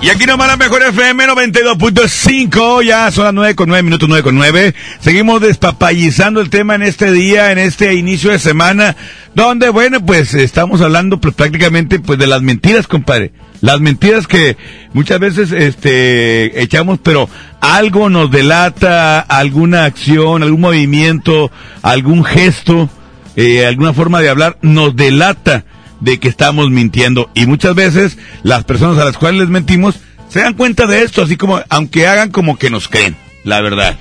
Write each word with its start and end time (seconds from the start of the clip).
Y 0.00 0.10
aquí 0.10 0.26
nomás 0.26 0.46
la 0.46 0.56
mejor 0.56 0.80
FM 0.80 1.26
92.5, 1.26 2.84
ya 2.84 3.10
son 3.10 3.24
las 3.24 3.34
9 3.34 3.56
con 3.56 3.68
9 3.68 3.82
minutos 3.82 4.08
9 4.08 4.22
con 4.22 4.36
9. 4.36 4.72
Seguimos 5.00 5.40
despapallizando 5.40 6.40
el 6.40 6.50
tema 6.50 6.76
en 6.76 6.82
este 6.82 7.10
día, 7.10 7.50
en 7.50 7.58
este 7.58 7.94
inicio 7.94 8.30
de 8.30 8.38
semana, 8.38 8.94
donde 9.34 9.70
bueno, 9.70 10.04
pues 10.06 10.34
estamos 10.34 10.82
hablando 10.82 11.20
pues, 11.20 11.34
prácticamente 11.34 11.98
pues 11.98 12.16
de 12.16 12.28
las 12.28 12.42
mentiras, 12.42 12.86
compadre. 12.86 13.32
Las 13.60 13.80
mentiras 13.80 14.28
que 14.28 14.56
muchas 14.92 15.18
veces 15.18 15.50
este 15.50 16.62
echamos, 16.62 17.00
pero 17.02 17.28
algo 17.60 18.08
nos 18.08 18.30
delata, 18.30 19.18
alguna 19.18 19.84
acción, 19.84 20.44
algún 20.44 20.60
movimiento, 20.60 21.50
algún 21.82 22.24
gesto, 22.24 22.88
eh, 23.34 23.66
alguna 23.66 23.92
forma 23.92 24.20
de 24.20 24.28
hablar 24.28 24.58
nos 24.62 24.94
delata 24.94 25.64
de 26.00 26.18
que 26.18 26.28
estamos 26.28 26.70
mintiendo. 26.70 27.30
Y 27.34 27.46
muchas 27.46 27.74
veces 27.74 28.18
las 28.42 28.64
personas 28.64 28.98
a 28.98 29.04
las 29.04 29.16
cuales 29.16 29.40
les 29.40 29.48
mentimos 29.48 30.00
se 30.28 30.40
dan 30.40 30.54
cuenta 30.54 30.86
de 30.86 31.02
esto, 31.02 31.22
así 31.22 31.36
como, 31.36 31.60
aunque 31.68 32.06
hagan 32.06 32.30
como 32.30 32.58
que 32.58 32.70
nos 32.70 32.88
creen, 32.88 33.16
la 33.44 33.60
verdad. 33.60 33.96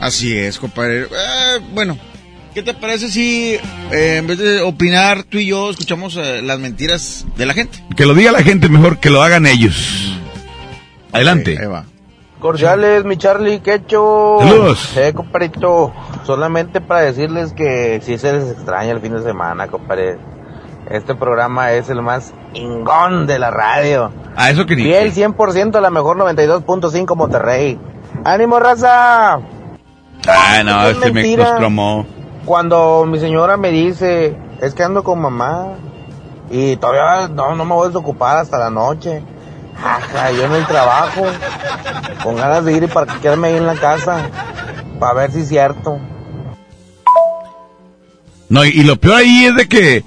Así 0.00 0.36
es, 0.36 0.58
compadre. 0.58 1.02
Eh, 1.02 1.60
bueno, 1.72 1.98
¿qué 2.54 2.62
te 2.62 2.74
parece 2.74 3.08
si 3.08 3.56
eh, 3.92 4.16
en 4.16 4.26
vez 4.26 4.38
de 4.38 4.60
opinar 4.60 5.22
tú 5.24 5.38
y 5.38 5.46
yo 5.46 5.70
escuchamos 5.70 6.16
eh, 6.16 6.42
las 6.42 6.58
mentiras 6.58 7.26
de 7.36 7.46
la 7.46 7.54
gente? 7.54 7.82
Que 7.96 8.06
lo 8.06 8.14
diga 8.14 8.32
la 8.32 8.42
gente 8.42 8.68
mejor 8.68 8.98
que 8.98 9.10
lo 9.10 9.22
hagan 9.22 9.46
ellos. 9.46 10.14
Adelante. 11.12 11.58
Ahí 11.60 11.66
va. 11.66 11.84
Cordiales, 12.40 13.04
mi 13.04 13.16
Charlie, 13.16 13.60
¿qué 13.60 13.74
hecho? 13.74 14.38
Saludos. 14.40 14.96
Eh, 14.96 15.12
compadrito, 15.12 15.92
solamente 16.24 16.80
para 16.80 17.00
decirles 17.00 17.52
que 17.52 18.00
si 18.04 18.16
se 18.16 18.32
les 18.32 18.52
extraña 18.52 18.92
el 18.92 19.00
fin 19.00 19.14
de 19.14 19.22
semana, 19.22 19.66
compadre. 19.66 20.18
Este 20.90 21.14
programa 21.14 21.72
es 21.72 21.90
el 21.90 22.00
más 22.00 22.32
ingón 22.54 23.26
de 23.26 23.38
la 23.38 23.50
radio. 23.50 24.10
A 24.36 24.50
eso 24.50 24.64
que 24.64 24.74
ni. 24.74 24.84
Fiel 24.84 25.12
100% 25.12 25.80
la 25.80 25.90
mejor 25.90 26.16
92.5 26.16 27.14
Monterrey. 27.14 27.78
¡Ánimo, 28.24 28.58
raza! 28.58 29.34
Ah, 30.26 30.62
no, 30.64 30.86
Es 30.86 30.96
este 30.96 31.12
me 31.12 31.36
nos. 31.36 32.06
Cuando 32.46 33.04
mi 33.06 33.18
señora 33.18 33.58
me 33.58 33.70
dice, 33.70 34.34
es 34.62 34.72
que 34.74 34.82
ando 34.82 35.04
con 35.04 35.20
mamá 35.20 35.74
y 36.50 36.76
todavía 36.76 37.28
no, 37.28 37.54
no 37.54 37.64
me 37.66 37.74
voy 37.74 37.84
a 37.84 37.88
desocupar 37.88 38.38
hasta 38.38 38.56
la 38.56 38.70
noche. 38.70 39.22
Ajá, 39.76 40.32
yo 40.32 40.44
en 40.46 40.54
el 40.54 40.66
trabajo, 40.66 41.26
con 42.22 42.36
ganas 42.36 42.64
de 42.64 42.72
ir 42.72 42.82
y 42.84 42.86
para 42.86 43.20
quedarme 43.20 43.48
ahí 43.48 43.56
en 43.56 43.66
la 43.66 43.74
casa, 43.74 44.30
para 44.98 45.12
ver 45.12 45.32
si 45.32 45.40
es 45.40 45.48
cierto. 45.48 45.98
No, 48.48 48.64
y, 48.64 48.68
y 48.70 48.82
lo 48.84 48.96
peor 48.96 49.16
ahí 49.16 49.44
es 49.44 49.54
de 49.54 49.68
que 49.68 50.04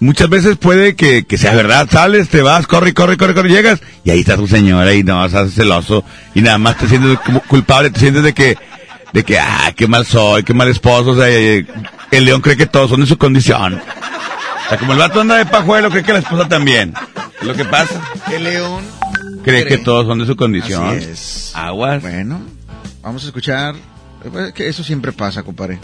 muchas 0.00 0.28
veces 0.28 0.56
puede 0.56 0.96
que, 0.96 1.24
que 1.24 1.38
sea 1.38 1.54
verdad, 1.54 1.88
sales, 1.90 2.28
te 2.28 2.42
vas, 2.42 2.66
corre, 2.66 2.92
corre, 2.94 3.16
corre, 3.16 3.34
corre, 3.34 3.50
llegas, 3.50 3.80
y 4.04 4.10
ahí 4.10 4.20
está 4.20 4.36
tu 4.36 4.48
señora 4.48 4.92
y 4.94 5.04
no, 5.04 5.24
estás 5.24 5.52
celoso, 5.52 6.04
y 6.34 6.40
nada 6.40 6.58
más 6.58 6.78
te 6.78 6.88
sientes 6.88 7.18
como 7.20 7.40
culpable, 7.42 7.90
te 7.90 8.00
sientes 8.00 8.22
de 8.22 8.32
que, 8.34 8.58
de 9.12 9.24
que, 9.24 9.38
ah, 9.38 9.72
qué 9.76 9.86
mal 9.86 10.04
soy, 10.04 10.42
qué 10.42 10.54
mal 10.54 10.68
esposo, 10.68 11.10
o 11.10 11.16
sea, 11.16 11.28
eh, 11.28 11.66
el 12.10 12.24
león 12.24 12.40
cree 12.40 12.56
que 12.56 12.66
todos 12.66 12.90
son 12.90 13.00
de 13.00 13.06
su 13.06 13.18
condición. 13.18 13.74
O 13.74 14.68
sea, 14.68 14.78
como 14.78 14.92
el 14.92 14.98
vato 14.98 15.20
anda 15.20 15.36
de 15.36 15.46
pajuelo, 15.46 15.90
cree 15.90 16.02
que 16.02 16.12
la 16.12 16.20
esposa 16.20 16.48
también. 16.48 16.94
Es 17.40 17.46
lo 17.46 17.54
que 17.54 17.64
pasa. 17.64 18.00
El 18.32 18.44
león. 18.44 18.84
Cree 19.42 19.64
que 19.64 19.78
todos 19.78 20.06
son 20.06 20.18
de 20.18 20.26
su 20.26 20.36
condición. 20.36 20.96
Así 20.96 21.10
es. 21.10 21.52
Aguas. 21.54 22.02
Bueno, 22.02 22.40
vamos 23.02 23.24
a 23.24 23.26
escuchar. 23.26 23.74
Que 24.54 24.68
eso 24.68 24.84
siempre 24.84 25.12
pasa, 25.12 25.42
compadre. 25.42 25.78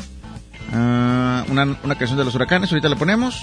Ah, 0.72 1.44
una, 1.48 1.76
una 1.82 1.94
canción 1.96 2.18
de 2.18 2.24
los 2.24 2.34
huracanes, 2.34 2.70
ahorita 2.70 2.88
la 2.88 2.96
ponemos. 2.96 3.42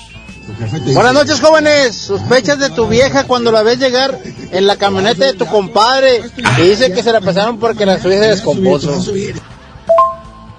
Buenas 0.94 1.14
noches, 1.14 1.40
jóvenes. 1.40 1.96
Sospechas 1.96 2.60
de 2.60 2.70
tu 2.70 2.88
vieja 2.88 3.24
cuando 3.26 3.52
la 3.52 3.64
ves 3.64 3.80
llegar 3.80 4.20
en 4.52 4.68
la 4.68 4.76
camioneta 4.78 5.26
de 5.26 5.34
tu 5.34 5.46
compadre 5.46 6.22
y 6.58 6.62
dice 6.62 6.92
que 6.94 7.02
se 7.04 7.12
la 7.12 7.22
pasaron 7.22 7.60
porque 7.60 7.86
la 7.86 8.00
suya 8.02 8.20
se 8.20 8.28
descompuso. 8.30 9.02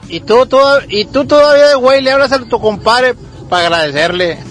Y 0.08 0.20
tú, 0.20 0.46
todo- 0.46 0.80
y 0.88 1.04
tú 1.06 1.26
todavía 1.26 1.68
de 1.68 1.74
güey 1.74 2.00
le 2.02 2.12
hablas 2.12 2.32
a 2.32 2.38
tu 2.44 2.60
compadre 2.60 3.14
para 3.48 3.64
agradecerle. 3.66 4.32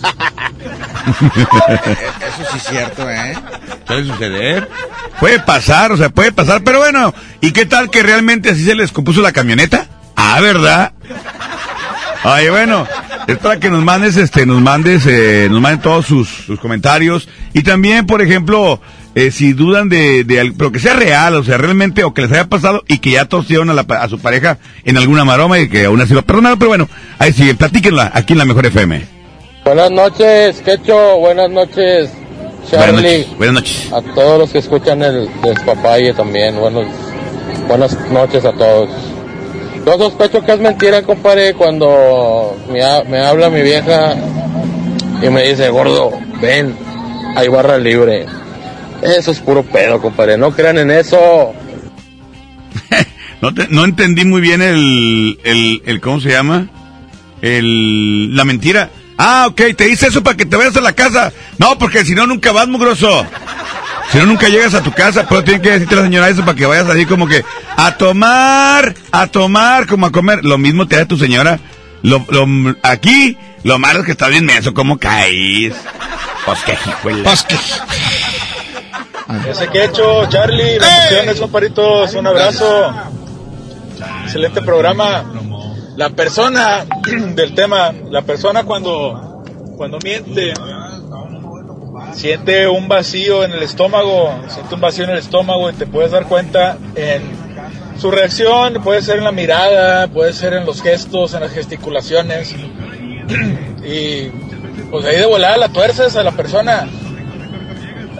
Eso 1.03 2.49
sí 2.51 2.57
es 2.57 2.63
cierto, 2.63 3.09
¿eh? 3.09 3.35
Puede 3.85 4.05
suceder. 4.05 4.69
Puede 5.19 5.39
pasar, 5.39 5.91
o 5.91 5.97
sea, 5.97 6.09
puede 6.09 6.31
pasar, 6.31 6.63
pero 6.63 6.79
bueno, 6.79 7.13
¿y 7.41 7.51
qué 7.53 7.65
tal 7.65 7.89
que 7.89 8.03
realmente 8.03 8.49
así 8.49 8.63
se 8.65 8.75
les 8.75 8.91
compuso 8.91 9.21
la 9.21 9.31
camioneta? 9.31 9.87
Ah, 10.15 10.39
¿verdad? 10.41 10.91
Ay, 12.23 12.49
bueno, 12.49 12.87
es 13.27 13.37
para 13.37 13.59
que 13.59 13.69
nos 13.69 13.83
mandes, 13.83 14.15
este, 14.15 14.45
nos 14.45 14.61
mandes, 14.61 15.05
eh, 15.07 15.47
nos 15.51 15.59
manden 15.61 15.81
todos 15.81 16.05
sus, 16.05 16.29
sus 16.29 16.59
comentarios. 16.59 17.27
Y 17.53 17.63
también, 17.63 18.05
por 18.05 18.21
ejemplo, 18.21 18.79
eh, 19.15 19.29
si 19.29 19.51
dudan 19.53 19.89
de, 19.89 20.23
de, 20.23 20.53
pero 20.57 20.71
que 20.71 20.79
sea 20.79 20.93
real, 20.93 21.35
o 21.35 21.43
sea, 21.43 21.57
realmente, 21.57 22.03
o 22.03 22.13
que 22.13 22.21
les 22.21 22.31
haya 22.31 22.47
pasado 22.47 22.83
y 22.87 22.99
que 22.99 23.11
ya 23.11 23.25
torcieron 23.25 23.69
a, 23.69 23.73
la 23.73 23.81
a 23.81 24.07
su 24.07 24.19
pareja 24.19 24.57
en 24.85 24.97
alguna 24.97 25.25
maroma 25.25 25.59
y 25.59 25.67
que 25.67 25.85
aún 25.85 25.99
así 26.01 26.13
lo 26.13 26.21
perdonaron, 26.23 26.57
pero 26.57 26.69
bueno, 26.69 26.89
ahí 27.19 27.33
sí, 27.33 27.53
platíquenla 27.53 28.11
aquí 28.13 28.33
en 28.33 28.39
la 28.39 28.45
Mejor 28.45 28.65
FM. 28.67 29.05
Buenas 29.65 29.91
noches, 29.91 30.61
Quecho. 30.61 31.17
Buenas 31.19 31.49
noches, 31.49 32.09
Buenas 32.71 32.71
Charlie. 32.71 33.01
noches. 33.19 33.37
Buenas 33.37 33.53
noches. 33.55 33.93
A 33.93 34.01
todos 34.13 34.39
los 34.39 34.49
que 34.49 34.59
escuchan 34.59 35.01
el 35.03 35.29
despapalle 35.41 36.13
también. 36.13 36.55
Buenos, 36.55 36.85
buenas 37.67 37.97
noches 38.09 38.43
a 38.45 38.53
todos. 38.53 38.89
Yo 39.85 39.97
sospecho 39.97 40.41
que 40.45 40.53
es 40.53 40.59
mentira, 40.59 41.01
compadre, 41.03 41.53
cuando 41.53 42.57
me, 42.71 42.81
ha- 42.83 43.03
me 43.03 43.19
habla 43.19 43.49
mi 43.49 43.61
vieja 43.61 44.15
y 45.21 45.29
me 45.29 45.43
dice, 45.49 45.69
gordo, 45.69 46.11
ven, 46.41 46.75
hay 47.35 47.47
barra 47.49 47.77
libre. 47.77 48.25
Eso 49.01 49.31
es 49.31 49.39
puro 49.39 49.63
pedo, 49.63 50.01
compadre. 50.01 50.37
No 50.37 50.51
crean 50.51 50.77
en 50.77 50.91
eso. 50.91 51.53
No, 53.41 53.53
te- 53.53 53.67
no 53.67 53.83
entendí 53.83 54.23
muy 54.23 54.39
bien 54.39 54.61
el, 54.61 55.37
el, 55.43 55.99
¿cómo 55.99 56.21
se 56.21 56.29
llama? 56.29 56.67
El, 57.41 58.33
la 58.37 58.45
mentira. 58.45 58.89
Ah, 59.17 59.47
ok, 59.49 59.61
te 59.75 59.83
dice 59.83 60.07
eso 60.07 60.23
para 60.23 60.37
que 60.37 60.45
te 60.45 60.55
vayas 60.55 60.77
a 60.77 60.81
la 60.81 60.93
casa. 60.93 61.33
No, 61.57 61.77
porque 61.77 62.05
si 62.05 62.15
no 62.15 62.25
nunca 62.25 62.53
vas, 62.53 62.69
mugroso. 62.69 63.25
Si 64.11 64.17
no 64.19 64.25
nunca 64.27 64.47
llegas 64.47 64.73
a 64.75 64.83
tu 64.83 64.91
casa, 64.91 65.25
pero 65.27 65.43
tiene 65.43 65.61
que 65.61 65.71
decirte 65.71 65.95
la 65.95 66.03
señora 66.03 66.29
eso 66.29 66.41
para 66.45 66.55
que 66.55 66.65
vayas 66.65 66.87
así 66.87 67.05
como 67.05 67.27
que 67.27 67.43
a 67.77 67.97
tomar, 67.97 68.93
a 69.11 69.27
tomar, 69.27 69.87
como 69.87 70.05
a 70.05 70.11
comer. 70.11 70.43
Lo 70.45 70.57
mismo 70.57 70.87
te 70.87 70.97
da 70.97 71.05
tu 71.05 71.17
señora. 71.17 71.59
Lo, 72.03 72.23
lo, 72.29 72.45
aquí, 72.83 73.37
lo 73.63 73.79
malo 73.79 73.99
es 74.01 74.05
que 74.05 74.11
estás 74.11 74.29
bien 74.29 74.45
menso, 74.45 74.73
¿cómo 74.73 74.97
caís? 74.99 75.73
Pues 76.45 76.59
que 76.61 76.73
hijuela. 76.73 77.23
Pues 77.23 77.43
que- 77.43 77.57
Ese 79.49 79.67
que 79.69 79.85
hecho, 79.85 80.25
Charlie, 80.29 80.77
bendiciones, 80.79 81.39
comparitos, 81.39 82.13
un 82.13 82.27
abrazo. 82.27 82.93
Excelente 84.25 84.61
programa. 84.61 85.23
La 85.95 86.09
persona 86.09 86.85
del 87.07 87.55
tema, 87.55 87.91
la 88.11 88.21
persona 88.23 88.63
cuando, 88.63 89.43
cuando 89.77 89.97
miente, 90.03 90.53
siente 92.13 92.67
un 92.67 92.87
vacío 92.87 93.43
en 93.43 93.51
el 93.51 93.63
estómago, 93.63 94.33
siente 94.47 94.75
un 94.75 94.81
vacío 94.81 95.05
en 95.05 95.11
el 95.11 95.17
estómago 95.17 95.69
y 95.69 95.73
te 95.73 95.85
puedes 95.87 96.11
dar 96.11 96.25
cuenta 96.25 96.77
en 96.95 97.21
su 97.99 98.11
reacción, 98.11 98.81
puede 98.83 99.01
ser 99.01 99.17
en 99.19 99.23
la 99.23 99.31
mirada, 99.31 100.07
puede 100.07 100.33
ser 100.33 100.53
en 100.53 100.65
los 100.65 100.81
gestos, 100.81 101.33
en 101.33 101.41
las 101.41 101.51
gesticulaciones. 101.51 102.55
Y 103.85 104.29
pues 104.89 105.05
ahí 105.05 105.17
de 105.17 105.25
volada 105.25 105.57
la 105.57 105.67
tuerces 105.67 106.15
a 106.15 106.23
la 106.23 106.31
persona 106.31 106.87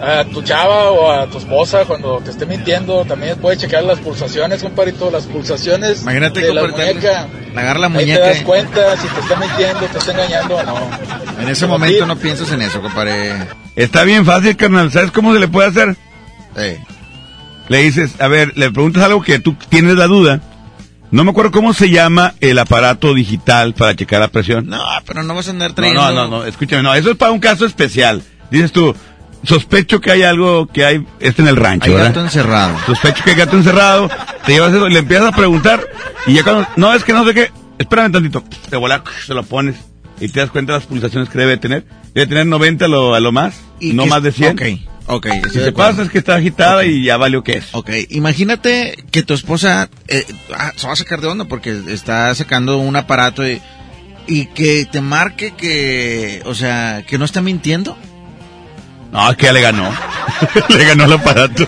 a 0.02 0.24
tu 0.24 0.42
chava 0.42 0.90
o 0.90 1.10
a 1.10 1.26
tu 1.26 1.38
esposa 1.38 1.84
cuando 1.86 2.18
te 2.18 2.32
esté 2.32 2.44
mintiendo, 2.44 3.04
también 3.06 3.38
puedes 3.38 3.60
checar 3.60 3.82
las 3.84 3.98
pulsaciones, 4.00 4.62
compadrito, 4.62 5.10
las 5.10 5.24
pulsaciones 5.24 6.02
Imagínate, 6.02 6.40
de 6.40 6.52
la 6.52 6.64
muñeca. 6.64 7.28
agarra 7.56 7.78
la 7.78 7.86
Ahí 7.98 8.04
te 8.04 8.18
das 8.18 8.28
muñeca. 8.42 8.44
cuenta 8.44 8.96
si 8.98 9.08
te 9.08 9.20
está 9.20 9.36
mintiendo, 9.36 9.80
te 9.86 9.98
está 9.98 10.12
engañando 10.12 10.56
o 10.56 10.62
no. 10.64 10.90
En 11.40 11.48
ese 11.48 11.66
momento 11.66 12.04
no 12.06 12.16
piensas 12.16 12.52
en 12.52 12.60
eso, 12.60 12.82
compadre. 12.82 13.32
Está 13.76 14.04
bien 14.04 14.24
fácil, 14.24 14.56
carnal. 14.56 14.90
¿Sabes 14.92 15.10
cómo 15.10 15.32
se 15.34 15.40
le 15.40 15.48
puede 15.48 15.68
hacer? 15.68 15.96
Eh, 16.56 16.78
Le 17.68 17.78
dices, 17.82 18.20
a 18.20 18.28
ver, 18.28 18.52
le 18.56 18.70
preguntas 18.70 19.02
algo 19.02 19.22
que 19.22 19.38
tú 19.38 19.54
tienes 19.68 19.96
la 19.96 20.06
duda. 20.06 20.40
No 21.10 21.24
me 21.24 21.30
acuerdo 21.30 21.50
cómo 21.52 21.72
se 21.74 21.90
llama 21.90 22.34
el 22.40 22.58
aparato 22.58 23.14
digital 23.14 23.74
para 23.74 23.94
checar 23.94 24.20
la 24.20 24.28
presión. 24.28 24.66
no, 24.66 24.82
pero 25.06 25.22
no 25.22 25.34
vas 25.34 25.46
a 25.48 25.50
andar 25.50 25.70
No, 25.70 25.74
trayendo. 25.74 26.02
no, 26.02 26.12
no, 26.12 26.28
no, 26.28 26.44
escúchame, 26.44 26.82
no, 26.82 26.94
eso 26.94 27.10
es 27.10 27.16
para 27.16 27.30
un 27.32 27.38
caso 27.40 27.64
especial. 27.66 28.22
Dices 28.50 28.72
tú, 28.72 28.94
sospecho 29.44 30.00
que 30.00 30.10
hay 30.10 30.22
algo 30.22 30.66
que 30.66 30.84
hay, 30.84 31.06
este 31.20 31.42
en 31.42 31.48
el 31.48 31.56
rancho, 31.56 31.86
Hay 31.86 31.92
¿verdad? 31.92 32.08
gato 32.08 32.20
encerrado. 32.20 32.76
Sospecho 32.86 33.22
que 33.22 33.30
hay 33.30 33.36
gato 33.36 33.56
encerrado, 33.56 34.10
te 34.44 34.52
llevas 34.52 34.72
eso, 34.74 34.88
le 34.88 34.98
empiezas 34.98 35.28
a 35.28 35.32
preguntar, 35.36 35.86
y 36.26 36.34
ya 36.34 36.42
cuando, 36.42 36.66
no, 36.76 36.92
es 36.92 37.04
que 37.04 37.12
no 37.12 37.24
sé 37.24 37.32
qué, 37.34 37.50
espérame 37.78 38.10
tantito, 38.12 38.42
te 38.68 38.76
vola, 38.76 39.02
se 39.24 39.34
lo 39.34 39.42
pones, 39.44 39.76
y 40.20 40.28
te 40.28 40.40
das 40.40 40.50
cuenta 40.50 40.72
de 40.72 40.78
las 40.80 40.86
pulsaciones 40.88 41.28
que 41.28 41.38
debe 41.38 41.56
tener. 41.58 41.84
Debe 42.14 42.26
tener 42.26 42.46
90 42.46 42.84
a 42.84 42.88
lo, 42.88 43.14
a 43.14 43.20
lo 43.20 43.32
más, 43.32 43.60
¿Y 43.80 43.92
no 43.92 44.06
más 44.06 44.22
de 44.22 44.32
100. 44.32 44.52
ok. 44.58 44.62
Ok, 45.06 45.26
Si 45.52 45.58
acuerdo. 45.58 45.74
pasa 45.74 46.02
es 46.02 46.08
que 46.10 46.16
está 46.16 46.36
agitada 46.36 46.86
y 46.86 47.04
ya 47.04 47.18
valió 47.18 47.42
que 47.44 47.58
es. 47.58 47.66
Ok, 47.72 47.90
imagínate 48.08 48.96
que 49.10 49.22
tu 49.22 49.34
esposa 49.34 49.90
eh, 50.08 50.24
ah, 50.54 50.72
se 50.76 50.86
va 50.86 50.94
a 50.94 50.96
sacar 50.96 51.20
de 51.20 51.26
onda 51.26 51.44
porque 51.44 51.78
está 51.88 52.34
sacando 52.34 52.78
un 52.78 52.96
aparato 52.96 53.46
y, 53.46 53.60
y 54.26 54.46
que 54.46 54.86
te 54.90 55.02
marque 55.02 55.52
que, 55.54 56.40
o 56.46 56.54
sea, 56.54 57.04
que 57.06 57.18
no 57.18 57.26
está 57.26 57.42
mintiendo. 57.42 57.98
No, 59.14 59.30
es 59.30 59.36
que 59.36 59.46
ya 59.46 59.52
le 59.52 59.60
ganó. 59.62 59.90
le 60.68 60.84
ganó 60.84 61.04
el 61.04 61.12
aparato. 61.14 61.66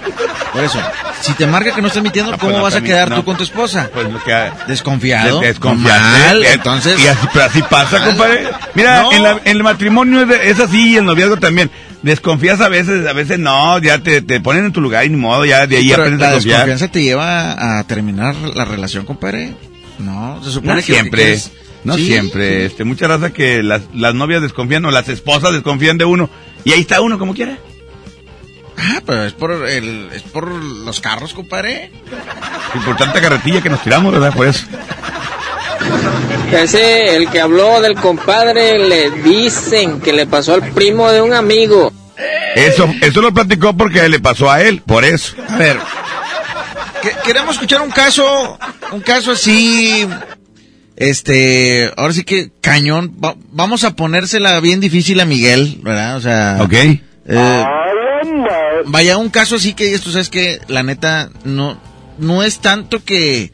Por 0.52 0.64
eso, 0.64 0.80
si 1.20 1.32
te 1.34 1.46
marca 1.46 1.74
que 1.74 1.80
no 1.80 1.88
está 1.88 2.00
mintiendo, 2.00 2.32
No, 2.32 2.38
¿cómo 2.38 2.50
pues 2.50 2.58
no 2.58 2.62
vas 2.64 2.74
a 2.74 2.80
quedar 2.82 3.08
tú 3.08 3.14
no. 3.16 3.24
con 3.24 3.36
tu 3.36 3.44
esposa? 3.44 3.88
Pues 3.94 4.10
lo 4.10 4.22
que 4.22 4.50
Desconfiado. 4.66 5.40
desconfiante. 5.40 6.00
Mal, 6.28 6.44
Eh, 6.44 6.52
entonces. 6.54 6.98
Y 7.02 7.06
así, 7.06 7.26
pero 7.32 7.44
así 7.46 7.62
pasa, 7.62 7.98
Mal. 8.00 8.08
compadre. 8.08 8.48
Mira, 8.74 9.02
No. 9.02 9.12
en, 9.12 9.22
la- 9.22 9.40
en 9.44 9.56
el 9.56 9.62
matrimonio 9.62 10.22
es, 10.22 10.40
es 10.42 10.60
así 10.60 10.92
y 10.92 10.96
el 10.96 11.04
noviazgo 11.04 11.36
también. 11.36 11.70
Desconfías 12.02 12.60
a 12.60 12.68
veces, 12.68 13.06
a 13.06 13.12
veces 13.12 13.38
no, 13.38 13.78
ya 13.78 13.98
te, 13.98 14.22
te 14.22 14.40
ponen 14.40 14.66
en 14.66 14.72
tu 14.72 14.80
lugar 14.80 15.04
y 15.04 15.10
ni 15.10 15.16
modo, 15.16 15.44
ya 15.44 15.66
de 15.66 15.76
ahí 15.78 15.88
Pero 15.90 16.02
aprendes 16.02 16.20
la 16.20 16.28
a 16.28 16.32
confiar. 16.34 16.56
desconfianza 16.66 16.92
te 16.92 17.02
lleva 17.02 17.78
a 17.78 17.84
terminar 17.84 18.34
la 18.54 18.64
relación, 18.64 19.04
compadre. 19.04 19.54
No, 19.98 20.40
se 20.44 20.50
supone 20.50 20.74
No 20.74 20.76
que 20.80 20.82
siempre, 20.82 21.22
quieres- 21.22 21.50
no 21.84 21.94
Sí. 21.96 22.06
siempre. 22.06 22.66
Este, 22.66 22.84
mucha 22.84 23.06
raza 23.08 23.30
que 23.30 23.62
las, 23.62 23.82
las 23.94 24.14
novias 24.14 24.42
desconfían 24.42 24.84
o 24.84 24.90
las 24.90 25.08
esposas 25.08 25.52
desconfían 25.52 25.98
de 25.98 26.04
uno. 26.04 26.28
Y 26.66 26.72
ahí 26.72 26.80
está 26.80 27.00
uno 27.00 27.16
como 27.16 27.32
quiera. 27.32 27.56
Ah, 28.76 29.00
pero 29.06 29.24
es 29.24 29.32
por 29.34 29.52
el, 29.52 30.10
es 30.12 30.22
por 30.22 30.50
los 30.50 31.00
carros, 31.00 31.32
compadre. 31.32 31.92
Y 32.74 32.78
por 32.80 32.96
tanta 32.96 33.20
carretilla 33.20 33.62
que 33.62 33.70
nos 33.70 33.82
tiramos, 33.84 34.12
¿verdad? 34.12 34.34
Por 34.34 34.48
eso. 34.48 34.66
Ese, 36.52 37.14
el 37.16 37.30
que 37.30 37.40
habló 37.40 37.80
del 37.80 37.94
compadre, 37.94 38.80
le 38.80 39.10
dicen 39.10 40.00
que 40.00 40.12
le 40.12 40.26
pasó 40.26 40.54
al 40.54 40.70
primo 40.72 41.08
de 41.12 41.22
un 41.22 41.34
amigo. 41.34 41.92
Eso, 42.56 42.92
eso 43.00 43.22
lo 43.22 43.32
platicó 43.32 43.72
porque 43.76 44.08
le 44.08 44.18
pasó 44.18 44.50
a 44.50 44.60
él, 44.62 44.82
por 44.82 45.04
eso. 45.04 45.36
A 45.48 45.56
ver, 45.58 45.78
que- 47.00 47.14
queremos 47.24 47.54
escuchar 47.54 47.80
un 47.82 47.90
caso, 47.92 48.58
un 48.90 49.00
caso 49.02 49.32
así, 49.32 50.04
este, 50.96 51.92
ahora 51.96 52.12
sí 52.14 52.24
que 52.24 52.50
cañón. 52.60 53.14
Va- 53.22 53.36
vamos 53.52 53.84
a 53.84 53.94
ponérsela 53.96 54.58
bien 54.60 54.80
difícil 54.80 55.20
a 55.20 55.24
Miguel, 55.24 55.80
¿verdad? 55.82 56.16
O 56.16 56.20
sea, 56.20 56.58
¿Ok? 56.60 56.72
eh, 56.72 57.64
vaya, 58.86 59.16
un 59.16 59.28
caso 59.30 59.56
así 59.56 59.74
que 59.74 59.94
esto 59.94 60.10
sabes 60.10 60.28
que 60.28 60.60
la 60.68 60.82
neta 60.82 61.30
no, 61.44 61.78
no 62.18 62.42
es 62.42 62.58
tanto 62.60 63.02
que, 63.04 63.52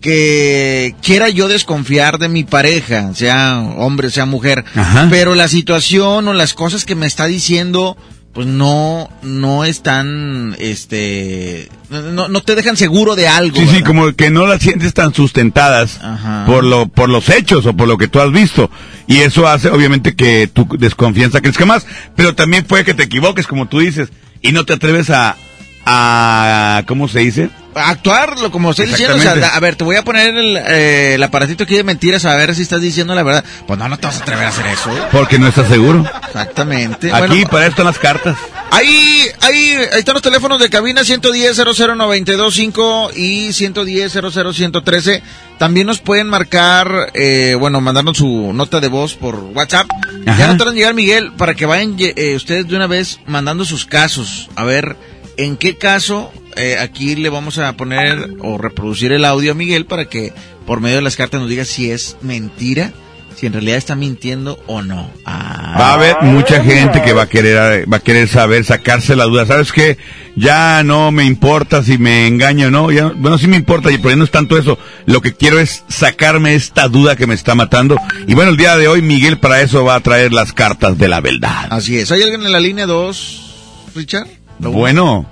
que 0.00 0.94
quiera 1.02 1.28
yo 1.28 1.48
desconfiar 1.48 2.18
de 2.18 2.28
mi 2.28 2.44
pareja, 2.44 3.12
sea 3.14 3.60
hombre, 3.76 4.10
sea 4.10 4.26
mujer, 4.26 4.64
Ajá. 4.74 5.08
pero 5.10 5.34
la 5.34 5.48
situación 5.48 6.28
o 6.28 6.32
las 6.32 6.54
cosas 6.54 6.84
que 6.84 6.94
me 6.94 7.06
está 7.06 7.26
diciendo, 7.26 7.96
pues 8.32 8.46
no, 8.46 9.10
no 9.22 9.64
están, 9.64 10.54
este, 10.60 11.68
no, 11.90 12.28
no 12.28 12.40
te 12.42 12.54
dejan 12.54 12.76
seguro 12.76 13.16
de 13.16 13.26
algo. 13.26 13.56
Sí, 13.56 13.66
sí, 13.66 13.82
como 13.82 14.12
que 14.12 14.30
no 14.30 14.46
las 14.46 14.62
sientes 14.62 14.94
tan 14.94 15.12
sustentadas 15.12 15.98
Ajá. 16.00 16.44
por 16.46 16.62
lo 16.62 16.86
por 16.86 17.08
los 17.08 17.28
hechos 17.28 17.66
o 17.66 17.74
por 17.74 17.88
lo 17.88 17.98
que 17.98 18.06
tú 18.08 18.20
has 18.20 18.30
visto. 18.30 18.70
Y 19.08 19.18
eso 19.18 19.48
hace 19.48 19.68
obviamente 19.68 20.14
que 20.14 20.46
tu 20.46 20.68
desconfianza 20.78 21.40
crezca 21.40 21.66
más, 21.66 21.86
pero 22.14 22.34
también 22.34 22.64
puede 22.64 22.84
que 22.84 22.94
te 22.94 23.02
equivoques, 23.02 23.48
como 23.48 23.66
tú 23.66 23.80
dices, 23.80 24.10
y 24.42 24.52
no 24.52 24.64
te 24.64 24.74
atreves 24.74 25.10
a, 25.10 25.36
a 25.84 26.84
¿cómo 26.86 27.08
se 27.08 27.20
dice? 27.20 27.50
Actuarlo 27.74 28.50
como 28.50 28.70
estoy 28.70 28.86
diciendo, 28.86 29.16
o 29.16 29.18
sea, 29.18 29.32
Exactamente. 29.32 29.56
a 29.56 29.60
ver, 29.60 29.76
te 29.76 29.84
voy 29.84 29.96
a 29.96 30.02
poner 30.04 30.34
el, 30.34 30.56
eh, 30.56 31.14
el 31.14 31.22
aparatito 31.22 31.64
aquí 31.64 31.76
de 31.76 31.84
mentiras 31.84 32.24
a 32.24 32.36
ver 32.36 32.54
si 32.54 32.62
estás 32.62 32.80
diciendo 32.80 33.14
la 33.14 33.22
verdad. 33.22 33.44
Pues 33.66 33.78
no, 33.78 33.88
no 33.88 33.98
te 33.98 34.06
vas 34.06 34.18
a 34.18 34.22
atrever 34.22 34.44
a 34.44 34.48
hacer 34.48 34.66
eso. 34.66 34.90
Porque 35.12 35.38
no 35.38 35.46
estás 35.48 35.68
seguro. 35.68 36.04
Exactamente. 36.26 37.12
Aquí 37.12 37.28
Bueno, 37.28 37.48
para 37.50 37.66
esto 37.66 37.82
están 37.82 37.86
las 37.86 37.98
cartas. 37.98 38.36
ahí, 38.70 39.24
ahí, 39.40 39.76
ahí 39.92 39.98
están 39.98 40.14
los 40.14 40.22
teléfonos 40.22 40.60
de 40.60 40.68
cabina 40.70 41.04
110 41.04 41.56
00925 41.56 43.10
y 43.16 43.52
110 43.52 44.12
00113. 44.12 45.22
También 45.58 45.86
nos 45.86 46.00
pueden 46.00 46.28
marcar, 46.28 47.10
eh, 47.14 47.54
bueno, 47.58 47.80
mandarnos 47.80 48.16
su 48.18 48.52
nota 48.54 48.80
de 48.80 48.88
voz 48.88 49.14
por 49.14 49.36
WhatsApp. 49.36 49.86
Ajá. 50.26 50.38
Ya 50.38 50.46
no 50.48 50.56
tardan 50.56 50.74
en 50.74 50.78
llegar, 50.78 50.94
Miguel, 50.94 51.32
para 51.32 51.54
que 51.54 51.66
vayan 51.66 51.96
eh, 51.98 52.34
ustedes 52.34 52.66
de 52.66 52.76
una 52.76 52.86
vez 52.86 53.20
mandando 53.26 53.64
sus 53.64 53.84
casos. 53.84 54.48
A 54.56 54.64
ver, 54.64 54.96
en 55.36 55.56
qué 55.56 55.76
caso 55.76 56.32
eh, 56.56 56.76
aquí 56.78 57.16
le 57.16 57.28
vamos 57.28 57.58
a 57.58 57.72
poner 57.76 58.34
o 58.40 58.58
reproducir 58.58 59.12
el 59.12 59.24
audio 59.24 59.52
a 59.52 59.54
Miguel 59.54 59.86
para 59.86 60.06
que 60.06 60.32
por 60.66 60.80
medio 60.80 60.96
de 60.96 61.02
las 61.02 61.16
cartas 61.16 61.40
nos 61.40 61.48
diga 61.50 61.64
si 61.64 61.90
es 61.90 62.16
mentira, 62.22 62.92
si 63.36 63.46
en 63.46 63.52
realidad 63.54 63.76
está 63.78 63.94
mintiendo 63.94 64.58
o 64.66 64.82
no. 64.82 65.10
Ah. 65.24 65.76
Va 65.78 65.90
a 65.90 65.94
haber 65.94 66.16
mucha 66.22 66.62
gente 66.62 67.00
que 67.02 67.12
va 67.12 67.22
a 67.22 67.28
querer 67.28 67.90
va 67.90 67.96
a 67.98 68.00
querer 68.00 68.28
saber, 68.28 68.64
sacarse 68.64 69.16
la 69.16 69.24
duda. 69.24 69.46
¿Sabes 69.46 69.72
qué? 69.72 69.96
Ya 70.36 70.82
no 70.82 71.10
me 71.10 71.24
importa 71.24 71.82
si 71.82 71.96
me 71.96 72.26
engaña 72.26 72.66
o 72.66 72.70
no. 72.70 72.90
Ya, 72.90 73.02
no- 73.04 73.14
bueno, 73.14 73.38
sí 73.38 73.46
me 73.46 73.56
importa, 73.56 73.90
y 73.90 73.96
pero 73.98 74.10
ya 74.10 74.16
no 74.16 74.24
es 74.24 74.30
tanto 74.30 74.58
eso. 74.58 74.78
Lo 75.06 75.20
que 75.22 75.32
quiero 75.34 75.58
es 75.58 75.84
sacarme 75.88 76.54
esta 76.54 76.88
duda 76.88 77.16
que 77.16 77.26
me 77.26 77.34
está 77.34 77.54
matando. 77.54 77.96
Y 78.26 78.34
bueno, 78.34 78.50
el 78.50 78.56
día 78.56 78.76
de 78.76 78.88
hoy 78.88 79.00
Miguel 79.00 79.38
para 79.38 79.62
eso 79.62 79.84
va 79.84 79.94
a 79.94 80.00
traer 80.00 80.32
las 80.32 80.52
cartas 80.52 80.98
de 80.98 81.08
la 81.08 81.20
verdad. 81.20 81.66
Así 81.70 81.96
es. 81.98 82.10
¿Hay 82.12 82.22
alguien 82.22 82.42
en 82.44 82.52
la 82.52 82.60
línea 82.60 82.86
2, 82.86 83.90
Richard? 83.94 84.26
Bueno. 84.58 85.26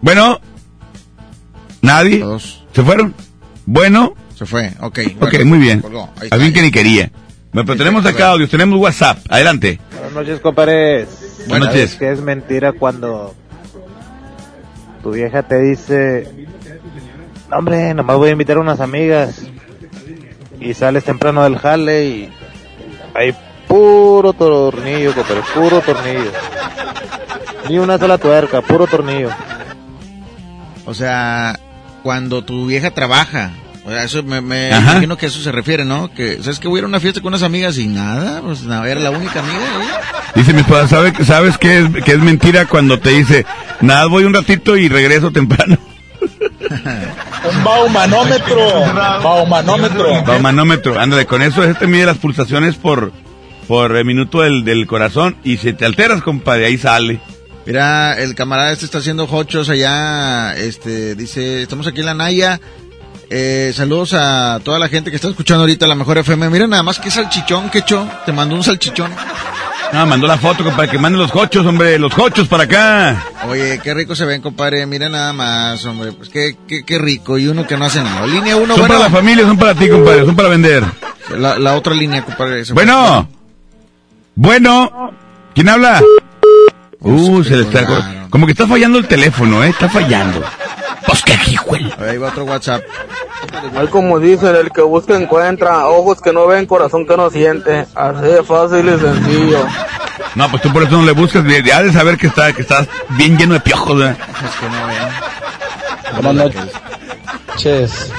Bueno. 0.00 0.40
¿Nadie? 1.82 2.24
¿Se 2.72 2.82
fueron? 2.82 3.14
Bueno. 3.66 4.14
Se 4.36 4.46
fue. 4.46 4.72
Ok. 4.80 4.98
Ok, 5.20 5.30
bueno, 5.32 5.44
muy 5.46 5.58
bien. 5.58 5.82
Alguien 6.30 6.52
que 6.52 6.62
ni 6.62 6.70
quería. 6.70 7.10
Bueno, 7.52 7.66
pero 7.66 7.78
tenemos 7.78 8.06
acá 8.06 8.28
a 8.28 8.30
audios, 8.32 8.48
tenemos 8.50 8.78
WhatsApp. 8.78 9.18
Adelante. 9.28 9.80
Buenas 9.92 10.12
noches, 10.12 10.40
compadres. 10.40 11.08
Buenas 11.48 11.68
¿Sabes 11.68 11.80
noches. 11.82 11.96
que 11.96 12.12
es 12.12 12.20
mentira 12.20 12.72
cuando 12.72 13.34
tu 15.02 15.10
vieja 15.10 15.42
te 15.42 15.58
dice, 15.60 16.28
"No, 17.50 17.56
hombre, 17.58 17.92
nomás 17.94 18.16
voy 18.18 18.28
a 18.28 18.32
invitar 18.32 18.56
a 18.56 18.60
unas 18.60 18.80
amigas 18.80 19.42
y 20.60 20.74
sales 20.74 21.04
temprano 21.04 21.42
del 21.42 21.58
jale 21.58 22.04
y 22.06 22.28
hay 23.14 23.34
puro 23.66 24.32
tornillo, 24.32 25.12
compadre, 25.14 25.42
puro 25.54 25.80
tornillo. 25.80 26.30
Ni 27.68 27.78
una 27.78 27.98
sola 27.98 28.16
tuerca, 28.18 28.60
puro 28.62 28.86
tornillo. 28.86 29.30
O 30.90 30.94
sea, 30.94 31.56
cuando 32.02 32.42
tu 32.42 32.66
vieja 32.66 32.90
trabaja. 32.90 33.52
O 33.84 33.90
sea, 33.90 34.02
eso 34.02 34.24
me, 34.24 34.40
me 34.40 34.70
imagino 34.70 35.16
que 35.16 35.26
a 35.26 35.28
eso 35.28 35.40
se 35.40 35.52
refiere, 35.52 35.84
¿no? 35.84 36.12
Que, 36.12 36.42
¿sabes 36.42 36.58
que 36.58 36.66
Voy 36.66 36.78
a 36.78 36.80
ir 36.80 36.84
a 36.84 36.88
una 36.88 36.98
fiesta 36.98 37.20
con 37.20 37.28
unas 37.28 37.44
amigas 37.44 37.78
y 37.78 37.86
nada, 37.86 38.42
pues 38.42 38.64
nada, 38.64 38.90
era 38.90 38.98
la 38.98 39.12
única 39.12 39.38
amiga. 39.38 39.60
¿eh? 39.60 40.32
Dice 40.34 40.52
mi 40.52 40.62
esposa, 40.62 40.88
¿sabe, 40.88 41.12
¿sabes 41.24 41.58
qué 41.58 41.78
es, 41.78 42.04
qué 42.04 42.12
es 42.14 42.18
mentira 42.18 42.66
cuando 42.66 42.98
te 42.98 43.10
dice, 43.10 43.46
nada, 43.80 44.06
voy 44.06 44.24
un 44.24 44.34
ratito 44.34 44.76
y 44.76 44.88
regreso 44.88 45.30
temprano? 45.30 45.78
Un 46.60 47.64
baumanómetro. 47.64 48.58
Baumanómetro. 49.22 50.24
Va, 50.24 50.38
manómetro, 50.40 50.98
ándale, 50.98 51.24
con 51.24 51.40
eso 51.40 51.62
este 51.62 51.86
mide 51.86 52.04
las 52.04 52.18
pulsaciones 52.18 52.74
por, 52.74 53.12
por 53.68 54.04
minuto 54.04 54.40
del, 54.40 54.64
del 54.64 54.88
corazón 54.88 55.36
y 55.44 55.56
si 55.58 55.72
te 55.72 55.86
alteras, 55.86 56.20
compadre, 56.20 56.66
ahí 56.66 56.78
sale. 56.78 57.20
Mira, 57.70 58.14
el 58.14 58.34
camarada 58.34 58.72
este 58.72 58.84
está 58.84 58.98
haciendo 58.98 59.28
hochos 59.30 59.68
allá, 59.68 60.56
este, 60.56 61.14
dice, 61.14 61.62
estamos 61.62 61.86
aquí 61.86 62.00
en 62.00 62.06
la 62.06 62.14
Naya. 62.14 62.60
Eh, 63.30 63.72
saludos 63.72 64.12
a 64.12 64.58
toda 64.64 64.80
la 64.80 64.88
gente 64.88 65.10
que 65.10 65.14
está 65.14 65.28
escuchando 65.28 65.60
ahorita 65.62 65.86
la 65.86 65.94
mejor 65.94 66.18
FM. 66.18 66.50
Mira 66.50 66.66
nada 66.66 66.82
más 66.82 66.98
que 66.98 67.12
salchichón, 67.12 67.70
que 67.70 67.78
hecho. 67.78 68.08
Te 68.26 68.32
mandó 68.32 68.56
un 68.56 68.64
salchichón. 68.64 69.12
No, 69.92 70.04
mandó 70.04 70.26
la 70.26 70.36
foto, 70.36 70.64
compadre, 70.64 70.90
que 70.90 70.98
manden 70.98 71.20
los 71.20 71.30
cochos, 71.30 71.64
hombre, 71.64 71.96
los 71.96 72.12
cochos 72.12 72.48
para 72.48 72.64
acá. 72.64 73.24
Oye, 73.48 73.78
qué 73.80 73.94
rico 73.94 74.16
se 74.16 74.24
ven, 74.24 74.42
compadre. 74.42 74.84
Mira 74.86 75.08
nada 75.08 75.32
más, 75.32 75.84
hombre. 75.84 76.10
Pues 76.10 76.28
qué, 76.28 76.56
qué, 76.66 76.82
qué 76.84 76.98
rico. 76.98 77.38
Y 77.38 77.46
uno 77.46 77.68
que 77.68 77.76
no 77.76 77.84
hace 77.84 78.02
nada. 78.02 78.26
Línea 78.26 78.56
uno, 78.56 78.74
son 78.74 78.80
bueno. 78.80 78.94
para 78.94 79.08
la 79.08 79.16
familia, 79.16 79.46
son 79.46 79.56
para 79.56 79.76
ti, 79.76 79.88
compadre, 79.88 80.26
son 80.26 80.34
para 80.34 80.48
vender. 80.48 80.82
La, 81.38 81.56
la 81.56 81.76
otra 81.76 81.94
línea, 81.94 82.24
compadre. 82.24 82.64
Bueno, 82.72 83.28
bueno, 84.34 85.12
¿quién 85.54 85.68
habla? 85.68 86.02
Uh, 87.02 87.42
se 87.44 87.56
le 87.56 87.62
está, 87.62 88.26
como 88.30 88.46
que 88.46 88.52
está 88.52 88.66
fallando 88.66 88.98
el 88.98 89.08
teléfono, 89.08 89.64
eh, 89.64 89.68
está 89.70 89.88
fallando. 89.88 90.42
Pues 91.06 91.22
qué 91.22 91.34
hijo 91.50 91.74
el- 91.76 91.92
Ahí 91.98 92.18
va 92.18 92.28
otro 92.28 92.44
WhatsApp. 92.44 92.82
Hay 93.76 93.86
como 93.88 94.18
dicen, 94.18 94.54
el 94.54 94.70
que 94.70 94.82
busca 94.82 95.16
encuentra, 95.16 95.88
ojos 95.88 96.20
que 96.20 96.32
no 96.32 96.46
ven, 96.46 96.66
corazón 96.66 97.06
que 97.06 97.16
no 97.16 97.30
siente. 97.30 97.86
Así 97.94 98.22
de 98.26 98.42
fácil 98.42 98.86
y 98.86 98.98
sencillo. 99.00 99.66
No, 100.34 100.48
pues 100.50 100.62
tú 100.62 100.70
por 100.72 100.82
eso 100.82 100.92
no 100.98 101.04
le 101.04 101.12
buscas, 101.12 101.42
de, 101.44 101.62
de- 101.62 101.92
saber 101.92 102.18
que 102.18 102.26
está, 102.26 102.52
que 102.52 102.62
estás 102.62 102.86
bien 103.10 103.36
lleno 103.38 103.54
de 103.54 103.60
piojos, 103.60 103.96
¿verdad? 103.98 104.16
Es 104.44 104.56
que 104.56 104.66
no 104.68 104.86
ven. 104.86 106.34
Buenas 106.34 106.54
noches. 107.54 108.12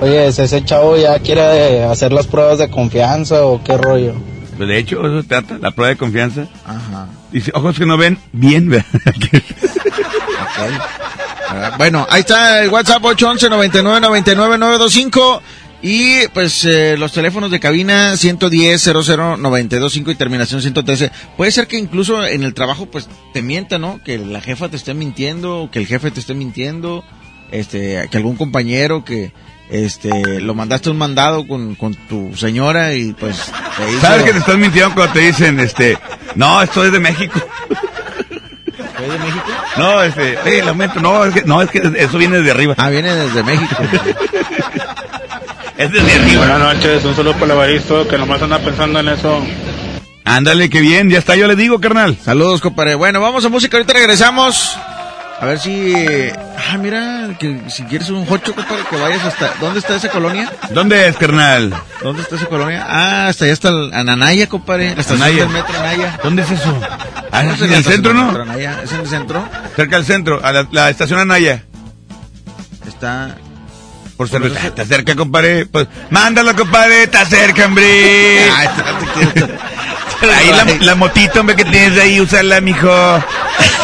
Oye, 0.00 0.28
¿ese 0.28 0.64
chavo 0.64 0.96
ya 0.96 1.18
quiere 1.18 1.84
hacer 1.84 2.12
las 2.12 2.26
pruebas 2.26 2.58
de 2.58 2.70
confianza 2.70 3.44
o 3.44 3.62
qué 3.62 3.76
rollo? 3.76 4.14
Pues 4.56 4.68
de 4.68 4.78
hecho, 4.78 5.00
eso 5.00 5.22
se 5.22 5.28
trata, 5.28 5.58
la 5.60 5.70
prueba 5.72 5.90
de 5.90 5.96
confianza. 5.96 6.42
Ajá. 6.64 7.06
Dice, 7.32 7.50
ojos 7.54 7.78
que 7.78 7.86
no 7.86 7.96
ven, 7.96 8.18
bien, 8.32 8.68
¿verdad? 8.68 8.86
Ok. 9.06 9.42
Ah, 11.48 11.74
Bueno, 11.78 12.06
ahí 12.10 12.20
está 12.20 12.62
el 12.62 12.68
WhatsApp 12.70 13.04
811 13.04 13.50
99 13.50 14.00
99 14.00 14.58
925 14.58 15.42
Y 15.82 16.28
pues 16.28 16.64
eh, 16.64 16.96
los 16.98 17.12
teléfonos 17.12 17.50
de 17.50 17.58
cabina 17.60 18.16
110 18.16 18.80
00 18.82 19.36
925 19.38 20.10
y 20.10 20.14
terminación 20.14 20.60
113. 20.60 21.10
Puede 21.36 21.50
ser 21.50 21.66
que 21.66 21.78
incluso 21.78 22.24
en 22.24 22.44
el 22.44 22.54
trabajo 22.54 22.86
pues 22.86 23.08
te 23.32 23.42
mienta, 23.42 23.78
¿no? 23.78 24.00
Que 24.04 24.18
la 24.18 24.40
jefa 24.40 24.68
te 24.68 24.76
esté 24.76 24.92
mintiendo, 24.94 25.68
que 25.72 25.78
el 25.78 25.86
jefe 25.86 26.10
te 26.10 26.20
esté 26.20 26.34
mintiendo, 26.34 27.02
este, 27.50 28.06
que 28.10 28.16
algún 28.16 28.36
compañero 28.36 29.04
que 29.04 29.32
este 29.70 30.40
lo 30.40 30.54
mandaste 30.54 30.90
un 30.90 30.98
mandado 30.98 31.46
con, 31.46 31.74
con 31.76 31.94
tu 31.94 32.34
señora 32.36 32.94
y 32.94 33.12
pues 33.12 33.50
te 33.76 33.90
hizo- 33.92 34.00
¿Sabes 34.00 34.24
que 34.24 34.32
te 34.32 34.38
estás 34.38 34.56
mintiendo 34.58 34.94
cuando 34.94 35.12
te 35.12 35.20
dicen, 35.20 35.60
este, 35.60 35.96
no, 36.34 36.60
esto 36.62 36.84
es 36.84 36.92
de 36.92 36.98
México? 37.00 37.40
¿Soy 38.96 39.08
de 39.08 39.18
México? 39.18 39.44
No, 39.78 40.02
este, 40.02 40.38
sí, 40.44 40.50
el 40.58 40.68
aumento, 40.68 41.00
no, 41.00 41.24
es 41.24 41.32
que, 41.34 41.42
no, 41.44 41.62
es 41.62 41.70
que 41.70 41.80
eso 41.96 42.18
viene 42.18 42.38
desde 42.38 42.50
arriba. 42.50 42.74
Ah, 42.76 42.90
viene 42.90 43.14
desde 43.14 43.42
México. 43.42 43.76
es 45.78 45.90
desde 45.92 46.12
arriba. 46.12 46.46
Buenas 46.46 46.74
noches, 46.74 47.04
un 47.04 47.14
saludo 47.16 47.32
para 47.34 47.46
el 47.46 47.50
Evaristo 47.52 48.06
que 48.08 48.18
nomás 48.18 48.42
anda 48.42 48.58
pensando 48.58 49.00
en 49.00 49.08
eso. 49.08 49.42
Ándale, 50.24 50.68
qué 50.68 50.80
bien, 50.80 51.08
ya 51.08 51.18
está, 51.18 51.34
yo 51.34 51.46
le 51.48 51.56
digo, 51.56 51.80
carnal. 51.80 52.16
Saludos, 52.22 52.60
compadre. 52.60 52.94
Bueno, 52.94 53.20
vamos 53.20 53.44
a 53.44 53.48
música, 53.48 53.76
ahorita 53.78 53.94
regresamos. 53.94 54.76
A 55.40 55.46
ver 55.46 55.58
si... 55.58 55.94
Ah, 56.58 56.76
mira, 56.76 57.28
que 57.38 57.62
si 57.70 57.82
quieres 57.84 58.10
un 58.10 58.26
hocho, 58.28 58.54
compadre, 58.54 58.82
que 58.90 58.96
vayas 58.96 59.24
hasta... 59.24 59.54
¿Dónde 59.58 59.80
está 59.80 59.96
esa 59.96 60.10
colonia? 60.10 60.52
¿Dónde 60.70 61.08
es, 61.08 61.16
carnal? 61.16 61.74
¿Dónde 62.02 62.20
está 62.22 62.36
esa 62.36 62.46
colonia? 62.46 62.84
Ah, 62.86 63.28
hasta 63.28 63.44
allá 63.46 63.54
está 63.54 63.68
el 63.70 63.90
Ananaya, 63.94 64.48
compadre. 64.48 64.94
La 64.94 65.00
estación 65.00 65.22
Anaya. 65.22 65.42
del 65.44 65.48
metro 65.48 65.78
Anaya. 65.78 66.18
¿Dónde 66.22 66.42
es 66.42 66.50
eso? 66.50 66.80
Ah, 67.32 67.42
¿No 67.42 67.54
es 67.54 67.62
en 67.62 67.72
el 67.72 67.84
centro, 67.84 68.12
¿no? 68.12 68.30
Anaya? 68.42 68.80
¿Es 68.84 68.92
en 68.92 69.00
el 69.00 69.06
centro? 69.08 69.48
Cerca 69.76 69.96
del 69.96 70.04
centro, 70.04 70.44
a 70.44 70.52
la, 70.52 70.68
la 70.72 70.90
estación 70.90 71.18
Anaya. 71.18 71.64
Está... 72.86 73.36
Por 74.18 74.28
cerveza. 74.28 74.66
Está 74.66 74.84
cerca, 74.84 75.14
compadre. 75.16 75.64
Pues, 75.64 75.86
mándalo, 76.10 76.54
compadre. 76.54 77.04
Está 77.04 77.24
cerca, 77.24 77.64
hombre. 77.64 78.46
Ahí 80.38 80.48
la, 80.50 80.64
la 80.84 80.94
motito, 80.94 81.40
hombre, 81.40 81.56
que 81.56 81.64
tienes 81.64 81.98
ahí, 81.98 82.20
úsala, 82.20 82.60
mijo. 82.60 82.90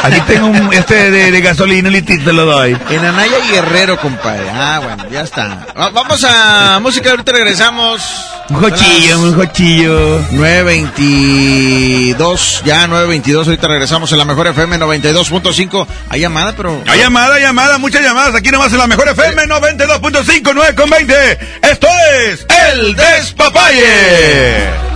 Aquí 0.02 0.20
tengo 0.26 0.46
un, 0.48 0.72
este 0.72 1.10
de, 1.10 1.30
de 1.30 1.40
gasolina, 1.40 1.88
y 1.90 2.02
te 2.02 2.32
lo 2.32 2.44
doy. 2.46 2.76
En 2.90 3.04
Anaya 3.04 3.38
y 3.48 3.52
Guerrero, 3.52 3.98
compadre. 3.98 4.48
Ah, 4.50 4.80
bueno, 4.82 5.04
ya 5.10 5.22
está. 5.22 5.66
Va- 5.78 5.90
vamos 5.90 6.24
a 6.28 6.78
música, 6.80 7.10
ahorita 7.10 7.32
regresamos. 7.32 8.02
Un 8.48 8.60
jochillo, 8.60 9.18
un 9.20 9.34
jochillo. 9.34 10.20
922, 10.30 12.62
ya 12.64 12.86
922, 12.86 13.48
ahorita 13.48 13.66
regresamos 13.68 14.12
en 14.12 14.18
la 14.18 14.24
mejor 14.24 14.46
FM 14.46 14.78
92.5. 14.78 15.86
Hay 16.10 16.20
llamada, 16.20 16.52
pero... 16.56 16.80
Hay 16.86 16.98
llamada, 17.00 17.38
llamada, 17.40 17.78
muchas 17.78 18.02
llamadas. 18.02 18.34
Aquí 18.34 18.50
nomás 18.50 18.72
en 18.72 18.78
la 18.78 18.86
mejor 18.86 19.08
FM 19.08 19.46
92.5, 19.48 20.52
9 20.54 20.74
con 20.76 20.88
20. 20.90 21.14
Esto 21.62 21.88
es 22.22 22.46
El 22.70 22.94
Despapalle. 22.94 24.95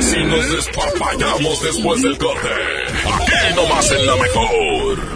si 0.00 0.24
nos 0.24 0.50
despapallamos 0.50 1.62
después 1.62 2.02
del 2.02 2.18
corte? 2.18 2.48
Aquí 3.04 3.54
nomás 3.54 3.90
en 3.92 4.06
la 4.06 4.16
mejor. 4.16 5.15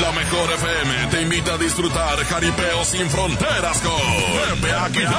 La 0.00 0.12
mejor 0.12 0.52
FM 0.52 1.06
te 1.10 1.22
invita 1.22 1.54
a 1.54 1.58
disfrutar 1.58 2.16
Jaripeo 2.24 2.84
sin 2.84 3.08
fronteras 3.10 3.80
con 3.80 4.60
Pepe 4.60 4.72
Aguilar. 4.72 5.14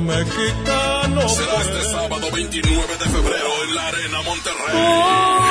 Mexicano. 0.00 1.28
Será 1.28 1.60
este 1.62 1.82
sábado 1.90 2.30
29 2.32 2.96
de 2.98 3.04
febrero 3.06 3.64
en 3.64 3.74
la 3.74 3.86
Arena 3.88 4.22
Monterrey. 4.22 4.74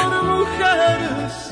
Por 0.10 0.24
mujeres 0.24 1.52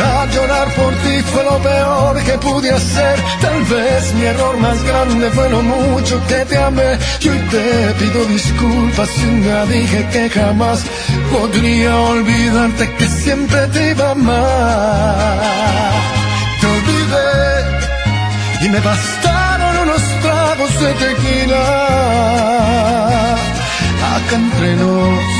Llorar, 0.00 0.30
llorar 0.30 0.68
por 0.74 0.94
ti 0.94 1.22
fue 1.30 1.44
lo 1.44 1.58
peor 1.58 2.24
que 2.24 2.38
pude 2.38 2.70
hacer. 2.70 3.16
Tal 3.42 3.62
vez 3.64 4.14
mi 4.14 4.24
error 4.24 4.56
más 4.58 4.82
grande 4.84 5.30
fue 5.30 5.50
lo 5.50 5.62
mucho 5.62 6.18
que 6.26 6.44
te 6.46 6.56
amé. 6.56 6.98
Y 7.20 7.28
hoy 7.28 7.38
te 7.50 7.94
pido 7.98 8.24
disculpas 8.24 9.10
un 9.28 9.42
día 9.42 9.66
dije 9.66 10.08
que 10.12 10.30
jamás 10.30 10.84
podría 11.30 11.94
olvidarte 11.96 12.94
que 12.94 13.06
siempre 13.08 13.66
te 13.74 13.90
iba 13.90 14.06
a 14.08 14.10
amar. 14.12 15.42
Te 16.60 16.66
olvidé 16.66 17.30
y 18.62 18.68
me 18.70 18.80
bastaron 18.80 19.76
unos 19.84 20.02
tragos 20.22 20.80
de 20.80 20.92
tequila. 20.94 21.64
Acá 24.14 24.36
entre 24.36 24.76
nos 24.76 25.39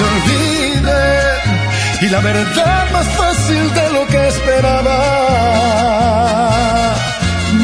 Te 0.00 0.06
y 2.06 2.08
la 2.08 2.20
verdad 2.20 2.90
más 2.92 3.06
fácil 3.08 3.74
de 3.74 3.90
lo 3.92 4.06
que 4.06 4.28
esperaba. 4.28 4.96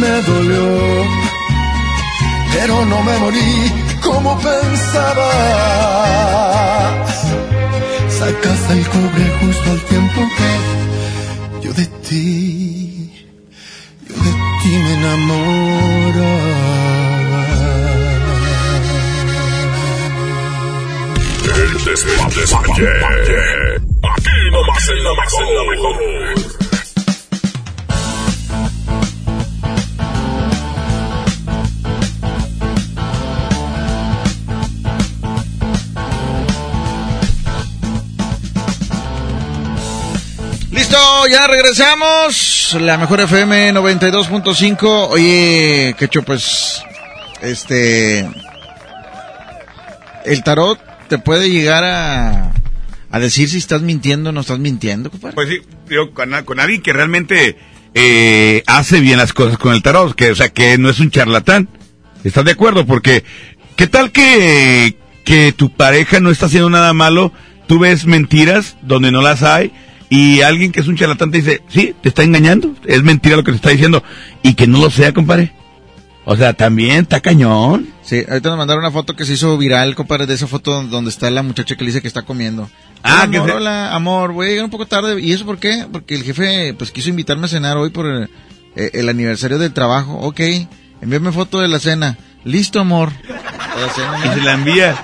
Me 0.00 0.22
dolió, 0.22 1.04
pero 2.52 2.84
no 2.84 3.02
me 3.02 3.18
morí 3.18 3.72
como 4.04 4.38
pensaba. 4.38 5.30
Sacaste 8.18 8.72
el 8.74 8.86
cobre 8.88 9.24
justo 9.40 9.70
al 9.70 9.80
tiempo 9.92 10.20
que 10.36 10.50
yo 11.66 11.72
de 11.72 11.86
ti, 12.06 13.10
yo 14.08 14.14
de 14.14 14.32
ti 14.62 14.72
me 14.84 14.92
enamoraba. 14.94 16.75
El 21.66 21.84
despapalle. 21.84 22.86
Aquí 23.76 24.50
nomás 24.52 24.88
en 24.88 25.04
la 25.04 25.10
mejor. 25.20 25.96
Listo, 40.70 41.26
ya 41.28 41.48
regresamos. 41.48 42.76
La 42.80 42.96
mejor 42.96 43.22
FM 43.22 43.72
92.5. 43.72 45.08
Oye, 45.10 45.96
Quecho, 45.98 46.22
pues, 46.22 46.84
este, 47.42 48.30
el 50.24 50.44
tarot 50.44 50.85
te 51.08 51.18
puede 51.18 51.50
llegar 51.50 51.84
a, 51.84 52.52
a 53.10 53.18
decir 53.18 53.48
si 53.48 53.58
estás 53.58 53.82
mintiendo 53.82 54.30
o 54.30 54.32
no 54.32 54.40
estás 54.40 54.58
mintiendo, 54.58 55.10
compadre. 55.10 55.34
Pues 55.34 55.48
sí, 55.48 55.60
digo, 55.88 56.12
con, 56.12 56.30
con 56.44 56.60
alguien 56.60 56.82
que 56.82 56.92
realmente 56.92 57.56
eh, 57.94 58.62
hace 58.66 59.00
bien 59.00 59.18
las 59.18 59.32
cosas 59.32 59.58
con 59.58 59.72
el 59.72 59.82
tarot, 59.82 60.14
que, 60.14 60.30
o 60.30 60.34
sea, 60.34 60.50
que 60.50 60.78
no 60.78 60.90
es 60.90 61.00
un 61.00 61.10
charlatán. 61.10 61.68
¿Estás 62.24 62.44
de 62.44 62.52
acuerdo? 62.52 62.86
Porque, 62.86 63.24
¿qué 63.76 63.86
tal 63.86 64.12
que, 64.12 64.96
que 65.24 65.52
tu 65.52 65.72
pareja 65.72 66.20
no 66.20 66.30
está 66.30 66.46
haciendo 66.46 66.70
nada 66.70 66.92
malo? 66.92 67.32
Tú 67.66 67.78
ves 67.78 68.06
mentiras 68.06 68.76
donde 68.82 69.10
no 69.10 69.22
las 69.22 69.42
hay 69.42 69.72
y 70.08 70.42
alguien 70.42 70.72
que 70.72 70.80
es 70.80 70.88
un 70.88 70.96
charlatán 70.96 71.30
te 71.30 71.38
dice, 71.38 71.62
sí, 71.68 71.94
te 72.02 72.08
está 72.08 72.22
engañando, 72.22 72.74
es 72.84 73.02
mentira 73.02 73.36
lo 73.36 73.44
que 73.44 73.52
te 73.52 73.56
está 73.56 73.70
diciendo 73.70 74.02
y 74.42 74.54
que 74.54 74.66
no 74.66 74.78
lo 74.78 74.90
sea, 74.90 75.12
compadre. 75.12 75.52
O 76.28 76.36
sea, 76.36 76.52
también 76.54 77.02
está 77.02 77.20
cañón. 77.20 77.86
Sí, 78.02 78.22
ahorita 78.28 78.48
nos 78.50 78.58
mandaron 78.58 78.82
una 78.82 78.90
foto 78.92 79.14
que 79.14 79.24
se 79.24 79.34
hizo 79.34 79.56
viral, 79.56 79.94
compadre, 79.94 80.26
de 80.26 80.34
esa 80.34 80.48
foto 80.48 80.82
donde 80.82 81.08
está 81.10 81.30
la 81.30 81.42
muchacha 81.42 81.76
que 81.76 81.84
le 81.84 81.88
dice 81.90 82.02
que 82.02 82.08
está 82.08 82.22
comiendo. 82.22 82.68
Ah, 83.04 83.28
que 83.30 83.36
amor, 83.36 83.50
se- 83.50 83.56
hola, 83.56 83.94
amor, 83.94 84.32
voy 84.32 84.46
a 84.46 84.50
llegar 84.50 84.64
un 84.64 84.70
poco 84.70 84.86
tarde. 84.86 85.20
¿Y 85.20 85.32
eso 85.32 85.46
por 85.46 85.58
qué? 85.58 85.86
Porque 85.90 86.16
el 86.16 86.24
jefe, 86.24 86.74
pues, 86.74 86.90
quiso 86.90 87.10
invitarme 87.10 87.46
a 87.46 87.48
cenar 87.48 87.76
hoy 87.76 87.90
por 87.90 88.06
el, 88.06 88.28
eh, 88.74 88.90
el 88.94 89.08
aniversario 89.08 89.58
del 89.58 89.72
trabajo. 89.72 90.14
Ok, 90.14 90.40
envíame 91.00 91.30
foto 91.30 91.60
de 91.60 91.68
la 91.68 91.78
cena. 91.78 92.18
Listo, 92.44 92.80
amor. 92.80 93.12
La 93.28 93.88
cena, 93.94 94.20
Y 94.34 94.38
se 94.40 94.44
la 94.44 94.52
envía. 94.54 94.96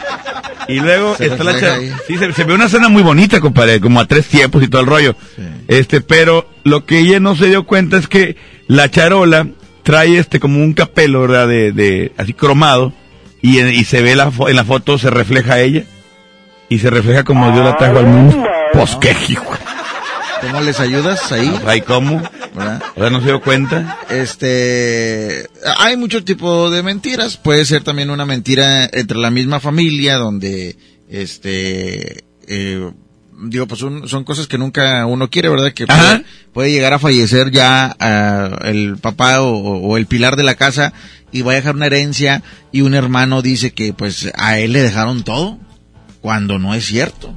Y 0.68 0.80
luego 0.80 1.16
Se 1.16 1.26
está 1.26 1.44
la 1.44 1.58
cha-. 1.58 1.76
Sí, 2.06 2.16
se, 2.18 2.32
se 2.32 2.44
ve 2.44 2.54
una 2.54 2.66
escena 2.66 2.88
muy 2.88 3.02
bonita, 3.02 3.40
compadre, 3.40 3.80
como 3.80 4.00
a 4.00 4.06
tres 4.06 4.26
tiempos 4.26 4.62
y 4.62 4.68
todo 4.68 4.80
el 4.80 4.86
rollo. 4.88 5.16
Este, 5.68 6.00
pero 6.00 6.48
lo 6.64 6.84
que 6.84 6.98
ella 6.98 7.20
no 7.20 7.36
se 7.36 7.46
dio 7.46 7.64
cuenta 7.64 7.96
es 7.98 8.08
que 8.08 8.36
la 8.68 8.90
charola 8.90 9.48
trae 9.82 10.18
este 10.18 10.40
como 10.40 10.58
un 10.58 10.72
capelo, 10.74 11.20
¿verdad? 11.22 11.48
De, 11.48 11.72
de 11.72 12.12
así 12.16 12.32
cromado 12.34 12.92
y, 13.40 13.58
en- 13.58 13.72
y 13.72 13.84
se 13.84 14.02
ve 14.02 14.14
la 14.16 14.30
fo- 14.30 14.48
en 14.48 14.56
la 14.56 14.64
foto 14.64 14.98
se 14.98 15.10
refleja 15.10 15.60
ella 15.60 15.84
y 16.68 16.78
se 16.78 16.90
refleja 16.90 17.24
como 17.24 17.50
Dios 17.52 17.64
la 17.64 17.76
trajo 17.76 17.98
al 17.98 18.06
mundo. 18.06 18.44
Pues 18.72 18.96
qué 18.96 19.14
hijo. 19.28 19.44
¿Cómo 20.40 20.60
les 20.60 20.80
ayudas 20.80 21.30
ahí? 21.30 21.54
Ay, 21.66 21.82
¿cómo? 21.82 22.20
¿Verdad? 22.54 22.82
O 22.96 23.00
sea, 23.00 23.10
no 23.10 23.20
se 23.20 23.26
dio 23.26 23.40
cuenta. 23.40 23.98
Este, 24.10 25.46
hay 25.78 25.96
mucho 25.96 26.24
tipo 26.24 26.70
de 26.70 26.82
mentiras. 26.82 27.36
Puede 27.36 27.64
ser 27.64 27.84
también 27.84 28.10
una 28.10 28.26
mentira 28.26 28.84
entre 28.92 29.18
la 29.18 29.30
misma 29.30 29.60
familia, 29.60 30.16
donde, 30.16 30.76
este, 31.08 32.24
eh, 32.48 32.90
digo, 33.42 33.66
pues 33.66 33.82
un- 33.82 34.08
son 34.08 34.24
cosas 34.24 34.46
que 34.46 34.58
nunca 34.58 35.04
uno 35.06 35.28
quiere, 35.30 35.48
¿verdad? 35.48 35.72
Que 35.72 35.86
puede, 35.86 36.24
puede 36.52 36.70
llegar 36.72 36.92
a 36.92 36.98
fallecer 36.98 37.50
ya 37.50 37.94
ah, 37.98 38.58
el 38.64 38.96
papá 38.98 39.40
o, 39.42 39.52
o 39.52 39.96
el 39.96 40.06
pilar 40.06 40.36
de 40.36 40.42
la 40.44 40.54
casa 40.54 40.92
y 41.32 41.42
va 41.42 41.52
a 41.52 41.56
dejar 41.56 41.74
una 41.76 41.86
herencia 41.86 42.42
y 42.72 42.82
un 42.82 42.94
hermano 42.94 43.42
dice 43.42 43.72
que 43.72 43.92
pues 43.92 44.30
a 44.36 44.58
él 44.58 44.72
le 44.72 44.82
dejaron 44.82 45.22
todo, 45.24 45.58
cuando 46.20 46.58
no 46.58 46.74
es 46.74 46.84
cierto. 46.86 47.34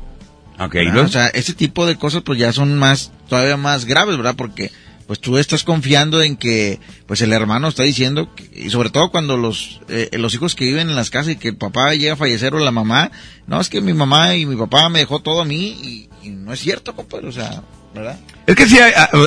Ok, 0.60 0.74
¿verdad? 0.76 0.94
¿no? 0.94 1.02
O 1.04 1.08
sea, 1.10 1.28
este 1.28 1.54
tipo 1.54 1.86
de 1.86 1.96
cosas 1.98 2.22
pues 2.24 2.40
ya 2.40 2.54
son 2.54 2.78
más, 2.78 3.12
todavía 3.28 3.58
más 3.58 3.86
graves, 3.86 4.16
¿verdad? 4.18 4.36
Porque 4.38 4.72
pues 5.08 5.20
tú 5.20 5.38
estás 5.38 5.64
confiando 5.64 6.22
en 6.22 6.36
que 6.36 6.80
pues 7.06 7.22
el 7.22 7.32
hermano 7.32 7.68
está 7.68 7.84
diciendo, 7.84 8.30
y 8.54 8.70
sobre 8.70 8.90
todo 8.90 9.12
cuando 9.12 9.38
los, 9.38 9.82
eh, 9.88 10.10
los 10.14 10.34
hijos 10.34 10.56
que 10.56 10.66
viven 10.66 10.90
en 10.90 10.96
las 10.96 11.10
casas 11.10 11.34
y 11.34 11.36
que 11.36 11.50
el 11.50 11.58
papá 11.58 11.94
llega 11.94 12.14
a 12.14 12.18
fallecer 12.18 12.56
o 12.56 12.60
la 12.60 12.72
mamá, 12.72 13.12
no, 13.48 13.62
es 13.62 13.70
que 13.70 13.82
mi 13.82 13.94
mamá 13.94 14.36
y 14.36 14.46
mi 14.46 14.56
papá 14.56 14.90
me 14.90 15.00
dejó 15.00 15.20
todo 15.20 15.42
a 15.42 15.46
mí 15.46 16.08
y, 16.24 16.30
no 16.30 16.54
es 16.54 16.60
cierto, 16.60 16.96
compadre, 16.96 17.28
o 17.28 17.32
sea, 17.32 17.62
¿verdad? 17.94 18.18
Es 18.48 18.56
que 18.56 18.68
sí, 18.68 18.78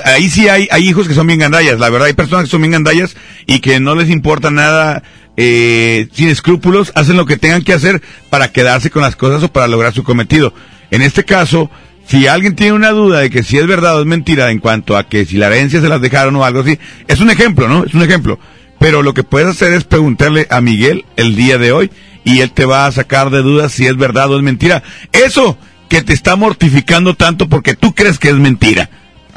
ahí 0.05 0.29
sí 0.29 0.49
hay, 0.49 0.67
hay 0.71 0.89
hijos 0.89 1.07
que 1.07 1.15
son 1.15 1.29
bien 1.29 1.39
gandallas, 1.39 1.79
la 1.79 1.91
verdad, 1.91 2.09
hay 2.09 2.15
personas 2.15 2.47
que 2.47 2.51
son 2.51 2.61
bien 2.61 2.73
gandallas 2.73 3.15
y 3.47 3.61
que 3.61 3.79
no 3.79 3.95
les 3.95 4.11
importa 4.11 4.51
nada, 4.51 5.05
eh, 5.37 6.09
sin 6.13 6.29
escrúpulos, 6.29 6.91
hacen 6.97 7.17
lo 7.17 7.25
que 7.25 7.37
tengan 7.37 7.63
que 7.63 7.73
hacer 7.73 8.03
para 8.31 8.51
quedarse 8.51 8.91
con 8.91 9.03
las 9.03 9.15
cosas 9.15 9.45
o 9.45 9.53
para 9.53 9.69
lograr 9.69 9.95
su 9.95 10.03
cometido. 10.03 10.53
En 10.91 11.03
este 11.03 11.25
caso, 11.25 11.71
si 12.09 12.27
alguien 12.27 12.57
tiene 12.57 12.73
una 12.73 12.91
duda 12.91 13.21
de 13.21 13.31
que 13.31 13.43
si 13.43 13.59
es 13.59 13.67
verdad 13.67 13.97
o 13.97 14.01
es 14.01 14.07
mentira 14.07 14.51
en 14.51 14.61
cuanto 14.61 14.97
a 14.97 15.07
que 15.07 15.27
si 15.27 15.37
la 15.37 15.49
herencia 15.49 15.81
se 15.81 15.89
las 15.89 16.01
dejaron 16.01 16.35
o 16.37 16.45
algo 16.45 16.61
así, 16.61 16.79
es 17.07 17.21
un 17.21 17.31
ejemplo, 17.31 17.69
¿no? 17.69 17.85
Es 17.85 17.93
un 17.93 18.03
ejemplo. 18.03 18.39
Pero 18.79 19.03
lo 19.03 19.13
que 19.13 19.25
puedes 19.25 19.49
hacer 19.49 19.75
es 19.75 19.85
preguntarle 19.85 20.47
a 20.51 20.63
Miguel 20.63 21.05
el 21.17 21.37
día 21.37 21.59
de 21.59 21.73
hoy 21.73 21.91
y 22.25 22.41
él 22.41 22.53
te 22.53 22.65
va 22.65 22.87
a 22.87 22.93
sacar 22.93 23.29
de 23.29 23.43
dudas 23.43 23.73
si 23.73 23.87
es 23.87 23.97
verdad 23.97 24.31
o 24.31 24.37
es 24.39 24.43
mentira. 24.43 24.83
Eso 25.13 25.59
que 25.91 26.01
te 26.01 26.15
está 26.15 26.35
mortificando 26.37 27.15
tanto 27.15 27.49
porque 27.49 27.75
tú 27.75 27.95
crees 27.95 28.19
que 28.19 28.31
es 28.31 28.37
mentira. 28.37 28.89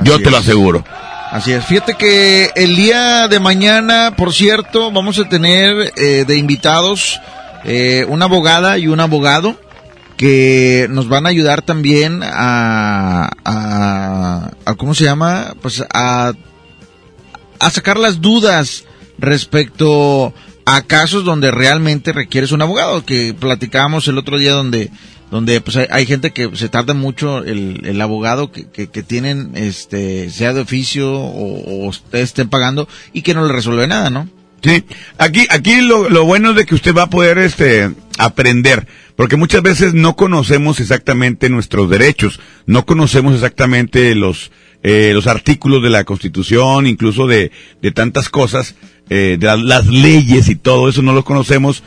Yo 0.04 0.22
te 0.22 0.32
lo 0.32 0.38
aseguro. 0.38 0.86
Así 1.32 1.52
es. 1.52 1.66
Fíjate 1.66 1.96
que 1.96 2.52
el 2.56 2.76
día 2.76 3.28
de 3.28 3.40
mañana, 3.40 4.16
por 4.16 4.34
cierto, 4.34 4.92
vamos 4.92 5.20
a 5.20 5.28
tener 5.28 5.92
eh, 5.98 6.24
de 6.26 6.38
invitados 6.38 7.20
eh, 7.66 8.06
una 8.08 8.26
abogada 8.26 8.78
y 8.78 8.88
un 8.88 9.00
abogado 9.02 9.60
que 10.22 10.86
nos 10.92 11.10
van 11.10 11.26
a 11.26 11.30
ayudar 11.30 11.64
también 11.64 12.22
a, 12.22 13.28
a, 13.44 14.76
¿cómo 14.78 14.94
se 14.94 15.04
llama? 15.04 15.56
Pues 15.64 15.84
a, 15.92 16.34
a 17.60 17.70
sacar 17.72 17.98
las 17.98 18.22
dudas 18.22 18.84
respecto 19.18 20.32
a 20.66 20.84
casos 20.84 21.26
donde 21.26 21.50
realmente 21.50 22.14
requieres 22.14 22.52
un 22.52 22.62
abogado, 22.62 23.04
que 23.04 23.34
platicábamos 23.34 24.08
el 24.08 24.20
otro 24.20 24.38
día 24.38 24.52
donde 24.52 24.92
donde 25.32 25.60
pues 25.60 25.78
hay, 25.78 26.06
gente 26.06 26.30
que 26.30 26.56
se 26.56 26.70
tarda 26.70 26.94
mucho 26.94 27.40
el, 27.40 27.82
el 27.84 28.00
abogado 28.00 28.52
que, 28.52 28.68
que, 28.70 29.02
tienen 29.02 29.54
este 29.56 30.30
sea 30.30 30.54
de 30.54 30.62
oficio 30.62 31.12
o, 31.12 31.88
o 31.88 31.92
estén 32.12 32.48
pagando 32.48 32.88
y 33.12 33.24
que 33.24 33.34
no 33.34 33.48
le 33.48 33.54
resuelve 33.54 33.88
nada, 33.88 34.12
¿no? 34.12 34.30
Sí, 34.64 34.84
aquí, 35.18 35.48
aquí 35.50 35.82
lo, 35.82 36.10
lo 36.10 36.26
bueno 36.26 36.52
es 36.52 36.58
de 36.58 36.66
que 36.66 36.76
usted 36.76 36.94
va 36.94 37.04
a 37.04 37.10
poder 37.10 37.40
este, 37.40 37.90
aprender, 38.20 38.88
porque 39.22 39.36
muchas 39.38 39.62
veces 39.62 39.94
no 39.94 40.16
conocemos 40.16 40.80
exactamente 40.80 41.48
nuestros 41.48 41.92
derechos, 41.92 42.40
no 42.66 42.88
conocemos 42.88 43.36
exactamente 43.36 44.16
los, 44.16 44.52
eh, 44.82 45.12
los 45.14 45.28
artículos 45.28 45.84
de 45.84 45.92
la 45.92 46.06
Constitución, 46.06 46.88
incluso 46.88 47.28
de, 47.28 47.52
de 47.84 47.92
tantas 47.92 48.30
cosas, 48.30 48.74
eh, 49.12 49.38
de 49.40 49.46
la- 49.46 49.58
las 49.58 49.86
leyes 49.86 50.50
y 50.50 50.56
todo 50.56 50.90
eso 50.90 51.04
no 51.04 51.14
lo 51.14 51.24
conocemos, 51.24 51.84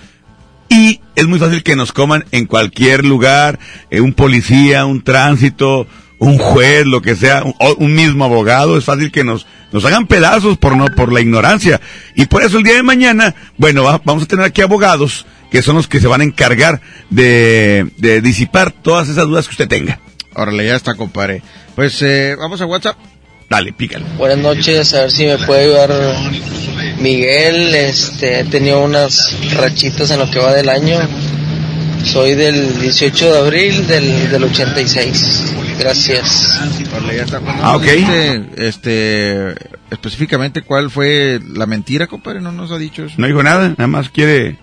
y 0.68 1.00
es 1.16 1.26
muy 1.26 1.40
fácil 1.40 1.64
que 1.64 1.74
nos 1.74 1.90
coman 1.92 2.24
en 2.30 2.46
cualquier 2.46 3.04
lugar, 3.04 3.58
eh, 3.90 4.00
un 4.00 4.12
policía, 4.12 4.86
un 4.86 5.02
tránsito, 5.02 5.88
un 6.20 6.38
juez, 6.38 6.86
lo 6.86 7.02
que 7.02 7.16
sea, 7.16 7.42
un, 7.42 7.54
un 7.78 7.94
mismo 7.96 8.24
abogado, 8.26 8.78
es 8.78 8.84
fácil 8.84 9.10
que 9.10 9.24
nos, 9.24 9.44
nos 9.72 9.84
hagan 9.84 10.06
pedazos 10.06 10.56
por 10.56 10.76
no, 10.76 10.84
por 10.86 11.12
la 11.12 11.20
ignorancia. 11.20 11.80
Y 12.14 12.26
por 12.26 12.44
eso 12.44 12.58
el 12.58 12.62
día 12.62 12.74
de 12.74 12.84
mañana, 12.84 13.34
bueno, 13.56 13.82
va- 13.82 14.00
vamos 14.04 14.22
a 14.22 14.26
tener 14.26 14.44
aquí 14.44 14.62
abogados 14.62 15.26
que 15.50 15.62
son 15.62 15.76
los 15.76 15.86
que 15.88 16.00
se 16.00 16.06
van 16.06 16.20
a 16.20 16.24
encargar 16.24 16.80
de, 17.10 17.90
de 17.98 18.20
disipar 18.20 18.72
todas 18.72 19.08
esas 19.08 19.26
dudas 19.26 19.46
que 19.46 19.52
usted 19.52 19.68
tenga. 19.68 20.00
Órale, 20.34 20.66
ya 20.66 20.74
está, 20.76 20.94
compadre. 20.94 21.42
Pues 21.74 22.00
eh, 22.02 22.34
vamos 22.38 22.60
a 22.60 22.66
WhatsApp. 22.66 22.96
Dale, 23.48 23.72
pícale. 23.72 24.04
Buenas 24.16 24.38
noches, 24.38 24.94
a 24.94 25.02
ver 25.02 25.12
si 25.12 25.26
me 25.26 25.38
puede 25.38 25.64
ayudar 25.64 25.90
Miguel. 27.00 27.74
Este, 27.74 28.40
he 28.40 28.44
tenido 28.44 28.82
unas 28.82 29.36
rachitas 29.54 30.10
en 30.10 30.18
lo 30.20 30.30
que 30.30 30.38
va 30.38 30.52
del 30.54 30.68
año. 30.68 30.98
Soy 32.04 32.34
del 32.34 32.80
18 32.80 33.32
de 33.32 33.38
abril 33.38 33.86
del, 33.86 34.30
del 34.30 34.44
86. 34.44 35.54
Gracias. 35.78 36.60
Órale, 36.94 37.16
ya 37.16 37.22
está. 37.24 37.40
No 37.40 37.54
Ah, 37.62 37.76
ok. 37.76 37.82
dijiste, 37.82 38.44
este, 38.56 39.54
específicamente 39.90 40.62
cuál 40.62 40.90
fue 40.90 41.40
la 41.54 41.66
mentira, 41.66 42.06
compadre, 42.06 42.40
no 42.40 42.52
nos 42.52 42.70
ha 42.72 42.78
dicho 42.78 43.04
eso. 43.04 43.14
No 43.18 43.26
dijo 43.26 43.42
nada, 43.42 43.70
nada 43.70 43.86
más 43.86 44.10
quiere, 44.10 44.56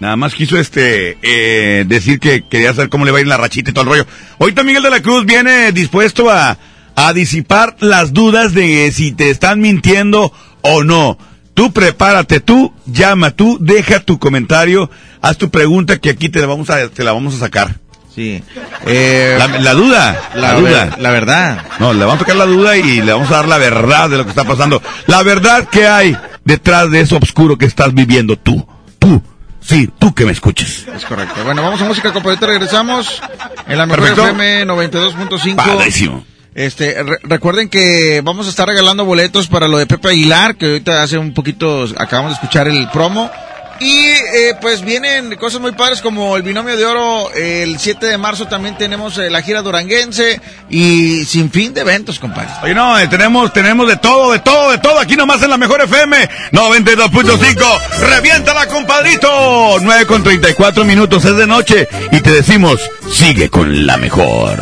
nada 0.00 0.16
más 0.16 0.34
quiso 0.34 0.58
este, 0.58 1.18
eh, 1.22 1.84
decir 1.86 2.18
que 2.20 2.44
quería 2.48 2.72
saber 2.74 2.88
cómo 2.88 3.04
le 3.04 3.10
va 3.10 3.18
a 3.18 3.20
ir 3.20 3.26
la 3.26 3.36
rachita 3.36 3.70
y 3.70 3.72
todo 3.72 3.82
el 3.84 3.90
rollo. 3.90 4.06
Ahorita 4.38 4.62
Miguel 4.62 4.82
de 4.82 4.90
la 4.90 5.00
Cruz 5.02 5.24
viene 5.26 5.72
dispuesto 5.72 6.30
a, 6.30 6.56
a 6.96 7.12
disipar 7.12 7.76
las 7.80 8.12
dudas 8.12 8.54
de 8.54 8.90
si 8.92 9.12
te 9.12 9.30
están 9.30 9.60
mintiendo 9.60 10.32
o 10.62 10.84
no. 10.84 11.18
Tú 11.54 11.72
prepárate, 11.72 12.38
tú 12.40 12.72
llama, 12.86 13.32
tú 13.32 13.58
deja 13.60 13.98
tu 14.00 14.18
comentario, 14.20 14.90
haz 15.20 15.36
tu 15.38 15.50
pregunta 15.50 15.98
que 15.98 16.10
aquí 16.10 16.28
te 16.28 16.40
la 16.40 16.46
vamos 16.46 16.70
a, 16.70 16.88
te 16.88 17.02
la 17.02 17.12
vamos 17.12 17.34
a 17.34 17.38
sacar. 17.38 17.74
Sí. 18.14 18.42
Eh, 18.86 19.36
La, 19.38 19.46
la 19.58 19.74
duda, 19.74 20.30
la, 20.34 20.40
la, 20.40 20.54
duda. 20.54 20.84
ver- 20.86 20.98
la 21.00 21.10
verdad. 21.10 21.62
No, 21.80 21.92
le 21.92 22.00
vamos 22.00 22.16
a 22.16 22.18
tocar 22.20 22.36
la 22.36 22.46
duda 22.46 22.76
y 22.76 23.00
le 23.02 23.12
vamos 23.12 23.28
a 23.30 23.34
dar 23.36 23.48
la 23.48 23.58
verdad 23.58 24.08
de 24.10 24.16
lo 24.18 24.24
que 24.24 24.30
está 24.30 24.44
pasando. 24.44 24.82
La 25.06 25.22
verdad 25.22 25.68
que 25.68 25.86
hay 25.86 26.16
detrás 26.44 26.90
de 26.90 27.00
eso 27.00 27.16
oscuro 27.20 27.58
que 27.58 27.66
estás 27.66 27.92
viviendo 27.94 28.36
tú. 28.36 28.66
Tú. 28.98 29.22
Sí, 29.68 29.88
tú 29.98 30.14
que 30.14 30.24
me 30.24 30.32
escuches. 30.32 30.86
Es 30.94 31.04
correcto. 31.04 31.44
Bueno, 31.44 31.62
vamos 31.62 31.80
a 31.82 31.84
música, 31.84 32.10
compadre. 32.12 32.38
Regresamos 32.46 33.20
en 33.66 33.76
la 33.76 33.84
mejor 33.84 34.00
Perfecto. 34.00 34.24
FM 34.24 34.64
92.5. 34.66 35.56
Padrísimo. 35.56 36.24
Este, 36.54 37.02
re- 37.02 37.18
recuerden 37.22 37.68
que 37.68 38.22
vamos 38.24 38.46
a 38.46 38.50
estar 38.50 38.66
regalando 38.66 39.04
boletos 39.04 39.46
para 39.46 39.68
lo 39.68 39.76
de 39.78 39.86
Pepe 39.86 40.08
Aguilar, 40.08 40.56
que 40.56 40.66
ahorita 40.66 41.02
hace 41.02 41.18
un 41.18 41.34
poquito 41.34 41.84
acabamos 41.98 42.30
de 42.32 42.34
escuchar 42.36 42.66
el 42.66 42.88
promo. 42.90 43.30
Y 43.80 43.96
eh, 43.96 44.56
pues 44.60 44.84
vienen 44.84 45.36
cosas 45.36 45.60
muy 45.60 45.72
padres 45.72 46.00
como 46.00 46.36
el 46.36 46.42
binomio 46.42 46.76
de 46.76 46.84
oro. 46.84 47.32
El 47.32 47.78
7 47.78 48.06
de 48.06 48.18
marzo 48.18 48.46
también 48.46 48.76
tenemos 48.76 49.18
eh, 49.18 49.30
la 49.30 49.42
gira 49.42 49.62
duranguense 49.62 50.40
y 50.68 51.24
sin 51.24 51.50
fin 51.50 51.72
de 51.74 51.82
eventos, 51.82 52.18
compadre. 52.18 52.48
Oye, 52.62 52.74
no, 52.74 52.98
eh, 52.98 53.06
tenemos, 53.06 53.52
tenemos 53.52 53.86
de 53.86 53.96
todo, 53.96 54.32
de 54.32 54.40
todo, 54.40 54.72
de 54.72 54.78
todo. 54.78 54.98
Aquí 54.98 55.16
nomás 55.16 55.42
en 55.42 55.50
la 55.50 55.56
mejor 55.56 55.80
FM 55.80 56.28
92.5. 56.52 57.80
Reviéntala, 58.10 58.66
compadrito. 58.66 59.78
9 59.80 60.06
con 60.06 60.22
34 60.24 60.84
minutos, 60.84 61.24
es 61.24 61.36
de 61.36 61.46
noche. 61.46 61.88
Y 62.10 62.20
te 62.20 62.30
decimos, 62.32 62.80
sigue 63.12 63.48
con 63.48 63.86
la 63.86 63.96
mejor. 63.96 64.58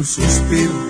Un 0.00 0.04
suspiro. 0.06 0.89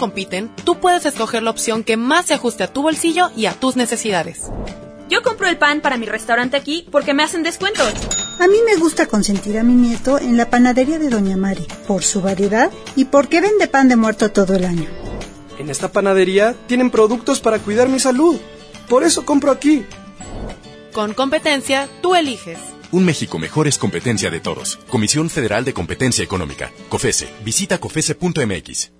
compiten, 0.00 0.50
tú 0.64 0.80
puedes 0.80 1.04
escoger 1.04 1.44
la 1.44 1.50
opción 1.50 1.84
que 1.84 1.96
más 1.96 2.26
se 2.26 2.34
ajuste 2.34 2.64
a 2.64 2.72
tu 2.72 2.82
bolsillo 2.82 3.30
y 3.36 3.46
a 3.46 3.52
tus 3.52 3.76
necesidades. 3.76 4.50
Yo 5.10 5.22
compro 5.22 5.46
el 5.46 5.58
pan 5.58 5.80
para 5.80 5.98
mi 5.98 6.06
restaurante 6.06 6.56
aquí 6.56 6.86
porque 6.90 7.14
me 7.14 7.22
hacen 7.22 7.42
descuentos. 7.42 7.92
A 8.38 8.48
mí 8.48 8.56
me 8.64 8.76
gusta 8.76 9.06
consentir 9.06 9.58
a 9.58 9.62
mi 9.62 9.74
nieto 9.74 10.18
en 10.18 10.36
la 10.36 10.48
panadería 10.48 10.98
de 10.98 11.10
Doña 11.10 11.36
Mari, 11.36 11.66
por 11.86 12.02
su 12.02 12.22
variedad 12.22 12.70
y 12.96 13.04
porque 13.04 13.40
vende 13.40 13.68
pan 13.68 13.88
de 13.88 13.96
muerto 13.96 14.30
todo 14.30 14.56
el 14.56 14.64
año. 14.64 14.88
En 15.58 15.68
esta 15.68 15.92
panadería 15.92 16.54
tienen 16.66 16.90
productos 16.90 17.40
para 17.40 17.58
cuidar 17.58 17.88
mi 17.88 18.00
salud. 18.00 18.38
Por 18.88 19.04
eso 19.04 19.26
compro 19.26 19.50
aquí. 19.50 19.84
Con 20.94 21.12
competencia, 21.12 21.88
tú 22.00 22.14
eliges. 22.14 22.58
Un 22.92 23.04
México 23.04 23.38
mejor 23.38 23.68
es 23.68 23.76
competencia 23.76 24.30
de 24.30 24.40
todos. 24.40 24.78
Comisión 24.88 25.28
Federal 25.28 25.64
de 25.64 25.74
Competencia 25.74 26.24
Económica. 26.24 26.72
COFESE. 26.88 27.28
Visita 27.44 27.78
COFESE.mx. 27.78 28.99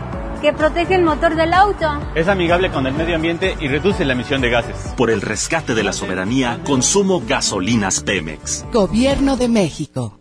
que 0.41 0.53
protege 0.53 0.95
el 0.95 1.03
motor 1.03 1.35
del 1.35 1.53
auto. 1.53 1.87
Es 2.15 2.27
amigable 2.27 2.71
con 2.71 2.87
el 2.87 2.93
medio 2.93 3.15
ambiente 3.15 3.55
y 3.59 3.67
reduce 3.67 4.03
la 4.05 4.13
emisión 4.13 4.41
de 4.41 4.49
gases. 4.49 4.93
Por 4.97 5.09
el 5.11 5.21
rescate 5.21 5.75
de 5.75 5.83
la 5.83 5.93
soberanía, 5.93 6.59
consumo 6.65 7.21
gasolinas 7.25 8.01
Pemex. 8.01 8.65
Gobierno 8.71 9.37
de 9.37 9.47
México. 9.47 10.20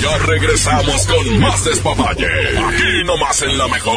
Ya 0.00 0.18
regresamos 0.18 1.06
con 1.06 1.40
más 1.40 1.64
despapalle. 1.64 2.26
Aquí 2.26 3.04
nomás 3.04 3.42
en 3.42 3.58
la 3.58 3.68
mejor. 3.68 3.96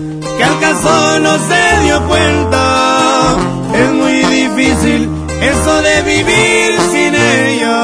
no 1.19 1.37
se 1.37 1.83
dio 1.83 2.07
cuenta. 2.07 3.35
Es 3.73 3.91
muy 3.91 4.23
difícil 4.23 5.09
eso 5.41 5.81
de 5.81 6.01
vivir 6.03 6.79
sin 6.91 7.15
ella. 7.15 7.77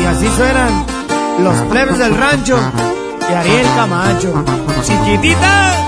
Y 0.00 0.04
así 0.06 0.26
suenan 0.36 0.86
los 1.42 1.54
plebes 1.70 1.98
del 1.98 2.14
rancho 2.16 2.58
y 3.30 3.34
Ariel 3.34 3.66
Camacho. 3.76 4.44
Chiquitita. 4.82 5.87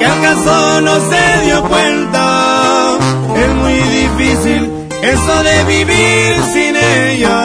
que 0.00 0.06
al 0.06 0.20
caso 0.22 0.80
no 0.80 0.94
se 1.10 1.44
dio 1.44 1.62
cuenta. 1.64 2.96
Es 3.36 3.54
muy 3.54 3.74
difícil 3.74 4.88
eso 5.02 5.42
de 5.42 5.64
vivir 5.64 6.42
sin 6.54 6.74
ella. 6.76 7.36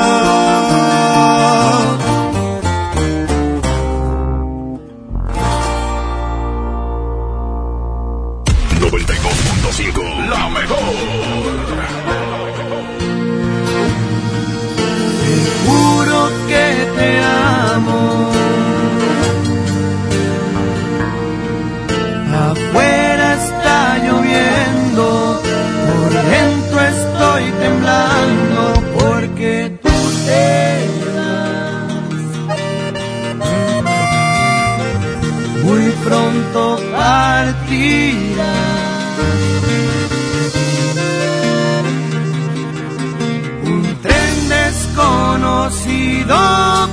Un 46.27 46.84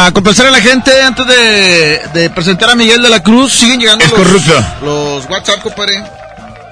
vamos 0.00 0.10
a 0.10 0.14
complacer 0.14 0.46
a 0.46 0.50
la 0.50 0.60
gente 0.60 0.90
antes 1.02 1.26
de, 1.26 2.00
de 2.14 2.30
presentar 2.30 2.70
a 2.70 2.74
Miguel 2.74 3.02
de 3.02 3.10
la 3.10 3.22
Cruz. 3.22 3.52
Siguen 3.52 3.80
llegando 3.80 4.04
Es 4.04 4.10
los, 4.10 4.20
corrupto. 4.20 4.64
los 4.82 5.28
WhatsApp, 5.28 5.60
compadre. 5.62 6.02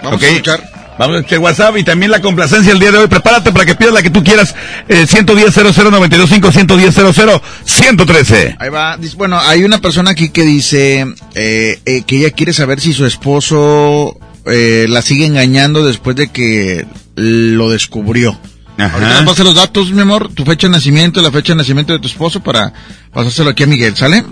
Vamos 0.03 0.23
a 0.23 0.27
escuchar. 0.27 0.63
Vamos 0.99 1.15
a 1.17 1.19
escuchar 1.19 1.39
WhatsApp 1.41 1.77
y 1.77 1.85
también 1.85 2.11
la 2.11 2.21
complacencia 2.21 2.73
el 2.73 2.81
día 2.81 2.91
de 2.91 2.99
hoy. 2.99 3.07
Prepárate 3.07 3.53
para 3.53 3.67
que 3.67 3.75
pidas 3.75 3.93
la 3.93 4.03
que 4.03 4.11
tú 4.11 4.25
quieras. 4.25 4.55
Eh, 4.89 5.07
110 5.07 5.53
00 5.55 5.91
925 5.91 6.51
110 6.53 6.95
00 6.95 7.43
113. 7.65 8.57
Ahí 8.59 8.69
va. 8.71 8.99
Bueno, 9.17 9.39
hay 9.39 9.63
una 9.65 9.79
persona 9.79 10.11
aquí 10.13 10.31
que 10.31 10.43
dice 10.43 11.07
eh, 11.35 11.79
eh, 11.85 12.03
que 12.07 12.17
ella 12.17 12.31
quiere 12.31 12.53
saber 12.53 12.81
si 12.81 12.93
su 12.95 13.05
esposo 13.07 14.19
eh, 14.47 14.87
la 14.89 15.03
sigue 15.03 15.27
engañando 15.27 15.85
después 15.87 16.17
de 16.17 16.29
que 16.33 16.87
lo 17.15 17.69
descubrió. 17.71 18.39
Ahorita 18.79 19.15
nos 19.15 19.25
pasa 19.25 19.45
los 19.45 19.55
datos, 19.57 19.91
mi 19.91 20.01
amor, 20.03 20.29
tu 20.33 20.45
fecha 20.45 20.69
de 20.69 20.73
nacimiento, 20.73 21.21
la 21.21 21.33
fecha 21.33 21.53
de 21.53 21.57
nacimiento 21.59 21.93
de 21.93 21.99
tu 21.99 22.07
esposo 22.07 22.41
para 22.43 22.73
pasárselo 23.13 23.51
aquí 23.51 23.65
a 23.65 23.67
Miguel, 23.67 23.97
¿sale? 23.97 24.25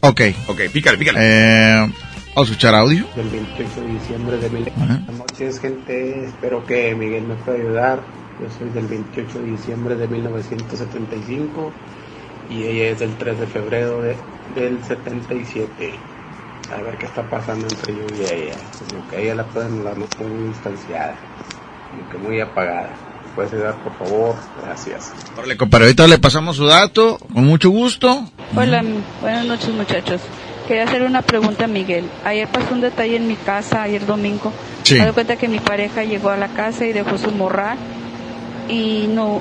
Ok. 0.00 0.20
Ok, 0.46 0.60
pícale, 0.72 0.96
pícale. 0.96 1.18
Eh, 1.22 1.76
vamos 2.34 2.48
a 2.48 2.52
escuchar 2.52 2.74
audio. 2.74 3.04
Del 3.14 3.28
28 3.28 3.80
de 3.82 3.86
diciembre 3.92 4.36
de 4.38 4.48
mil... 4.50 4.68
Ajá. 4.68 4.84
Buenas 5.06 5.14
noches, 5.18 5.60
gente. 5.60 6.24
Espero 6.26 6.64
que 6.64 6.94
Miguel 6.94 7.24
me 7.24 7.34
pueda 7.34 7.58
ayudar. 7.58 8.00
Yo 8.40 8.46
soy 8.58 8.70
del 8.70 8.86
28 8.86 9.38
de 9.40 9.50
diciembre 9.50 9.94
de 9.96 10.08
1975 10.08 11.72
y 12.50 12.62
ella 12.62 12.90
es 12.92 12.98
del 13.00 13.14
3 13.16 13.38
de 13.40 13.46
febrero 13.46 14.00
de- 14.00 14.16
del 14.54 14.82
77. 14.82 15.92
A 16.72 16.80
ver 16.82 16.96
qué 16.96 17.04
está 17.06 17.28
pasando 17.28 17.66
entre 17.68 17.94
yo 17.94 18.00
y 18.16 18.20
ella. 18.34 18.54
Como 18.88 19.06
que 19.10 19.22
ella 19.22 19.34
la 19.34 19.44
pueden 19.44 19.84
la 19.84 19.94
noté 19.94 20.24
muy 20.24 20.48
distanciada, 20.48 21.14
como 21.90 22.08
que 22.10 22.16
muy 22.18 22.40
apagada. 22.40 22.88
¿Puedes 23.40 23.54
ayudar, 23.54 23.76
por 23.76 23.94
favor? 23.94 24.34
Gracias. 24.62 25.14
Órale, 25.34 25.56
compadre, 25.56 25.86
ahorita 25.86 26.06
le 26.06 26.18
pasamos 26.18 26.58
su 26.58 26.66
dato, 26.66 27.18
con 27.32 27.46
mucho 27.46 27.70
gusto. 27.70 28.26
Hola, 28.54 28.84
buenas 29.22 29.46
noches 29.46 29.70
muchachos. 29.70 30.20
Quería 30.68 30.84
hacer 30.84 31.00
una 31.04 31.22
pregunta 31.22 31.64
a 31.64 31.66
Miguel. 31.66 32.04
Ayer 32.22 32.46
pasó 32.48 32.74
un 32.74 32.82
detalle 32.82 33.16
en 33.16 33.26
mi 33.26 33.36
casa, 33.36 33.84
ayer 33.84 34.04
domingo. 34.04 34.52
Sí. 34.82 34.96
Me 34.96 35.06
doy 35.06 35.14
cuenta 35.14 35.36
que 35.36 35.48
mi 35.48 35.58
pareja 35.58 36.04
llegó 36.04 36.28
a 36.28 36.36
la 36.36 36.48
casa 36.48 36.84
y 36.84 36.92
dejó 36.92 37.16
su 37.16 37.30
morral 37.30 37.78
y 38.68 39.06
no 39.08 39.40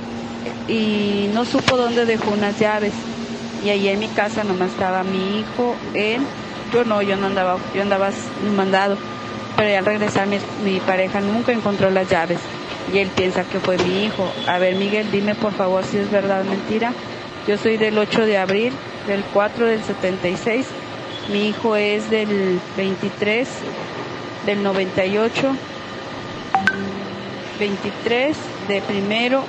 y 0.69 1.29
no 1.33 1.43
supo 1.43 1.75
dónde 1.75 2.05
dejó 2.05 2.31
unas 2.31 2.57
llaves. 2.57 2.93
Y 3.65 3.69
ahí 3.69 3.89
en 3.89 3.99
mi 3.99 4.07
casa 4.07 4.45
nomás 4.45 4.69
estaba 4.69 5.03
mi 5.03 5.41
hijo, 5.41 5.75
él, 5.93 6.21
yo 6.73 6.85
no, 6.85 7.01
yo 7.01 7.17
no 7.17 7.25
andaba, 7.27 7.57
yo 7.75 7.81
andaba 7.81 8.11
mandado. 8.55 8.97
Pero 9.57 9.77
al 9.77 9.85
regresar 9.85 10.25
mi, 10.25 10.37
mi 10.63 10.79
pareja 10.79 11.19
nunca 11.19 11.51
encontró 11.51 11.89
las 11.89 12.09
llaves 12.09 12.39
y 12.93 12.99
él 12.99 13.09
piensa 13.15 13.43
que 13.43 13.59
fue 13.59 13.77
mi 13.77 14.05
hijo. 14.05 14.29
A 14.47 14.57
ver, 14.57 14.75
Miguel, 14.75 15.11
dime 15.11 15.35
por 15.35 15.53
favor 15.53 15.83
si 15.83 15.97
es 15.97 16.09
verdad 16.11 16.41
o 16.41 16.45
mentira. 16.45 16.93
Yo 17.47 17.57
soy 17.57 17.77
del 17.77 17.97
8 17.97 18.25
de 18.25 18.37
abril, 18.37 18.73
del 19.07 19.23
4 19.33 19.65
del 19.65 19.83
76. 19.83 20.65
Mi 21.31 21.47
hijo 21.49 21.75
es 21.75 22.09
del 22.09 22.59
23, 22.77 23.47
del 24.45 24.63
98, 24.63 25.55
23 27.59 28.37
de 28.67 28.81
primero 28.81 29.43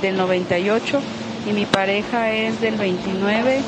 del 0.00 0.16
98 0.16 1.00
y 1.48 1.52
mi 1.52 1.66
pareja 1.66 2.32
es 2.32 2.60
del 2.60 2.76
29 2.76 3.60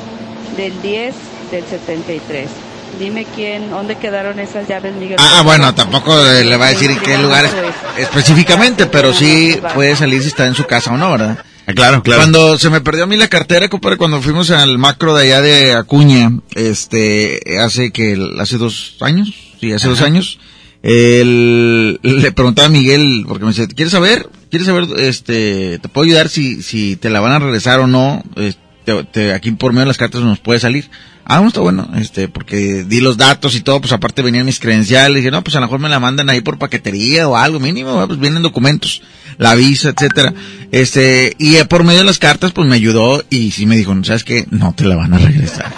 del 0.57 0.81
10 0.81 1.15
del 1.51 1.63
73. 1.65 2.64
Dime 2.99 3.25
quién, 3.35 3.69
dónde 3.69 3.95
quedaron 3.97 4.39
esas 4.39 4.67
llaves, 4.67 4.93
Miguel. 4.95 5.17
Ah, 5.19 5.41
bueno, 5.43 5.73
tampoco 5.75 6.17
eh, 6.25 6.45
le 6.45 6.55
va 6.55 6.67
a 6.67 6.69
decir 6.69 6.89
en 6.91 6.99
qué 6.99 7.17
lugar 7.17 7.43
es- 7.45 7.53
específicamente, 7.97 8.85
pero 8.85 9.13
sí 9.13 9.59
puede 9.73 9.95
salir 9.97 10.21
si 10.21 10.29
está 10.29 10.45
en 10.45 10.55
su 10.55 10.65
casa 10.65 10.93
o 10.93 10.97
no, 10.97 11.11
¿verdad? 11.11 11.37
Ah, 11.67 11.73
Claro, 11.73 12.03
claro. 12.03 12.21
Cuando 12.21 12.57
se 12.57 12.69
me 12.69 12.79
perdió 12.79 13.03
a 13.05 13.07
mí 13.07 13.17
la 13.17 13.27
cartera, 13.27 13.67
compadre, 13.67 13.97
cuando 13.97 14.21
fuimos 14.21 14.49
al 14.51 14.77
macro 14.77 15.15
de 15.15 15.23
allá 15.25 15.41
de 15.41 15.73
Acuña, 15.73 16.31
este, 16.53 17.39
hace 17.59 17.91
que, 17.91 18.17
hace 18.39 18.57
dos 18.57 18.95
años, 19.01 19.33
sí, 19.59 19.73
hace 19.73 19.89
dos 19.89 20.01
años, 20.01 20.39
el- 20.83 21.99
le 22.03 22.31
preguntaba 22.31 22.67
a 22.67 22.71
Miguel, 22.71 23.25
porque 23.27 23.43
me 23.45 23.51
dice, 23.51 23.67
¿quieres 23.67 23.91
saber? 23.91 24.29
¿Quieres 24.49 24.67
saber, 24.67 24.85
este, 24.99 25.79
te 25.79 25.89
puedo 25.89 26.05
ayudar 26.05 26.29
si, 26.29 26.61
si 26.61 26.95
te 26.95 27.09
la 27.09 27.19
van 27.19 27.31
a 27.33 27.39
regresar 27.39 27.79
o 27.79 27.87
no? 27.87 28.23
Este, 28.37 29.03
te- 29.11 29.33
aquí 29.33 29.51
por 29.51 29.71
medio 29.73 29.81
de 29.81 29.87
las 29.87 29.97
cartas 29.97 30.21
nos 30.21 30.39
puede 30.39 30.59
salir. 30.59 30.89
Ah, 31.27 31.39
no, 31.41 31.47
está 31.47 31.59
bueno, 31.59 31.89
este, 31.95 32.27
porque 32.27 32.83
di 32.83 33.01
los 33.01 33.17
datos 33.17 33.55
y 33.55 33.61
todo, 33.61 33.81
pues 33.81 33.91
aparte 33.91 34.21
venían 34.21 34.45
mis 34.45 34.59
credenciales, 34.59 35.17
dije, 35.17 35.31
no, 35.31 35.43
pues 35.43 35.55
a 35.55 35.59
lo 35.59 35.65
mejor 35.65 35.79
me 35.79 35.89
la 35.89 35.99
mandan 35.99 36.29
ahí 36.29 36.41
por 36.41 36.59
paquetería 36.59 37.27
o 37.27 37.35
algo 37.35 37.59
mínimo, 37.59 38.05
pues 38.05 38.19
vienen 38.19 38.43
documentos, 38.43 39.01
la 39.39 39.55
visa, 39.55 39.89
etcétera. 39.89 40.33
Este, 40.71 41.35
y 41.39 41.55
eh, 41.55 41.65
por 41.65 41.83
medio 41.83 41.99
de 41.99 42.05
las 42.05 42.19
cartas, 42.19 42.51
pues 42.51 42.67
me 42.67 42.75
ayudó 42.75 43.23
y 43.31 43.49
sí 43.51 43.65
me 43.65 43.75
dijo, 43.75 43.95
¿sabes 44.03 44.23
qué? 44.23 44.45
No 44.51 44.73
te 44.73 44.83
la 44.83 44.97
van 44.97 45.15
a 45.15 45.17
regresar. 45.17 45.73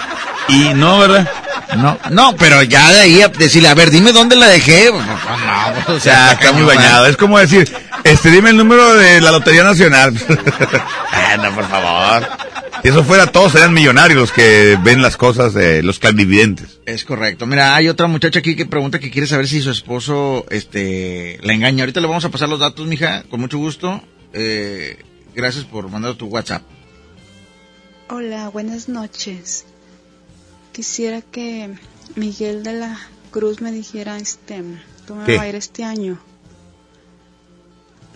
Y 0.50 0.74
no, 0.74 1.00
¿verdad? 1.00 1.30
No, 1.78 1.98
no, 2.12 2.36
pero 2.38 2.64
ya 2.64 2.92
de 2.92 3.00
ahí 3.00 3.22
a 3.22 3.28
decirle, 3.30 3.70
a 3.70 3.74
ver, 3.74 3.92
dime 3.92 4.12
dónde 4.14 4.36
la 4.36 4.48
dejé. 4.48 4.90
Pues, 4.92 5.06
no, 5.06 5.94
o 5.96 5.98
Ya, 6.00 6.34
está 6.34 6.52
muy 6.54 6.64
bañado. 6.64 7.06
Es 7.06 7.18
como 7.18 7.38
decir, 7.38 7.70
este, 8.12 8.32
dime 8.32 8.52
el 8.52 8.58
número 8.58 8.96
de 8.96 9.22
la 9.22 9.32
Lotería 9.32 9.64
Nacional. 9.64 10.14
ah, 11.12 11.38
no, 11.38 11.54
por 11.54 11.68
favor. 11.68 12.28
Si 12.82 12.90
eso 12.90 13.04
fuera, 13.04 13.28
todos 13.28 13.52
serían 13.52 13.74
millonarios 13.74 14.18
los 14.18 14.32
que 14.32 14.78
ven 14.84 15.02
las 15.02 15.18
cosas, 15.18 15.56
eh, 15.56 15.82
los 15.84 16.00
clarividentes. 16.00 16.80
Es 16.86 17.04
correcto. 17.04 17.46
Mira, 17.46 17.76
hay 17.76 17.90
otra 17.90 18.08
muchacha 18.08 18.40
aquí 18.40 18.56
que 18.56 18.66
pregunta 18.66 19.00
que 19.00 19.12
quiere 19.12 19.28
saber 19.28 19.48
si 19.48 19.62
su 19.62 19.72
esposo, 19.72 20.46
este, 20.50 21.40
la 21.42 21.54
engaña. 21.54 21.84
Ahorita 21.84 22.00
le 22.00 22.08
vamos 22.08 22.24
a 22.24 22.30
pasar 22.30 22.50
los 22.50 22.60
datos, 22.60 22.88
mija, 22.88 23.24
con 23.24 23.42
mucho 23.42 23.58
gusto. 23.58 24.02
Eh, 24.34 25.04
gracias 25.36 25.66
por 25.66 25.90
mandar 25.90 26.16
tu 26.16 26.28
WhatsApp. 26.28 26.64
Hola, 28.10 28.50
buenas 28.50 28.88
noches. 28.88 29.66
Quisiera 30.72 31.22
que 31.22 31.72
Miguel 32.16 32.64
de 32.64 32.74
la 32.74 33.00
Cruz 33.32 33.60
me 33.60 33.72
dijera, 33.72 34.18
este, 34.18 34.64
¿cómo 35.08 35.22
me 35.22 35.26
¿Qué? 35.26 35.38
va 35.38 35.44
a 35.44 35.50
ir 35.50 35.56
este 35.56 35.84
año? 35.84 36.18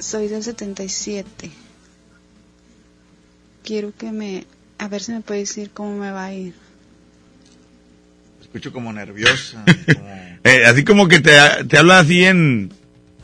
Soy 0.01 0.27
del 0.27 0.43
77. 0.43 1.51
Quiero 3.63 3.93
que 3.97 4.11
me, 4.11 4.45
a 4.79 4.87
ver 4.87 5.01
si 5.01 5.11
me 5.11 5.21
puede 5.21 5.41
decir 5.41 5.69
cómo 5.73 5.95
me 5.97 6.11
va 6.11 6.25
a 6.25 6.33
ir. 6.33 6.53
Escucho 8.41 8.71
como 8.73 8.91
nerviosa. 8.93 9.63
Eh, 10.43 10.65
así 10.65 10.83
como 10.83 11.07
que 11.07 11.19
te, 11.19 11.33
te 11.69 11.77
habla 11.77 11.99
así 11.99 12.25
en, 12.25 12.73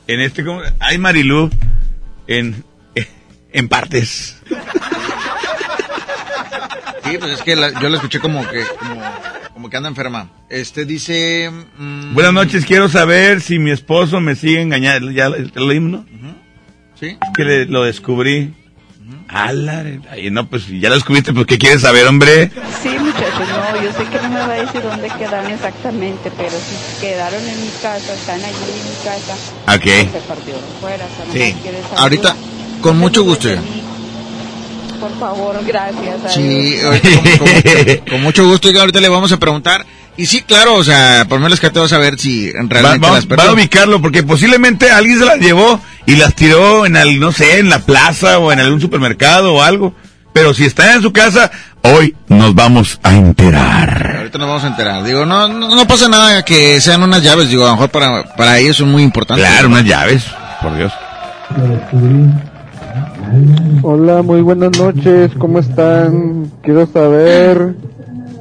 en 0.05 0.19
este, 0.21 0.45
como, 0.45 0.61
ay 0.77 0.99
Marilú, 0.99 1.49
en, 2.27 2.63
en 3.51 3.67
partes. 3.67 4.35
Sí, 7.03 7.17
pues 7.17 7.31
es 7.31 7.41
que 7.41 7.55
la- 7.55 7.81
yo 7.81 7.89
la 7.89 7.95
escuché 7.97 8.19
como 8.19 8.47
que, 8.47 8.63
como, 8.77 9.01
como 9.51 9.69
que 9.71 9.77
anda 9.77 9.89
enferma. 9.89 10.29
Este 10.47 10.85
dice, 10.85 11.49
mm, 11.79 12.13
Buenas 12.13 12.33
noches, 12.33 12.67
quiero 12.67 12.87
saber 12.87 13.41
si 13.41 13.57
mi 13.57 13.71
esposo 13.71 14.21
me 14.21 14.35
sigue 14.35 14.61
engañando. 14.61 15.09
¿Ya 15.09 15.31
te 15.31 15.59
lo 15.59 15.73
himno? 15.73 16.05
Sí. 16.99 17.07
Es 17.09 17.29
que 17.35 17.43
le- 17.43 17.65
lo 17.65 17.83
descubrí. 17.83 18.53
Ala, 19.29 19.83
ay, 20.11 20.29
no, 20.31 20.47
pues 20.47 20.63
si 20.63 20.79
ya 20.79 20.87
lo 20.89 20.95
descubriste, 20.95 21.33
pues 21.33 21.45
¿qué 21.45 21.57
quieres 21.57 21.81
saber, 21.81 22.07
hombre? 22.07 22.49
Sí, 22.81 22.89
muchachos, 22.89 23.47
no, 23.49 23.81
yo 23.83 23.91
sé 23.91 24.05
que 24.09 24.17
no 24.21 24.29
me 24.29 24.39
va 24.39 24.53
a 24.53 24.63
decir 24.65 24.81
dónde 24.81 25.09
quedaron 25.17 25.51
exactamente, 25.51 26.31
pero 26.37 26.51
si 26.51 27.01
quedaron 27.05 27.41
en 27.45 27.61
mi 27.61 27.69
casa, 27.81 28.13
están 28.13 28.39
allí 28.41 28.55
en 28.55 28.89
mi 28.89 28.95
casa, 29.03 29.33
Ok. 29.75 29.83
se 30.11 30.19
perdieron 30.27 30.61
fuera. 30.79 31.05
o 31.05 31.09
sea, 31.09 31.25
no 31.25 31.33
Sí. 31.33 31.55
saber. 31.63 31.83
Ahorita, 31.97 32.35
con 32.81 32.97
mucho 32.97 33.23
gusto. 33.23 33.49
Por 34.99 35.19
favor, 35.19 35.59
gracias. 35.65 36.33
Sí, 36.33 36.77
con, 36.81 36.99
con 36.99 37.49
mucho, 37.53 38.05
con 38.09 38.21
mucho 38.23 38.47
gusto. 38.47 38.67
oiga, 38.69 38.81
ahorita 38.81 38.99
le 39.01 39.09
vamos 39.09 39.31
a 39.31 39.37
preguntar. 39.37 39.85
Y 40.17 40.25
sí, 40.25 40.41
claro, 40.41 40.73
o 40.75 40.83
sea, 40.83 41.25
por 41.29 41.39
menos 41.39 41.59
que 41.59 41.69
te 41.69 41.77
vas 41.79 41.93
a 41.93 41.99
ver 41.99 42.17
si 42.19 42.51
Va, 42.51 42.61
realmente 42.67 43.07
va- 43.07 43.13
las 43.13 43.27
va 43.27 43.43
a 43.49 43.53
ubicarlo 43.53 44.01
porque 44.01 44.23
posiblemente 44.23 44.89
alguien 44.89 45.19
se 45.19 45.25
las 45.25 45.39
llevó 45.39 45.79
y 46.07 46.15
las 46.15 46.33
tiró 46.33 46.85
en 46.87 46.95
el, 46.95 47.19
no 47.19 47.31
sé, 47.31 47.59
en 47.59 47.69
la 47.69 47.79
plaza 47.79 48.39
o 48.39 48.51
en 48.51 48.59
algún 48.59 48.81
supermercado 48.81 49.53
o 49.53 49.61
algo. 49.61 49.93
Pero 50.33 50.53
si 50.53 50.65
está 50.65 50.93
en 50.95 51.01
su 51.01 51.11
casa, 51.13 51.51
hoy 51.83 52.15
nos 52.29 52.53
vamos 52.55 52.99
a 53.03 53.13
enterar. 53.15 54.15
Ahorita 54.17 54.37
nos 54.39 54.47
vamos 54.47 54.63
a 54.63 54.67
enterar. 54.67 55.03
Digo, 55.03 55.25
no, 55.25 55.47
no, 55.47 55.75
no 55.75 55.87
pasa 55.87 56.07
nada 56.09 56.43
que 56.45 56.79
sean 56.81 57.01
unas 57.03 57.21
llaves. 57.23 57.49
Digo, 57.49 57.63
a 57.65 57.69
lo 57.69 57.73
mejor 57.73 57.89
para, 57.89 58.23
para 58.35 58.57
ellos 58.59 58.77
son 58.77 58.91
muy 58.91 59.03
importantes. 59.03 59.45
Claro, 59.47 59.67
unas 59.67 59.85
llaves, 59.85 60.23
por 60.61 60.75
Dios. 60.77 60.91
Hola, 63.83 64.21
muy 64.21 64.41
buenas 64.41 64.71
noches, 64.77 65.31
¿cómo 65.37 65.59
están? 65.59 66.51
Quiero 66.63 66.87
saber, 66.87 67.75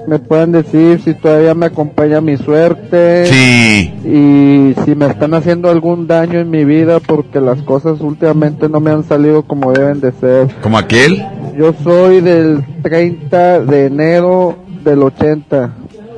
me 0.07 0.18
pueden 0.18 0.52
decir 0.52 1.00
si 1.04 1.14
todavía 1.14 1.54
me 1.54 1.66
acompaña 1.66 2.20
mi 2.20 2.36
suerte. 2.36 3.26
Sí. 3.26 3.92
Y 4.04 4.74
si 4.84 4.94
me 4.94 5.07
están 5.07 5.34
haciendo 5.34 5.70
algún 5.70 6.07
daño 6.07 6.38
en 6.40 6.50
mi 6.50 6.64
vida 6.64 7.00
porque 7.00 7.40
las 7.40 7.61
cosas 7.62 8.00
últimamente 8.00 8.68
no 8.68 8.80
me 8.80 8.90
han 8.90 9.04
salido 9.07 9.42
como 9.42 9.72
deben 9.72 10.00
de 10.00 10.12
ser. 10.12 10.54
¿Como 10.61 10.78
aquel? 10.78 11.24
Yo 11.57 11.74
soy 11.82 12.20
del 12.20 12.64
30 12.82 13.61
de 13.61 13.86
enero 13.86 14.57
del 14.84 15.02
80. 15.02 15.74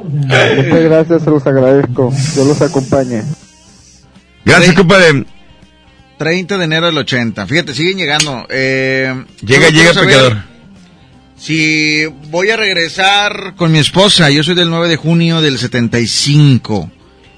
Muchas 0.08 0.82
gracias, 0.82 1.22
se 1.22 1.30
los 1.30 1.46
agradezco. 1.46 2.12
Yo 2.36 2.44
los 2.44 2.60
acompañe. 2.62 3.22
Gracias, 4.44 4.74
compadre. 4.74 5.24
30 6.18 6.58
de 6.58 6.64
enero 6.64 6.86
del 6.86 6.98
80. 6.98 7.46
Fíjate, 7.46 7.74
siguen 7.74 7.96
llegando. 7.98 8.46
Eh, 8.50 9.24
Llega, 9.42 9.68
llega, 9.68 9.92
pecador. 9.92 10.36
Si 11.38 12.04
voy 12.30 12.50
a 12.50 12.56
regresar 12.56 13.54
con 13.56 13.70
mi 13.70 13.78
esposa, 13.78 14.28
yo 14.30 14.42
soy 14.42 14.54
del 14.54 14.70
9 14.70 14.88
de 14.88 14.96
junio 14.96 15.40
del 15.40 15.58
75. 15.58 16.90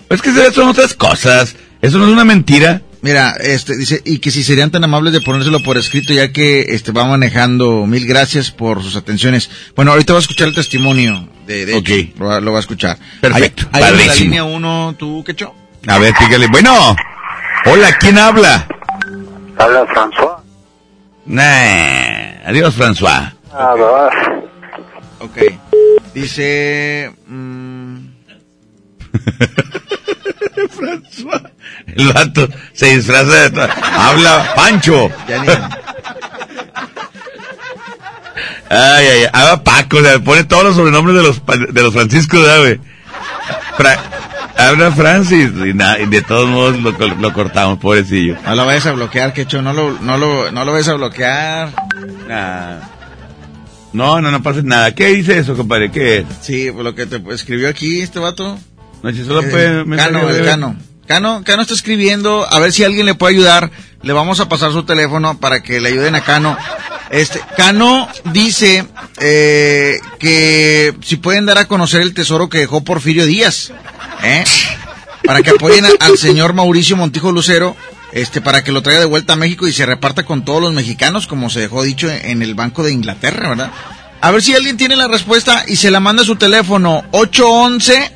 Es 0.09 0.22
que 0.22 0.32
son 0.53 0.68
otras 0.68 0.94
cosas. 0.94 1.55
Eso 1.82 1.98
no 1.98 2.07
es 2.07 2.11
una 2.12 2.24
mentira. 2.24 2.82
Mira, 3.03 3.34
este 3.40 3.76
dice 3.76 4.03
y 4.05 4.18
que 4.18 4.30
si 4.30 4.42
serían 4.42 4.70
tan 4.70 4.84
amables 4.84 5.12
de 5.14 5.22
ponérselo 5.22 5.62
por 5.62 5.78
escrito 5.78 6.12
ya 6.12 6.32
que 6.32 6.66
este 6.70 6.92
va 6.92 7.05
manejando. 7.07 7.86
Mil 7.86 8.07
gracias 8.07 8.51
por 8.51 8.82
sus 8.82 8.96
atenciones. 8.96 9.51
Bueno, 9.76 9.92
ahorita 9.92 10.12
va 10.12 10.18
a 10.18 10.22
escuchar 10.22 10.48
el 10.48 10.55
testimonio 10.55 11.28
de, 11.46 11.64
de 11.66 11.74
Ok. 11.76 11.88
hecho, 11.88 12.12
lo, 12.18 12.26
va- 12.26 12.40
lo 12.40 12.53
va 12.53 12.59
a 12.59 12.61
escuchar. 12.61 12.98
Perfecto, 13.20 13.68
Ahí, 13.72 13.82
ahí 13.84 13.92
en 14.01 14.07
la 14.07 14.14
línea 14.14 14.44
1, 14.44 14.96
¿tú 14.98 15.22
qué 15.24 15.34
cho? 15.34 15.55
A 15.86 15.98
ver, 15.98 16.12
pícale. 16.18 16.46
Bueno. 16.48 16.94
Hola, 17.66 17.96
¿quién 17.98 18.18
habla? 18.18 18.66
Habla 19.59 19.86
François. 19.86 20.40
Nah. 21.26 22.46
Adiós, 22.46 22.74
François. 22.74 23.32
Ah, 23.53 23.74
va. 23.74 24.09
Ok. 25.20 25.36
Dice 26.14 27.12
mm, 27.26 27.96
François. 30.70 31.42
El 31.86 32.12
vato 32.12 32.48
se 32.72 32.86
disfraza 32.96 33.48
de. 33.51 33.62
Habla 33.62 34.53
Pancho. 34.55 35.09
ya 35.28 35.38
ni- 35.42 35.48
Ay, 38.72 39.07
ay, 39.07 39.09
ay. 39.24 39.26
Habla 39.32 39.64
Paco, 39.64 39.96
o 39.98 40.01
sea, 40.03 40.18
pone 40.20 40.44
todos 40.44 40.62
los 40.64 40.76
sobrenombres 40.76 41.16
de 41.16 41.22
los, 41.22 41.42
de 41.74 41.82
los 41.82 41.92
Franciscos, 41.92 42.40
¿verdad, 42.42 42.59
güey? 42.61 42.80
Fra- 43.76 43.98
habla 44.57 44.92
Francis. 44.92 45.51
Y, 45.66 45.74
na- 45.74 45.98
y 45.98 46.07
de 46.07 46.22
todos 46.22 46.48
modos 46.48 46.78
lo, 46.80 46.96
col- 46.96 47.16
lo 47.20 47.32
cortamos, 47.32 47.78
pobrecillo. 47.78 48.36
no 48.46 48.55
lo 48.55 48.64
vayas 48.66 48.86
a 48.86 48.92
bloquear, 48.92 49.32
Quecho, 49.32 49.61
no 49.61 49.72
lo, 49.72 49.98
no 50.01 50.16
lo, 50.18 50.53
no 50.53 50.64
lo 50.64 50.72
vayas 50.72 50.88
a 50.88 50.94
bloquear. 50.94 51.70
Nah. 52.28 52.78
No, 53.93 54.20
no, 54.20 54.30
no 54.30 54.43
pasa 54.43 54.61
nada. 54.62 54.95
¿Qué 54.95 55.07
dice 55.09 55.38
eso, 55.38 55.57
compadre? 55.57 55.91
¿Qué 55.91 56.18
es? 56.18 56.24
Sí, 56.43 56.70
por 56.70 56.84
lo 56.84 56.95
que 56.95 57.07
te 57.07 57.20
escribió 57.34 57.68
aquí 57.68 58.01
este 58.01 58.18
vato. 58.18 58.59
No, 59.03 59.11
si 59.12 59.24
solo 59.24 59.43
Eh, 59.43 59.49
puede... 59.51 59.84
mensaje 59.84 60.12
Cano, 60.12 60.30
el. 60.30 60.45
Cano. 60.45 60.76
Cano, 61.07 61.43
Cano 61.45 61.62
está 61.62 61.74
escribiendo, 61.74 62.47
a 62.49 62.61
ver 62.61 62.72
si 62.72 62.84
alguien 62.84 63.05
le 63.07 63.14
puede 63.16 63.34
ayudar. 63.34 63.70
Le 64.03 64.12
vamos 64.12 64.38
a 64.41 64.49
pasar 64.49 64.70
su 64.72 64.84
teléfono 64.84 65.38
para 65.41 65.61
que 65.62 65.80
le 65.80 65.88
ayuden 65.88 66.14
a 66.14 66.20
Cano. 66.22 66.57
Este, 67.11 67.41
Cano 67.57 68.09
dice 68.32 68.86
eh, 69.20 69.99
que 70.20 70.95
si 71.03 71.16
pueden 71.16 71.47
dar 71.47 71.59
a 71.59 71.64
conocer 71.66 72.01
el 72.03 72.14
tesoro 72.14 72.49
que 72.49 72.59
dejó 72.59 72.84
Porfirio 72.84 73.26
Díaz, 73.26 73.72
¿eh? 74.22 74.45
para 75.24 75.43
que 75.43 75.51
apoyen 75.51 75.84
a- 75.84 75.91
al 75.99 76.16
señor 76.16 76.53
Mauricio 76.55 76.97
Montijo 76.97 77.32
Lucero, 77.32 77.76
este, 78.13 78.41
para 78.41 78.65
que 78.65 78.73
lo 78.73 78.83
traiga 78.83 79.01
de 79.01 79.07
vuelta 79.07 79.35
a 79.35 79.37
México 79.37 79.67
y 79.67 79.73
se 79.73 79.87
reparta 79.87 80.25
con 80.25 80.45
todos 80.45 80.63
los 80.63 80.73
mexicanos, 80.73 81.27
como 81.27 81.51
se 81.51 81.61
dejó 81.61 81.83
dicho 81.83 82.11
en 82.11 82.43
el 82.43 82.55
Banco 82.55 82.83
de 82.83 82.93
Inglaterra, 82.93 83.49
¿verdad? 83.51 83.71
A 84.21 84.31
ver 84.31 84.43
si 84.43 84.55
alguien 84.55 84.77
tiene 84.77 84.97
la 84.97 85.09
respuesta 85.09 85.65
y 85.67 85.77
se 85.77 85.91
la 85.91 86.01
manda 86.01 86.23
a 86.23 86.27
su 86.27 86.37
teléfono 86.37 87.05
811 87.13 88.13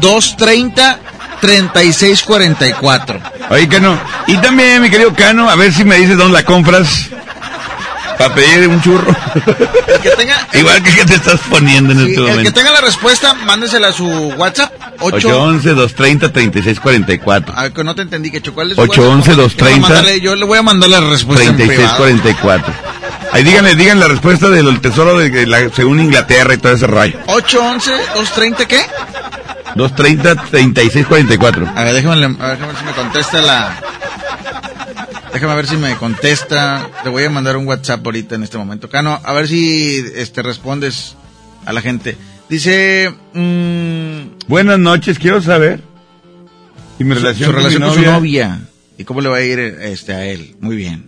230 0.00 1.00
3644. 1.40 3.20
Oye, 3.50 3.68
Cano. 3.68 3.98
Y 4.26 4.36
también, 4.38 4.82
mi 4.82 4.90
querido 4.90 5.14
Cano, 5.14 5.48
a 5.48 5.54
ver 5.54 5.72
si 5.72 5.84
me 5.84 5.96
dices 5.96 6.16
dónde 6.16 6.34
la 6.34 6.44
compras. 6.44 7.08
Para 8.18 8.34
pedir 8.34 8.68
un 8.68 8.80
churro. 8.82 9.14
El 9.86 10.00
que 10.00 10.10
tenga, 10.10 10.46
Igual 10.54 10.82
que 10.82 10.90
que 10.94 11.04
te 11.04 11.14
estás 11.14 11.40
poniendo 11.50 11.92
en 11.92 11.98
sí, 12.00 12.04
este 12.06 12.20
el 12.20 12.24
que 12.26 12.30
momento. 12.32 12.52
tenga 12.52 12.72
la 12.72 12.80
respuesta, 12.80 13.34
mándesela 13.34 13.88
a 13.88 13.92
su 13.92 14.06
WhatsApp. 14.36 14.72
8 15.00 15.60
811-230-3644. 15.62 17.52
A 17.54 17.62
ver, 17.64 17.72
que 17.72 17.84
no 17.84 17.94
te 17.94 18.02
entendí, 18.02 18.30
que 18.30 18.40
¿cuál 18.40 18.70
es 18.70 18.76
su 18.76 18.82
811 18.82 19.30
WhatsApp? 19.30 19.36
230 19.44 19.88
Mándale, 19.88 20.20
Yo 20.20 20.34
le 20.36 20.44
voy 20.44 20.58
a 20.58 20.62
mandar 20.62 20.88
la 20.90 21.00
respuesta 21.00 21.44
en 21.44 21.56
privado. 21.56 21.96
3644. 22.02 22.74
Ahí 23.32 23.42
díganle, 23.42 23.74
digan 23.74 24.00
la 24.00 24.08
respuesta 24.08 24.48
del 24.48 24.80
tesoro 24.80 25.18
de 25.18 25.46
la, 25.46 25.68
según 25.74 26.00
Inglaterra 26.00 26.54
y 26.54 26.58
todo 26.58 26.72
ese 26.72 26.86
rayo. 26.86 27.18
811 27.26 27.90
230 28.14 28.66
¿qué? 28.66 28.80
230-3644. 29.74 31.72
A 31.76 31.82
ver, 31.84 31.94
déjame, 31.94 32.24
a 32.24 32.28
ver, 32.28 32.36
déjame 32.36 32.66
ver 32.68 32.76
si 32.78 32.84
me 32.84 32.92
contesta 32.92 33.42
la... 33.42 33.76
Déjame 35.36 35.54
ver 35.54 35.66
si 35.66 35.76
me 35.76 35.94
contesta. 35.96 36.88
Le 37.04 37.10
voy 37.10 37.24
a 37.24 37.28
mandar 37.28 37.58
un 37.58 37.66
WhatsApp 37.66 38.00
ahorita 38.06 38.36
en 38.36 38.42
este 38.42 38.56
momento. 38.56 38.88
Cano, 38.88 39.20
a 39.22 39.32
ver 39.34 39.46
si 39.46 40.02
este 40.14 40.40
respondes 40.40 41.14
a 41.66 41.74
la 41.74 41.82
gente. 41.82 42.16
Dice... 42.48 43.12
mm, 43.34 44.48
Buenas 44.48 44.78
noches, 44.78 45.18
quiero 45.18 45.42
saber. 45.42 45.82
Y 46.98 47.04
mi 47.04 47.14
relación, 47.14 47.50
su 47.50 47.52
con, 47.52 47.56
relación 47.56 47.82
mi 47.82 47.88
con 47.88 47.94
su 47.96 48.00
novia. 48.00 48.12
novia. 48.48 48.60
¿Y 48.96 49.04
cómo 49.04 49.20
le 49.20 49.28
va 49.28 49.36
a 49.36 49.42
ir 49.42 49.58
este, 49.58 50.14
a 50.14 50.24
él? 50.24 50.56
Muy 50.60 50.74
bien. 50.74 51.04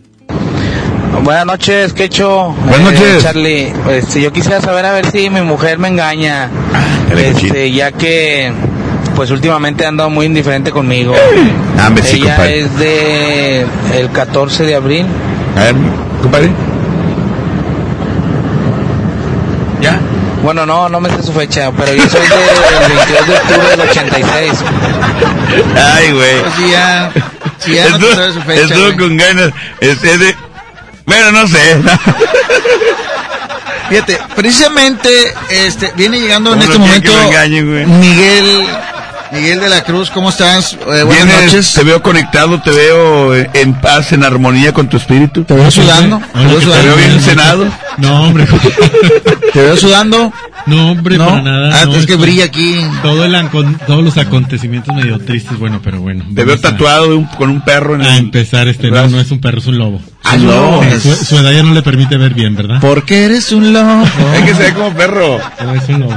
Buenas 1.24 1.46
noches, 1.46 1.94
Quecho. 1.94 2.50
Buenas 2.66 2.80
Eh, 2.92 2.94
noches. 2.96 3.22
Charlie, 3.22 3.72
este, 3.92 4.20
yo 4.20 4.30
quisiera 4.30 4.60
saber 4.60 4.84
a 4.84 4.92
ver 4.92 5.10
si 5.10 5.30
mi 5.30 5.40
mujer 5.40 5.78
me 5.78 5.88
engaña, 5.88 6.50
Dale, 7.08 7.30
este, 7.30 7.72
ya 7.72 7.92
que 7.92 8.52
pues 9.18 9.32
últimamente 9.32 9.84
ha 9.84 9.88
andado 9.88 10.10
muy 10.10 10.26
indiferente 10.26 10.70
conmigo. 10.70 11.12
Ah, 11.76 11.90
sí, 12.04 12.18
Ella 12.18 12.36
compadre. 12.36 12.60
es 12.60 12.78
de 12.78 13.66
el 13.98 14.10
14 14.12 14.62
de 14.62 14.74
abril. 14.76 15.06
A 15.56 15.64
ver, 15.64 15.74
compadre. 16.22 16.52
¿Ya? 19.80 19.98
Bueno, 20.44 20.64
no, 20.64 20.88
no 20.88 21.00
me 21.00 21.10
sé 21.10 21.20
su 21.24 21.32
fecha, 21.32 21.72
pero 21.72 21.92
yo 21.94 22.08
soy 22.08 22.20
del 22.20 22.88
22 22.96 23.26
de 23.26 23.34
octubre 23.34 23.68
del 23.70 23.80
86. 23.80 24.52
Ay, 25.96 26.12
güey. 26.12 26.40
Pues 26.40 26.54
si 26.54 26.70
ya, 26.70 27.10
si 27.58 27.74
ya 27.74 27.88
no 27.88 27.98
te 27.98 28.04
Estuvo- 28.04 28.14
sabes 28.14 28.34
su 28.34 28.42
fecha, 28.42 28.60
estuvo 28.62 28.84
güey. 28.84 28.96
con 28.96 29.16
ganas. 29.16 29.50
Este 29.80 30.16
de... 30.16 30.36
Bueno, 31.06 31.32
no 31.32 31.48
sé. 31.48 31.58
Fíjate, 33.90 34.18
precisamente 34.36 35.08
este 35.50 35.92
viene 35.96 36.20
llegando 36.20 36.52
en 36.52 36.60
¿Cómo 36.60 36.72
este 36.72 36.78
momento 36.78 37.12
güey? 37.66 37.86
Miguel 37.86 38.66
Miguel 39.32 39.60
de 39.60 39.68
la 39.68 39.82
Cruz, 39.84 40.10
¿cómo 40.10 40.30
estás? 40.30 40.72
Eh, 40.72 40.78
buenas 41.02 41.06
Vienes, 41.26 41.44
noches. 41.44 41.74
Te 41.74 41.84
veo 41.84 42.02
conectado, 42.02 42.60
te 42.62 42.70
veo 42.70 43.34
en 43.34 43.74
paz, 43.74 44.12
en 44.12 44.24
armonía 44.24 44.72
con 44.72 44.88
tu 44.88 44.96
espíritu. 44.96 45.44
Te 45.44 45.54
veo 45.54 45.70
sudando, 45.70 46.20
te 46.32 46.38
veo 46.46 46.58
Te 46.58 46.64
sudando. 46.64 46.84
veo 46.86 46.96
bien 46.96 47.20
cenado. 47.20 47.66
No, 47.98 48.22
hombre. 48.24 48.46
¿Te 49.52 49.60
veo 49.60 49.76
sudando? 49.76 50.32
No, 50.66 50.92
hombre, 50.92 51.18
¿No? 51.18 51.26
para 51.26 51.42
nada. 51.42 51.70
Ah, 51.82 51.84
no, 51.86 51.92
es 51.96 52.06
que 52.06 52.12
esto- 52.14 52.22
brilla 52.22 52.44
aquí. 52.44 52.76
Todo 53.02 53.24
el 53.24 53.36
todos 53.86 54.02
los 54.04 54.16
acontecimientos 54.18 54.94
medio 54.94 55.18
tristes, 55.18 55.58
bueno, 55.58 55.80
pero 55.82 56.00
bueno. 56.00 56.24
Te 56.34 56.44
veo 56.44 56.54
a- 56.54 56.58
tatuado 56.60 57.16
un- 57.16 57.24
con 57.26 57.50
un 57.50 57.60
perro 57.62 57.94
en 57.96 58.02
el... 58.02 58.06
A 58.06 58.16
empezar, 58.16 58.66
este, 58.68 58.90
no, 58.90 59.08
no 59.08 59.20
es 59.20 59.30
un 59.30 59.40
perro, 59.40 59.58
es 59.58 59.66
un 59.66 59.78
lobo. 59.78 60.00
Ah, 60.24 60.36
no. 60.36 60.82
Eh, 60.82 61.00
Su, 61.00 61.14
su 61.24 61.38
edad 61.38 61.52
ya 61.52 61.62
no 61.62 61.72
le 61.72 61.80
permite 61.82 62.16
ver 62.18 62.34
bien, 62.34 62.54
¿verdad? 62.54 62.78
Porque 62.80 63.24
eres 63.24 63.50
un 63.52 63.72
lobo. 63.72 64.04
Es 64.34 64.42
que 64.44 64.54
se 64.54 64.62
ve 64.64 64.72
como 64.74 64.92
perro. 64.94 65.38
No, 65.64 65.74
es 65.74 65.88
un 65.88 66.00
lobo. 66.00 66.14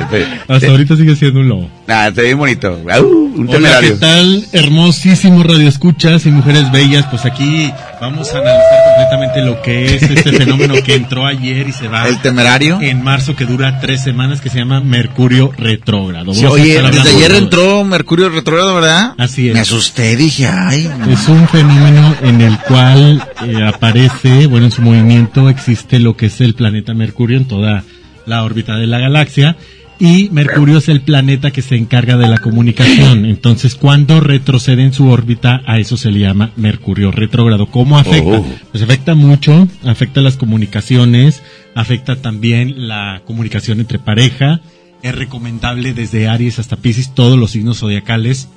Este. 0.00 0.28
Hasta 0.48 0.66
ahorita 0.68 0.96
sigue 0.96 1.14
siendo 1.16 1.40
un 1.40 1.48
lobo. 1.48 1.70
Ah, 1.90 2.10
se 2.14 2.20
ve 2.20 2.34
bonito. 2.34 2.78
Au, 2.92 3.06
un 3.08 3.48
Hola. 3.48 3.78
¿qué 3.80 3.92
tal? 3.92 4.44
Hermosísimos 4.52 5.46
radioescuchas 5.46 6.26
y 6.26 6.30
mujeres 6.30 6.70
bellas. 6.70 7.06
Pues 7.10 7.24
aquí 7.24 7.72
vamos 7.98 8.28
a 8.34 8.38
analizar 8.38 8.78
completamente 8.84 9.40
lo 9.42 9.62
que 9.62 9.96
es 9.96 10.02
este 10.02 10.32
fenómeno 10.38 10.74
que 10.84 10.96
entró 10.96 11.24
ayer 11.26 11.66
y 11.66 11.72
se 11.72 11.88
va. 11.88 12.06
¿El 12.06 12.20
temerario? 12.20 12.78
En 12.82 13.02
marzo, 13.02 13.34
que 13.34 13.46
dura 13.46 13.80
tres 13.80 14.02
semanas, 14.02 14.42
que 14.42 14.50
se 14.50 14.58
llama 14.58 14.80
Mercurio 14.82 15.50
Retrógrado. 15.56 16.34
Sí, 16.34 16.44
oye, 16.44 16.82
desde 16.82 17.08
ayer 17.16 17.32
de- 17.32 17.38
entró 17.38 17.82
Mercurio 17.84 18.28
retrógrado, 18.28 18.74
¿verdad? 18.74 19.14
Así 19.16 19.48
es. 19.48 19.54
Me 19.54 19.60
asusté, 19.60 20.14
dije, 20.16 20.46
ay. 20.46 20.90
Es 21.10 21.26
un 21.28 21.48
fenómeno 21.48 22.14
en 22.22 22.42
el 22.42 22.58
cual 22.58 23.22
eh, 23.46 23.64
aparece, 23.66 24.46
bueno, 24.46 24.66
en 24.66 24.72
su 24.72 24.82
movimiento 24.82 25.48
existe 25.48 26.00
lo 26.00 26.18
que 26.18 26.26
es 26.26 26.42
el 26.42 26.52
planeta 26.54 26.92
Mercurio 26.92 27.38
en 27.38 27.46
toda 27.48 27.82
la 28.26 28.44
órbita 28.44 28.76
de 28.76 28.86
la 28.86 28.98
galaxia 28.98 29.56
y 30.00 30.28
Mercurio 30.30 30.78
es 30.78 30.88
el 30.88 31.00
planeta 31.00 31.50
que 31.50 31.62
se 31.62 31.76
encarga 31.76 32.16
de 32.16 32.28
la 32.28 32.38
comunicación. 32.38 33.24
Entonces, 33.26 33.74
cuando 33.74 34.20
retrocede 34.20 34.84
en 34.84 34.92
su 34.92 35.08
órbita, 35.08 35.62
a 35.66 35.78
eso 35.78 35.96
se 35.96 36.10
le 36.10 36.20
llama 36.20 36.52
Mercurio 36.56 37.10
retrógrado. 37.10 37.66
¿Cómo 37.66 37.98
afecta? 37.98 38.38
Oh. 38.38 38.46
Pues 38.70 38.82
afecta 38.82 39.14
mucho, 39.14 39.66
afecta 39.84 40.20
las 40.20 40.36
comunicaciones, 40.36 41.42
afecta 41.74 42.16
también 42.16 42.88
la 42.88 43.22
comunicación 43.24 43.80
entre 43.80 43.98
pareja. 43.98 44.60
Es 45.02 45.14
recomendable 45.14 45.94
desde 45.94 46.28
Aries 46.28 46.58
hasta 46.58 46.76
Pisces, 46.76 47.14
todos 47.14 47.38
los 47.38 47.52
signos 47.52 47.78
zodiacales, 47.78 48.48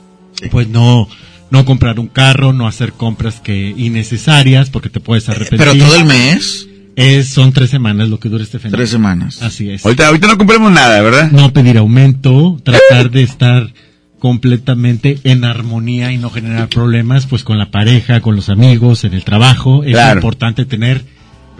pues 0.51 0.67
no, 0.67 1.07
no 1.49 1.65
comprar 1.65 1.99
un 1.99 2.07
carro, 2.07 2.53
no 2.53 2.67
hacer 2.67 2.93
compras 2.93 3.39
que 3.39 3.73
innecesarias 3.77 4.69
porque 4.69 4.89
te 4.89 4.99
puedes 4.99 5.27
arrepentir. 5.29 5.59
Pero 5.59 5.75
todo 5.75 5.95
el 5.95 6.05
mes. 6.05 6.67
Es, 6.95 7.29
son 7.29 7.53
tres 7.53 7.69
semanas 7.69 8.09
lo 8.09 8.19
que 8.19 8.29
dura 8.29 8.43
este 8.43 8.59
fenómeno. 8.59 8.77
Tres 8.77 8.89
semanas. 8.89 9.41
Así 9.41 9.69
es. 9.69 9.85
Ahorita, 9.85 10.07
ahorita 10.07 10.27
no 10.27 10.37
compremos 10.37 10.71
nada, 10.71 11.01
¿verdad? 11.01 11.31
No 11.31 11.51
pedir 11.53 11.77
aumento, 11.77 12.59
tratar 12.63 13.09
de 13.11 13.23
estar 13.23 13.71
completamente 14.19 15.17
en 15.23 15.43
armonía 15.43 16.11
y 16.11 16.17
no 16.17 16.29
generar 16.29 16.69
problemas 16.69 17.25
pues 17.25 17.43
con 17.43 17.57
la 17.57 17.71
pareja, 17.71 18.21
con 18.21 18.35
los 18.35 18.49
amigos, 18.49 19.03
en 19.03 19.13
el 19.13 19.23
trabajo. 19.23 19.83
Es 19.83 19.93
Claro. 19.93 20.19
importante 20.19 20.65
tener 20.65 21.03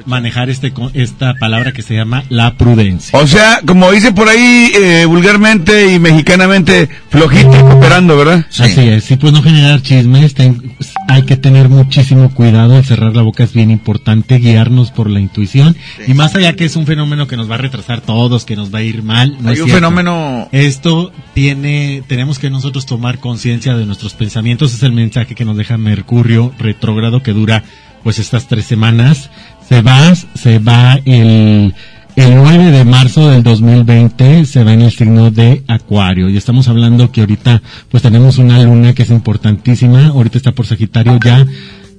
manejar 0.06 0.50
este 0.50 0.72
co- 0.72 0.92
esta 0.94 1.34
palabra 1.36 1.72
que 1.72 1.82
se 1.82 1.96
llama 1.96 2.24
la 2.30 2.56
prudencia. 2.56 3.18
O 3.20 3.28
sea, 3.28 3.62
como 3.66 3.92
dice 3.92 4.12
por 4.12 4.28
ahí 4.30 4.72
eh, 4.76 5.06
vulgarmente 5.06 5.94
y 5.94 6.00
mexicanamente, 6.00 6.90
flojito 7.10 7.52
y 7.56 7.60
cooperando, 7.62 8.18
¿verdad? 8.18 8.46
Así 8.60 8.82
es, 8.82 9.10
y 9.12 9.16
pues 9.18 9.34
no 9.34 9.42
generar 9.42 9.82
chismes, 9.82 10.34
ten- 10.34 10.76
hay 11.08 11.24
que 11.24 11.36
tener 11.38 11.70
muchísimo 11.70 12.34
cuidado, 12.34 12.78
el 12.78 12.86
cerrar 12.86 13.16
la 13.16 13.22
boca 13.22 13.44
es 13.44 13.54
bien 13.54 13.72
importante, 13.72 14.38
guiarnos 14.38 14.92
por 14.92 15.10
la 15.10 15.20
intuición, 15.20 15.76
y 16.08 16.14
más 16.14 16.36
allá 16.36 16.56
que 16.56 16.66
es 16.66 16.76
un 16.76 16.86
fenómeno 16.86 17.28
que 17.28 17.36
nos 17.38 17.50
va 17.50 17.56
a 17.56 17.60
retrasar 17.60 18.02
todos, 18.02 18.46
que 18.46 18.56
nos 18.56 18.74
va 18.74 18.80
a 18.80 18.84
ir 18.84 19.04
mal, 19.04 19.38
no 19.42 19.50
Hay 19.50 19.56
es 19.56 19.60
un 19.62 19.66
cierto. 19.68 19.76
fenómeno- 19.76 20.48
Esto 20.52 21.12
tiene, 21.34 22.04
tenemos 22.08 22.40
que 22.40 22.50
nosotros 22.50 22.86
tomar 22.86 23.20
conciencia 23.20 23.76
de 23.76 23.86
nuestros 23.86 24.14
pensamientos, 24.14 24.74
es 24.74 24.84
el 24.84 24.92
mensaje 24.94 25.36
que 25.36 25.46
nos 25.46 25.58
deja 25.58 25.78
Mercurio 25.78 26.54
retrógrado 26.60 27.22
que 27.24 27.34
dura 27.34 27.64
pues 28.04 28.20
estas 28.20 28.48
tres 28.48 28.66
semanas, 28.66 29.30
se 29.68 29.82
va, 29.82 30.14
se 30.16 30.60
va 30.60 31.00
el, 31.06 31.74
el 32.16 32.36
9 32.36 32.72
de 32.72 32.86
marzo 32.86 33.30
del 33.30 33.44
2020 33.44 34.46
se 34.46 34.64
va 34.64 34.74
en 34.74 34.82
el 34.82 34.92
signo 34.92 35.32
de 35.32 35.64
Acuario 35.68 36.30
y 36.30 36.38
estamos 36.38 36.68
hablando 36.68 37.12
que 37.12 37.22
ahorita 37.22 37.62
pues 37.90 38.04
tenemos 38.04 38.38
una 38.38 38.62
luna 38.62 38.94
que 38.94 39.04
es 39.04 39.10
importantísima, 39.10 40.08
ahorita 40.08 40.38
está 40.38 40.52
por 40.52 40.66
Sagitario 40.66 41.20
ya 41.24 41.46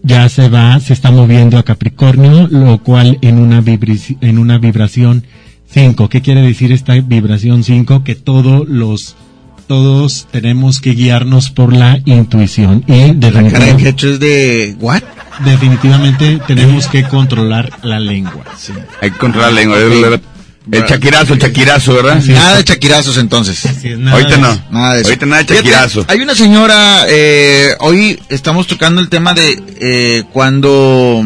ya 0.03 0.29
se 0.29 0.49
va, 0.49 0.81
se 0.81 0.93
está 0.93 1.11
moviendo 1.11 1.59
a 1.59 1.63
Capricornio, 1.63 2.49
lo 2.49 2.83
cual 2.83 3.19
en 3.23 3.39
una 3.39 3.63
en 4.21 4.39
una 4.39 4.59
vibración 4.59 5.25
5. 5.67 6.09
¿Qué 6.09 6.21
quiere 6.21 6.43
decir 6.43 6.73
esta 6.73 6.95
vibración 6.95 7.63
5? 7.63 8.05
Que 8.05 8.15
todos 8.15 8.69
los 8.69 9.17
todos 9.67 10.27
tenemos 10.31 10.81
que 10.81 10.91
guiarnos 10.93 11.51
por 11.51 11.73
la 11.75 11.99
intuición 12.05 12.85
y 12.87 12.93
Cara 12.93 13.13
de 13.15 13.21
definitivamente, 13.21 13.89
hecho 13.89 14.09
es 14.11 14.21
de... 14.21 14.77
¿What? 14.81 15.03
definitivamente 15.45 16.41
tenemos 16.47 16.87
que 16.89 17.05
controlar 17.05 17.71
la 17.83 17.99
lengua. 17.99 18.45
Hay 19.01 19.11
que 19.11 19.19
controlar 19.19 19.53
la 19.53 19.61
lengua. 19.61 19.79
El, 19.79 20.21
el 20.71 20.85
chaquirazo, 20.85 21.33
el 21.35 21.41
chaquirazo, 21.41 21.95
¿verdad? 21.95 22.23
Nada 22.27 22.57
de 22.59 22.65
chaquirazos 22.65 23.17
entonces. 23.17 23.65
Ahorita 24.11 24.37
no. 24.37 24.63
Nada 24.71 24.95
de 24.95 25.01
eso. 25.01 25.09
Ahorita 25.09 25.27
nada 25.27 25.43
de 25.43 25.49
Fíjate, 25.49 25.69
chaquirazo. 25.71 26.05
hay 26.07 26.21
una 26.21 26.35
señora, 26.35 27.07
eh, 27.09 27.75
hoy 27.81 28.21
estamos 28.29 28.67
tocando 28.67 29.01
el 29.01 29.09
tema 29.09 29.33
de 29.35 29.61
eh, 29.81 30.23
cuando... 30.33 31.25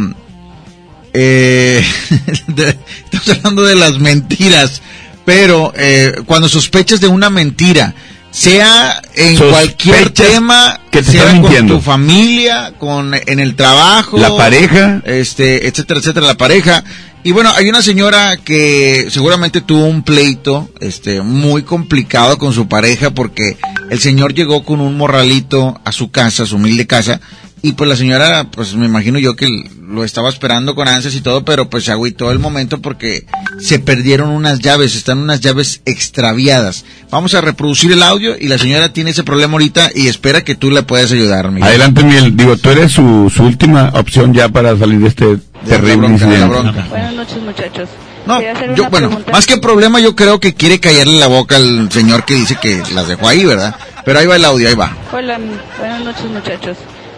eh, 1.12 1.84
de- 2.47 2.76
estamos 3.11 3.28
hablando 3.39 3.62
de 3.62 3.74
las 3.74 3.99
mentiras, 3.99 4.80
pero 5.24 5.72
eh, 5.76 6.14
cuando 6.26 6.49
sospechas 6.49 7.01
de 7.01 7.09
una 7.09 7.28
mentira, 7.28 7.95
sea 8.37 9.01
en 9.14 9.34
Sospechas 9.37 9.51
cualquier 9.53 10.11
tema, 10.11 10.78
que 10.91 11.03
te 11.03 11.11
sea 11.12 11.22
están 11.22 11.37
con 11.41 11.43
mintiendo. 11.51 11.74
tu 11.76 11.80
familia, 11.80 12.74
con 12.78 13.14
en 13.14 13.41
el 13.41 13.57
trabajo, 13.57 14.18
La 14.18 14.37
pareja. 14.37 15.01
este, 15.07 15.66
etcétera, 15.66 16.01
etcétera, 16.01 16.26
la 16.26 16.37
pareja. 16.37 16.84
Y 17.24 17.32
bueno, 17.32 17.51
hay 17.57 17.68
una 17.70 17.80
señora 17.80 18.37
que 18.37 19.07
seguramente 19.11 19.61
tuvo 19.62 19.87
un 19.87 20.03
pleito, 20.03 20.68
este, 20.80 21.22
muy 21.22 21.62
complicado 21.62 22.37
con 22.39 22.53
su 22.53 22.68
pareja 22.68 23.11
porque 23.11 23.57
el 23.91 23.99
señor 24.01 24.34
llegó 24.34 24.64
con 24.64 24.80
un 24.80 24.97
morralito 24.99 25.80
a 25.84 25.91
su 25.93 26.11
casa, 26.11 26.43
a 26.43 26.47
su 26.47 26.57
humilde 26.57 26.87
casa, 26.87 27.20
y 27.66 27.72
pues 27.72 27.90
la 27.90 27.96
señora, 27.96 28.46
pues 28.48 28.76
me 28.76 28.86
imagino 28.86 29.18
yo 29.18 29.34
que 29.34 29.48
lo 29.88 30.04
estaba 30.04 30.28
esperando 30.28 30.76
con 30.76 30.86
ansias 30.86 31.16
y 31.16 31.20
todo, 31.20 31.44
pero 31.44 31.68
pues 31.68 31.82
se 31.82 31.90
agüitó 31.90 32.30
el 32.30 32.38
momento 32.38 32.80
porque 32.80 33.26
se 33.58 33.80
perdieron 33.80 34.28
unas 34.30 34.60
llaves, 34.60 34.94
están 34.94 35.18
unas 35.18 35.40
llaves 35.40 35.80
extraviadas. 35.84 36.84
Vamos 37.10 37.34
a 37.34 37.40
reproducir 37.40 37.90
el 37.90 38.04
audio 38.04 38.36
y 38.38 38.46
la 38.46 38.56
señora 38.56 38.92
tiene 38.92 39.10
ese 39.10 39.24
problema 39.24 39.54
ahorita 39.54 39.90
y 39.96 40.06
espera 40.06 40.44
que 40.44 40.54
tú 40.54 40.70
le 40.70 40.84
puedas 40.84 41.10
ayudar, 41.10 41.50
Miguel. 41.50 41.64
Adelante, 41.68 42.04
Miguel. 42.04 42.36
Digo, 42.36 42.56
tú 42.56 42.70
eres 42.70 42.92
su, 42.92 43.32
su 43.34 43.42
última 43.42 43.90
opción 43.94 44.32
ya 44.32 44.48
para 44.48 44.78
salir 44.78 45.00
de 45.00 45.08
este 45.08 45.38
terrible 45.68 46.06
incidente. 46.06 46.46
bronca. 46.46 46.86
Buenas 46.88 47.14
noches, 47.14 47.42
muchachos. 47.42 47.88
No, 48.26 48.40
yo, 48.76 48.88
bueno, 48.90 49.08
pregunta. 49.08 49.32
más 49.32 49.46
que 49.46 49.56
problema, 49.56 49.98
yo 49.98 50.14
creo 50.14 50.38
que 50.38 50.54
quiere 50.54 50.78
callarle 50.78 51.18
la 51.18 51.26
boca 51.26 51.56
al 51.56 51.90
señor 51.90 52.24
que 52.24 52.34
dice 52.34 52.56
que 52.60 52.80
las 52.94 53.08
dejó 53.08 53.28
ahí, 53.28 53.44
¿verdad? 53.44 53.74
Pero 54.04 54.20
ahí 54.20 54.26
va 54.26 54.36
el 54.36 54.44
audio, 54.44 54.68
ahí 54.68 54.74
va. 54.76 54.96
Hola, 55.12 55.40
buenas 55.80 56.04
noches, 56.04 56.24
muchachos. 56.26 56.76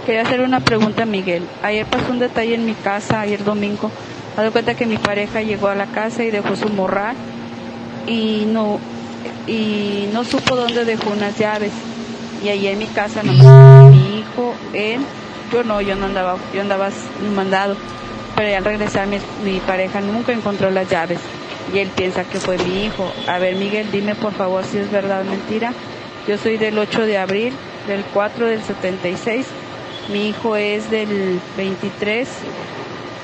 Quería 0.08 0.22
hacer 0.22 0.40
una 0.40 0.60
pregunta 0.60 1.02
a 1.02 1.04
Miguel. 1.04 1.46
Ayer 1.62 1.84
pasó 1.84 2.12
un 2.12 2.18
detalle 2.18 2.54
en 2.54 2.64
mi 2.64 2.72
casa, 2.72 3.20
ayer 3.20 3.44
domingo. 3.44 3.90
Me 4.34 4.42
doy 4.42 4.52
cuenta 4.52 4.72
que 4.72 4.86
mi 4.86 4.96
pareja 4.96 5.42
llegó 5.42 5.68
a 5.68 5.74
la 5.74 5.84
casa 5.84 6.24
y 6.24 6.30
dejó 6.30 6.56
su 6.56 6.70
morral 6.70 7.14
y 8.06 8.44
no 8.46 8.80
y 9.46 10.08
no 10.14 10.24
supo 10.24 10.56
dónde 10.56 10.86
dejó 10.86 11.10
unas 11.10 11.36
llaves. 11.38 11.72
Y 12.42 12.48
ahí 12.48 12.68
en 12.68 12.78
mi 12.78 12.86
casa 12.86 13.22
nomás 13.22 13.92
mi 13.92 14.20
hijo, 14.20 14.54
él, 14.72 15.02
yo 15.52 15.62
no, 15.62 15.82
yo 15.82 15.94
no 15.94 16.06
andaba, 16.06 16.38
yo 16.54 16.62
andaba 16.62 16.88
mandado. 17.34 17.76
Pero 18.34 18.56
al 18.56 18.64
regresar 18.64 19.08
mi, 19.08 19.18
mi 19.44 19.60
pareja 19.60 20.00
nunca 20.00 20.32
encontró 20.32 20.70
las 20.70 20.88
llaves 20.88 21.18
y 21.74 21.80
él 21.80 21.90
piensa 21.94 22.24
que 22.24 22.40
fue 22.40 22.56
mi 22.56 22.86
hijo. 22.86 23.12
A 23.26 23.38
ver, 23.38 23.56
Miguel, 23.56 23.90
dime 23.92 24.14
por 24.14 24.32
favor 24.32 24.64
si 24.64 24.78
es 24.78 24.90
verdad 24.90 25.20
o 25.20 25.24
mentira. 25.24 25.74
Yo 26.26 26.38
soy 26.38 26.56
del 26.56 26.78
8 26.78 27.04
de 27.04 27.18
abril, 27.18 27.52
del 27.86 28.02
4 28.14 28.46
del 28.46 28.62
76. 28.62 29.44
Mi 30.12 30.28
hijo 30.28 30.56
es 30.56 30.90
del 30.90 31.38
23, 31.56 32.28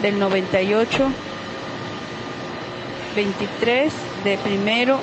del 0.03 0.18
98, 0.18 1.09
23 3.16 3.93
de 4.24 4.39
primero 4.39 4.99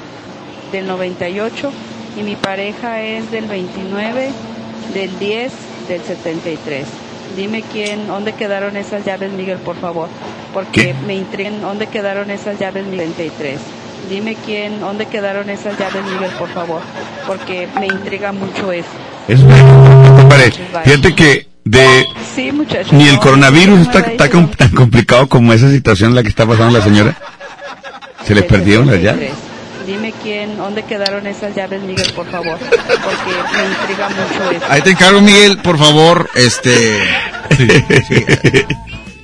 del 0.72 0.86
98 0.88 1.72
y 2.20 2.24
mi 2.24 2.36
pareja 2.36 3.02
es 3.02 3.32
del 3.32 3.46
29 3.46 4.30
del 4.94 5.20
10 5.20 5.52
del 5.88 6.02
73. 6.02 6.86
Dime 7.36 7.64
quién, 7.64 8.08
dónde 8.08 8.34
quedaron 8.34 8.78
esas 8.78 9.06
llaves, 9.06 9.32
Miguel, 9.32 9.58
por 9.60 9.78
favor, 9.78 10.10
porque 10.54 10.94
me 11.08 11.16
intrigan 11.16 11.62
dónde 11.62 11.88
quedaron 11.88 12.30
esas 12.30 12.60
llaves, 12.60 12.86
Miguel, 12.86 13.14
73. 13.16 13.60
Dime 14.10 14.36
quién, 14.46 14.80
dónde 14.80 15.06
quedaron 15.06 15.50
esas 15.50 15.80
llaves, 15.80 16.04
Miguel, 16.04 16.32
por 16.38 16.50
favor, 16.50 16.82
porque 17.26 17.68
me 17.80 17.88
intriga 17.88 18.32
mucho 18.34 18.72
eso. 18.72 18.90
Compadre, 19.28 20.52
Fíjate 20.84 21.16
que 21.16 21.51
de 21.72 22.06
Sí, 22.36 22.52
muchachos. 22.52 22.92
ni 22.94 23.08
el 23.08 23.16
no, 23.16 23.22
coronavirus 23.22 23.76
no 23.78 23.82
está, 23.84 24.00
está 24.00 24.30
com- 24.30 24.50
tan 24.52 24.70
complicado 24.72 25.28
como 25.28 25.54
esa 25.54 25.70
situación 25.72 26.10
en 26.12 26.16
la 26.16 26.24
que 26.24 26.30
está 26.30 26.46
pasando 26.46 26.78
la 26.78 26.84
señora. 26.84 27.18
Se 28.26 28.36
le 28.36 28.44
perdieron 28.44 28.88
las 28.88 29.02
llaves. 29.02 29.32
73. 29.32 29.52
Dime 29.88 30.14
quién, 30.22 30.58
dónde 30.58 30.84
quedaron 30.84 31.26
esas 31.26 31.56
llaves, 31.56 31.82
Miguel, 31.82 32.12
por 32.16 32.30
favor, 32.30 32.58
porque 32.60 33.32
me 33.58 33.66
intriga 33.82 34.10
mucho 34.10 34.52
eso. 34.52 34.66
Ahí 34.70 34.82
te 34.82 34.92
encargo, 34.92 35.22
Miguel, 35.22 35.58
por 35.58 35.78
favor, 35.80 36.30
este... 36.36 37.00
Sí, 37.58 37.68
sí. 38.08 38.26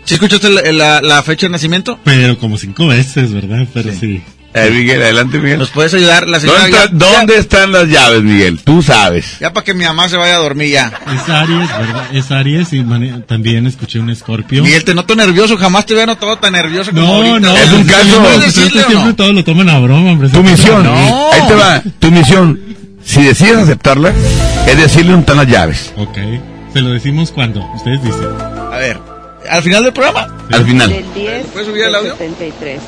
¿Sí 0.04 0.14
escuchaste 0.16 0.50
la, 0.50 0.62
la- 0.72 1.02
la 1.02 1.22
fecha 1.24 1.46
de 1.46 1.52
nacimiento? 1.52 2.00
Pero 2.04 2.38
como 2.40 2.58
cinco 2.58 2.88
veces, 2.88 3.32
¿verdad? 3.34 3.68
Pero 3.74 3.92
sí. 3.94 4.24
Eh, 4.66 4.72
Miguel, 4.72 5.02
adelante, 5.02 5.38
Miguel. 5.40 5.60
¿Nos 5.60 5.70
puedes 5.70 5.94
ayudar? 5.94 6.28
La 6.28 6.40
señora 6.40 6.62
¿Dónde, 6.62 6.78
está- 6.78 6.90
ya- 6.92 6.98
dónde 7.18 7.38
están 7.38 7.72
las 7.72 7.88
llaves, 7.88 8.24
Miguel? 8.24 8.60
Tú 8.64 8.82
sabes. 8.82 9.38
Ya 9.40 9.54
para 9.54 9.64
que 9.64 9.74
mi 9.74 9.84
mamá 9.86 10.10
se 10.10 10.18
vaya 10.18 10.36
a 10.36 10.40
dormir 10.40 10.70
ya. 10.72 10.92
Es 11.14 11.30
Aries, 11.30 11.70
¿verdad? 11.78 12.06
Es 12.14 12.32
Aries 12.32 12.74
y 12.74 12.84
mane- 12.84 13.22
también 13.28 13.68
escuché 13.68 14.00
un 14.00 14.10
escorpio. 14.10 14.64
Miguel, 14.64 14.84
te 14.84 14.94
noto 14.94 15.16
nervioso, 15.16 15.58
jamás 15.58 15.86
te 15.86 15.94
había 15.94 16.06
notado 16.06 16.38
tan 16.38 16.54
nervioso 16.54 16.92
como 16.92 17.02
No, 17.06 17.14
ahorita. 17.14 17.40
no. 17.40 17.58
Es 17.58 17.72
un 17.72 17.84
pues, 17.86 17.96
caso- 17.98 18.08
no, 18.10 18.24
¿Puedes 18.24 18.38
pues, 18.44 18.56
decirle 18.56 18.68
es 18.68 18.72
que 18.74 18.80
o 18.80 18.82
no? 18.84 18.90
siempre 19.04 19.14
todo 19.14 19.34
lo 19.34 19.44
toman 19.44 19.70
a 19.70 19.80
broma, 19.80 20.12
hombre. 20.12 20.30
Tu 20.30 20.44
misión, 20.44 20.84
No. 20.84 21.32
ahí 21.32 21.42
te 21.48 21.54
va, 21.56 21.82
tu 22.00 22.12
misión, 22.12 22.60
si 23.04 23.24
decides 23.24 23.58
aceptarla, 23.58 24.14
es 24.68 24.78
decirle 24.78 25.12
dónde 25.12 25.22
están 25.32 25.38
las 25.38 25.48
llaves. 25.48 25.94
Ok. 25.98 26.18
Se 26.74 26.82
lo 26.82 26.90
decimos 26.92 27.32
cuando. 27.32 27.62
Ustedes 27.76 28.04
dicen. 28.04 28.28
A 28.72 28.78
ver, 28.78 29.00
al 29.50 29.64
final 29.64 29.84
del 29.84 29.94
programa. 29.94 30.28
Al 30.52 30.66
final. 30.66 30.90
Del 30.90 31.06
10 31.14 31.46
¿Puedes 31.54 31.68
subir 31.70 31.84
el 31.86 31.96
audio? 31.96 32.12
73. 32.18 32.80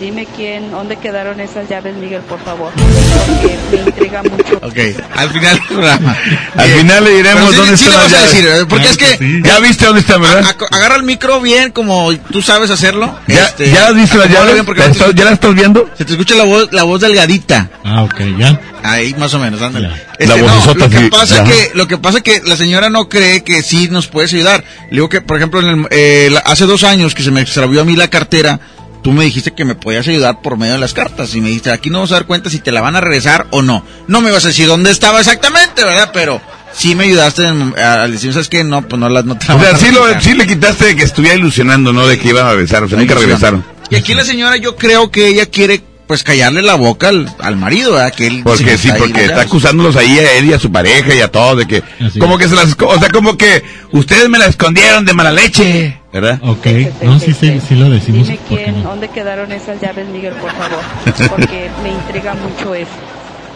Dime 0.00 0.26
quién, 0.36 0.70
dónde 0.70 0.96
quedaron 0.96 1.40
esas 1.40 1.68
llaves, 1.70 1.94
Miguel, 1.96 2.20
por 2.22 2.38
favor, 2.40 2.70
porque 2.74 3.56
me 3.72 3.82
intriga 3.82 4.22
mucho. 4.22 4.56
Ok, 4.62 4.76
al 5.16 5.30
final 5.30 5.56
del 5.58 5.66
programa. 5.68 6.16
Al 6.54 6.66
Bien. 6.66 6.78
final 6.80 7.04
le 7.04 7.10
diremos 7.16 7.50
sí- 7.50 7.56
dónde 7.56 7.76
sí 7.78 7.84
están 7.86 7.92
le 7.92 8.02
las 8.02 8.12
vas 8.12 8.12
a 8.12 8.16
llaves. 8.26 8.32
decir, 8.34 8.48
¿eh? 8.48 8.66
porque 8.68 8.84
Claro 8.86 8.90
es 8.90 8.96
que, 8.98 9.18
que 9.18 9.24
sí. 9.24 9.42
¿Ya 9.42 9.58
viste 9.60 9.86
dónde 9.86 10.00
están, 10.02 10.20
verdad? 10.20 10.44
a- 10.70 10.76
agarra 10.76 10.96
el 10.96 11.02
micro 11.04 11.40
bien 11.40 11.72
como 11.72 12.14
tú 12.30 12.42
sabes 12.42 12.70
hacerlo. 12.70 13.18
¿Ya, 13.26 13.46
Este, 13.46 13.70
¿ya 13.70 13.86
has 13.88 13.94
visto 13.94 14.18
las 14.18 14.28
llaves? 14.28 14.52
bien 14.52 14.66
porque 14.66 14.80
¿La 14.82 14.86
estás- 14.88 15.14
¿Ya 15.14 15.24
las 15.24 15.32
estás 15.34 15.54
viendo? 15.54 15.88
Se 15.96 16.04
te 16.04 16.12
escucha 16.12 16.34
la 16.34 16.44
voz, 16.44 16.70
la 16.72 16.82
voz 16.82 17.00
delgadita. 17.00 17.70
Ah, 17.82 18.02
ok, 18.02 18.20
ya. 18.38 18.60
Ahí 18.82 19.14
más 19.14 19.32
o 19.32 19.38
menos, 19.38 19.62
ándale. 19.62 19.90
Este, 20.18 20.26
La 20.26 20.36
no, 20.36 20.74
lo 20.74 20.88
que 20.90 21.00
pasa 21.10 21.42
ajá. 21.42 21.44
que 21.50 21.70
lo 21.74 21.88
que 21.88 21.96
pasa 21.96 22.20
que 22.20 22.42
la 22.44 22.56
señora 22.56 22.90
no 22.90 23.08
cree 23.08 23.42
que 23.42 23.62
sí 23.62 23.88
nos 23.90 24.08
puedes 24.08 24.32
ayudar. 24.34 24.62
Le 24.90 24.96
digo 24.96 25.08
que 25.08 25.22
por 25.22 25.38
ejemplo 25.38 25.60
en 25.60 25.68
el, 25.68 25.86
eh, 25.90 26.28
la- 26.30 26.40
hace 26.40 26.66
dos 26.66 26.84
años 26.84 27.14
que 27.14 27.22
se 27.22 27.30
me 27.30 27.40
extravió 27.40 27.80
a 27.80 27.84
mí 27.84 27.96
la 27.96 28.08
cartera, 28.08 28.60
tú 29.06 29.12
me 29.12 29.22
dijiste 29.22 29.52
que 29.54 29.64
me 29.64 29.76
podías 29.76 30.08
ayudar 30.08 30.42
por 30.42 30.58
medio 30.58 30.72
de 30.72 30.80
las 30.80 30.92
cartas 30.92 31.32
y 31.36 31.40
me 31.40 31.46
dijiste 31.46 31.70
aquí 31.70 31.90
no 31.90 31.98
vamos 31.98 32.10
a 32.10 32.14
dar 32.16 32.26
cuenta 32.26 32.50
si 32.50 32.58
te 32.58 32.72
la 32.72 32.80
van 32.80 32.96
a 32.96 33.00
regresar 33.00 33.46
o 33.52 33.62
no. 33.62 33.84
No 34.08 34.20
me 34.20 34.30
ibas 34.30 34.44
a 34.44 34.48
decir 34.48 34.66
dónde 34.66 34.90
estaba 34.90 35.20
exactamente, 35.20 35.84
verdad, 35.84 36.10
pero 36.12 36.40
sí 36.72 36.96
me 36.96 37.04
ayudaste 37.04 37.46
en- 37.46 37.72
a- 37.78 38.02
al 38.02 38.10
decir 38.10 38.32
sabes 38.32 38.48
qué 38.48 38.64
no 38.64 38.82
pues 38.82 38.98
no 38.98 39.08
las 39.08 39.24
no 39.24 39.38
te 39.38 39.46
la 39.46 39.54
O 39.54 39.60
sea, 39.60 39.76
sí, 39.76 39.92
lo, 39.92 40.00
regresar". 40.06 40.22
sí 40.24 40.34
le 40.34 40.44
quitaste 40.48 40.86
de 40.86 40.96
que 40.96 41.04
estuviera 41.04 41.36
ilusionando, 41.36 41.92
¿no? 41.92 42.04
De 42.08 42.18
que 42.18 42.30
iban 42.30 42.46
a 42.46 42.50
regresar, 42.50 42.82
o 42.82 42.88
sea, 42.88 42.98
nunca 42.98 43.12
Ilusión. 43.12 43.30
regresaron. 43.30 43.64
Y 43.90 43.94
aquí 43.94 44.12
la 44.14 44.24
señora 44.24 44.56
yo 44.56 44.74
creo 44.74 45.08
que 45.12 45.28
ella 45.28 45.46
quiere 45.46 45.80
pues 46.08 46.24
callarle 46.24 46.62
la 46.62 46.74
boca 46.74 47.08
al, 47.10 47.32
al 47.40 47.56
marido, 47.56 47.92
¿verdad? 47.92 48.12
Que 48.12 48.26
él 48.26 48.40
Porque 48.44 48.64
que 48.64 48.78
sí, 48.78 48.90
porque 48.98 49.24
está 49.26 49.42
acusándolos 49.42 49.94
ahí 49.96 50.18
a 50.18 50.32
él 50.34 50.46
y 50.46 50.52
a 50.52 50.58
su 50.58 50.70
pareja 50.72 51.14
y 51.14 51.20
a 51.20 51.30
todos 51.30 51.58
de 51.58 51.66
que, 51.68 51.82
Así 52.04 52.18
como 52.18 52.34
es. 52.38 52.42
que 52.42 52.48
se 52.48 52.54
las, 52.56 52.76
o 52.80 52.98
sea, 53.00 53.08
como 53.10 53.36
que 53.38 53.64
ustedes 53.92 54.28
me 54.28 54.38
la 54.38 54.46
escondieron 54.46 55.04
de 55.04 55.14
mala 55.14 55.30
leche. 55.32 56.00
¿Verdad? 56.20 56.38
Ok, 56.42 56.66
no, 57.02 57.20
sí, 57.20 57.34
sí, 57.34 57.60
sí 57.60 57.74
lo 57.74 57.90
decimos. 57.90 58.26
Dime 58.26 58.38
¿por 58.38 58.56
qué 58.56 58.64
quién, 58.64 58.82
no? 58.82 58.88
dónde 58.88 59.08
quedaron 59.08 59.52
esas 59.52 59.78
llaves, 59.82 60.08
Miguel, 60.08 60.32
por 60.34 60.50
favor. 60.50 60.80
Porque 61.28 61.70
me 61.82 61.90
intriga 61.90 62.32
mucho 62.32 62.74
eso. 62.74 62.88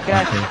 Gracias. 0.06 0.42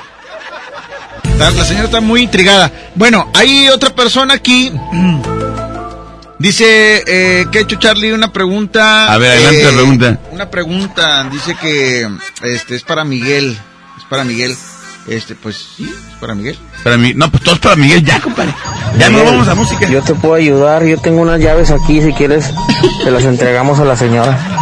La, 1.38 1.52
la 1.52 1.64
señora 1.64 1.84
está 1.84 2.00
muy 2.00 2.22
intrigada. 2.22 2.72
Bueno, 2.96 3.30
hay 3.32 3.68
otra 3.68 3.90
persona 3.90 4.34
aquí. 4.34 4.72
Dice 6.40 7.04
eh, 7.06 7.46
que 7.52 7.58
ha 7.58 7.60
hecho 7.62 7.76
Charlie 7.76 8.12
una 8.12 8.32
pregunta. 8.32 9.12
A 9.12 9.18
ver, 9.18 9.30
adelante 9.30 9.60
eh, 9.60 9.64
la 9.66 9.72
pregunta. 9.72 10.18
Una 10.32 10.50
pregunta. 10.50 11.24
Dice 11.30 11.54
que 11.54 12.08
este 12.42 12.74
es 12.74 12.82
para 12.82 13.04
Miguel. 13.04 13.56
Es 13.98 14.04
para 14.08 14.24
Miguel. 14.24 14.56
Este, 15.06 15.34
pues 15.34 15.56
sí, 15.76 15.84
es 15.84 16.16
para 16.20 16.34
Miguel. 16.34 16.58
Para 16.84 16.96
mí, 16.96 17.12
no, 17.14 17.30
pues 17.30 17.42
todos 17.42 17.58
para 17.58 17.76
Miguel, 17.76 18.04
ya, 18.04 18.20
compadre. 18.20 18.54
Ya 18.98 19.08
nos 19.10 19.24
vamos 19.24 19.48
a 19.48 19.54
música. 19.54 19.88
Yo 19.88 20.02
te 20.02 20.14
puedo 20.14 20.34
ayudar, 20.34 20.84
yo 20.84 20.98
tengo 20.98 21.22
unas 21.22 21.40
llaves 21.40 21.70
aquí, 21.70 22.02
si 22.02 22.12
quieres, 22.12 22.50
te 23.02 23.10
las 23.10 23.24
entregamos 23.24 23.78
a 23.80 23.84
la 23.84 23.96
señora. 23.96 24.38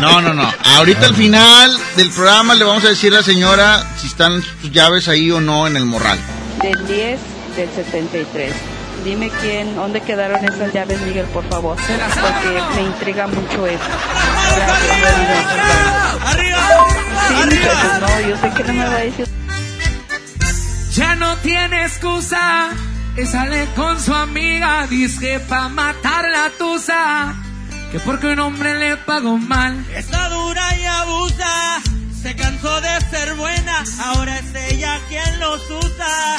No, 0.00 0.20
no, 0.20 0.32
no. 0.34 0.48
Ahorita 0.76 1.06
al 1.06 1.14
final 1.14 1.76
del 1.96 2.10
programa 2.10 2.54
le 2.54 2.64
vamos 2.64 2.84
a 2.84 2.88
decir 2.88 3.12
a 3.12 3.18
la 3.18 3.22
señora 3.22 3.84
si 3.98 4.06
están 4.06 4.42
sus 4.42 4.70
llaves 4.70 5.08
ahí 5.08 5.30
o 5.30 5.40
no 5.40 5.66
en 5.66 5.76
el 5.76 5.84
morral. 5.84 6.18
Del 6.62 6.86
10 6.86 7.18
del 7.56 7.68
73. 7.70 8.52
Dime 9.06 9.30
quién, 9.40 9.76
dónde 9.76 10.00
quedaron 10.00 10.44
esas 10.44 10.72
llaves, 10.72 11.00
Miguel, 11.02 11.26
por 11.26 11.48
favor. 11.48 11.76
Porque 11.76 12.62
me 12.74 12.82
intriga 12.82 13.28
mucho 13.28 13.64
eso. 13.64 13.84
Sí, 17.28 17.34
muchachos, 17.34 18.00
no, 18.00 18.20
yo 18.28 18.36
sé 18.36 18.50
que 18.50 18.64
no 18.64 18.72
me 18.72 18.84
va 18.84 18.96
a 18.96 18.98
decir. 18.98 19.28
Ya 20.90 21.14
no 21.14 21.36
tiene 21.36 21.84
excusa. 21.84 22.70
Y 23.16 23.26
sale 23.26 23.68
con 23.76 24.00
su 24.00 24.12
amiga. 24.12 24.88
Dice 24.88 25.38
pa' 25.38 25.68
matar 25.68 26.28
la 26.28 26.50
tusa. 26.58 27.32
Que 27.92 28.00
porque 28.00 28.26
un 28.26 28.40
hombre 28.40 28.76
le 28.76 28.96
pagó 28.96 29.38
mal. 29.38 29.86
Está 29.94 30.28
dura 30.30 30.76
y 30.76 30.84
abusa. 30.84 31.80
Se 32.22 32.34
cansó 32.34 32.80
de 32.80 33.00
ser 33.02 33.36
buena. 33.36 33.84
Ahora 34.04 34.36
es 34.36 34.72
ella 34.72 34.98
quien 35.08 35.38
los 35.38 35.60
usa. 35.70 36.36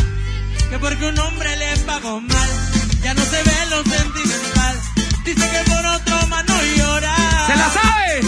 Que 0.69 0.79
porque 0.79 1.05
un 1.05 1.17
hombre 1.19 1.55
le 1.55 1.77
pagó 1.85 2.19
mal. 2.19 2.49
Ya 3.01 3.13
no 3.13 3.21
se 3.23 3.43
ve 3.43 3.65
lo 3.69 3.83
sentimental. 3.83 4.79
Dice 5.23 5.49
que 5.49 5.71
por 5.71 5.85
otro 5.85 6.27
mano 6.27 6.53
llora. 6.75 7.15
¡Se 7.47 7.55
la 7.55 7.69
sabe! 7.69 8.21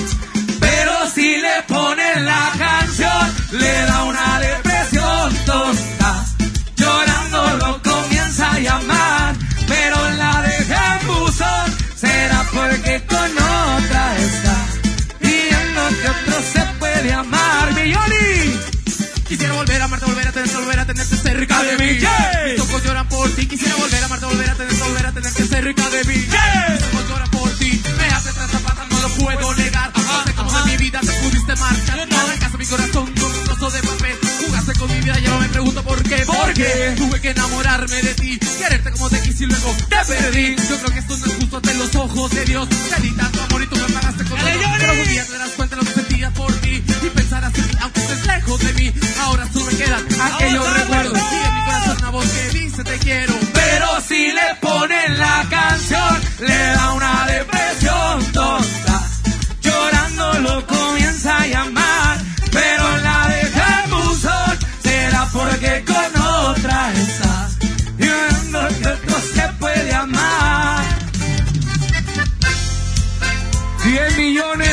Pero 0.60 0.92
si 1.14 1.38
le 1.38 1.64
ponen 1.68 2.26
la 2.26 2.52
canción, 2.58 3.36
le 3.52 3.74
da 3.86 4.04
una 4.04 4.40
depresión 4.40 5.36
tonta. 5.46 5.99
Tenerte, 20.94 21.18
cerca 21.18 21.64
de 21.64 21.78
mí. 21.78 22.00
Mis 22.50 22.60
ojos 22.60 22.84
lloran 22.84 23.08
por 23.08 23.30
ti. 23.36 23.46
Quisiera 23.46 23.76
volver 23.76 24.02
a 24.02 24.06
amarte, 24.06 24.26
volver 24.26 24.50
a 24.50 24.56
tenerte, 24.56 24.84
volver 24.84 25.06
a 25.06 25.12
tenerte 25.12 25.46
cerca 25.46 25.90
de 25.90 26.04
mí. 26.06 26.16
Mis 26.16 26.84
ojos 26.94 27.10
lloran 27.10 27.30
por 27.30 27.50
ti. 27.60 27.82
Me 27.98 28.06
hace 28.06 28.34
tres 28.34 28.50
zapatas, 28.50 28.90
no 28.90 29.02
lo 29.02 29.10
puedo 29.16 29.54
negar. 29.56 29.92
No 29.96 30.24
sé 30.24 30.34
cómo 30.34 30.52
de 30.52 30.72
mi 30.72 30.78
vida 30.78 31.00
te 31.02 31.12
pudiste 31.12 31.56
marchar. 31.56 32.00
Arrancaste 32.00 32.58
mi 32.58 32.66
corazón 32.66 33.14
con 33.14 33.32
un 33.32 33.44
trozo 33.44 33.70
de 33.70 33.82
papel. 33.84 34.18
Jugaste 34.46 34.74
con 34.80 34.92
mi 34.92 35.02
vida, 35.02 35.20
ya 35.20 35.30
no 35.30 35.40
me 35.40 35.50
pregunto 35.50 35.84
por 35.84 36.04
qué. 36.04 36.24
Porque 36.26 36.94
tuve 36.98 37.22
que 37.22 37.30
enamorarme 37.30 38.02
de 38.02 38.14
ti. 38.16 38.40
Quererte 38.40 38.92
como 38.92 39.10
te 39.10 39.22
quise 39.22 39.44
y 39.44 39.48
luego 39.48 39.76
te 39.90 40.06
perdí. 40.08 40.56
Yo 40.56 40.78
creo 40.80 40.92
que 40.92 41.00
esto 41.00 41.18
no 41.18 41.26
es 41.26 41.34
justo 41.34 41.58
ante 41.58 41.74
los 41.76 41.96
ojos 41.96 42.32
de 42.32 42.46
Dios. 42.46 42.68
Te 42.70 43.02
di 43.02 43.12
tanto 43.12 43.44
amor 43.44 43.62
y 43.62 43.68
tú 43.68 43.76
me 43.76 43.94
pagaste 43.94 44.24
con 44.26 44.40
todo. 44.40 44.50
Pero 44.80 44.92
algún 44.92 45.08
día 45.08 45.26
te 45.26 45.34
darás 45.34 45.52
cuenta 45.52 45.76
de 45.76 45.84
lo 45.84 45.94
que 45.94 46.09
por 46.28 46.52
mí. 46.62 46.84
Y 47.02 47.10
pensarás 47.10 47.54
en 47.56 47.68
mí, 47.68 47.74
aunque 47.82 48.02
estés 48.02 48.26
lejos 48.26 48.60
de 48.60 48.74
mí. 48.74 48.94
Ahora 49.22 49.48
solo 49.52 49.66
me 49.66 49.78
quedan 49.78 50.06
aquellos 50.22 50.74
recuerdos. 50.74 51.18
Y 51.18 51.48
en 51.48 51.56
mi 51.56 51.66
corazón 51.66 51.98
una 52.00 52.10
voz 52.10 52.26
que 52.26 52.50
dice 52.60 52.84
te 52.84 52.98
quiero. 52.98 53.34
Pero 53.54 53.88
si 54.08 54.32
le 54.32 54.56
ponen 54.62 55.20
la 55.20 55.46
canción, 55.50 56.22
le 56.40 56.58
da 56.58 56.94
una 56.94 57.26
depresión 57.26 58.26
tonta. 58.34 59.08
Llorando 59.62 60.40
lo 60.40 60.68
comienza 60.68 61.38
a 61.38 61.48
llamar, 61.48 61.79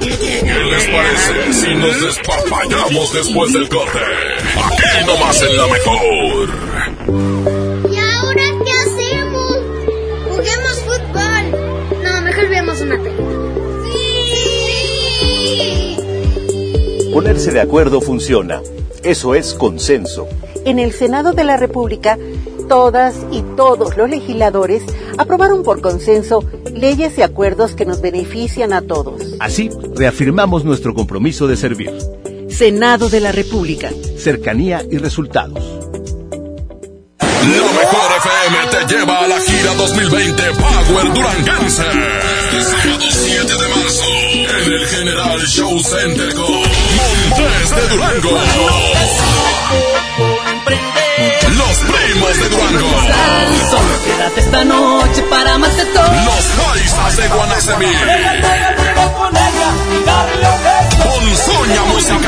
¿Qué 0.00 0.64
les 0.70 0.86
parece 0.88 1.52
si 1.52 1.74
nos 1.74 2.00
despapallamos 2.00 3.12
después 3.12 3.52
del 3.52 3.68
corte? 3.68 3.98
Aquí 4.56 5.04
nomás 5.06 5.42
en 5.42 5.54
la 5.56 5.66
mejor. 5.66 6.48
¿Y 7.90 7.98
ahora 7.98 8.44
qué 8.64 8.72
hacemos? 8.72 9.58
Juguemos 10.30 10.80
fútbol. 10.80 11.50
No, 12.02 12.22
mejor 12.22 12.48
veamos 12.48 12.80
una 12.80 12.96
película. 13.02 13.36
¡Sí! 13.84 15.96
Ponerse 17.12 17.52
de 17.52 17.60
acuerdo 17.60 18.00
funciona. 18.00 18.62
Eso 19.02 19.34
es 19.34 19.52
consenso. 19.52 20.26
En 20.64 20.78
el 20.78 20.92
Senado 20.92 21.32
de 21.32 21.44
la 21.44 21.58
República, 21.58 22.16
todas 22.68 23.14
y 23.30 23.42
todos 23.56 23.96
los 23.96 24.08
legisladores 24.08 24.82
aprobaron 25.18 25.62
por 25.62 25.80
consenso 25.80 26.44
leyes 26.76 27.18
y 27.18 27.22
acuerdos 27.22 27.74
que 27.74 27.84
nos 27.84 28.00
benefician 28.00 28.72
a 28.72 28.82
todos. 28.82 29.36
Así, 29.40 29.70
reafirmamos 29.94 30.64
nuestro 30.64 30.94
compromiso 30.94 31.46
de 31.46 31.56
servir. 31.56 31.92
Senado 32.48 33.08
de 33.08 33.20
la 33.20 33.32
República. 33.32 33.90
Cercanía 34.18 34.82
y 34.90 34.98
resultados. 34.98 35.86
La 37.20 37.72
mejor 37.72 38.10
FM 38.18 38.56
te 38.70 38.94
lleva 38.94 39.18
a 39.20 39.28
la 39.28 39.38
gira 39.40 39.74
2020 39.74 40.42
Power 40.52 41.14
Duranguense. 41.14 41.82
Este 41.82 42.62
sábado 42.64 43.06
7 43.08 43.52
de 43.52 43.68
marzo 43.68 44.04
en 44.64 44.72
el 44.72 44.86
General 44.86 45.40
Show 45.40 45.78
Center 45.78 46.34
con 46.34 46.46
Montes 46.46 47.76
de 47.76 47.88
Durango. 47.94 49.25
Los 50.66 51.76
primos 51.78 52.38
de 52.40 52.48
Durango. 52.48 52.90
Solo 53.70 54.04
quédate 54.04 54.40
esta 54.40 54.64
noche 54.64 55.22
para 55.30 55.58
más 55.58 55.76
de 55.76 55.84
todo. 55.86 56.02
Los 56.02 56.44
paisas 56.66 57.16
de 57.16 57.28
Guanacemí. 57.28 57.86
con 59.16 59.36
ella 59.36 59.70
y 59.92 60.04
darle 60.04 60.48
un 60.50 60.62
beso. 60.64 61.02
Con 61.08 61.36
Soña 61.36 61.82
Musical. 61.84 62.24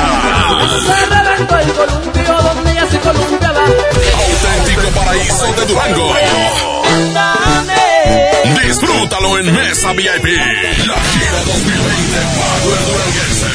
el 1.61 1.72
columpio 1.72 2.43
donde 2.43 2.70
ella 2.70 2.86
se 2.89 2.99
columpiaba. 3.01 3.61
Auténtico 3.64 4.89
paraíso 4.95 5.53
de 5.55 5.66
Durango. 5.66 6.14
Disfrútalo 8.67 9.39
en 9.39 9.53
Mesa 9.55 9.93
VIP. 9.93 10.27
La 10.87 10.95
gira 10.95 11.43
2020 11.47 12.19
Power 12.37 12.81
Duranguense. 12.87 13.47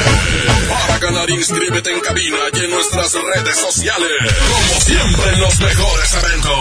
Para 0.70 0.98
ganar, 1.00 1.30
inscríbete 1.30 1.92
en 1.92 2.00
cabina 2.00 2.38
y 2.54 2.58
en 2.66 2.72
nuestras 2.72 3.14
redes 3.14 3.58
sociales. 3.58 4.10
Como 4.50 4.80
siempre 4.82 5.34
en 5.34 5.40
los 5.40 5.60
mejores 5.60 6.14
eventos. 6.14 6.52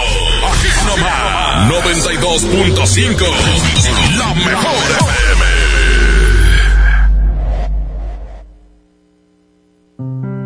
Aquí 0.52 0.68
nomás. 0.86 1.70
92.5. 1.70 3.26
La 4.18 4.34
mejor 4.34 4.76
FM. 5.00 5.42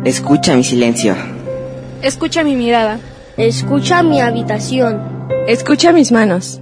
Escucha 0.05 0.55
mi 0.55 0.63
silencio. 0.63 1.15
Escucha 2.01 2.43
mi 2.43 2.55
mirada. 2.55 2.99
Escucha 3.35 4.01
mi 4.03 4.21
habitación. 4.21 5.27
Escucha 5.47 5.91
mis 5.91 6.11
manos. 6.11 6.61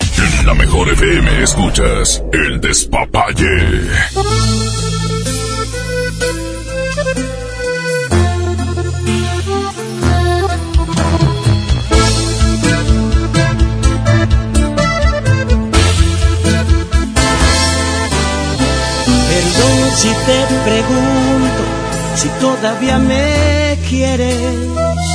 FM 1.01 1.41
escuchas 1.41 2.23
el 2.31 2.61
despapalle. 2.61 3.57
Perdón 19.27 19.77
si 19.95 20.09
te 20.09 20.45
pregunto 20.65 21.63
si 22.15 22.29
todavía 22.39 22.99
me 22.99 23.79
quieres. 23.89 25.10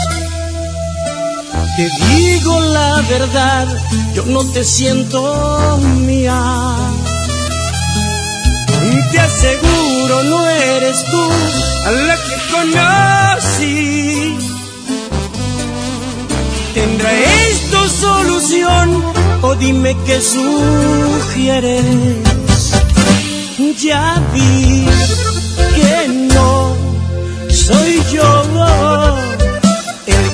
Te 1.77 1.89
digo 2.07 2.59
la 2.61 3.03
verdad, 3.03 3.67
yo 4.15 4.25
no 4.25 4.43
te 4.45 4.65
siento 4.65 5.79
mía. 6.07 6.41
Te 9.13 9.21
aseguro 9.21 10.23
no 10.25 10.47
eres 10.47 11.05
tú 11.05 11.31
a 11.87 11.91
la 11.91 12.17
que 12.17 12.37
conocí. 12.55 14.39
¿Tendrá 16.73 17.13
esto 17.51 17.89
solución 17.89 19.05
o 19.43 19.55
dime 19.57 19.95
qué 20.07 20.19
sugieres? 20.21 21.85
Ya 23.83 24.23
vi 24.33 24.87
que 25.75 26.09
no 26.09 26.75
soy 27.51 28.03
yo 28.13 28.45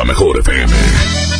La 0.00 0.04
mejor 0.06 0.38
FM. 0.38 1.39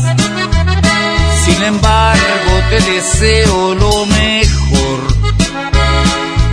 Sin 1.61 1.75
embargo, 1.75 2.51
te 2.71 2.79
deseo 2.91 3.75
lo 3.75 4.07
mejor. 4.07 4.99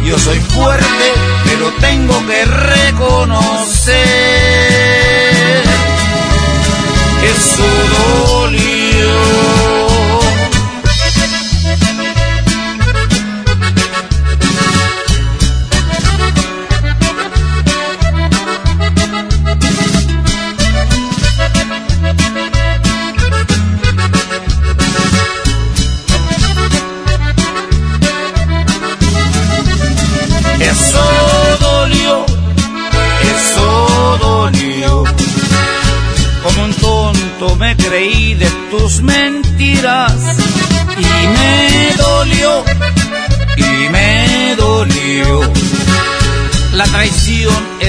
Yo 0.05 0.19
soy 0.19 0.39
fuerte, 0.39 1.13
pero 1.45 1.73
tengo 1.81 2.27
que 2.27 2.45
reconocer. 2.45 3.95
Eso 7.25 7.65
dolió. 8.29 9.78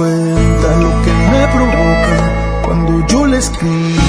Cuenta 0.00 0.68
lo 0.84 0.90
que 1.04 1.12
me 1.30 1.42
provoca 1.54 2.62
cuando 2.64 3.06
yo 3.06 3.26
le 3.26 3.36
escribo 3.36 4.02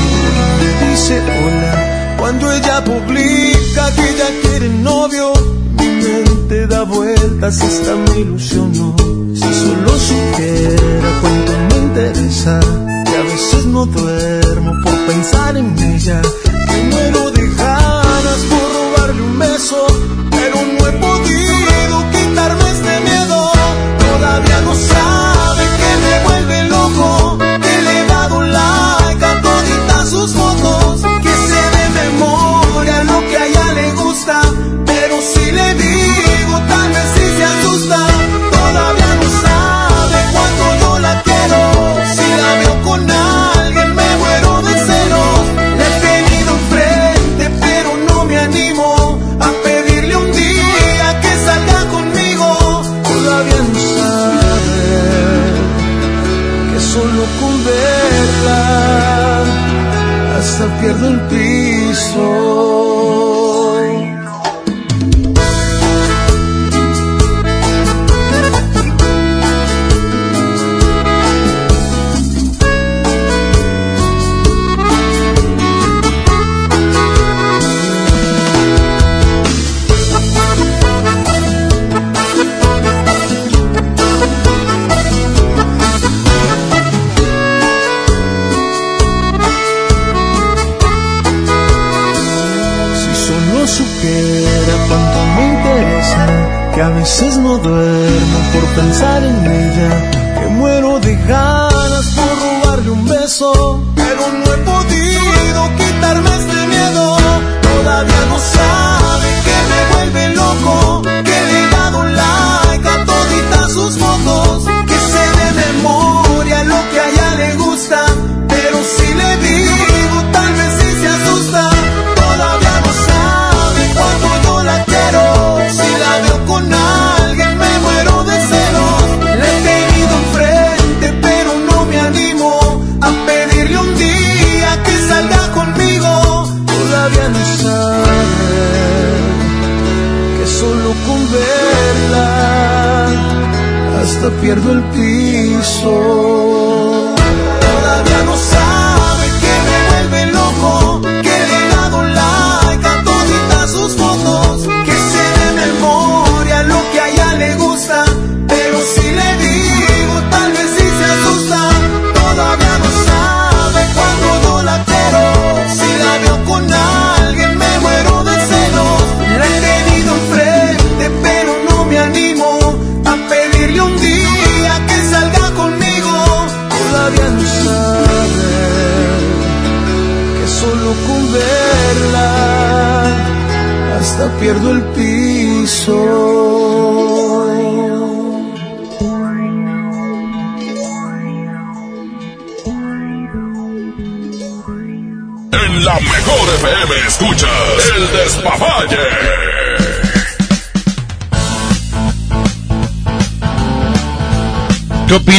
y 0.66 0.90
dice 0.90 1.20
hola, 1.20 2.16
cuando 2.18 2.52
ella 2.54 2.82
publica 2.84 3.94
que 3.96 4.02
ella 4.02 4.30
quiere 4.42 4.70
novio, 4.70 5.34
mi 5.78 5.88
mente 5.88 6.68
da 6.68 6.84
vueltas 6.84 7.62
hasta 7.62 7.96
me 7.96 8.20
ilusionó. 8.22 8.96
Si 9.34 9.50
solo 9.62 9.92
supiera 10.10 11.10
cuánto 11.22 11.52
me 11.70 11.78
interesa, 11.88 12.60
que 13.06 13.18
a 13.18 13.24
veces 13.24 13.66
no 13.66 13.86
duermo 13.86 14.72
por 14.84 14.98
pensar 15.08 15.58
en 15.58 15.78
ella, 15.78 16.22
que 16.70 16.84
muero 16.90 17.21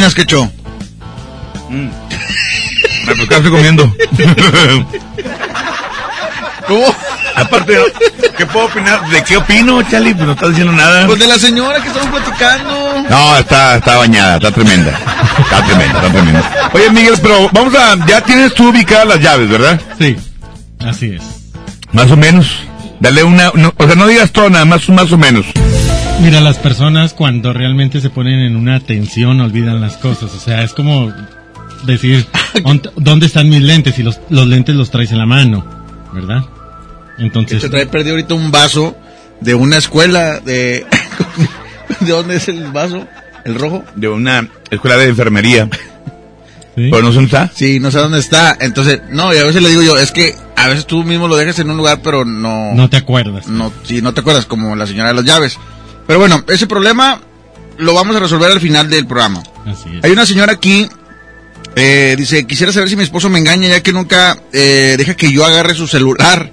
opinas, 0.03 0.15
Quecho? 0.15 0.51
Me 1.71 3.15
pues, 3.17 3.29
¿qué 3.29 3.35
estoy 3.37 3.51
comiendo. 3.51 3.85
¿Cómo? 6.67 6.95
Aparte, 7.35 7.79
¿qué 8.37 8.47
puedo 8.47 8.67
opinar? 8.67 9.09
¿De 9.09 9.25
qué 9.25 9.37
opino, 9.37 9.83
Charlie? 9.83 10.15
Pues 10.15 10.27
no 10.27 10.33
estás 10.33 10.49
diciendo 10.51 10.73
nada. 10.73 11.07
Pues 11.07 11.19
de 11.19 11.27
la 11.27 11.39
señora 11.39 11.81
que 11.81 11.89
estamos 11.89 12.21
platicando. 12.21 13.05
No, 13.09 13.37
está, 13.37 13.77
está 13.77 13.97
bañada, 13.97 14.37
está 14.37 14.53
tremenda. 14.53 14.93
Está 15.39 15.65
tremenda, 15.65 15.99
está 15.99 16.13
tremenda. 16.13 16.71
Oye, 16.73 16.91
Miguel, 16.91 17.15
pero 17.21 17.49
vamos 17.53 17.75
a... 17.75 17.97
Ya 18.07 18.21
tienes 18.21 18.55
tú 18.55 18.69
ubicadas 18.69 19.07
las 19.07 19.21
llaves, 19.21 19.49
¿verdad? 19.49 19.81
Sí, 19.99 20.17
así 20.81 21.15
es. 21.15 21.23
Más 21.93 22.11
o 22.11 22.17
menos. 22.17 22.47
Dale 23.01 23.25
una... 23.25 23.51
no, 23.55 23.75
o 23.77 23.87
sea, 23.87 23.97
no 23.97 24.07
digas 24.07 24.31
todo, 24.31 24.51
nada 24.51 24.65
más, 24.65 24.89
más 24.89 25.11
o 25.11 25.19
menos. 25.19 25.47
Mira, 26.21 26.41
las 26.41 26.59
personas 26.59 27.15
cuando 27.15 27.53
realmente 27.53 28.01
se 28.01 28.09
ponen 28.09 28.41
en 28.41 28.55
una 28.57 28.79
tensión 28.81 29.41
olvidan 29.41 29.81
las 29.81 29.97
cosas. 29.97 30.33
O 30.35 30.39
sea, 30.39 30.63
es 30.63 30.73
como 30.73 31.13
decir, 31.85 32.25
"¿Ont- 32.63 32.93
¿dónde 32.97 33.27
están 33.27 33.49
mis 33.49 33.61
lentes? 33.63 33.99
Y 33.99 34.03
los, 34.05 34.21
los 34.31 34.47
lentes 34.47 34.77
los 34.77 34.91
traes 34.91 35.11
en 35.11 35.19
la 35.19 35.27
mano, 35.27 35.65
¿verdad? 36.13 36.45
Entonces, 37.19 37.61
Se 37.61 37.69
trae 37.69 37.87
perdido 37.87 38.15
ahorita 38.15 38.35
un 38.35 38.51
vaso 38.53 38.97
de 39.41 39.55
una 39.55 39.77
escuela 39.79 40.39
de... 40.41 40.87
¿De 42.01 42.11
dónde 42.13 42.37
es 42.37 42.49
el 42.49 42.71
vaso? 42.71 43.07
¿El 43.45 43.57
rojo? 43.57 43.85
De 43.97 44.09
una 44.09 44.49
escuela 44.71 44.97
de 44.97 45.09
enfermería. 45.09 45.69
¿Pero 46.75 47.03
no 47.03 47.09
sé 47.09 47.15
dónde 47.17 47.25
está? 47.27 47.51
Sí, 47.55 47.81
no 47.81 47.91
sé 47.91 47.99
dónde 47.99 48.19
está. 48.21 48.57
Entonces, 48.61 49.03
no, 49.11 49.35
y 49.35 49.39
a 49.39 49.45
veces 49.45 49.61
le 49.63 49.69
digo 49.69 49.83
yo, 49.83 49.99
es 49.99 50.11
que 50.13 50.35
a 50.57 50.69
veces 50.69 50.87
tú 50.87 51.03
mismo 51.05 51.27
lo 51.29 51.37
dejas 51.37 51.59
en 51.59 51.69
un 51.71 51.77
lugar, 51.77 52.01
pero 52.03 52.25
no... 52.25 52.73
no 52.75 52.89
te 52.89 52.97
acuerdas. 52.97 53.49
No, 53.49 53.73
sí, 53.83 54.01
no 54.01 54.15
te 54.15 54.21
acuerdas, 54.21 54.47
como 54.47 54.75
la 54.77 54.87
señora 54.87 55.09
de 55.11 55.17
las 55.17 55.25
llaves. 55.25 55.59
Pero 56.13 56.21
bueno, 56.21 56.45
ese 56.49 56.67
problema 56.67 57.23
lo 57.79 57.95
vamos 57.95 58.15
a 58.15 58.21
resolver 58.21 58.53
al 58.53 58.61
final 58.61 58.91
del 58.91 59.07
programa. 59.07 59.43
Así 59.65 59.89
es. 59.97 60.05
Hay 60.05 60.11
una 60.11 60.27
señora 60.27 60.53
aquí, 60.53 60.87
eh, 61.75 62.17
dice, 62.19 62.47
quisiera 62.47 62.71
saber 62.71 62.91
si 62.91 62.97
mi 62.97 63.03
esposo 63.03 63.31
me 63.31 63.39
engaña 63.39 63.69
ya 63.69 63.83
que 63.83 63.95
nunca 63.95 64.39
eh, 64.53 64.97
deja 64.99 65.15
que 65.15 65.33
yo 65.33 65.43
agarre 65.47 65.75
su 65.75 65.87
celular. 65.87 66.53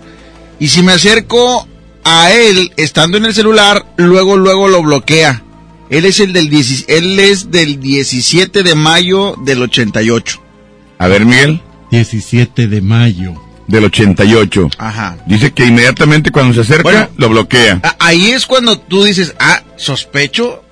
Y 0.61 0.69
si 0.69 0.81
me 0.81 0.93
acerco 0.93 1.67
a 2.05 2.31
él 2.31 2.71
estando 2.77 3.17
en 3.17 3.25
el 3.25 3.33
celular, 3.33 3.85
luego, 3.97 4.37
luego 4.37 4.69
lo 4.69 4.81
bloquea. 4.81 5.43
Él 5.89 6.05
es 6.05 6.21
el 6.21 6.31
del, 6.31 6.49
10 6.49 6.85
él 6.87 7.19
es 7.19 7.51
del 7.51 7.81
17 7.81 8.63
de 8.63 8.75
mayo 8.75 9.35
del 9.43 9.61
88. 9.61 10.41
A 10.99 11.07
ver, 11.09 11.25
Miguel. 11.25 11.61
17 11.91 12.69
de 12.69 12.79
mayo. 12.79 13.33
Del 13.69 13.85
88. 13.85 14.69
Ajá. 14.79 15.17
Dice 15.27 15.53
que 15.53 15.65
inmediatamente 15.65 16.31
cuando 16.31 16.53
se 16.55 16.61
acerca, 16.61 16.81
Bueno. 16.83 17.09
lo 17.17 17.29
bloquea. 17.29 17.79
Ahí 17.99 18.31
es 18.31 18.45
cuando 18.47 18.79
tú 18.79 19.03
dices, 19.03 19.35
ah, 19.39 19.61
sospecho 19.77 20.63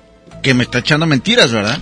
que 0.42 0.52
me 0.52 0.64
está 0.64 0.78
echando 0.78 1.06
mentiras, 1.06 1.52
¿verdad? 1.52 1.78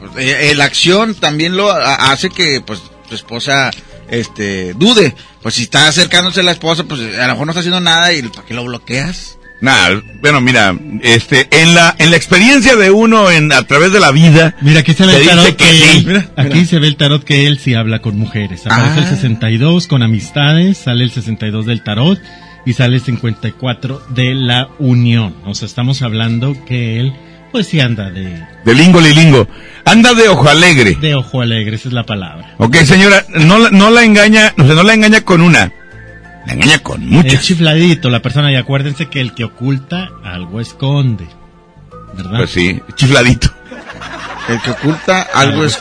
Pues, 0.00 0.10
eh, 0.26 0.50
eh, 0.50 0.54
la 0.56 0.64
acción 0.64 1.14
también 1.14 1.56
lo 1.56 1.70
hace 1.72 2.30
que, 2.30 2.60
pues, 2.60 2.80
tu 3.08 3.14
esposa, 3.14 3.70
este, 4.10 4.74
dude. 4.74 5.14
Pues 5.42 5.54
si 5.54 5.62
está 5.62 5.86
acercándose 5.86 6.40
a 6.40 6.42
la 6.42 6.50
esposa, 6.52 6.82
pues 6.84 7.00
a 7.00 7.26
lo 7.26 7.32
mejor 7.34 7.46
no 7.46 7.52
está 7.52 7.60
haciendo 7.60 7.80
nada 7.80 8.12
y 8.12 8.22
¿para 8.22 8.44
qué 8.44 8.52
lo 8.54 8.64
bloqueas? 8.64 9.37
Nada, 9.60 10.00
bueno, 10.20 10.40
mira, 10.40 10.72
este, 11.02 11.48
en 11.50 11.74
la, 11.74 11.94
en 11.98 12.10
la 12.12 12.16
experiencia 12.16 12.76
de 12.76 12.92
uno 12.92 13.28
en, 13.30 13.52
a 13.52 13.64
través 13.64 13.92
de 13.92 13.98
la 13.98 14.12
vida. 14.12 14.54
Mira, 14.60 14.80
aquí 14.80 14.92
se 14.94 15.04
ve 15.04 15.16
el 15.16 15.26
tarot 15.26 15.46
que 15.46 15.56
que, 15.56 15.64
sí. 15.72 16.04
él, 16.06 16.28
aquí 16.36 16.64
se 16.64 16.78
ve 16.78 16.86
el 16.86 16.96
tarot 16.96 17.24
que 17.24 17.46
él 17.48 17.58
sí 17.58 17.74
habla 17.74 17.98
con 18.00 18.16
mujeres. 18.16 18.66
Aparece 18.66 19.00
Ah. 19.00 19.02
el 19.02 19.08
62 19.08 19.86
con 19.88 20.02
amistades, 20.04 20.78
sale 20.78 21.02
el 21.02 21.10
62 21.10 21.66
del 21.66 21.82
tarot 21.82 22.20
y 22.66 22.74
sale 22.74 22.96
el 22.96 23.02
54 23.02 24.02
de 24.10 24.34
la 24.34 24.68
unión. 24.78 25.34
O 25.44 25.54
sea, 25.54 25.66
estamos 25.66 26.02
hablando 26.02 26.54
que 26.64 27.00
él, 27.00 27.12
pues 27.50 27.66
sí 27.66 27.80
anda 27.80 28.10
de, 28.10 28.40
De 28.64 28.74
lingo 28.74 29.00
lilingo. 29.00 29.48
Anda 29.84 30.14
de 30.14 30.28
ojo 30.28 30.48
alegre. 30.48 30.94
de 31.00 31.14
ojo 31.16 31.40
alegre, 31.40 31.74
esa 31.76 31.88
es 31.88 31.94
la 31.94 32.04
palabra. 32.04 32.54
Ok, 32.58 32.76
señora, 32.84 33.24
no, 33.30 33.70
no 33.70 33.90
la 33.90 34.04
engaña, 34.04 34.54
o 34.56 34.64
sea, 34.64 34.74
no 34.76 34.82
la 34.84 34.94
engaña 34.94 35.22
con 35.22 35.40
una. 35.40 35.72
La 36.48 36.54
engaña 36.54 36.78
con 36.80 37.02
Es 37.02 37.08
muchas. 37.08 37.42
chifladito 37.44 38.10
la 38.10 38.20
persona 38.20 38.50
y 38.50 38.56
acuérdense 38.56 39.06
que 39.06 39.20
el 39.20 39.34
que 39.34 39.44
oculta 39.44 40.08
algo 40.24 40.60
esconde. 40.60 41.28
¿Verdad? 42.14 42.38
Pues 42.38 42.50
sí, 42.50 42.82
chifladito. 42.96 43.48
El 44.48 44.60
que 44.62 44.70
oculta 44.70 45.28
algo 45.34 45.64
es... 45.64 45.80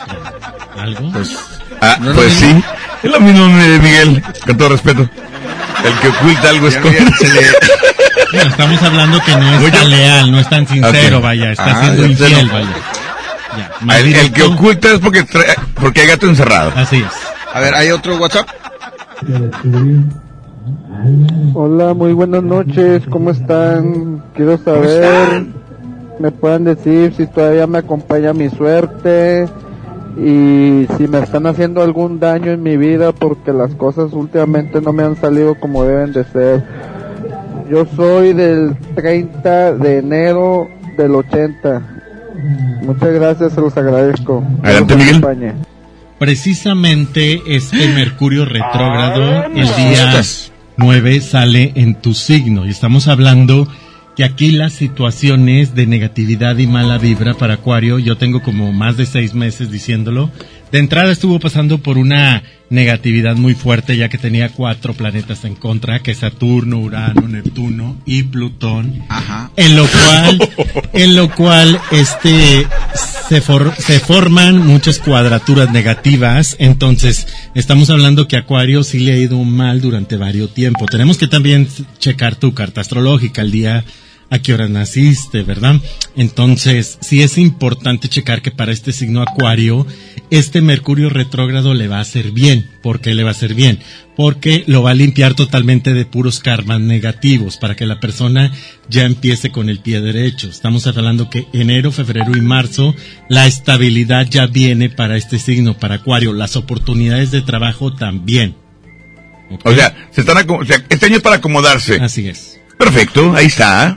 ¿Algo? 0.77 1.11
Pues, 1.11 1.35
Ah, 1.81 1.97
¿No 2.01 2.09
es 2.11 2.15
pues 2.17 2.33
sí. 2.33 2.63
Es 3.03 3.11
lo 3.11 3.19
mismo, 3.19 3.47
Miguel, 3.49 4.21
con 4.45 4.57
todo 4.57 4.69
respeto. 4.69 5.01
El 5.83 5.93
que 6.01 6.07
oculta 6.09 6.49
algo 6.49 6.67
es 6.67 6.75
con... 6.77 6.91
Bueno, 8.33 8.49
estamos 8.49 8.83
hablando 8.83 9.21
que 9.23 9.35
no 9.35 9.59
es 9.59 9.71
tan 9.71 9.89
leal, 9.89 10.31
no 10.31 10.39
es 10.39 10.49
tan 10.49 10.67
sincero, 10.67 11.21
vaya, 11.21 11.51
está 11.51 11.65
Ah, 11.77 11.81
siendo 11.83 12.05
infiel, 12.07 12.49
vaya. 12.49 12.67
Ya, 13.57 13.71
más 13.81 13.97
El, 13.99 14.13
el 14.15 14.33
que 14.33 14.43
oculta 14.43 14.91
es 14.93 14.99
porque, 14.99 15.23
trae- 15.25 15.55
porque 15.75 16.01
hay 16.01 16.07
gato 16.07 16.25
encerrado. 16.27 16.73
Así 16.75 16.97
es. 16.97 17.11
A 17.53 17.59
ver, 17.61 17.73
¿hay 17.75 17.89
otro 17.91 18.17
WhatsApp? 18.17 18.47
Hola, 21.53 21.93
muy 21.93 22.13
buenas 22.13 22.43
noches, 22.43 23.03
¿cómo 23.09 23.31
están? 23.31 24.23
Quiero 24.33 24.57
saber, 24.57 25.45
me 26.19 26.31
pueden 26.31 26.63
decir 26.65 27.13
si 27.15 27.27
todavía 27.27 27.67
me 27.67 27.79
acompaña 27.79 28.33
mi 28.33 28.49
suerte 28.49 29.47
y 30.17 30.87
si 30.97 31.07
me 31.07 31.19
están 31.19 31.45
haciendo 31.45 31.81
algún 31.81 32.19
daño 32.19 32.51
en 32.51 32.63
mi 32.63 32.77
vida 32.77 33.11
porque 33.11 33.53
las 33.53 33.73
cosas 33.75 34.13
últimamente 34.13 34.81
no 34.81 34.93
me 34.93 35.03
han 35.03 35.15
salido 35.15 35.55
como 35.59 35.83
deben 35.83 36.13
de 36.13 36.23
ser. 36.25 36.63
Yo 37.69 37.85
soy 37.95 38.33
del 38.33 38.75
30 38.95 39.73
de 39.73 39.97
enero 39.99 40.67
del 40.97 41.15
80. 41.15 41.81
Muchas 42.83 43.13
gracias, 43.13 43.53
se 43.53 43.61
los 43.61 43.75
agradezco. 43.77 44.43
Adelante, 44.63 44.93
los 44.95 45.03
Miguel. 45.03 45.17
acompañe. 45.17 45.53
Precisamente 46.17 47.41
este 47.47 47.87
Mercurio 47.95 48.45
retrógrado, 48.45 49.45
el 49.53 49.67
día 49.75 50.21
9 50.77 51.21
sale 51.21 51.73
en 51.75 51.95
tu 51.95 52.13
signo. 52.13 52.65
Y 52.65 52.69
estamos 52.69 53.07
hablando 53.07 53.67
que 54.15 54.23
aquí 54.23 54.51
las 54.51 54.73
situaciones 54.73 55.75
de 55.75 55.85
negatividad 55.85 56.57
y 56.57 56.65
mala 56.65 56.97
vibra 56.97 57.35
para 57.35 57.55
Acuario, 57.55 57.99
yo 57.99 58.17
tengo 58.17 58.41
como 58.41 58.73
más 58.73 58.97
de 58.97 59.05
seis 59.05 59.35
meses 59.35 59.69
diciéndolo, 59.69 60.31
de 60.71 60.79
entrada 60.79 61.11
estuvo 61.11 61.39
pasando 61.39 61.77
por 61.79 61.97
una 61.97 62.43
negatividad 62.69 63.35
muy 63.37 63.55
fuerte 63.55 63.95
ya 63.95 64.09
que 64.09 64.17
tenía 64.17 64.49
cuatro 64.49 64.93
planetas 64.93 65.45
en 65.45 65.55
contra, 65.55 65.99
que 65.99 66.11
es 66.11 66.17
Saturno, 66.17 66.79
Urano, 66.79 67.27
Neptuno 67.27 67.97
y 68.05 68.23
Plutón. 68.23 69.03
En 69.55 69.75
lo 69.77 69.87
cual, 69.87 70.49
en 70.93 71.15
lo 71.15 71.29
cual, 71.33 71.79
este, 71.91 72.67
se, 73.29 73.39
for- 73.41 73.73
se 73.77 73.99
forman 74.01 74.67
muchas 74.67 74.99
cuadraturas 74.99 75.71
negativas. 75.71 76.57
Entonces, 76.59 77.27
estamos 77.55 77.89
hablando 77.89 78.27
que 78.27 78.35
Acuario 78.35 78.83
sí 78.83 78.99
le 78.99 79.13
ha 79.13 79.17
ido 79.17 79.41
mal 79.45 79.79
durante 79.79 80.17
varios 80.17 80.53
tiempo. 80.53 80.85
Tenemos 80.87 81.17
que 81.17 81.27
también 81.27 81.69
checar 81.99 82.35
tu 82.35 82.53
carta 82.53 82.81
astrológica, 82.81 83.41
el 83.41 83.51
día 83.51 83.85
a 84.29 84.39
qué 84.39 84.53
hora 84.53 84.67
naciste, 84.67 85.43
¿verdad? 85.43 85.75
Entonces, 86.17 86.97
sí 86.99 87.21
es 87.21 87.37
importante 87.37 88.09
checar 88.09 88.41
que 88.41 88.51
para 88.51 88.73
este 88.73 88.91
signo 88.91 89.21
Acuario, 89.21 89.87
este 90.29 90.61
Mercurio 90.61 91.09
retrógrado 91.09 91.73
le 91.73 91.87
va 91.87 91.97
a 91.97 92.01
hacer 92.01 92.31
bien. 92.31 92.69
¿Por 92.81 92.99
qué 92.99 93.13
le 93.13 93.23
va 93.23 93.29
a 93.29 93.31
hacer 93.31 93.53
bien? 93.53 93.79
Porque 94.15 94.63
lo 94.67 94.83
va 94.83 94.91
a 94.91 94.95
limpiar 94.95 95.33
totalmente 95.33 95.93
de 95.93 96.05
puros 96.05 96.39
karmas 96.39 96.79
negativos 96.79 97.57
para 97.57 97.75
que 97.75 97.85
la 97.85 97.99
persona 97.99 98.51
ya 98.89 99.03
empiece 99.03 99.51
con 99.51 99.69
el 99.69 99.79
pie 99.79 100.01
derecho. 100.01 100.49
Estamos 100.49 100.87
hablando 100.87 101.29
que 101.29 101.45
enero, 101.53 101.91
febrero 101.91 102.35
y 102.35 102.41
marzo 102.41 102.95
la 103.29 103.47
estabilidad 103.47 104.27
ya 104.29 104.47
viene 104.47 104.89
para 104.89 105.17
este 105.17 105.39
signo, 105.39 105.77
para 105.77 105.95
Acuario. 105.95 106.33
Las 106.33 106.55
oportunidades 106.55 107.31
de 107.31 107.41
trabajo 107.41 107.93
también. 107.93 108.55
O 109.63 109.73
sea, 109.73 110.09
se 110.11 110.21
están 110.21 110.49
o 110.49 110.65
sea, 110.65 110.83
este 110.89 111.05
año 111.05 111.17
es 111.17 111.21
para 111.21 111.37
acomodarse. 111.37 111.95
Así 112.01 112.27
es. 112.27 112.59
Perfecto, 112.77 113.33
ahí 113.35 113.47
está. 113.47 113.95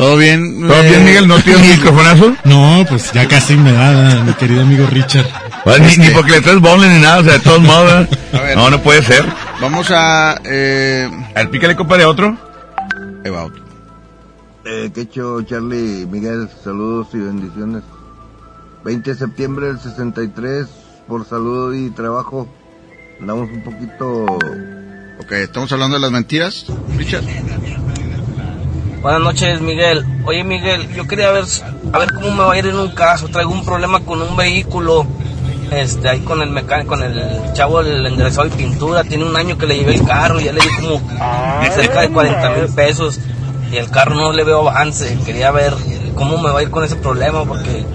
¿Todo 0.00 0.16
bien? 0.16 0.66
¿Todo 0.66 0.82
bien, 0.82 1.04
Miguel? 1.04 1.28
¿No 1.28 1.38
tienes 1.40 1.62
un 1.62 1.68
microfonazo? 1.68 2.34
No, 2.44 2.86
pues 2.88 3.12
ya 3.12 3.28
casi 3.28 3.54
me 3.54 3.70
da, 3.70 4.24
mi 4.24 4.32
querido 4.32 4.62
amigo 4.62 4.86
Richard. 4.86 5.26
Pues, 5.62 5.78
ni, 5.98 6.06
ni 6.06 6.10
porque 6.14 6.30
le 6.30 6.40
traes 6.40 6.58
bowling 6.58 6.88
ni 6.88 7.00
nada, 7.02 7.18
o 7.18 7.22
sea, 7.22 7.34
de 7.34 7.40
todos 7.40 7.60
modos. 7.60 8.08
A 8.32 8.40
ver. 8.40 8.56
No, 8.56 8.70
no 8.70 8.82
puede 8.82 9.02
ser. 9.02 9.26
Vamos 9.60 9.90
a... 9.90 10.40
Eh... 10.42 11.06
A 11.34 11.40
ver, 11.40 11.50
pícale, 11.50 11.76
compa, 11.76 11.98
de 11.98 12.06
otro. 12.06 12.34
Ahí 13.22 13.30
va 13.30 13.44
otro. 13.44 13.62
Eh, 14.64 14.90
Quecho, 14.94 15.42
Charlie, 15.42 16.06
Miguel, 16.06 16.48
saludos 16.64 17.08
y 17.12 17.18
bendiciones. 17.18 17.82
20 18.86 19.10
de 19.10 19.18
septiembre 19.18 19.66
del 19.66 19.80
63, 19.80 20.66
por 21.08 21.26
salud 21.26 21.74
y 21.74 21.90
trabajo. 21.90 22.48
Andamos 23.20 23.50
un 23.50 23.62
poquito... 23.62 24.24
Ok, 25.22 25.32
estamos 25.32 25.70
hablando 25.72 25.96
de 25.96 26.00
las 26.00 26.10
mentiras, 26.10 26.64
Richard. 26.96 27.24
Buenas 29.02 29.22
noches, 29.22 29.62
Miguel. 29.62 30.04
Oye, 30.26 30.44
Miguel, 30.44 30.86
yo 30.94 31.06
quería 31.06 31.30
ver, 31.30 31.44
a 31.90 31.98
ver 31.98 32.12
cómo 32.12 32.32
me 32.32 32.44
va 32.44 32.52
a 32.52 32.58
ir 32.58 32.66
en 32.66 32.78
un 32.78 32.90
caso. 32.90 33.28
Traigo 33.28 33.50
un 33.50 33.64
problema 33.64 34.00
con 34.00 34.20
un 34.20 34.36
vehículo. 34.36 35.06
Este, 35.70 36.06
ahí 36.06 36.20
con 36.20 36.42
el 36.42 36.50
mecánico, 36.50 36.90
con 36.90 37.02
el 37.02 37.52
chavo 37.54 37.82
del 37.82 38.04
enderezado 38.04 38.48
y 38.48 38.50
pintura. 38.50 39.02
Tiene 39.02 39.24
un 39.24 39.34
año 39.34 39.56
que 39.56 39.66
le 39.66 39.78
llevé 39.78 39.94
el 39.94 40.04
carro, 40.04 40.38
ya 40.38 40.52
le 40.52 40.60
di 40.60 40.68
como 40.76 41.00
cerca 41.72 42.02
de 42.02 42.10
40 42.10 42.50
mil 42.50 42.74
pesos. 42.74 43.18
Y 43.72 43.78
el 43.78 43.88
carro 43.88 44.16
no 44.16 44.32
le 44.32 44.44
veo 44.44 44.68
avance. 44.68 45.16
Quería 45.24 45.50
ver 45.50 45.72
cómo 46.14 46.36
me 46.36 46.50
va 46.50 46.58
a 46.58 46.62
ir 46.62 46.70
con 46.70 46.84
ese 46.84 46.96
problema, 46.96 47.44
porque. 47.44 47.86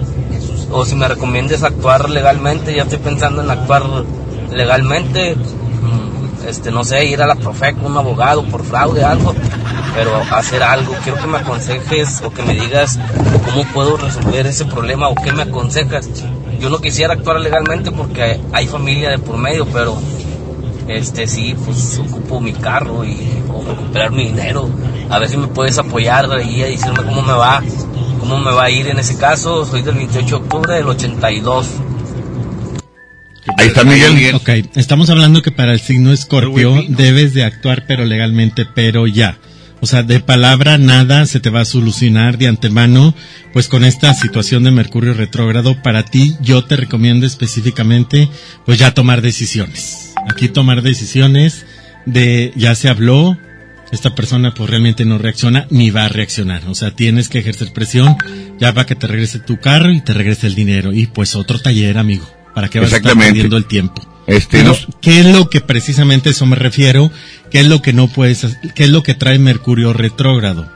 O 0.72 0.84
si 0.84 0.96
me 0.96 1.06
recomiendas 1.06 1.62
actuar 1.62 2.10
legalmente, 2.10 2.74
ya 2.74 2.82
estoy 2.82 2.98
pensando 2.98 3.42
en 3.42 3.50
actuar 3.50 3.84
legalmente. 4.50 5.36
Este, 6.46 6.70
no 6.70 6.84
sé, 6.84 7.04
ir 7.04 7.20
a 7.22 7.26
la 7.26 7.34
Profeco, 7.34 7.86
un 7.86 7.96
abogado 7.96 8.44
por 8.44 8.64
fraude, 8.64 9.04
algo 9.04 9.34
pero 9.96 10.14
hacer 10.30 10.62
algo. 10.62 10.94
Quiero 11.02 11.18
que 11.18 11.26
me 11.26 11.38
aconsejes 11.38 12.22
o 12.22 12.30
que 12.30 12.42
me 12.42 12.54
digas 12.54 12.98
cómo 13.46 13.64
puedo 13.72 13.96
resolver 13.96 14.46
ese 14.46 14.66
problema 14.66 15.08
o 15.08 15.14
qué 15.14 15.32
me 15.32 15.42
aconsejas. 15.42 16.08
Yo 16.60 16.68
no 16.70 16.78
quisiera 16.78 17.14
actuar 17.14 17.40
legalmente 17.40 17.90
porque 17.90 18.38
hay 18.52 18.66
familia 18.66 19.10
de 19.10 19.18
por 19.18 19.38
medio, 19.38 19.66
pero 19.66 19.96
este 20.86 21.26
sí, 21.26 21.56
pues 21.64 21.98
ocupo 21.98 22.40
mi 22.40 22.52
carro 22.52 23.04
y 23.04 23.42
o 23.52 23.64
recuperar 23.64 24.12
mi 24.12 24.26
dinero. 24.26 24.68
A 25.08 25.18
ver 25.18 25.28
si 25.28 25.36
me 25.36 25.48
puedes 25.48 25.78
apoyar 25.78 26.30
ahí 26.30 26.62
a 26.62 26.66
decirme 26.66 27.02
cómo 27.02 27.22
me 27.22 27.32
va, 27.32 27.62
cómo 28.20 28.38
me 28.38 28.52
va 28.52 28.64
a 28.64 28.70
ir 28.70 28.88
en 28.88 28.98
ese 28.98 29.16
caso. 29.16 29.64
Soy 29.64 29.82
del 29.82 29.94
28 29.94 30.26
de 30.26 30.42
octubre 30.42 30.74
del 30.74 30.88
82. 30.88 31.68
Ahí 33.56 33.68
está 33.68 33.84
Miguel. 33.84 34.34
Ok, 34.34 34.50
estamos 34.74 35.10
hablando 35.10 35.42
que 35.42 35.50
para 35.50 35.72
el 35.72 35.80
signo 35.80 36.12
escorpio 36.12 36.84
debes 36.88 37.34
de 37.34 37.44
actuar 37.44 37.84
pero 37.86 38.04
legalmente, 38.04 38.66
pero 38.66 39.06
ya. 39.06 39.38
O 39.80 39.86
sea, 39.86 40.02
de 40.02 40.20
palabra 40.20 40.78
nada 40.78 41.26
se 41.26 41.40
te 41.40 41.50
va 41.50 41.60
a 41.60 41.66
solucionar 41.66 42.38
de 42.38 42.48
antemano, 42.48 43.14
pues 43.52 43.68
con 43.68 43.84
esta 43.84 44.14
situación 44.14 44.64
de 44.64 44.70
Mercurio 44.70 45.12
retrógrado, 45.12 45.82
para 45.82 46.02
ti 46.02 46.34
yo 46.40 46.64
te 46.64 46.76
recomiendo 46.76 47.26
específicamente, 47.26 48.28
pues 48.64 48.78
ya 48.78 48.94
tomar 48.94 49.20
decisiones. 49.20 50.14
Aquí 50.30 50.48
tomar 50.48 50.82
decisiones 50.82 51.66
de, 52.06 52.52
ya 52.56 52.74
se 52.74 52.88
habló, 52.88 53.36
esta 53.92 54.14
persona 54.14 54.54
pues 54.54 54.70
realmente 54.70 55.04
no 55.04 55.18
reacciona 55.18 55.66
ni 55.70 55.90
va 55.90 56.06
a 56.06 56.08
reaccionar. 56.08 56.62
O 56.68 56.74
sea, 56.74 56.92
tienes 56.92 57.28
que 57.28 57.38
ejercer 57.38 57.72
presión 57.72 58.16
ya 58.58 58.72
para 58.72 58.86
que 58.86 58.96
te 58.96 59.06
regrese 59.06 59.40
tu 59.40 59.58
carro 59.60 59.92
y 59.92 60.00
te 60.00 60.14
regrese 60.14 60.46
el 60.46 60.54
dinero. 60.54 60.92
Y 60.92 61.06
pues 61.06 61.36
otro 61.36 61.58
taller, 61.58 61.98
amigo, 61.98 62.26
para 62.56 62.70
que 62.70 62.80
vas 62.80 62.90
a 62.94 62.96
estar 62.96 63.14
perdiendo 63.18 63.58
el 63.58 63.66
tiempo. 63.66 64.00
Este, 64.26 64.56
Pero, 64.58 64.70
nos- 64.70 64.88
¿Qué 65.02 65.20
es 65.20 65.26
lo 65.26 65.50
que 65.50 65.60
precisamente 65.60 66.30
a 66.30 66.32
eso 66.32 66.46
me 66.46 66.56
refiero? 66.56 67.12
¿Qué 67.50 67.60
es 67.60 67.66
lo 67.66 67.82
que 67.82 67.92
no 67.92 68.08
puedes, 68.08 68.46
qué 68.74 68.84
es 68.84 68.90
lo 68.90 69.02
que 69.02 69.14
trae 69.14 69.38
Mercurio 69.38 69.92
retrógrado? 69.92 70.72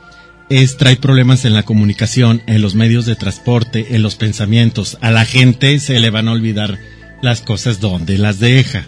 Es 0.51 0.77
trae 0.77 0.97
problemas 0.97 1.47
en 1.47 1.55
la 1.55 1.63
comunicación, 1.63 2.43
en 2.47 2.61
los 2.61 2.75
medios 2.75 3.07
de 3.07 3.17
transporte, 3.17 3.95
en 3.97 4.03
los 4.03 4.17
pensamientos. 4.17 4.99
A 5.01 5.11
la 5.11 5.25
gente 5.25 5.81
se 5.81 5.99
le 6.01 6.11
van 6.11 6.29
a 6.29 6.33
olvidar 6.33 6.79
las 7.23 7.41
cosas 7.41 7.81
donde 7.81 8.19
las 8.19 8.41
deja. 8.41 8.85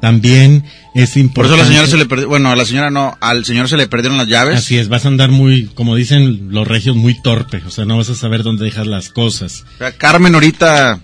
También 0.00 0.64
es 0.94 1.10
Por 1.10 1.18
importante. 1.18 1.54
eso 1.54 1.54
a 1.54 1.64
la 1.64 1.68
señora 1.70 1.86
se 1.88 1.96
le 1.96 2.06
perdió, 2.06 2.28
bueno, 2.28 2.50
a 2.52 2.56
la 2.56 2.64
señora 2.64 2.90
no, 2.90 3.18
al 3.20 3.44
señor 3.44 3.68
se 3.68 3.76
le 3.76 3.88
perdieron 3.88 4.18
las 4.18 4.28
llaves. 4.28 4.56
Así 4.58 4.78
es, 4.78 4.88
vas 4.88 5.04
a 5.04 5.08
andar 5.08 5.30
muy, 5.30 5.66
como 5.74 5.96
dicen 5.96 6.48
los 6.52 6.68
regios, 6.68 6.94
muy 6.96 7.20
torpe. 7.22 7.60
O 7.66 7.70
sea, 7.70 7.86
no 7.86 7.96
vas 7.96 8.08
a 8.08 8.14
saber 8.14 8.44
dónde 8.44 8.64
dejas 8.66 8.86
las 8.86 9.08
cosas. 9.08 9.64
O 9.74 9.78
sea, 9.78 9.90
Carmen 9.92 10.32
ahorita... 10.34 11.00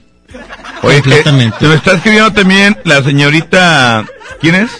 Oye, 0.82 0.96
eh, 0.98 1.00
Completamente. 1.02 1.56
se 1.60 1.66
me 1.68 1.74
está 1.74 1.92
escribiendo 1.94 2.32
también 2.32 2.76
la 2.84 3.02
señorita. 3.02 4.04
¿Quién 4.40 4.54
es? 4.56 4.70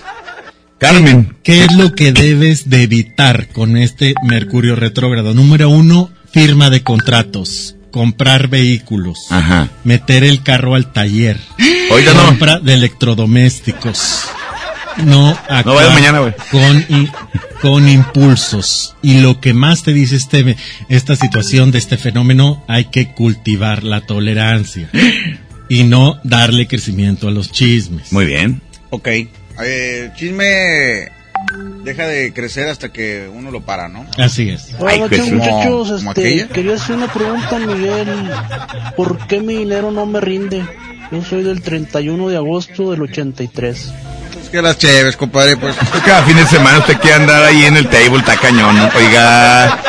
Carmen. 0.78 1.36
¿Qué 1.44 1.64
es 1.64 1.72
lo 1.72 1.94
que 1.94 2.12
debes 2.12 2.68
de 2.68 2.82
evitar 2.82 3.48
con 3.48 3.76
este 3.76 4.14
Mercurio 4.24 4.74
retrógrado? 4.74 5.32
Número 5.32 5.68
uno, 5.68 6.10
firma 6.32 6.70
de 6.70 6.82
contratos, 6.82 7.76
comprar 7.92 8.48
vehículos, 8.48 9.18
Ajá. 9.30 9.68
meter 9.84 10.24
el 10.24 10.42
carro 10.42 10.74
al 10.74 10.92
taller, 10.92 11.38
Oiga, 11.92 12.14
no. 12.14 12.24
compra 12.26 12.58
de 12.58 12.74
electrodomésticos. 12.74 14.24
No 15.04 15.38
No 15.64 15.74
vayas 15.74 15.94
mañana, 15.94 16.18
güey. 16.18 16.34
con, 16.50 16.84
con 17.62 17.88
impulsos. 17.88 18.94
Y 19.02 19.20
lo 19.20 19.40
que 19.40 19.54
más 19.54 19.84
te 19.84 19.92
dice 19.92 20.16
este, 20.16 20.56
esta 20.88 21.14
situación 21.16 21.70
de 21.70 21.78
este 21.78 21.96
fenómeno, 21.96 22.62
hay 22.68 22.86
que 22.86 23.12
cultivar 23.14 23.84
la 23.84 24.00
tolerancia 24.02 24.90
y 25.73 25.85
no 25.85 26.20
darle 26.23 26.66
crecimiento 26.69 27.28
a 27.28 27.31
los 27.31 27.51
chismes. 27.51 28.12
Muy 28.12 28.27
bien. 28.27 28.61
Ok. 28.90 29.09
Eh, 29.65 30.11
chisme 30.16 31.09
deja 31.82 32.07
de 32.07 32.35
crecer 32.35 32.69
hasta 32.69 32.90
que 32.93 33.27
uno 33.32 33.51
lo 33.51 33.62
para, 33.62 33.89
¿no? 33.89 34.05
Así 34.19 34.51
es. 34.51 34.77
Buenas 34.78 35.01
noches, 35.11 35.20
Como- 35.20 35.36
muchachos. 35.36 35.90
Este, 35.90 36.11
aquella. 36.11 36.49
quería 36.49 36.74
hacer 36.74 36.97
una 36.97 37.11
pregunta, 37.11 37.59
Miguel. 37.59 38.31
¿Por 38.99 39.27
qué 39.27 39.40
mi 39.40 39.57
dinero 39.57 39.90
no 39.90 40.05
me 40.05 40.20
rinde? 40.20 40.62
Yo 41.11 41.24
soy 41.24 41.43
del 41.43 41.62
31 41.62 42.28
de 42.28 42.36
agosto 42.36 42.90
del 42.90 43.01
83. 43.01 43.93
Es 44.43 44.49
que 44.51 44.61
las 44.61 44.77
chéves, 44.77 45.16
compadre, 45.16 45.57
pues. 45.57 45.74
Cada 46.05 46.23
fin 46.24 46.36
de 46.36 46.44
semana 46.49 46.81
usted 46.81 46.99
quiere 46.99 47.16
andar 47.16 47.43
ahí 47.44 47.65
en 47.65 47.78
el 47.78 47.89
table, 47.89 48.19
está 48.19 48.36
cañón. 48.36 48.77
¿no? 48.77 48.90
Oiga. 48.94 49.81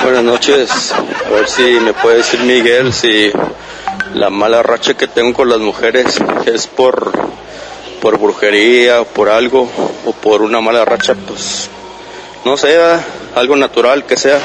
Buenas 0.00 0.22
noches. 0.22 0.92
A 1.26 1.30
ver 1.30 1.48
si 1.48 1.62
me 1.84 1.92
puede 1.92 2.18
decir 2.18 2.38
Miguel 2.40 2.92
si 2.92 3.32
la 4.12 4.30
mala 4.30 4.62
racha 4.62 4.94
que 4.94 5.06
tengo 5.06 5.32
con 5.32 5.48
las 5.48 5.60
mujeres 5.60 6.20
es 6.46 6.66
por 6.66 7.12
por 8.00 8.18
brujería 8.18 9.00
o 9.00 9.06
por 9.06 9.30
algo 9.30 9.70
o 10.04 10.12
por 10.12 10.42
una 10.42 10.60
mala 10.60 10.84
racha, 10.84 11.14
pues 11.14 11.70
no 12.44 12.56
sé, 12.58 12.76
¿verdad? 12.76 13.02
algo 13.34 13.56
natural 13.56 14.04
que 14.04 14.16
sea, 14.16 14.38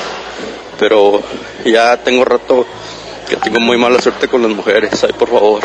pero 0.80 1.22
ya 1.66 1.98
tengo 1.98 2.26
rato 2.26 2.66
que 3.28 3.36
tengo 3.36 3.60
muy 3.60 3.78
mala 3.78 4.02
suerte 4.02 4.28
con 4.28 4.42
las 4.42 4.52
mujeres. 4.52 5.04
Ay, 5.04 5.14
por 5.14 5.30
favor. 5.30 5.62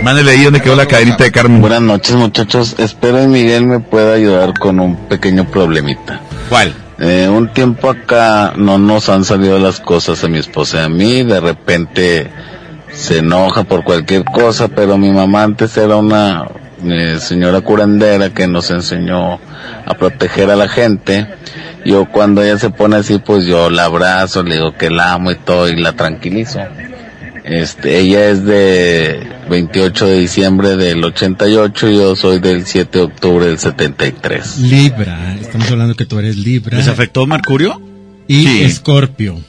Mándele 0.03 0.31
ahí 0.31 0.45
donde 0.45 0.61
quedó 0.61 0.77
la 0.77 0.87
cadenita 0.87 1.25
de 1.25 1.33
Carmen. 1.33 1.61
Buenas 1.61 1.83
noches 1.83 2.15
muchachos, 2.17 2.77
espero 2.79 3.19
que 3.19 3.27
Miguel 3.27 3.67
me 3.67 3.81
pueda 3.81 4.15
ayudar 4.15 4.55
con 4.59 4.81
un 4.81 4.97
pequeño 5.09 5.51
problemita. 5.51 6.21
¿Cuál? 6.49 6.73
Eh, 7.01 7.29
un 7.29 7.53
tiempo 7.53 7.91
acá 7.91 8.55
no 8.57 8.79
nos 8.79 9.09
han 9.09 9.25
salido 9.25 9.59
las 9.59 9.81
cosas 9.81 10.23
a 10.25 10.29
mi 10.29 10.39
esposa 10.39 10.79
y 10.79 10.85
a 10.85 10.89
mí, 10.89 11.23
de 11.23 11.41
repente 11.41 12.31
se 12.93 13.19
enoja 13.19 13.65
por 13.65 13.85
cualquier 13.85 14.25
cosa, 14.25 14.69
pero 14.69 14.97
mi 14.99 15.13
mamá 15.13 15.45
antes 15.45 15.77
era 15.77 15.97
una 15.97 16.45
eh, 16.85 17.19
señora 17.21 17.61
curandera 17.61 18.31
que 18.31 18.47
nos 18.47 18.71
enseñó 18.71 19.39
a 19.85 19.95
proteger 19.95 20.51
a 20.51 20.57
la 20.57 20.69
gente. 20.69 21.27
Yo 21.89 22.05
cuando 22.05 22.43
ella 22.43 22.59
se 22.59 22.69
pone 22.69 22.97
así, 22.97 23.19
pues 23.19 23.47
yo 23.47 23.71
la 23.71 23.87
abrazo, 23.87 24.43
le 24.43 24.57
digo 24.57 24.75
que 24.77 24.91
la 24.91 25.15
amo 25.15 25.31
y 25.31 25.37
todo 25.37 25.71
y 25.71 25.77
la 25.77 25.95
tranquilizo. 25.95 26.61
Este, 27.45 27.99
ella 27.99 28.29
es 28.29 28.45
de 28.45 29.27
28 29.49 30.07
de 30.07 30.21
diciembre 30.21 30.77
del 30.77 31.03
88 31.03 31.89
y 31.89 31.97
yo 31.97 32.15
soy 32.15 32.41
del 32.41 32.67
7 32.67 32.99
de 32.99 33.05
octubre 33.05 33.47
del 33.47 33.59
73. 33.59 34.59
Libra, 34.59 35.35
estamos 35.41 35.71
hablando 35.71 35.95
que 35.95 36.05
tú 36.05 36.19
eres 36.19 36.37
Libra. 36.37 36.77
¿Les 36.77 36.89
afectó 36.89 37.27
Mercurio? 37.27 37.81
Y 38.27 38.43
Sí. 38.45 38.63
Escorpio. 38.65 39.41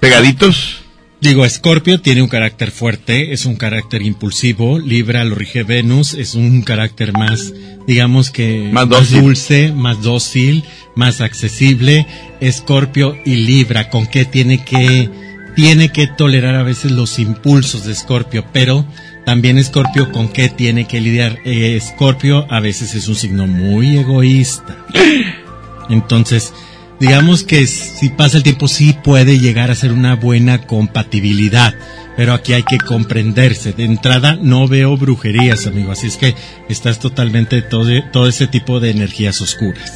¿Pegaditos? 0.00 0.83
Digo, 1.24 1.46
Escorpio 1.46 2.02
tiene 2.02 2.20
un 2.20 2.28
carácter 2.28 2.70
fuerte, 2.70 3.32
es 3.32 3.46
un 3.46 3.56
carácter 3.56 4.02
impulsivo, 4.02 4.78
Libra 4.78 5.24
lo 5.24 5.34
rige 5.34 5.62
Venus, 5.62 6.12
es 6.12 6.34
un 6.34 6.60
carácter 6.60 7.14
más, 7.14 7.54
digamos 7.86 8.28
que 8.28 8.68
Más 8.70 9.10
dulce, 9.10 9.72
más 9.72 10.02
dócil, 10.02 10.64
más 10.94 11.22
accesible. 11.22 12.06
Escorpio 12.40 13.16
y 13.24 13.36
Libra, 13.36 13.88
¿con 13.88 14.06
qué 14.06 14.26
tiene 14.26 14.62
que 14.66 15.08
tiene 15.56 15.88
que 15.88 16.08
tolerar 16.08 16.56
a 16.56 16.62
veces 16.62 16.90
los 16.92 17.18
impulsos 17.18 17.86
de 17.86 17.92
Escorpio, 17.92 18.44
pero 18.52 18.84
también 19.24 19.56
Escorpio 19.56 20.12
con 20.12 20.28
qué 20.28 20.50
tiene 20.50 20.86
que 20.86 21.00
lidiar. 21.00 21.38
Eh, 21.46 21.74
Escorpio 21.76 22.46
a 22.50 22.60
veces 22.60 22.94
es 22.94 23.08
un 23.08 23.14
signo 23.14 23.46
muy 23.46 23.96
egoísta. 23.96 24.76
Entonces, 25.88 26.52
digamos 27.00 27.44
que 27.44 27.66
si 27.66 28.08
pasa 28.10 28.36
el 28.36 28.42
tiempo 28.42 28.68
sí 28.68 28.96
puede 29.04 29.38
llegar 29.38 29.70
a 29.70 29.74
ser 29.74 29.92
una 29.92 30.14
buena 30.16 30.62
compatibilidad, 30.66 31.74
pero 32.16 32.32
aquí 32.32 32.52
hay 32.52 32.62
que 32.62 32.78
comprenderse. 32.78 33.72
De 33.72 33.84
entrada 33.84 34.38
no 34.40 34.68
veo 34.68 34.96
brujerías, 34.96 35.66
amigo, 35.66 35.92
así 35.92 36.06
es 36.06 36.16
que 36.16 36.34
estás 36.68 36.98
totalmente 36.98 37.62
todo, 37.62 37.88
todo 38.12 38.28
ese 38.28 38.46
tipo 38.46 38.80
de 38.80 38.90
energías 38.90 39.40
oscuras. 39.40 39.92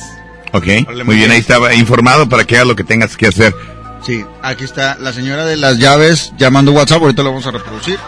Ok, 0.53 0.67
muy 1.05 1.17
bien, 1.17 1.31
ahí 1.31 1.39
estaba 1.39 1.75
informado 1.75 2.29
para 2.29 2.45
que 2.45 2.57
hagas 2.57 2.69
lo 2.69 2.77
que 2.77 2.85
tengas 2.85 3.17
que 3.17 3.27
hacer. 3.27 3.55
Sí, 4.05 4.25
aquí 4.43 4.65
está 4.65 4.97
la 4.99 5.13
señora 5.13 5.45
de 5.45 5.57
las 5.57 5.79
llaves 5.79 6.33
llamando 6.39 6.73
WhatsApp, 6.73 7.03
ahorita 7.03 7.23
lo 7.23 7.31
vamos 7.31 7.47
a 7.47 7.51
reproducir. 7.51 7.99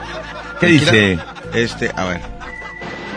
¿Qué 0.61 0.67
Tranquila. 0.79 0.93
dice? 0.93 1.19
Este, 1.55 1.91
a 1.97 2.05
ver. 2.07 2.21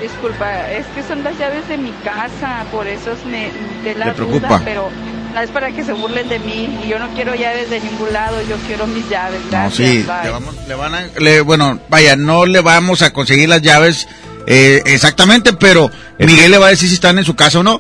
Disculpa, 0.02 0.70
es 0.72 0.86
que 0.88 1.04
son 1.04 1.24
las 1.24 1.38
llaves 1.40 1.68
de 1.70 1.78
mi 1.78 1.92
casa, 2.04 2.66
por 2.72 2.88
eso 2.88 3.12
es 3.14 3.26
me, 3.26 3.50
de 3.88 3.96
la 3.98 4.08
Le 4.08 4.12
preocupa. 4.14 4.48
duda, 4.48 4.62
pero 4.66 4.90
no 5.34 5.42
es 5.42 5.50
para 5.50 5.72
que 5.72 5.84
se 5.84 5.94
burlen 5.94 6.30
de 6.30 6.40
mí 6.40 6.70
y 6.86 6.90
yo 6.90 7.00
no 7.00 7.10
quiero 7.16 7.34
llaves 7.36 7.70
de 7.70 7.80
ningún 7.80 8.14
lado, 8.14 8.38
yo 8.48 8.56
quiero 8.68 8.86
mis 8.88 9.08
llaves. 9.10 9.40
No, 9.46 9.50
Gracias, 9.52 9.90
sí, 9.90 10.04
bye. 10.04 10.24
le, 10.26 10.30
vamos- 10.30 10.56
le 10.68 10.76
van 10.76 10.94
a, 10.96 11.02
le- 11.20 11.42
bueno, 11.42 11.80
vaya, 11.90 12.16
no 12.16 12.46
le 12.46 12.62
vamos 12.62 13.02
a 13.02 13.12
conseguir 13.12 13.50
las 13.50 13.62
llaves 13.62 14.08
eh, 14.48 14.82
exactamente, 14.86 15.54
pero 15.54 15.90
Miguel 16.20 16.52
le 16.52 16.58
va 16.58 16.68
a 16.68 16.70
decir 16.72 16.90
si 16.90 16.96
están 16.96 17.18
en 17.18 17.26
su 17.26 17.36
casa 17.36 17.60
o 17.60 17.64
no. 17.64 17.80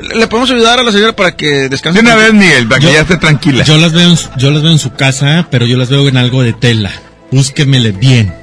Le, 0.00 0.26
podemos 0.26 0.50
ayudar 0.50 0.80
a 0.80 0.82
la 0.82 0.90
señora 0.90 1.14
para 1.14 1.36
que 1.36 1.68
descanse. 1.68 2.00
De 2.02 2.04
una 2.06 2.16
vez, 2.16 2.32
Miguel, 2.32 2.66
para 2.66 2.80
que 2.80 2.86
Yo- 2.86 2.92
ya 2.92 3.00
esté 3.02 3.16
tranquila. 3.16 3.62
Yo 3.64 3.76
las 3.76 3.92
veo, 3.92 4.10
en, 4.10 4.16
yo 4.36 4.50
las 4.50 4.62
veo 4.62 4.72
en 4.72 4.78
su 4.80 4.92
casa, 4.92 5.46
pero 5.50 5.66
yo 5.66 5.76
las 5.76 5.88
veo 5.88 6.08
en 6.08 6.16
algo 6.16 6.42
de 6.42 6.52
tela. 6.52 6.90
Búsquemele 7.30 7.92
bien. 7.92 8.34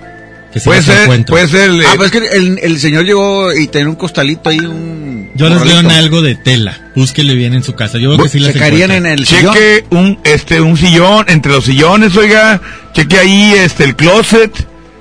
Que 0.52 0.60
se 0.60 0.66
Puede 0.66 0.82
ser, 0.82 1.26
puede 1.26 1.48
ser. 1.48 1.70
Ah, 1.88 1.94
pues 1.96 2.12
es 2.14 2.20
que 2.22 2.28
el, 2.36 2.60
el 2.62 2.78
señor 2.80 3.06
llegó 3.06 3.54
y 3.54 3.68
tenía 3.68 3.88
un 3.88 3.96
costalito 3.96 4.50
ahí, 4.50 4.60
un... 4.60 5.32
Yo 5.34 5.48
en 5.48 5.58
corralito. 5.58 5.90
algo 5.92 6.22
de 6.22 6.36
tela. 6.36 6.92
Búsquele 6.94 7.36
bien 7.36 7.54
en 7.54 7.64
su 7.64 7.74
casa. 7.74 7.98
Yo 7.98 8.10
veo 8.10 8.18
que 8.24 8.28
sí 8.30 8.40
las 8.40 8.54
caerían 8.54 8.92
en 8.92 9.06
el 9.06 9.26
sillón. 9.26 9.54
Cheque 9.54 9.86
un, 9.92 10.20
este, 10.26 10.60
un 10.60 10.76
sillón 10.76 11.26
entre 11.30 11.54
los 11.54 11.64
sillones, 11.64 12.18
oiga. 12.18 12.60
Cheque 12.94 13.18
ahí, 13.18 13.54
este, 13.54 13.86
el 13.86 13.96
closet, 13.96 14.52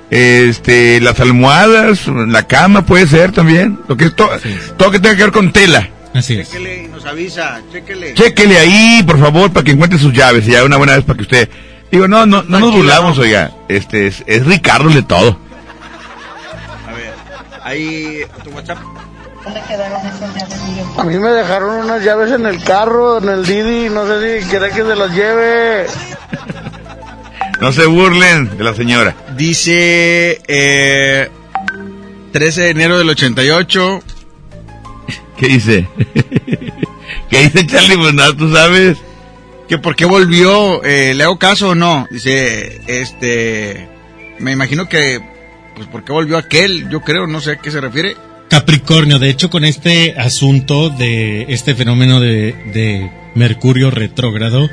este, 0.09 1.01
las 1.01 1.19
almohadas, 1.19 2.07
la 2.07 2.47
cama 2.47 2.85
puede 2.85 3.07
ser 3.07 3.33
también. 3.33 3.77
Lo 3.89 3.97
que 3.97 4.05
es 4.05 4.15
to- 4.15 4.29
todo 4.77 4.91
que 4.91 4.99
tenga 4.99 5.15
que 5.17 5.23
ver 5.23 5.31
con 5.33 5.51
tela. 5.51 5.89
Así 6.13 6.35
es. 6.35 6.49
Chéquele 6.49 6.83
y 6.83 6.87
nos 6.87 7.05
avisa, 7.05 7.61
chéquele. 7.71 8.13
Chéquele 8.13 8.57
ahí, 8.57 9.03
por 9.05 9.19
favor, 9.19 9.51
para 9.51 9.63
que 9.65 9.71
encuentre 9.71 9.99
sus 9.99 10.13
llaves. 10.13 10.47
Y 10.47 10.51
ya 10.51 10.63
una 10.63 10.77
buena 10.77 10.95
vez 10.95 11.03
para 11.03 11.17
que 11.17 11.23
usted. 11.23 11.49
Digo, 11.91 12.07
no, 12.07 12.25
no, 12.25 12.43
no 12.43 12.59
nos 12.59 12.71
burlamos, 12.71 13.17
oiga. 13.17 13.51
Este, 13.67 14.07
es, 14.07 14.23
es 14.25 14.45
Ricardo 14.45 14.89
de 14.89 15.03
todo. 15.03 15.37
A 16.87 16.93
ver, 16.93 17.13
ahí, 17.63 18.21
tu 18.43 18.49
WhatsApp. 18.51 18.77
A 20.97 21.03
mí 21.03 21.17
me 21.17 21.29
dejaron 21.29 21.85
unas 21.85 22.03
llaves 22.03 22.31
en 22.31 22.45
el 22.45 22.63
carro, 22.63 23.17
en 23.17 23.29
el 23.29 23.45
Didi, 23.45 23.89
no 23.89 24.05
sé 24.05 24.41
si 24.41 24.49
quiere 24.49 24.69
que 24.69 24.83
se 24.83 24.95
las 24.95 25.11
lleve. 25.11 25.87
No 27.59 27.71
se 27.71 27.85
burlen 27.87 28.57
de 28.57 28.63
la 28.63 28.73
señora. 28.73 29.15
Dice, 29.35 30.41
eh, 30.47 31.29
13 32.31 32.61
de 32.61 32.69
enero 32.69 32.97
del 32.97 33.09
88. 33.09 33.99
¿Qué 35.37 35.47
dice? 35.47 35.87
¿Qué 37.29 37.49
dice 37.49 37.65
Charlie? 37.65 37.97
Pues 37.97 38.13
nada, 38.13 38.35
tú 38.35 38.53
sabes. 38.53 38.97
Que 39.71 39.77
por 39.77 39.95
qué 39.95 40.03
volvió, 40.03 40.83
eh, 40.83 41.13
le 41.15 41.23
hago 41.23 41.39
caso 41.39 41.69
o 41.69 41.75
no. 41.75 42.05
Dice, 42.11 42.81
este, 42.87 43.87
me 44.37 44.51
imagino 44.51 44.89
que, 44.89 45.21
pues 45.77 45.87
por 45.87 46.03
qué 46.03 46.11
volvió 46.11 46.37
aquel, 46.37 46.89
yo 46.89 46.99
creo, 46.99 47.25
no 47.25 47.39
sé 47.39 47.51
a 47.51 47.55
qué 47.55 47.71
se 47.71 47.79
refiere. 47.79 48.17
Capricornio, 48.49 49.17
de 49.17 49.29
hecho, 49.29 49.49
con 49.49 49.63
este 49.63 50.13
asunto 50.19 50.89
de 50.89 51.43
este 51.43 51.73
fenómeno 51.73 52.19
de, 52.19 52.53
de 52.73 53.09
Mercurio 53.33 53.91
retrógrado, 53.91 54.69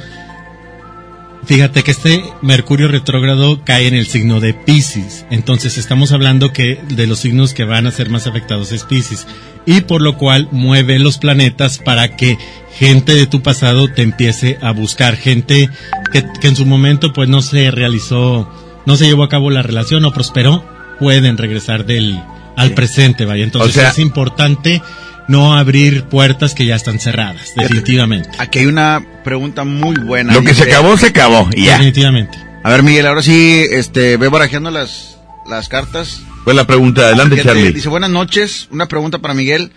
fíjate 1.48 1.82
que 1.82 1.90
este 1.90 2.22
Mercurio 2.42 2.86
retrógrado 2.88 3.64
cae 3.64 3.88
en 3.88 3.94
el 3.94 4.06
signo 4.06 4.38
de 4.38 4.54
Pisces. 4.54 5.24
Entonces, 5.30 5.78
estamos 5.78 6.12
hablando 6.12 6.52
que 6.52 6.78
de 6.88 7.06
los 7.06 7.18
signos 7.20 7.54
que 7.54 7.64
van 7.64 7.86
a 7.86 7.90
ser 7.90 8.10
más 8.10 8.26
afectados 8.26 8.70
es 8.70 8.84
Pisces. 8.84 9.26
Y 9.66 9.80
por 9.80 10.00
lo 10.00 10.16
cual 10.16 10.48
mueve 10.52 10.98
los 10.98 11.18
planetas 11.18 11.78
para 11.78 12.16
que 12.16 12.38
gente 12.78 13.14
de 13.14 13.26
tu 13.26 13.42
pasado 13.42 13.88
te 13.88 14.02
empiece 14.02 14.58
a 14.62 14.70
buscar. 14.72 15.16
Gente 15.16 15.68
que, 16.12 16.24
que 16.40 16.48
en 16.48 16.56
su 16.56 16.64
momento, 16.66 17.12
pues 17.12 17.28
no 17.28 17.42
se 17.42 17.70
realizó, 17.70 18.48
no 18.86 18.96
se 18.96 19.06
llevó 19.06 19.24
a 19.24 19.28
cabo 19.28 19.50
la 19.50 19.62
relación 19.62 20.04
o 20.04 20.12
prosperó, 20.12 20.64
pueden 21.00 21.36
regresar 21.38 21.84
del 21.86 22.20
al 22.56 22.72
presente, 22.72 23.24
vaya. 23.24 23.44
Entonces 23.44 23.76
O 23.76 23.80
sea- 23.80 23.90
es 23.90 23.98
importante 23.98 24.82
no 25.28 25.54
abrir 25.54 26.04
puertas 26.04 26.54
que 26.54 26.66
ya 26.66 26.74
están 26.74 26.98
cerradas, 26.98 27.52
definitivamente. 27.54 28.30
Aquí 28.38 28.60
hay 28.60 28.66
una 28.66 29.04
pregunta 29.22 29.64
muy 29.64 29.96
buena. 29.96 30.32
Lo 30.32 30.42
que 30.42 30.54
se 30.54 30.64
acabó, 30.64 30.96
se 30.96 31.08
acabó. 31.08 31.48
Y 31.54 31.66
ya. 31.66 31.72
Definitivamente. 31.72 32.38
A 32.64 32.70
ver, 32.70 32.82
Miguel, 32.82 33.06
ahora 33.06 33.22
sí, 33.22 33.64
este, 33.70 34.16
ve 34.16 34.28
barajeando 34.28 34.70
las, 34.70 35.18
las 35.46 35.68
cartas. 35.68 36.22
Pues 36.44 36.56
la 36.56 36.66
pregunta, 36.66 37.02
adelante, 37.02 37.36
Fíjate, 37.36 37.54
Charlie. 37.54 37.72
Dice, 37.72 37.88
buenas 37.88 38.10
noches, 38.10 38.68
una 38.70 38.88
pregunta 38.88 39.18
para 39.18 39.34
Miguel. 39.34 39.70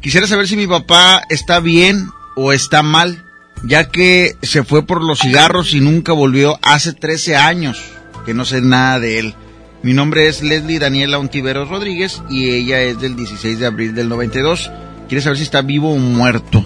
Quisiera 0.00 0.26
saber 0.26 0.46
si 0.48 0.56
mi 0.56 0.66
papá 0.66 1.22
está 1.30 1.60
bien 1.60 2.08
o 2.34 2.52
está 2.52 2.82
mal, 2.82 3.24
ya 3.64 3.88
que 3.88 4.36
se 4.42 4.64
fue 4.64 4.84
por 4.84 5.02
los 5.02 5.20
cigarros 5.20 5.72
y 5.72 5.80
nunca 5.80 6.12
volvió 6.12 6.58
hace 6.62 6.92
13 6.92 7.36
años, 7.36 7.80
que 8.24 8.34
no 8.34 8.44
sé 8.44 8.60
nada 8.60 9.00
de 9.00 9.20
él. 9.20 9.34
Mi 9.82 9.94
nombre 9.94 10.26
es 10.26 10.42
Leslie 10.42 10.78
Daniela 10.78 11.18
Ontiveros 11.18 11.68
Rodríguez 11.68 12.22
y 12.28 12.50
ella 12.50 12.82
es 12.82 13.00
del 13.00 13.14
16 13.14 13.58
de 13.58 13.66
abril 13.66 13.94
del 13.94 14.08
92. 14.08 14.70
Quiere 15.08 15.22
saber 15.22 15.36
si 15.38 15.44
está 15.44 15.62
vivo 15.62 15.92
o 15.92 15.98
muerto. 15.98 16.64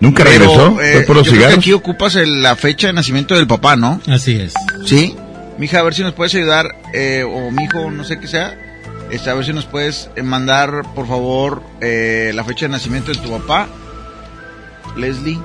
¿Nunca 0.00 0.24
Pero, 0.24 0.38
regresó? 0.44 0.80
eh, 0.82 0.92
¿Fue 0.94 1.00
por 1.02 1.16
los 1.16 1.26
yo 1.26 1.32
creo 1.32 1.48
que 1.48 1.54
aquí 1.54 1.72
ocupas 1.72 2.16
el- 2.16 2.42
la 2.42 2.54
fecha 2.56 2.86
de 2.88 2.92
nacimiento 2.92 3.34
del 3.34 3.46
papá, 3.46 3.76
¿no? 3.76 4.00
Así 4.08 4.32
es. 4.38 4.52
Sí. 4.84 5.14
Mija, 5.58 5.78
a 5.78 5.82
ver 5.82 5.94
si 5.94 6.02
nos 6.02 6.12
puedes 6.12 6.34
ayudar, 6.34 6.66
eh, 6.92 7.24
o 7.26 7.50
mi 7.50 7.64
hijo, 7.64 7.90
no 7.90 8.04
sé 8.04 8.18
qué 8.20 8.26
sea, 8.28 8.58
este, 9.10 9.30
a 9.30 9.34
ver 9.34 9.44
si 9.46 9.52
nos 9.54 9.64
puedes 9.64 10.10
eh, 10.16 10.22
mandar, 10.22 10.82
por 10.94 11.06
favor, 11.08 11.62
eh, 11.80 12.32
la 12.34 12.44
fecha 12.44 12.66
de 12.66 12.72
nacimiento 12.72 13.10
de 13.10 13.18
tu 13.18 13.30
papá, 13.30 13.68
Leslie. 14.96 15.38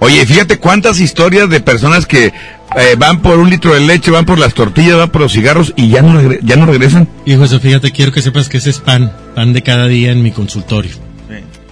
Oye, 0.00 0.24
fíjate 0.26 0.58
cuántas 0.58 0.98
historias 1.00 1.48
de 1.50 1.60
personas 1.60 2.06
que 2.06 2.26
eh, 2.26 2.94
van 2.98 3.20
por 3.20 3.38
un 3.38 3.50
litro 3.50 3.74
de 3.74 3.80
leche, 3.80 4.10
van 4.10 4.24
por 4.24 4.38
las 4.38 4.54
tortillas, 4.54 4.96
van 4.96 5.10
por 5.10 5.20
los 5.22 5.32
cigarros 5.32 5.72
y 5.76 5.88
ya 5.90 6.02
no, 6.02 6.20
regre- 6.20 6.40
ya 6.42 6.56
no 6.56 6.66
regresan. 6.66 7.08
Hijo, 7.26 7.44
eso, 7.44 7.60
fíjate, 7.60 7.90
quiero 7.92 8.12
que 8.12 8.22
sepas 8.22 8.48
que 8.48 8.58
ese 8.58 8.70
es 8.70 8.78
pan, 8.78 9.12
pan 9.34 9.52
de 9.52 9.62
cada 9.62 9.86
día 9.86 10.12
en 10.12 10.22
mi 10.22 10.30
consultorio. 10.32 10.92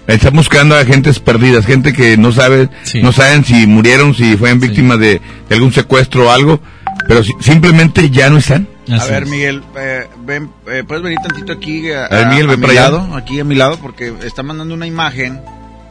Están 0.08 0.32
buscando 0.34 0.74
a 0.74 0.84
gentes 0.84 1.20
perdidas, 1.20 1.66
gente 1.66 1.92
que 1.92 2.16
no 2.16 2.32
sabe, 2.32 2.68
Sí. 2.82 3.00
no 3.02 3.12
saben 3.12 3.44
si 3.44 3.66
murieron, 3.66 4.14
si 4.14 4.36
fueron 4.36 4.58
víctimas 4.58 4.98
de, 4.98 5.20
de 5.48 5.54
algún 5.54 5.72
secuestro 5.72 6.26
o 6.26 6.30
algo, 6.30 6.60
pero 7.06 7.22
si- 7.22 7.34
simplemente 7.40 8.08
ya 8.10 8.30
no 8.30 8.38
están. 8.38 8.66
a 8.90 9.04
ver, 9.04 9.26
Miguel, 9.26 9.62
eh, 9.78 10.06
ven, 10.24 10.50
eh, 10.72 10.82
puedes 10.88 11.02
venir 11.04 11.18
tantito 11.22 11.52
aquí 11.52 11.90
a, 11.92 12.06
A 12.06 12.08
ver, 12.08 12.26
Miguel, 12.28 12.46
a 12.46 12.50
ven 12.52 12.60
mi 12.60 12.66
para 12.66 12.72
allá. 12.72 12.90
lado, 12.90 13.14
aquí 13.16 13.38
a 13.38 13.44
mi 13.44 13.54
lado, 13.54 13.78
porque 13.82 14.14
está 14.24 14.42
mandando 14.42 14.72
una 14.74 14.86
imagen. 14.86 15.40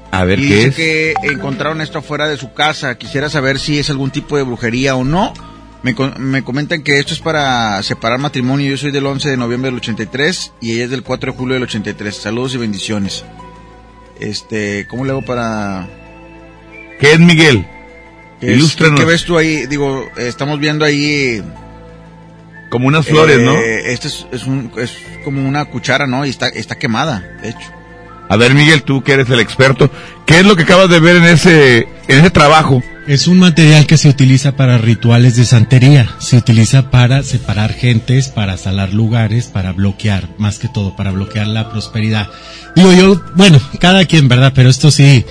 A 0.10 0.24
ver 0.24 0.40
y 0.40 0.48
qué 0.48 0.56
dice 0.56 0.68
es. 0.70 0.76
que 0.76 1.14
encontraron 1.34 1.82
esto 1.82 2.00
afuera 2.00 2.28
de 2.28 2.38
su 2.38 2.54
casa. 2.54 2.98
Quisiera 2.98 3.30
saber 3.30 3.60
si 3.60 3.78
es 3.78 3.90
algún 3.92 4.10
tipo 4.10 4.36
de 4.38 4.42
brujería 4.44 4.96
o 4.96 5.04
no. 5.04 5.32
Me, 5.84 5.94
me 6.18 6.44
comentan 6.44 6.82
que 6.82 6.98
esto 6.98 7.14
es 7.14 7.20
para 7.20 7.84
separar 7.84 8.18
matrimonio. 8.18 8.68
Yo 8.72 8.78
soy 8.78 8.92
del 8.92 9.06
11 9.06 9.30
de 9.30 9.38
noviembre 9.38 9.70
del 9.70 9.78
83 9.80 10.54
y 10.62 10.72
ella 10.72 10.86
es 10.86 10.90
del 10.90 11.04
4 11.04 11.34
de 11.34 11.38
julio 11.38 11.54
del 11.56 11.64
83. 11.64 12.16
Saludos 12.16 12.56
y 12.56 12.58
bendiciones. 12.58 13.24
Este, 14.20 14.86
¿cómo 14.88 15.06
le 15.06 15.12
hago 15.12 15.22
para...? 15.24 15.88
¿Qué 17.00 17.14
es 17.14 17.20
Miguel? 17.20 17.66
¿Qué, 18.40 18.48
es- 18.52 18.58
Ilústranos. 18.58 19.00
¿Qué 19.00 19.06
ves 19.06 19.24
tú 19.26 19.38
ahí? 19.38 19.66
Digo, 19.68 20.10
eh, 20.18 20.28
estamos 20.28 20.60
viendo 20.60 20.86
ahí 20.86 21.44
Como 22.70 22.88
unas 22.88 23.06
flores, 23.06 23.40
¿no? 23.40 23.54
Este 23.58 24.08
es, 24.08 24.26
es, 24.32 24.46
un, 24.46 24.72
es 24.78 24.98
como 25.24 25.48
una 25.48 25.66
cuchara, 25.66 26.08
¿no? 26.08 26.26
Y 26.26 26.30
está, 26.30 26.48
está 26.48 26.76
quemada, 26.78 27.24
de 27.42 27.50
hecho. 27.50 27.72
A 28.30 28.36
ver, 28.36 28.54
Miguel, 28.54 28.84
tú 28.84 29.04
que 29.04 29.14
eres 29.14 29.30
el 29.30 29.40
experto, 29.40 29.90
¿qué 30.26 30.40
es 30.40 30.46
lo 30.46 30.56
que 30.56 30.64
acabas 30.64 30.90
de 30.90 31.00
ver 31.00 31.16
en 31.18 31.26
ese, 31.26 31.88
en 32.08 32.20
ese 32.20 32.30
trabajo? 32.30 32.84
Es 33.08 33.26
un 33.28 33.40
material 33.40 33.88
que 33.88 33.96
se 33.96 34.10
utiliza 34.10 34.58
para 34.58 34.78
rituales 34.78 35.38
de 35.38 35.46
santería, 35.46 36.10
se 36.20 36.36
utiliza 36.36 36.92
para 36.92 37.24
separar 37.24 37.72
gentes, 37.72 38.28
para 38.28 38.58
salar 38.58 38.94
lugares, 38.94 39.48
para 39.48 39.72
bloquear, 39.72 40.28
más 40.38 40.60
que 40.60 40.68
todo, 40.68 40.94
para 40.98 41.12
bloquear 41.12 41.48
la 41.48 41.70
prosperidad. 41.70 42.28
Digo 42.76 42.92
yo, 42.92 43.22
bueno, 43.36 43.62
cada 43.80 44.04
quien, 44.04 44.28
¿verdad? 44.28 44.52
Pero 44.54 44.70
esto 44.70 44.92
sí, 44.92 45.24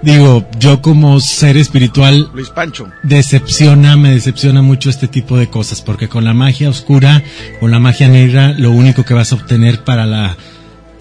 digo, 0.00 0.48
yo 0.60 0.80
como 0.80 1.18
ser 1.18 1.56
espiritual 1.56 2.30
Luis 2.32 2.50
Pancho. 2.50 2.86
decepciona, 3.02 3.96
me 3.96 4.12
decepciona 4.12 4.62
mucho 4.62 4.88
este 4.88 5.08
tipo 5.08 5.36
de 5.36 5.48
cosas, 5.48 5.82
porque 5.82 6.08
con 6.08 6.22
la 6.22 6.34
magia 6.34 6.70
oscura, 6.70 7.20
con 7.58 7.72
la 7.72 7.80
magia 7.80 8.06
negra, 8.06 8.52
lo 8.56 8.70
único 8.70 9.04
que 9.04 9.12
vas 9.12 9.32
a 9.32 9.34
obtener 9.34 9.82
para 9.82 10.06
la 10.06 10.36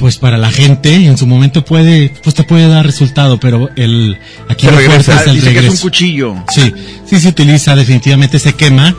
pues 0.03 0.17
para 0.17 0.37
la 0.37 0.51
gente 0.51 0.93
en 0.93 1.17
su 1.17 1.25
momento 1.25 1.63
puede 1.63 2.13
pues 2.21 2.35
te 2.35 2.43
puede 2.43 2.67
dar 2.67 2.85
resultado 2.85 3.39
pero 3.39 3.69
el 3.77 4.17
aquí 4.49 4.65
lo 4.65 4.75
regresa, 4.75 5.21
es 5.21 5.27
el 5.27 5.35
dice 5.35 5.45
que 5.45 5.51
es 5.51 5.55
un 5.55 5.63
regreso. 5.63 5.81
cuchillo. 5.81 6.35
sí 6.49 6.73
sí 7.05 7.21
se 7.21 7.29
utiliza 7.29 7.73
definitivamente 7.73 8.37
se 8.37 8.51
quema 8.51 8.93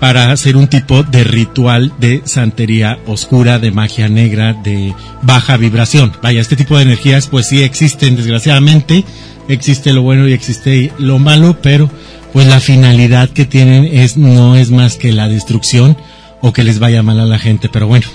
para 0.00 0.32
hacer 0.32 0.56
un 0.56 0.66
tipo 0.68 1.02
de 1.02 1.24
ritual 1.24 1.92
de 1.98 2.22
santería 2.24 2.98
oscura 3.06 3.58
de 3.58 3.70
magia 3.70 4.08
negra 4.08 4.54
de 4.54 4.94
baja 5.20 5.58
vibración 5.58 6.12
vaya 6.22 6.40
este 6.40 6.56
tipo 6.56 6.74
de 6.78 6.84
energías 6.84 7.26
pues 7.26 7.48
sí 7.48 7.62
existen 7.62 8.16
desgraciadamente 8.16 9.04
existe 9.50 9.92
lo 9.92 10.00
bueno 10.00 10.26
y 10.26 10.32
existe 10.32 10.90
lo 10.96 11.18
malo 11.18 11.58
pero 11.60 11.90
pues 12.32 12.46
la 12.46 12.60
finalidad 12.60 13.28
que 13.28 13.44
tienen 13.44 13.84
es 13.84 14.16
no 14.16 14.56
es 14.56 14.70
más 14.70 14.96
que 14.96 15.12
la 15.12 15.28
destrucción 15.28 15.98
o 16.40 16.54
que 16.54 16.64
les 16.64 16.78
vaya 16.78 17.02
mal 17.02 17.20
a 17.20 17.26
la 17.26 17.38
gente 17.38 17.68
pero 17.68 17.86
bueno 17.88 18.06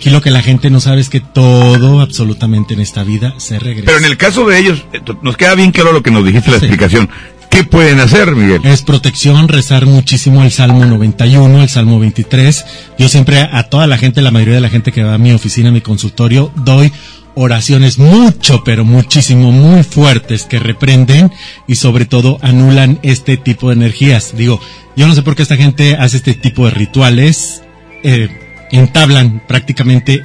Aquí 0.00 0.08
lo 0.08 0.22
que 0.22 0.30
la 0.30 0.40
gente 0.40 0.70
no 0.70 0.80
sabe 0.80 1.02
es 1.02 1.10
que 1.10 1.20
todo, 1.20 2.00
absolutamente 2.00 2.72
en 2.72 2.80
esta 2.80 3.04
vida, 3.04 3.34
se 3.36 3.58
regresa. 3.58 3.84
Pero 3.84 3.98
en 3.98 4.06
el 4.06 4.16
caso 4.16 4.46
de 4.46 4.58
ellos, 4.58 4.82
eh, 4.94 5.00
nos 5.20 5.36
queda 5.36 5.54
bien 5.54 5.72
claro 5.72 5.92
lo 5.92 6.02
que 6.02 6.10
nos 6.10 6.24
dijiste 6.24 6.50
la 6.50 6.56
explicación. 6.56 7.10
¿Qué 7.50 7.64
pueden 7.64 8.00
hacer, 8.00 8.34
Miguel? 8.34 8.62
Es 8.64 8.80
protección, 8.80 9.46
rezar 9.48 9.84
muchísimo 9.84 10.42
el 10.42 10.52
Salmo 10.52 10.86
91, 10.86 11.62
el 11.62 11.68
Salmo 11.68 12.00
23. 12.00 12.64
Yo 12.98 13.10
siempre 13.10 13.40
a 13.42 13.64
toda 13.64 13.86
la 13.86 13.98
gente, 13.98 14.22
la 14.22 14.30
mayoría 14.30 14.54
de 14.54 14.62
la 14.62 14.70
gente 14.70 14.90
que 14.90 15.02
va 15.02 15.12
a 15.12 15.18
mi 15.18 15.32
oficina, 15.32 15.68
a 15.68 15.72
mi 15.72 15.82
consultorio, 15.82 16.50
doy 16.56 16.90
oraciones 17.34 17.98
mucho, 17.98 18.64
pero 18.64 18.86
muchísimo, 18.86 19.52
muy 19.52 19.82
fuertes 19.82 20.44
que 20.44 20.60
reprenden 20.60 21.30
y 21.68 21.74
sobre 21.74 22.06
todo 22.06 22.38
anulan 22.40 23.00
este 23.02 23.36
tipo 23.36 23.68
de 23.68 23.74
energías. 23.74 24.34
Digo, 24.34 24.62
yo 24.96 25.06
no 25.06 25.14
sé 25.14 25.20
por 25.20 25.36
qué 25.36 25.42
esta 25.42 25.58
gente 25.58 25.96
hace 25.96 26.16
este 26.16 26.32
tipo 26.32 26.64
de 26.64 26.70
rituales. 26.70 27.64
Eh, 28.02 28.49
entablan 28.70 29.42
prácticamente, 29.46 30.24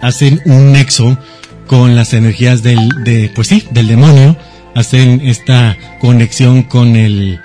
hacen 0.00 0.40
un 0.44 0.72
nexo 0.72 1.18
con 1.66 1.96
las 1.96 2.12
energías 2.12 2.62
del, 2.62 2.88
de, 3.04 3.30
pues 3.34 3.48
sí, 3.48 3.64
del 3.70 3.88
demonio, 3.88 4.36
hacen 4.74 5.20
esta 5.24 5.76
conexión 6.00 6.62
con 6.62 6.96
el, 6.96 7.40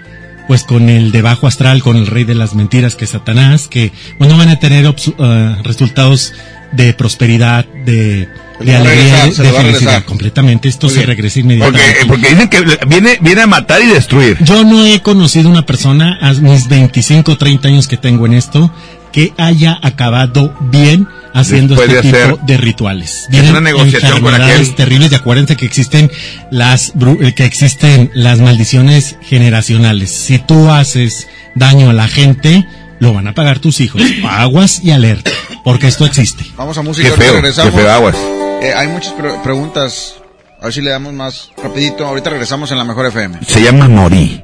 pues 0.48 0.64
con 0.64 0.90
el 0.90 1.11
de 1.11 1.22
bajo 1.22 1.48
astral, 1.48 1.82
con 1.82 1.98
el 1.98 2.07
rey 2.07 2.23
de 2.23 2.36
las 2.36 2.53
mentiras 2.53 2.95
que 2.95 3.06
es 3.06 3.11
Satanás, 3.11 3.68
que 3.68 3.91
bueno 4.19 4.38
van 4.38 4.49
a 4.49 4.60
tener 4.60 4.86
ah, 5.19 5.57
resultados 5.64 6.34
de 6.72 6.94
prosperidad, 6.94 7.65
de, 7.86 8.28
alegría, 8.60 9.23
regresar, 9.23 9.45
de, 9.45 9.52
felicidad 9.53 10.06
completamente. 10.06 10.69
Esto 10.69 10.90
se 10.90 11.06
regresa 11.06 11.40
Porque, 11.40 11.40
inmediatamente. 11.40 12.06
porque 12.07 12.30
dicen 12.30 12.49
que 12.49 12.61
viene, 12.88 13.18
viene 13.22 13.41
a 13.41 13.48
matar 13.48 13.82
y 13.82 13.88
destruir. 13.88 14.38
Yo 14.44 14.64
no 14.64 14.86
he 14.86 15.02
conocido 15.02 15.49
una 15.49 15.65
persona 15.65 16.18
a 16.22 16.34
mis 16.34 16.68
25 16.68 17.32
o 17.32 17.38
30 17.38 17.68
años 17.68 17.88
que 17.88 17.98
tengo 17.98 18.26
en 18.26 18.34
esto 18.34 18.72
que 19.12 19.34
haya 19.38 19.80
acabado 19.82 20.54
bien 20.72 21.08
haciendo 21.34 21.76
Después 21.76 21.94
este 22.06 22.18
de 22.18 22.24
tipo 22.28 22.40
de 22.46 22.58
rituales. 22.58 23.28
Es 23.32 23.50
una 23.50 23.62
negociación 23.62 24.22
con 24.22 24.34
aquel. 24.36 24.76
terribles 24.76 25.12
y 25.12 25.16
acuérdense 25.16 25.56
que 25.56 25.66
existen 25.66 26.12
las 26.52 26.94
eh, 27.22 27.34
que 27.34 27.46
existen 27.46 28.12
las 28.14 28.40
maldiciones 28.40 29.16
generacionales. 29.22 30.12
Si 30.12 30.40
tú 30.40 30.70
haces 30.70 31.28
daño 31.56 31.90
a 31.90 31.94
la 31.94 32.08
gente, 32.08 32.66
lo 33.00 33.14
van 33.14 33.28
a 33.28 33.34
pagar 33.34 33.60
tus 33.60 33.80
hijos. 33.80 34.02
Aguas 34.30 34.82
y 34.84 34.92
alerta, 34.92 35.32
porque 35.64 35.88
esto 35.88 36.06
existe. 36.06 36.46
Vamos 36.58 36.78
a 36.78 36.82
música, 36.82 37.10
Qué 37.10 37.16
feo, 37.22 37.34
regresamos. 37.36 37.74
qué 37.74 37.80
feo, 37.80 37.92
aguas. 37.92 38.16
Eh, 38.62 38.74
hay 38.76 38.88
muchas 38.88 39.14
pre- 39.14 39.34
preguntas. 39.44 40.16
A 40.60 40.66
ver 40.66 40.74
si 40.74 40.82
le 40.82 40.92
damos 40.92 41.12
más 41.14 41.50
rapidito. 41.64 42.06
Ahorita 42.06 42.30
regresamos 42.30 42.72
en 42.72 42.78
la 42.78 42.84
mejor 42.84 43.08
FM. 43.08 43.40
Se 43.48 43.64
llama 43.64 43.88
Morí. 43.88 44.44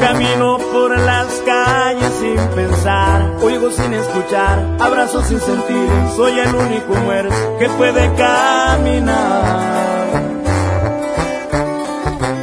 camino 0.00 0.58
por 0.72 0.98
las 0.98 1.26
calles 1.44 2.12
sin 2.20 2.36
pensar, 2.54 3.36
oigo 3.42 3.70
sin 3.70 3.92
escuchar, 3.92 4.76
abrazo 4.78 5.22
sin 5.22 5.40
sentir, 5.40 5.88
soy 6.16 6.38
el 6.38 6.54
único 6.54 6.94
muerto 6.94 7.34
que 7.58 7.68
puede 7.70 8.12
caminar. 8.14 9.66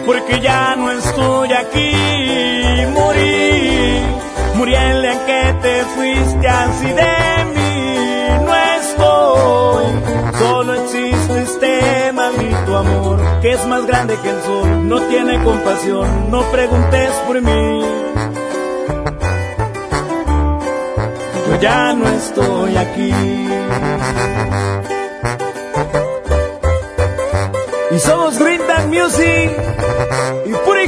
Porque 0.05 0.39
ya 0.41 0.75
no 0.75 0.91
estoy 0.91 1.53
aquí, 1.53 1.95
morí, 2.93 4.01
morí 4.55 4.75
en 4.75 5.19
que 5.27 5.55
te 5.61 5.83
fuiste 5.95 6.47
así 6.47 6.87
de 6.87 7.45
mí, 7.53 7.62
es 13.53 13.65
más 13.67 13.85
grande 13.85 14.17
que 14.21 14.29
el 14.29 14.41
sol, 14.41 14.87
no 14.89 14.99
tiene 15.01 15.43
compasión, 15.43 16.31
no 16.31 16.41
preguntes 16.51 17.11
por 17.27 17.39
mí. 17.39 17.81
Yo 21.47 21.61
ya 21.61 21.93
no 21.93 22.07
estoy 22.07 22.77
aquí. 22.77 23.13
Y 27.91 27.99
somos 27.99 28.39
Green 28.39 28.61
Music 28.89 29.51
y 30.45 30.53
Puri 30.65 30.87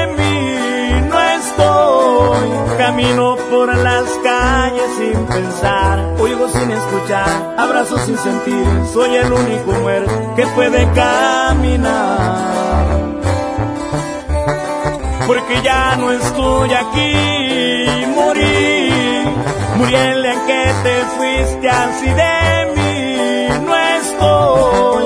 camino 2.77 3.35
por 3.49 3.75
las 3.75 4.05
calles 4.23 4.89
sin 4.97 5.25
pensar, 5.25 6.15
oigo 6.19 6.47
sin 6.49 6.71
escuchar, 6.71 7.55
abrazo 7.57 7.97
sin 8.05 8.17
sentir. 8.17 8.65
Soy 8.93 9.15
el 9.15 9.31
único 9.31 9.71
muerto 9.81 10.33
que 10.35 10.45
puede 10.47 10.89
caminar. 10.91 12.61
Porque 15.27 15.61
ya 15.63 15.95
no 15.97 16.11
estoy 16.11 16.73
aquí, 16.73 17.13
morí, 18.15 18.89
morí 19.77 19.95
en 19.95 20.21
que 20.47 20.73
te 20.83 20.95
fuiste 21.17 21.69
así 21.69 22.07
de 22.07 22.65
mí. 22.75 23.65
No 23.65 23.75
estoy, 23.75 25.05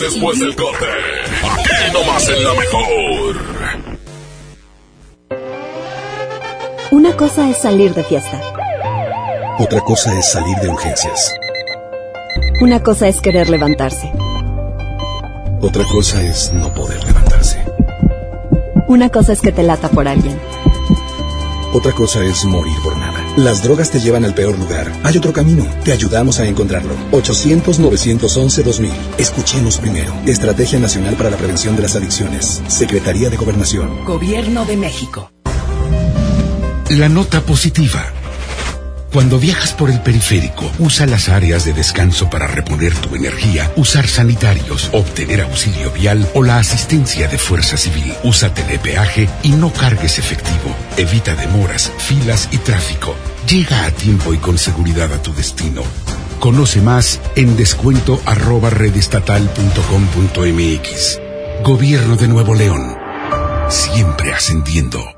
Después 0.00 0.38
del 0.38 0.54
corte? 0.54 0.86
Aquí 1.42 1.92
nomás 1.92 2.28
en 2.28 2.44
la 2.44 2.54
mejor. 2.54 3.36
Una 6.90 7.16
cosa 7.16 7.50
es 7.50 7.58
salir 7.58 7.94
de 7.94 8.04
fiesta. 8.04 8.40
Otra 9.58 9.80
cosa 9.80 10.18
es 10.18 10.30
salir 10.30 10.56
de 10.58 10.68
urgencias. 10.68 11.34
Una 12.60 12.82
cosa 12.82 13.08
es 13.08 13.20
querer 13.20 13.48
levantarse. 13.48 14.12
Otra 15.60 15.84
cosa 15.84 16.22
es 16.22 16.52
no 16.52 16.72
poder 16.72 17.02
levantarse. 17.04 17.64
Una 18.86 19.08
cosa 19.10 19.32
es 19.32 19.40
que 19.40 19.52
te 19.52 19.62
lata 19.62 19.88
por 19.88 20.08
alguien. 20.08 20.38
Otra 21.72 21.92
cosa 21.92 22.24
es 22.24 22.44
morir 22.44 22.74
por. 22.82 22.97
Las 23.38 23.62
drogas 23.62 23.92
te 23.92 24.00
llevan 24.00 24.24
al 24.24 24.34
peor 24.34 24.58
lugar. 24.58 24.92
Hay 25.04 25.16
otro 25.16 25.32
camino. 25.32 25.64
Te 25.84 25.92
ayudamos 25.92 26.40
a 26.40 26.46
encontrarlo. 26.46 26.92
800-911-2000. 27.12 28.90
Escuchemos 29.16 29.78
primero. 29.78 30.12
Estrategia 30.26 30.80
Nacional 30.80 31.14
para 31.14 31.30
la 31.30 31.36
Prevención 31.36 31.76
de 31.76 31.82
las 31.82 31.94
Adicciones. 31.94 32.60
Secretaría 32.66 33.30
de 33.30 33.36
Gobernación. 33.36 34.04
Gobierno 34.04 34.64
de 34.64 34.76
México. 34.76 35.30
La 36.90 37.08
nota 37.08 37.40
positiva. 37.42 38.06
Cuando 39.12 39.38
viajas 39.38 39.72
por 39.72 39.88
el 39.88 40.00
periférico, 40.00 40.68
usa 40.80 41.06
las 41.06 41.28
áreas 41.28 41.64
de 41.64 41.72
descanso 41.72 42.28
para 42.28 42.48
reponer 42.48 42.92
tu 42.94 43.14
energía, 43.14 43.70
usar 43.76 44.08
sanitarios, 44.08 44.90
obtener 44.92 45.42
auxilio 45.42 45.92
vial 45.92 46.28
o 46.34 46.42
la 46.42 46.58
asistencia 46.58 47.28
de 47.28 47.38
Fuerza 47.38 47.76
Civil. 47.76 48.12
Usa 48.24 48.52
telepeaje 48.52 49.28
y 49.44 49.50
no 49.50 49.72
cargues 49.72 50.18
efectivo. 50.18 50.74
Evita 50.96 51.36
demoras, 51.36 51.92
filas 51.98 52.48
y 52.50 52.58
tráfico. 52.58 53.14
Llega 53.48 53.86
a 53.86 53.90
tiempo 53.90 54.34
y 54.34 54.36
con 54.36 54.58
seguridad 54.58 55.10
a 55.10 55.22
tu 55.22 55.32
destino. 55.32 55.80
Conoce 56.38 56.82
más 56.82 57.18
en 57.34 57.56
descuento 57.56 58.20
arroba 58.26 58.68
redestatal.com.mx. 58.68 61.20
Gobierno 61.64 62.16
de 62.16 62.28
Nuevo 62.28 62.54
León. 62.54 62.94
Siempre 63.70 64.34
ascendiendo. 64.34 65.17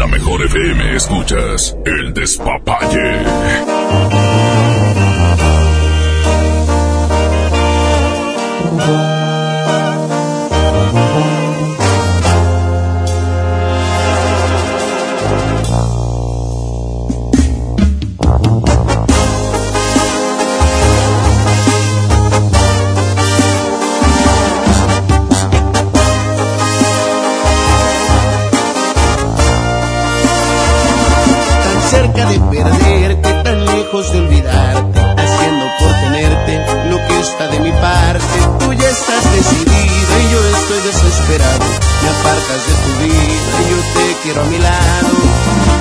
La 0.00 0.06
mejor 0.06 0.40
FM 0.40 0.96
escuchas 0.96 1.76
El 1.84 2.14
Despapalle. 2.14 4.49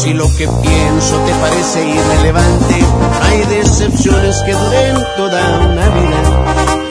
si 0.00 0.14
lo 0.14 0.24
que 0.34 0.44
incluso 0.44 1.16
te 1.26 1.32
parece 1.34 1.86
irrelevante. 1.86 2.74
Hay 3.22 3.44
decepciones 3.56 4.40
que 4.46 4.52
duren 4.52 4.96
toda 5.16 5.58
una 5.58 5.88
vida, 5.88 6.22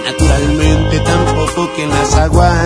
naturalmente 0.06 1.00
tampoco 1.00 1.70
quien 1.76 1.90
las 1.90 2.16
aguante. 2.16 2.59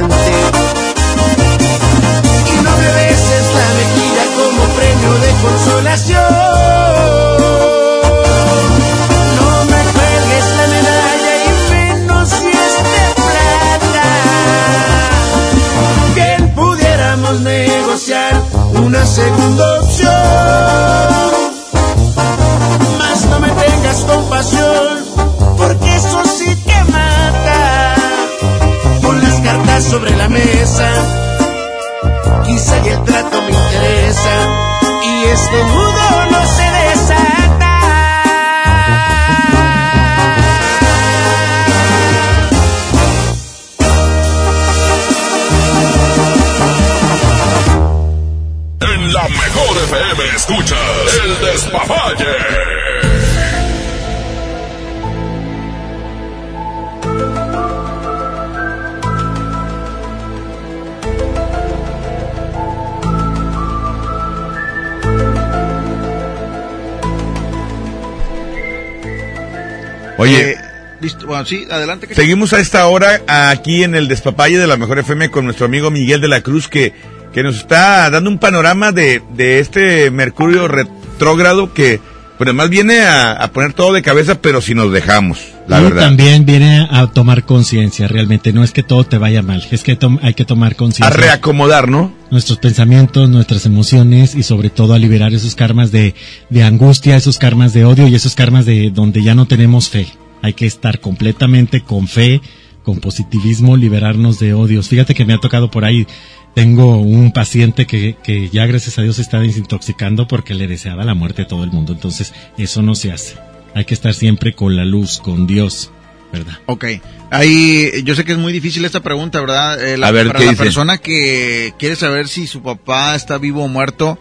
Listo, 71.44 71.56
bueno, 71.60 71.68
sí, 71.70 71.74
adelante. 71.74 72.08
que- 72.08 72.16
Seguimos 72.16 72.54
a 72.54 72.60
esta 72.60 72.86
hora 72.88 73.22
aquí 73.28 73.84
en 73.84 73.96
el 73.96 74.08
despapalle 74.08 74.58
de 74.58 74.68
la 74.68 74.78
Mejor 74.78 75.00
FM 75.00 75.30
con 75.30 75.46
nuestro 75.46 75.66
amigo 75.66 75.92
Miguel 75.92 76.22
de 76.22 76.28
la 76.28 76.42
Cruz 76.42 76.68
que, 76.68 76.94
que 77.34 77.44
nos 77.44 77.56
está 77.58 78.10
dando 78.10 78.30
un 78.30 78.40
panorama 78.40 78.92
de, 78.92 79.22
de 79.36 79.60
este 79.60 80.12
Mercurio 80.12 80.68
retrógrado 80.68 81.74
que 81.74 82.00
pues 82.38 82.48
además 82.48 82.70
viene 82.72 83.02
a, 83.02 83.34
a 83.34 83.52
poner 83.52 83.74
todo 83.74 83.94
de 83.94 84.02
cabeza 84.02 84.42
pero 84.42 84.60
si 84.60 84.74
nos 84.74 84.92
dejamos, 84.92 85.40
la 85.68 85.80
y 85.80 85.84
verdad. 85.84 86.02
también 86.02 86.46
viene 86.48 86.88
a 86.90 87.06
tomar 87.08 87.44
conciencia 87.46 88.08
realmente. 88.08 88.52
No 88.54 88.64
es 88.64 88.72
que 88.72 88.82
todo 88.82 89.04
te 89.04 89.20
vaya 89.20 89.44
mal, 89.44 89.64
es 89.70 89.84
que 89.84 89.98
hay 90.24 90.34
que 90.34 90.44
tomar 90.44 90.72
A 90.72 90.76
conciencia. 90.76 91.16
reacomodar, 91.16 91.88
¿no? 91.90 92.12
nuestros 92.32 92.58
pensamientos, 92.58 93.30
nuestras 93.30 93.68
emociones 93.68 94.34
y 94.34 94.42
sobre 94.42 94.72
todo 94.72 94.96
a 94.96 95.00
liberar 95.00 95.32
esos 95.36 95.54
karmas 95.54 95.92
de, 95.92 96.16
de 96.50 96.64
angustia, 96.64 97.16
esos 97.16 97.38
karmas 97.38 97.72
de 97.74 97.86
odio 97.86 98.08
y 98.08 98.16
esos 98.16 98.34
karmas 98.34 98.66
de 98.66 98.90
donde 98.90 99.22
ya 99.22 99.36
no 99.36 99.46
tenemos 99.46 99.90
fe. 99.92 100.08
Hay 100.44 100.54
que 100.54 100.68
estar 100.68 101.00
completamente 101.00 101.82
con 101.82 102.08
fe, 102.08 102.40
con 102.84 103.00
positivismo, 103.00 103.76
liberarnos 103.78 104.38
de 104.40 104.54
odios. 104.54 104.90
Fíjate 104.90 105.16
que 105.16 105.26
me 105.26 105.34
ha 105.34 105.40
tocado 105.40 105.72
por 105.72 105.86
ahí, 105.86 106.06
tengo 106.54 106.98
un 106.98 107.32
paciente 107.32 107.88
que, 107.88 108.16
que 108.24 108.50
ya 108.50 108.68
gracias 108.68 109.00
a 109.00 109.02
Dios 109.02 109.16
se 109.16 109.24
está 109.24 109.40
desintoxicando 109.40 110.28
porque 110.28 110.54
le 110.54 110.68
deseaba 110.68 111.04
la 111.04 111.16
muerte 111.16 111.42
a 111.42 111.48
todo 111.48 111.64
el 111.64 111.72
mundo. 111.72 111.94
Entonces 111.94 112.32
eso 112.60 112.84
no 112.84 112.94
se 112.94 113.12
hace. 113.12 113.38
Hay 113.74 113.86
que 113.86 113.96
estar 113.96 114.14
siempre 114.14 114.54
con 114.54 114.76
la 114.76 114.86
luz, 114.86 115.18
con 115.18 115.48
Dios, 115.48 115.90
¿verdad? 116.32 116.60
Ok. 116.68 116.86
Ahí, 117.32 117.90
yo 118.04 118.14
sé 118.14 118.24
que 118.26 118.34
es 118.34 118.38
muy 118.38 118.54
difícil 118.54 118.86
esta 118.86 119.00
pregunta, 119.00 119.40
¿verdad? 119.42 119.84
Eh, 119.84 119.98
la- 119.98 120.08
A 120.10 120.12
ver, 120.12 120.28
para 120.28 120.40
¿qué 120.40 120.46
la 120.46 120.52
dice? 120.52 120.64
persona 120.64 120.98
que 121.00 121.74
quiere 121.80 121.96
saber 121.96 122.28
si 122.28 122.46
su 122.46 122.62
papá 122.62 123.16
está 123.16 123.40
vivo 123.40 123.64
o 123.64 123.68
muerto, 123.68 124.20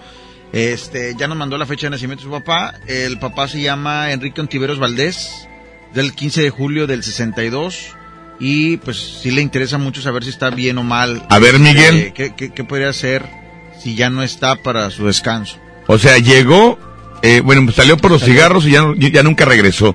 este, 0.53 1.15
ya 1.19 1.29
nos 1.29 1.37
mandó 1.37 1.59
la 1.59 1.67
fecha 1.67 1.87
de 1.89 1.91
nacimiento 1.91 2.25
de 2.25 2.31
su 2.31 2.39
papá. 2.39 2.75
El 2.87 3.19
papá 3.19 3.49
se 3.49 3.61
llama 3.61 4.13
Enrique 4.13 4.41
Ontiveros 4.41 4.79
Valdés, 4.79 5.49
del 5.95 6.15
15 6.15 6.43
de 6.43 6.51
julio 6.51 6.87
del 6.87 7.03
62. 7.03 7.97
Y 8.41 8.79
pues 8.79 9.21
sí 9.23 9.31
le 9.31 9.41
interesa 9.43 9.79
mucho 9.79 10.01
saber 10.03 10.25
si 10.25 10.31
está 10.31 10.51
bien 10.51 10.77
o 10.79 10.83
mal. 10.83 11.25
A 11.29 11.39
ver, 11.39 11.59
Miguel. 11.61 11.97
Eh, 11.97 12.13
¿qué, 12.15 12.35
qué, 12.35 12.53
qué 12.53 12.65
podría 12.65 12.89
hacer 12.89 13.25
si 13.81 13.95
ya 13.95 14.11
no 14.11 14.23
está 14.23 14.57
para 14.57 14.91
su 14.91 15.07
descanso? 15.07 15.59
O 15.87 15.97
sea, 15.99 16.19
llegó, 16.19 16.79
eh, 17.23 17.41
bueno, 17.41 17.63
pues 17.65 17.77
salió 17.77 17.97
por 17.97 18.11
los 18.11 18.25
cigarros 18.25 18.67
y 18.67 18.73
ya, 18.73 18.83
no- 18.83 18.95
ya 18.95 19.23
nunca 19.23 19.45
regresó. 19.45 19.95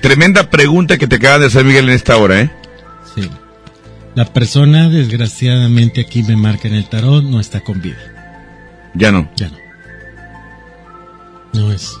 Tremenda 0.00 0.48
pregunta 0.50 0.96
que 0.98 1.06
te 1.06 1.16
acaba 1.16 1.38
de 1.38 1.46
hacer 1.46 1.64
Miguel 1.64 1.88
en 1.88 1.94
esta 1.94 2.16
hora, 2.16 2.40
¿eh? 2.40 2.50
Sí. 3.14 3.28
La 4.14 4.26
persona, 4.26 4.88
desgraciadamente, 4.88 6.00
aquí 6.02 6.22
me 6.22 6.36
marca 6.36 6.68
en 6.68 6.74
el 6.74 6.88
tarot, 6.88 7.24
no 7.24 7.40
está 7.40 7.60
con 7.60 7.82
vida. 7.82 7.98
Ya 8.94 9.10
no. 9.10 9.28
Ya 9.36 9.48
no. 9.48 9.56
No 11.52 11.72
es. 11.72 11.96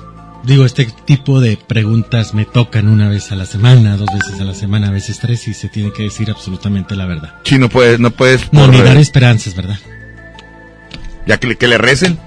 Digo, 0.46 0.66
este 0.66 0.86
tipo 1.06 1.40
de 1.40 1.56
preguntas 1.56 2.34
me 2.34 2.44
tocan 2.44 2.88
una 2.88 3.08
vez 3.08 3.32
a 3.32 3.36
la 3.36 3.46
semana, 3.46 3.96
dos 3.96 4.08
veces 4.12 4.38
a 4.40 4.44
la 4.44 4.54
semana, 4.54 4.88
a 4.88 4.90
veces 4.90 5.18
tres, 5.18 5.48
y 5.48 5.54
se 5.54 5.68
tiene 5.68 5.90
que 5.92 6.02
decir 6.02 6.30
absolutamente 6.30 6.94
la 6.96 7.06
verdad. 7.06 7.34
Sí, 7.44 7.58
no 7.58 7.70
puedes, 7.70 7.98
no 7.98 8.10
puedes. 8.10 8.52
No, 8.52 8.68
ni 8.68 8.82
dar 8.82 8.98
esperanzas, 8.98 9.56
¿verdad? 9.56 9.78
Ya 11.26 11.38
que 11.38 11.46
le, 11.46 11.56
que 11.56 11.66
le 11.66 11.78
recen. 11.78 12.18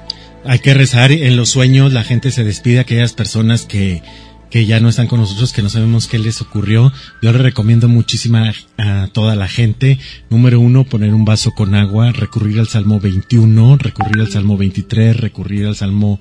Hay 0.45 0.59
que 0.59 0.73
rezar 0.73 1.11
en 1.11 1.35
los 1.37 1.49
sueños, 1.49 1.93
la 1.93 2.03
gente 2.03 2.31
se 2.31 2.43
despide, 2.43 2.79
aquellas 2.79 3.13
personas 3.13 3.65
que, 3.65 4.01
que 4.49 4.65
ya 4.65 4.79
no 4.79 4.89
están 4.89 5.07
con 5.07 5.19
nosotros, 5.19 5.53
que 5.53 5.61
no 5.61 5.69
sabemos 5.69 6.07
qué 6.07 6.17
les 6.17 6.41
ocurrió. 6.41 6.91
Yo 7.21 7.31
le 7.31 7.37
recomiendo 7.37 7.87
muchísimo 7.87 8.39
a, 8.39 8.53
a 8.77 9.07
toda 9.09 9.35
la 9.35 9.47
gente. 9.47 9.99
Número 10.31 10.59
uno, 10.59 10.85
poner 10.85 11.13
un 11.13 11.25
vaso 11.25 11.51
con 11.51 11.75
agua, 11.75 12.13
recurrir 12.13 12.59
al 12.59 12.67
Salmo 12.67 12.99
21, 12.99 13.77
recurrir 13.77 14.21
al 14.21 14.31
Salmo 14.31 14.57
23, 14.57 15.17
recurrir 15.17 15.67
al 15.67 15.75
Salmo, 15.75 16.19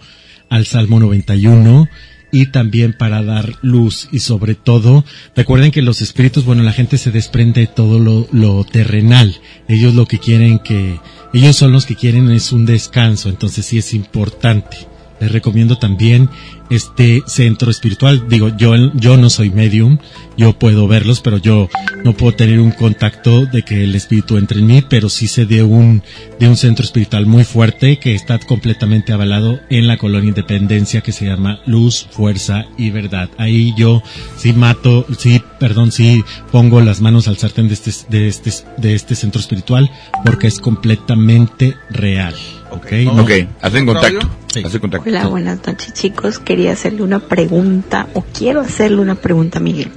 al 0.48 0.66
Salmo 0.66 1.00
91 1.00 1.88
y 2.32 2.46
también 2.46 2.92
para 2.92 3.22
dar 3.22 3.54
luz 3.62 4.08
y 4.12 4.18
sobre 4.18 4.54
todo 4.54 5.04
recuerden 5.34 5.70
que 5.70 5.82
los 5.82 6.02
espíritus 6.02 6.44
bueno 6.44 6.62
la 6.62 6.72
gente 6.72 6.98
se 6.98 7.10
desprende 7.10 7.62
de 7.62 7.66
todo 7.66 7.98
lo, 7.98 8.28
lo 8.32 8.64
terrenal. 8.64 9.36
Ellos 9.68 9.94
lo 9.94 10.06
que 10.06 10.18
quieren 10.18 10.58
que 10.58 11.00
ellos 11.32 11.56
son 11.56 11.72
los 11.72 11.86
que 11.86 11.96
quieren 11.96 12.30
es 12.30 12.52
un 12.52 12.66
descanso 12.66 13.28
entonces 13.28 13.66
sí 13.66 13.78
es 13.78 13.94
importante 13.94 14.88
les 15.20 15.32
recomiendo 15.32 15.78
también 15.78 16.28
este 16.70 17.22
centro 17.26 17.70
espiritual. 17.70 18.28
Digo, 18.28 18.48
yo, 18.56 18.74
yo 18.94 19.16
no 19.16 19.30
soy 19.30 19.50
medium, 19.50 19.98
yo 20.36 20.52
puedo 20.52 20.88
verlos, 20.88 21.20
pero 21.20 21.38
yo 21.38 21.68
no 22.04 22.12
puedo 22.14 22.36
tener 22.36 22.60
un 22.60 22.72
contacto 22.72 23.46
de 23.46 23.62
que 23.62 23.84
el 23.84 23.94
espíritu 23.94 24.36
entre 24.36 24.60
en 24.60 24.66
mí, 24.66 24.82
pero 24.88 25.08
sí 25.08 25.28
sé 25.28 25.46
de 25.46 25.62
un, 25.62 26.02
de 26.38 26.48
un 26.48 26.56
centro 26.56 26.84
espiritual 26.84 27.26
muy 27.26 27.44
fuerte 27.44 27.98
que 27.98 28.14
está 28.14 28.38
completamente 28.38 29.12
avalado 29.12 29.60
en 29.70 29.86
la 29.86 29.96
colonia 29.96 30.28
Independencia 30.28 31.00
que 31.00 31.12
se 31.12 31.26
llama 31.26 31.60
Luz, 31.66 32.08
Fuerza 32.10 32.66
y 32.76 32.90
Verdad. 32.90 33.30
Ahí 33.38 33.74
yo 33.76 34.02
sí 34.36 34.52
mato, 34.52 35.06
sí, 35.18 35.40
perdón, 35.58 35.92
sí 35.92 36.22
pongo 36.50 36.80
las 36.80 37.00
manos 37.00 37.28
al 37.28 37.36
sartén 37.36 37.68
de 37.68 37.74
este, 37.74 37.92
de 38.08 38.28
este, 38.28 38.50
de 38.76 38.94
este 38.94 39.14
centro 39.14 39.40
espiritual 39.40 39.90
porque 40.24 40.48
es 40.48 40.58
completamente 40.58 41.76
real. 41.90 42.34
¿Ok? 42.70 42.92
No- 43.04 43.22
Ok, 43.22 43.30
hacen 43.62 43.86
contacto. 43.86 44.28
Hacen 44.64 44.80
contacto. 44.80 45.08
Hola, 45.08 45.26
buenas 45.28 45.66
noches 45.66 45.92
chicos. 45.92 46.38
Quería 46.38 46.72
hacerle 46.72 47.02
una 47.02 47.20
pregunta 47.20 48.08
o 48.14 48.22
quiero 48.22 48.60
hacerle 48.60 48.98
una 48.98 49.14
pregunta 49.14 49.58
a 49.58 49.62
Miguel. 49.62 49.90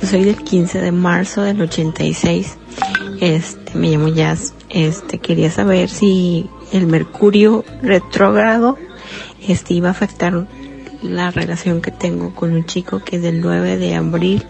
Yo 0.00 0.08
soy 0.08 0.24
del 0.24 0.36
15 0.36 0.80
de 0.80 0.92
marzo 0.92 1.42
del 1.42 1.60
86. 1.60 2.56
Este, 3.20 3.76
me 3.78 3.90
llamo 3.90 4.08
Jazz. 4.08 4.54
Este, 4.70 5.18
quería 5.18 5.50
saber 5.50 5.88
si 5.88 6.46
el 6.72 6.86
Mercurio 6.86 7.64
retrógrado 7.82 8.76
este 9.46 9.74
iba 9.74 9.88
a 9.88 9.92
afectar 9.92 10.46
la 11.02 11.30
relación 11.30 11.80
que 11.80 11.90
tengo 11.90 12.34
con 12.34 12.52
un 12.52 12.64
chico 12.66 13.00
que 13.04 13.16
es 13.16 13.22
del 13.22 13.40
9 13.40 13.76
de 13.78 13.94
abril 13.94 14.44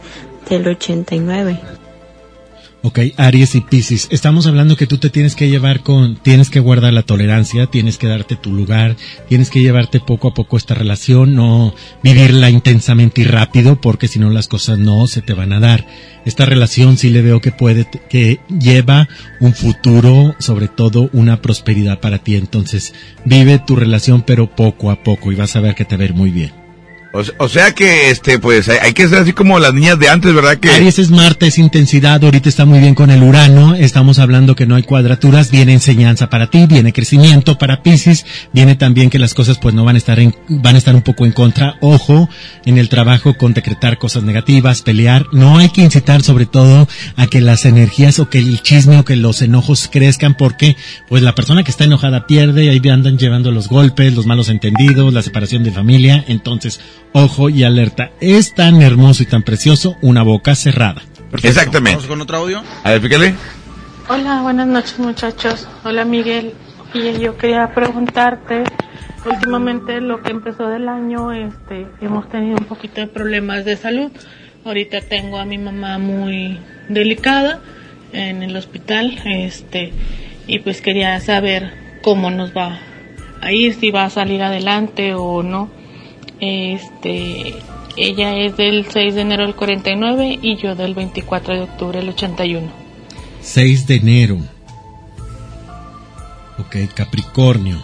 del 0.49 0.67
89. 0.69 1.61
Ok, 2.81 3.01
Aries 3.17 3.57
y 3.57 3.61
Piscis. 3.61 4.07
Estamos 4.11 4.47
hablando 4.47 4.77
que 4.77 4.87
tú 4.87 4.99
te 4.99 5.11
tienes 5.11 5.35
que 5.35 5.49
llevar 5.49 5.83
con, 5.83 6.15
tienes 6.15 6.49
que 6.49 6.61
guardar 6.61 6.93
la 6.93 7.03
tolerancia, 7.03 7.67
tienes 7.67 7.99
que 7.99 8.07
darte 8.07 8.37
tu 8.37 8.53
lugar, 8.53 8.97
tienes 9.29 9.51
que 9.51 9.61
llevarte 9.61 9.99
poco 9.99 10.29
a 10.29 10.35
poco 10.35 10.57
esta 10.57 10.75
relación, 10.75 11.35
no 11.35 11.75
vivirla 12.05 12.51
intensamente 12.51 13.23
y 13.23 13.25
rápido, 13.25 13.81
porque 13.81 14.07
si 14.07 14.21
no 14.21 14.31
las 14.31 14.47
cosas 14.47 14.79
no 14.79 15.09
se 15.09 15.23
te 15.23 15.35
van 15.35 15.53
a 15.53 15.59
dar. 15.59 15.87
Esta 16.25 16.45
relación 16.45 16.97
sí 16.99 17.11
le 17.11 17.23
veo 17.23 17.41
que 17.41 17.51
puede, 17.51 17.89
que 18.09 18.39
lleva 18.61 19.09
un 19.41 19.55
futuro, 19.55 20.37
sobre 20.39 20.69
todo 20.69 21.11
una 21.13 21.43
prosperidad 21.43 21.99
para 21.99 22.19
ti. 22.19 22.37
Entonces, 22.37 22.95
vive 23.25 23.59
tu 23.59 23.75
relación, 23.75 24.23
pero 24.23 24.55
poco 24.55 24.93
a 24.93 25.03
poco 25.03 25.33
y 25.33 25.35
vas 25.35 25.57
a 25.57 25.61
ver 25.61 25.75
que 25.75 25.85
te 25.85 25.97
va 25.97 26.15
muy 26.15 26.31
bien. 26.31 26.58
O, 27.13 27.23
o 27.39 27.49
sea 27.49 27.73
que, 27.73 28.11
este, 28.11 28.39
pues, 28.39 28.69
hay, 28.69 28.79
hay 28.83 28.93
que 28.93 29.09
ser 29.09 29.19
así 29.19 29.33
como 29.33 29.59
las 29.59 29.73
niñas 29.73 29.99
de 29.99 30.09
antes, 30.11 30.35
¿verdad? 30.35 30.59
Que 30.59 30.71
Aries 30.71 30.99
es 30.99 31.11
Marte, 31.11 31.47
es 31.47 31.59
intensidad, 31.59 32.23
ahorita 32.23 32.49
está 32.49 32.67
muy 32.67 32.81
bien 32.81 32.95
con 32.95 33.11
el 33.11 33.23
Urano, 33.23 33.75
estamos 33.75 34.19
hablando 34.19 34.55
que 34.55 34.67
no 34.67 34.75
hay 34.75 34.83
cuadraturas, 34.83 35.51
viene 35.51 35.73
enseñanza 35.73 36.29
para 36.29 36.49
ti, 36.49 36.67
viene 36.67 36.93
crecimiento 36.93 37.57
para 37.57 37.83
Pisces, 37.83 38.27
viene 38.53 38.75
también 38.75 39.09
que 39.09 39.19
las 39.19 39.33
cosas 39.33 39.59
pues 39.59 39.75
no 39.75 39.85
van 39.85 39.95
a 39.95 39.99
estar 39.99 40.21
en, 40.21 40.35
van 40.49 40.75
a 40.75 40.79
estar 40.79 40.95
un 40.95 41.03
poco 41.03 41.25
en 41.25 41.33
contra, 41.33 41.77
ojo, 41.81 42.29
en 42.67 42.77
el 42.77 42.91
trabajo 42.91 43.35
con 43.39 43.55
decretar 43.55 43.99
cosas 43.99 44.23
negativas, 44.23 44.83
pelear, 44.83 45.25
no 45.33 45.59
hay 45.59 45.71
que 45.71 45.83
incitar 45.83 46.23
sobre 46.23 46.45
todo 46.45 46.89
a 47.17 47.27
que 47.27 47.41
las 47.41 47.65
energías 47.65 48.19
o 48.19 48.29
que 48.29 48.39
el 48.39 48.63
chisme 48.63 48.99
o 48.99 49.05
que 49.05 49.17
los 49.17 49.41
enojos 49.41 49.89
crezcan 49.91 50.35
porque 50.35 50.77
pues 51.09 51.23
la 51.23 51.35
persona 51.35 51.63
que 51.65 51.71
está 51.71 51.85
enojada 51.85 52.27
pierde 52.27 52.69
ahí 52.69 52.81
andan 52.91 53.19
llevando 53.19 53.51
los 53.51 53.69
golpes, 53.69 54.15
los 54.15 54.27
malos 54.27 54.49
entendidos, 54.49 55.13
la 55.13 55.23
separación 55.23 55.65
de 55.65 55.73
familia, 55.73 56.25
entonces 56.29 56.81
ojo 57.13 57.49
y 57.49 57.65
alerta, 57.65 58.11
es 58.21 58.55
tan 58.55 58.83
hermoso 58.83 59.23
y 59.23 59.27
tan 59.27 59.43
precioso 59.43 59.97
una 60.03 60.23
boca 60.23 60.55
cerrada. 60.55 61.03
Exactamente. 61.43 61.97
Vamos 61.97 62.07
con 62.07 62.21
otro 62.21 62.39
audio. 62.39 62.63
A 62.85 62.91
ver, 62.91 63.01
fíjale. 63.01 63.35
Hola, 64.09 64.41
buenas 64.43 64.67
noches 64.67 64.99
muchachos. 64.99 65.69
Hola 65.85 66.05
Miguel. 66.05 66.55
Y 66.95 67.21
yo 67.21 67.37
quería 67.37 67.75
preguntarte, 67.75 68.65
últimamente 69.27 70.01
lo 70.01 70.23
que 70.23 70.31
empezó 70.31 70.69
del 70.69 70.89
año, 70.89 71.33
este, 71.33 71.87
hemos 72.01 72.29
tenido 72.31 72.57
un 72.57 72.65
poquito 72.65 73.03
de 73.03 73.07
problemas 73.07 73.67
de 73.67 73.77
salud. 73.77 74.11
Ahorita 74.65 75.03
tengo 75.03 75.39
a 75.39 75.45
mi 75.45 75.59
mamá 75.59 75.99
muy 75.99 76.59
delicada 76.89 77.61
en 78.13 78.43
el 78.43 78.57
hospital, 78.57 79.19
este, 79.27 79.93
y 80.47 80.61
pues 80.61 80.81
quería 80.81 81.21
saber 81.21 81.75
cómo 82.03 82.31
nos 82.31 82.57
va 82.57 82.79
a 83.43 83.53
ir, 83.53 83.75
si 83.75 83.91
va 83.91 84.05
a 84.05 84.11
salir 84.11 84.43
adelante 84.43 85.15
o 85.15 85.43
no. 85.43 85.71
Este, 86.41 87.55
ella 87.97 88.37
es 88.37 88.57
del 88.57 88.87
6 88.91 89.15
de 89.15 89.21
enero 89.21 89.45
del 89.45 89.55
49 89.55 90.39
y 90.41 90.57
yo 90.57 90.75
del 90.75 90.95
24 90.95 91.55
de 91.55 91.61
octubre 91.63 91.99
del 91.99 92.11
81. 92.11 92.71
6 93.41 93.87
de 93.87 93.95
enero. 93.97 94.39
Ok, 96.59 96.77
Capricornio. 96.95 97.83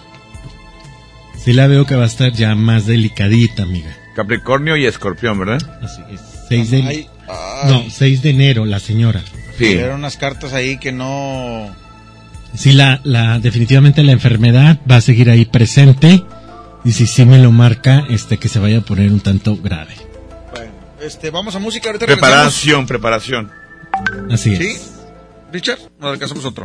Sí 1.36 1.52
la 1.52 1.66
veo 1.66 1.84
que 1.84 1.94
va 1.94 2.04
a 2.04 2.06
estar 2.06 2.32
ya 2.32 2.54
más 2.54 2.86
delicadita, 2.86 3.64
amiga. 3.64 3.94
Capricornio 4.14 4.76
y 4.76 4.86
Escorpión, 4.86 5.38
¿verdad? 5.38 5.60
Así 5.82 6.02
es. 6.12 6.20
6 6.48 6.70
de, 6.70 6.82
Ay, 6.82 7.06
no, 7.68 7.84
6 7.90 8.22
de 8.22 8.30
enero, 8.30 8.64
la 8.64 8.80
señora. 8.80 9.22
Eran 9.58 9.96
unas 9.96 10.16
cartas 10.16 10.52
ahí 10.52 10.78
que 10.78 10.92
no... 10.92 11.70
Sí, 12.54 12.72
la, 12.72 13.00
la, 13.04 13.40
definitivamente 13.40 14.02
la 14.02 14.12
enfermedad 14.12 14.78
va 14.90 14.96
a 14.96 15.00
seguir 15.00 15.28
ahí 15.30 15.44
presente. 15.44 16.22
Y 16.84 16.92
si 16.92 17.06
sí 17.06 17.24
me 17.24 17.38
lo 17.38 17.50
marca, 17.50 18.04
este, 18.10 18.38
que 18.38 18.48
se 18.48 18.58
vaya 18.58 18.78
a 18.78 18.80
poner 18.82 19.10
un 19.10 19.20
tanto 19.20 19.56
grave. 19.56 19.94
Este, 21.00 21.30
vamos 21.30 21.54
a 21.54 21.58
música, 21.58 21.88
ahorita 21.88 22.06
regresamos. 22.06 22.30
Preparación, 22.30 22.86
preparación. 22.86 23.52
Así 24.30 24.54
es. 24.54 24.58
¿Sí? 24.58 24.78
Richard, 25.52 25.78
nos 25.98 26.12
alcanzamos 26.12 26.44
otro. 26.44 26.64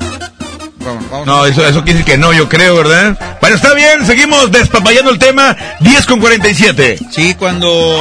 Vamos, 0.79 1.09
vamos. 1.11 1.27
No, 1.27 1.45
eso, 1.45 1.65
eso 1.65 1.83
quiere 1.83 1.99
decir 1.99 2.13
que 2.13 2.17
no, 2.17 2.33
yo 2.33 2.49
creo, 2.49 2.75
¿verdad? 2.77 3.37
Bueno, 3.41 3.55
está 3.55 3.73
bien, 3.73 4.05
seguimos 4.05 4.51
despapayando 4.51 5.11
el 5.11 5.19
tema 5.19 5.55
10 5.81 6.05
con 6.05 6.19
47. 6.19 6.99
Sí, 7.11 7.35
cuando 7.35 7.97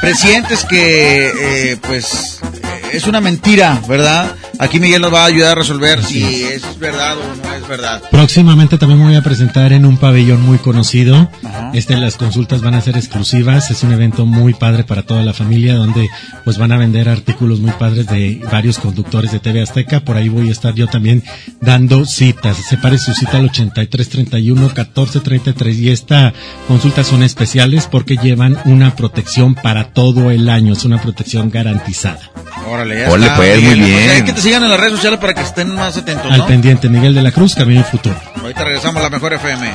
presientes 0.00 0.64
que, 0.64 1.72
eh, 1.72 1.76
pues, 1.82 2.40
eh, 2.42 2.82
es 2.92 3.06
una 3.06 3.20
mentira, 3.20 3.80
¿verdad? 3.88 4.34
Aquí 4.62 4.78
Miguel 4.78 5.02
nos 5.02 5.12
va 5.12 5.24
a 5.24 5.26
ayudar 5.26 5.50
a 5.50 5.54
resolver 5.56 6.04
si 6.04 6.44
es 6.44 6.78
verdad 6.78 7.16
o 7.18 7.36
no 7.44 7.52
es 7.52 7.66
verdad. 7.66 8.00
Próximamente 8.12 8.78
también 8.78 9.00
me 9.00 9.06
voy 9.06 9.16
a 9.16 9.22
presentar 9.22 9.72
en 9.72 9.84
un 9.84 9.96
pabellón 9.96 10.40
muy 10.40 10.58
conocido. 10.58 11.28
Este, 11.74 11.96
las 11.96 12.16
consultas 12.16 12.60
van 12.60 12.74
a 12.74 12.80
ser 12.80 12.96
exclusivas. 12.96 13.72
Es 13.72 13.82
un 13.82 13.90
evento 13.92 14.24
muy 14.24 14.54
padre 14.54 14.84
para 14.84 15.02
toda 15.02 15.24
la 15.24 15.32
familia 15.32 15.74
donde 15.74 16.08
pues 16.44 16.58
van 16.58 16.70
a 16.70 16.76
vender 16.76 17.08
artículos 17.08 17.58
muy 17.58 17.72
padres 17.72 18.06
de 18.06 18.40
varios 18.52 18.78
conductores 18.78 19.32
de 19.32 19.40
TV 19.40 19.62
Azteca. 19.62 20.04
Por 20.04 20.16
ahí 20.16 20.28
voy 20.28 20.48
a 20.48 20.52
estar 20.52 20.76
yo 20.76 20.86
también 20.86 21.24
dando 21.60 22.04
citas. 22.04 22.56
Separe 22.58 22.98
su 22.98 23.12
cita 23.14 23.38
al 23.38 23.46
8331 23.46 24.60
1433 24.60 25.76
y 25.76 25.90
esta 25.90 26.32
consultas 26.68 27.08
son 27.08 27.24
especiales 27.24 27.88
porque 27.90 28.16
llevan 28.16 28.58
una 28.64 28.94
protección 28.94 29.56
para 29.56 29.88
todo 29.88 30.30
el 30.30 30.48
año. 30.48 30.74
Es 30.74 30.84
una 30.84 31.02
protección 31.02 31.50
garantizada. 31.50 32.30
Órale, 32.68 33.00
ya 33.00 33.10
Órale, 33.10 33.26
está, 33.26 33.36
pues, 33.36 33.56
Miguel. 33.60 33.78
muy 33.78 33.88
bien. 33.88 34.51
O 34.51 34.51
sigan 34.52 34.64
en 34.64 34.70
las 34.70 34.80
redes 34.80 34.96
sociales 34.96 35.18
para 35.18 35.32
que 35.32 35.40
estén 35.40 35.74
más 35.74 35.96
atentos, 35.96 36.30
Al 36.30 36.44
pendiente, 36.44 36.90
Miguel 36.90 37.14
de 37.14 37.22
la 37.22 37.32
Cruz, 37.32 37.54
Camino 37.54 37.80
y 37.80 37.84
Futuro. 37.84 38.14
Ahorita 38.38 38.64
regresamos 38.64 39.00
a 39.00 39.04
la 39.04 39.08
mejor 39.08 39.32
FM. 39.32 39.72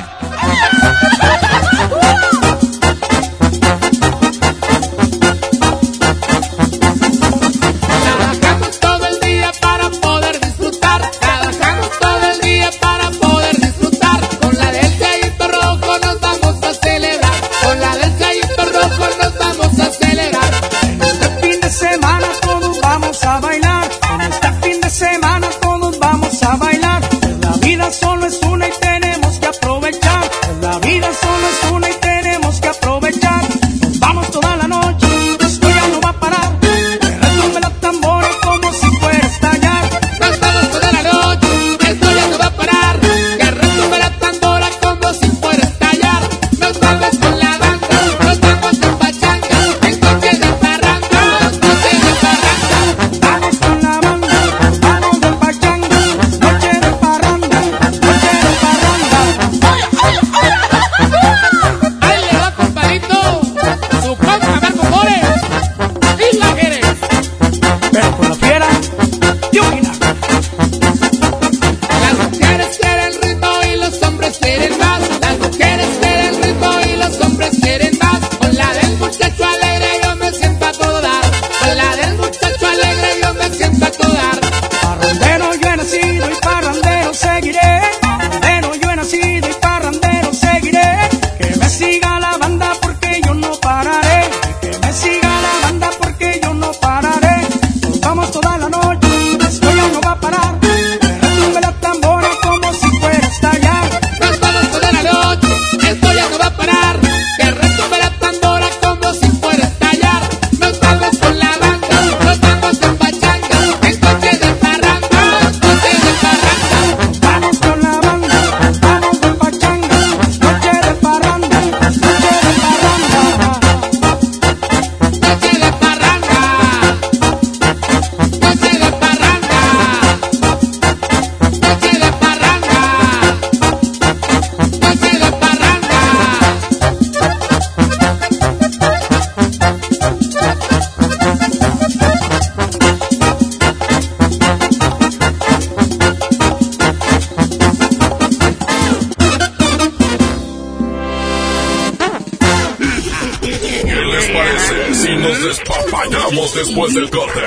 Después 156.58 156.94
del 156.94 157.08
corte? 157.10 157.40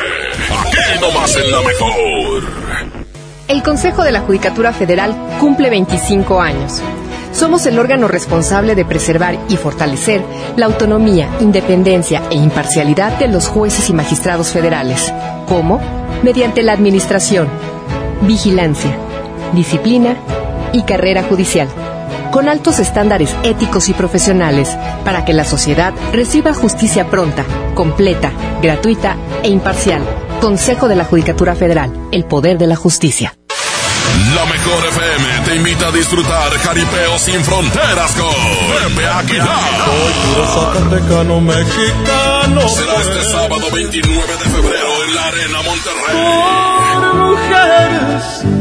Aquí 0.50 1.52
la 1.52 1.62
mejor. 1.62 2.44
El 3.48 3.64
Consejo 3.64 4.04
de 4.04 4.12
la 4.12 4.22
Judicatura 4.22 4.72
Federal 4.72 5.14
cumple 5.40 5.70
25 5.70 6.40
años. 6.40 6.82
Somos 7.34 7.66
el 7.66 7.80
órgano 7.80 8.08
responsable 8.08 8.76
de 8.76 8.86
preservar 8.86 9.38
y 9.50 9.58
fortalecer 9.58 10.22
la 10.56 10.68
autonomía, 10.68 11.30
independencia 11.42 12.24
e 12.30 12.36
imparcialidad 12.36 13.18
de 13.20 13.28
los 13.28 13.48
jueces 13.48 13.90
y 13.90 13.94
magistrados 13.94 14.52
federales. 14.52 15.14
¿Cómo? 15.48 15.80
Mediante 16.24 16.62
la 16.64 16.74
administración, 16.74 17.50
vigilancia, 18.22 18.96
disciplina 19.54 20.16
y 20.72 20.84
carrera 20.84 21.24
judicial, 21.24 21.68
con 22.32 22.48
altos 22.48 22.80
estándares 22.80 23.36
éticos 23.44 23.90
y 23.90 23.94
profesionales, 23.94 24.78
para 25.04 25.26
que 25.26 25.34
la 25.34 25.44
sociedad 25.44 25.94
reciba 26.14 26.54
justicia 26.54 27.10
pronta, 27.10 27.44
completa, 27.76 28.32
gratuita 28.62 29.18
e 29.44 29.50
imparcial. 29.50 30.04
Consejo 30.40 30.88
de 30.88 30.96
la 30.96 31.06
Judicatura 31.06 31.56
Federal, 31.56 31.92
el 32.12 32.26
poder 32.26 32.58
de 32.58 32.68
la 32.68 32.76
justicia. 32.76 33.36
La 34.36 34.46
mejor 34.46 34.86
FM 34.88 35.46
te 35.46 35.56
invita 35.56 35.88
a 35.88 35.92
disfrutar 35.92 36.50
Jaripeo 36.52 37.18
sin 37.18 37.44
fronteras 37.44 38.12
con 38.14 38.34
Pepe 38.96 39.08
Aguilar. 39.08 39.48
Zacatecano 40.54 41.42
mexicano. 41.42 42.68
Será 42.70 42.96
este 42.96 43.24
sábado 43.26 43.68
29 43.74 44.28
de 44.28 44.50
febrero 44.50 45.04
en 45.08 45.16
la 45.16 45.28
Arena 45.28 45.58
Por 45.58 45.66
Monterrey. 45.66 46.16
mujeres 47.14 48.61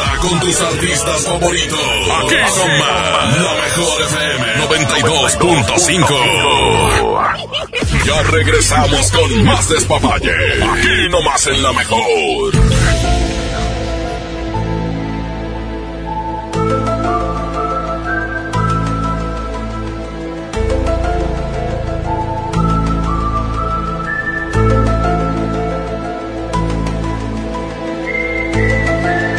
con 0.21 0.39
tus 0.39 0.61
artistas 0.61 1.25
favoritos. 1.25 1.79
Aquí 1.79 2.35
nomás, 2.35 3.37
la 3.41 3.53
mejor 3.55 4.01
FM 4.03 4.45
92.5. 4.67 6.07
Ya 8.05 8.23
regresamos 8.23 9.11
con 9.11 9.43
más 9.45 9.69
despapalle. 9.69 10.31
Aquí 10.31 11.09
nomás 11.11 11.45
en 11.47 11.61
la 11.61 11.71
mejor. 11.71 12.01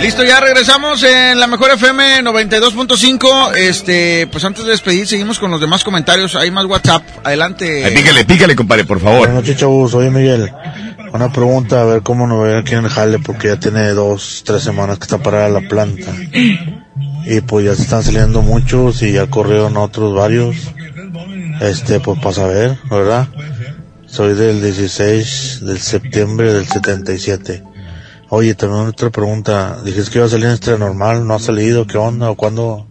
Listo, 0.02 0.24
ya 0.24 0.40
regresamos 0.40 1.00
en 1.04 1.38
la 1.38 1.46
mejor 1.46 1.70
FM 1.70 2.24
92.5. 2.24 3.54
Este, 3.54 4.26
pues 4.32 4.44
antes 4.44 4.64
de 4.64 4.72
despedir, 4.72 5.06
seguimos 5.06 5.38
con 5.38 5.52
los 5.52 5.60
demás 5.60 5.84
comentarios. 5.84 6.34
Hay 6.34 6.50
más 6.50 6.64
WhatsApp. 6.64 7.04
Adelante. 7.22 7.84
Ay, 7.84 7.94
pícale, 7.94 8.24
pícale, 8.24 8.56
compadre, 8.56 8.84
por 8.84 8.98
favor. 8.98 9.18
Buenas 9.20 9.36
noches, 9.36 9.56
chavos. 9.56 9.94
Oye, 9.94 10.10
Miguel. 10.10 10.52
Una 11.12 11.32
pregunta, 11.32 11.82
a 11.82 11.84
ver 11.84 12.02
cómo 12.02 12.26
nos 12.26 12.42
ve 12.42 12.58
aquí 12.58 12.74
en 12.74 12.84
el 12.84 12.90
jale, 12.90 13.20
porque 13.20 13.46
ya 13.46 13.60
tiene 13.60 13.90
dos, 13.90 14.42
tres 14.44 14.64
semanas 14.64 14.98
que 14.98 15.04
está 15.04 15.18
parada 15.18 15.48
la 15.48 15.60
planta. 15.60 16.10
Y 17.24 17.40
pues 17.42 17.64
ya 17.64 17.76
se 17.76 17.82
están 17.82 18.02
saliendo 18.02 18.42
muchos 18.42 19.00
y 19.02 19.12
ya 19.12 19.28
corrieron 19.28 19.76
otros 19.76 20.12
varios. 20.16 20.56
Este, 21.60 22.00
pues 22.00 22.18
para 22.18 22.34
saber, 22.34 22.76
¿verdad? 22.90 23.28
Soy 24.06 24.34
del 24.34 24.60
16 24.60 25.60
del 25.64 25.78
septiembre 25.78 26.52
del 26.52 26.66
77. 26.66 27.71
Oye, 28.34 28.54
también 28.54 28.86
otra 28.86 29.10
pregunta. 29.10 29.82
Dijiste 29.84 30.10
que 30.10 30.18
iba 30.18 30.26
a 30.26 30.30
salir 30.30 30.46
en 30.46 30.52
Estrella 30.52 30.78
Normal, 30.78 31.26
¿no 31.26 31.34
ha 31.34 31.38
salido? 31.38 31.86
¿Qué 31.86 31.98
onda? 31.98 32.30
¿O 32.30 32.34
cuándo? 32.34 32.86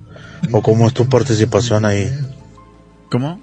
¿O 0.52 0.62
cómo 0.62 0.86
es 0.86 0.94
tu 0.94 1.10
participación 1.10 1.84
ahí? 1.84 2.12
¿Cómo? 3.10 3.42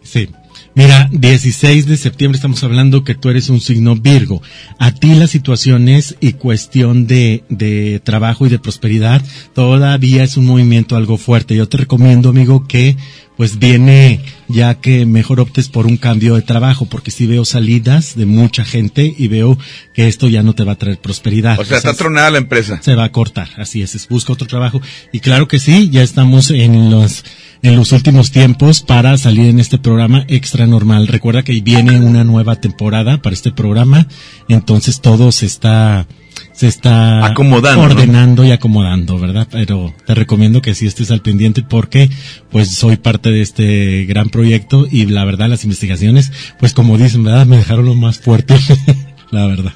Sí. 0.00 0.30
Mira, 0.76 1.08
16 1.10 1.88
de 1.88 1.96
septiembre 1.96 2.36
estamos 2.36 2.62
hablando 2.62 3.02
que 3.02 3.16
tú 3.16 3.30
eres 3.30 3.48
un 3.48 3.60
signo 3.60 3.96
Virgo. 3.96 4.42
A 4.78 4.94
ti 4.94 5.12
las 5.16 5.30
situaciones 5.30 6.14
y 6.20 6.34
cuestión 6.34 7.08
de, 7.08 7.42
de 7.48 8.00
trabajo 8.04 8.46
y 8.46 8.48
de 8.48 8.60
prosperidad 8.60 9.20
todavía 9.54 10.22
es 10.22 10.36
un 10.36 10.46
movimiento 10.46 10.94
algo 10.94 11.16
fuerte. 11.16 11.56
Yo 11.56 11.68
te 11.68 11.78
recomiendo, 11.78 12.28
amigo, 12.28 12.68
que 12.68 12.96
pues 13.36 13.58
viene 13.58 14.20
ya 14.48 14.74
que 14.74 15.06
mejor 15.06 15.40
optes 15.40 15.68
por 15.68 15.86
un 15.86 15.96
cambio 15.96 16.34
de 16.34 16.42
trabajo, 16.42 16.86
porque 16.86 17.10
si 17.10 17.26
veo 17.26 17.44
salidas 17.44 18.16
de 18.16 18.26
mucha 18.26 18.64
gente 18.64 19.14
y 19.16 19.28
veo 19.28 19.58
que 19.94 20.08
esto 20.08 20.28
ya 20.28 20.42
no 20.42 20.54
te 20.54 20.64
va 20.64 20.72
a 20.72 20.76
traer 20.76 20.98
prosperidad. 20.98 21.58
O 21.58 21.64
sea, 21.64 21.78
está 21.78 21.94
tronada 21.94 22.30
la 22.30 22.38
empresa. 22.38 22.80
Se 22.82 22.94
va 22.94 23.04
a 23.04 23.12
cortar, 23.12 23.48
así 23.56 23.82
es, 23.82 23.94
es, 23.94 24.08
busca 24.08 24.32
otro 24.32 24.46
trabajo. 24.46 24.80
Y 25.12 25.20
claro 25.20 25.48
que 25.48 25.58
sí, 25.58 25.90
ya 25.90 26.02
estamos 26.02 26.50
en 26.50 26.90
los, 26.90 27.24
en 27.62 27.76
los 27.76 27.92
últimos 27.92 28.30
tiempos 28.30 28.82
para 28.82 29.16
salir 29.16 29.46
en 29.46 29.60
este 29.60 29.78
programa 29.78 30.24
extra 30.28 30.66
normal. 30.66 31.08
Recuerda 31.08 31.42
que 31.42 31.60
viene 31.60 32.00
una 32.00 32.24
nueva 32.24 32.56
temporada 32.56 33.22
para 33.22 33.34
este 33.34 33.52
programa, 33.52 34.06
entonces 34.48 35.00
todo 35.00 35.32
se 35.32 35.46
está, 35.46 36.06
se 36.54 36.68
está 36.68 37.26
Acomodando, 37.26 37.82
ordenando 37.82 38.44
y 38.44 38.52
acomodando, 38.52 39.18
¿verdad? 39.18 39.46
Pero 39.50 39.92
te 40.06 40.14
recomiendo 40.14 40.62
que 40.62 40.74
sí 40.74 40.86
estés 40.86 41.10
al 41.10 41.20
pendiente 41.20 41.62
porque 41.68 42.08
pues 42.50 42.70
soy 42.70 42.96
parte 42.96 43.30
de 43.30 43.42
este 43.42 44.04
gran 44.06 44.28
proyecto 44.30 44.86
y 44.90 45.06
la 45.06 45.24
verdad 45.24 45.48
las 45.48 45.64
investigaciones, 45.64 46.32
pues 46.60 46.72
como 46.72 46.96
dicen, 46.96 47.24
¿verdad? 47.24 47.44
Me 47.46 47.56
dejaron 47.56 47.86
lo 47.86 47.94
más 47.94 48.20
fuerte, 48.20 48.54
la 49.30 49.46
verdad. 49.46 49.72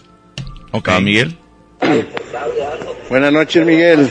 Ok, 0.71 0.89
Miguel. 1.03 1.37
Buenas 3.11 3.33
noches, 3.33 3.67
Miguel. 3.67 4.11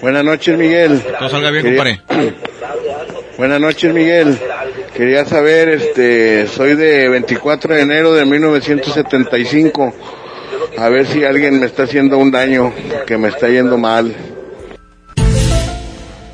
Buenas 0.00 0.24
noches, 0.24 0.56
Miguel. 0.58 1.02
Todo 1.18 1.28
salga 1.28 1.50
bien, 1.50 1.64
Quería- 1.64 2.02
compadre. 2.06 2.32
Buenas 3.38 3.60
noches, 3.60 3.92
Miguel. 3.92 4.38
Quería 4.94 5.24
saber, 5.26 5.68
este, 5.68 6.46
soy 6.46 6.74
de 6.74 7.08
24 7.10 7.74
de 7.74 7.82
enero 7.82 8.14
de 8.14 8.24
1975. 8.24 9.94
A 10.78 10.88
ver 10.88 11.06
si 11.06 11.24
alguien 11.24 11.60
me 11.60 11.66
está 11.66 11.84
haciendo 11.84 12.18
un 12.18 12.30
daño, 12.30 12.72
que 13.06 13.16
me 13.16 13.28
está 13.28 13.48
yendo 13.48 13.78
mal. 13.78 14.14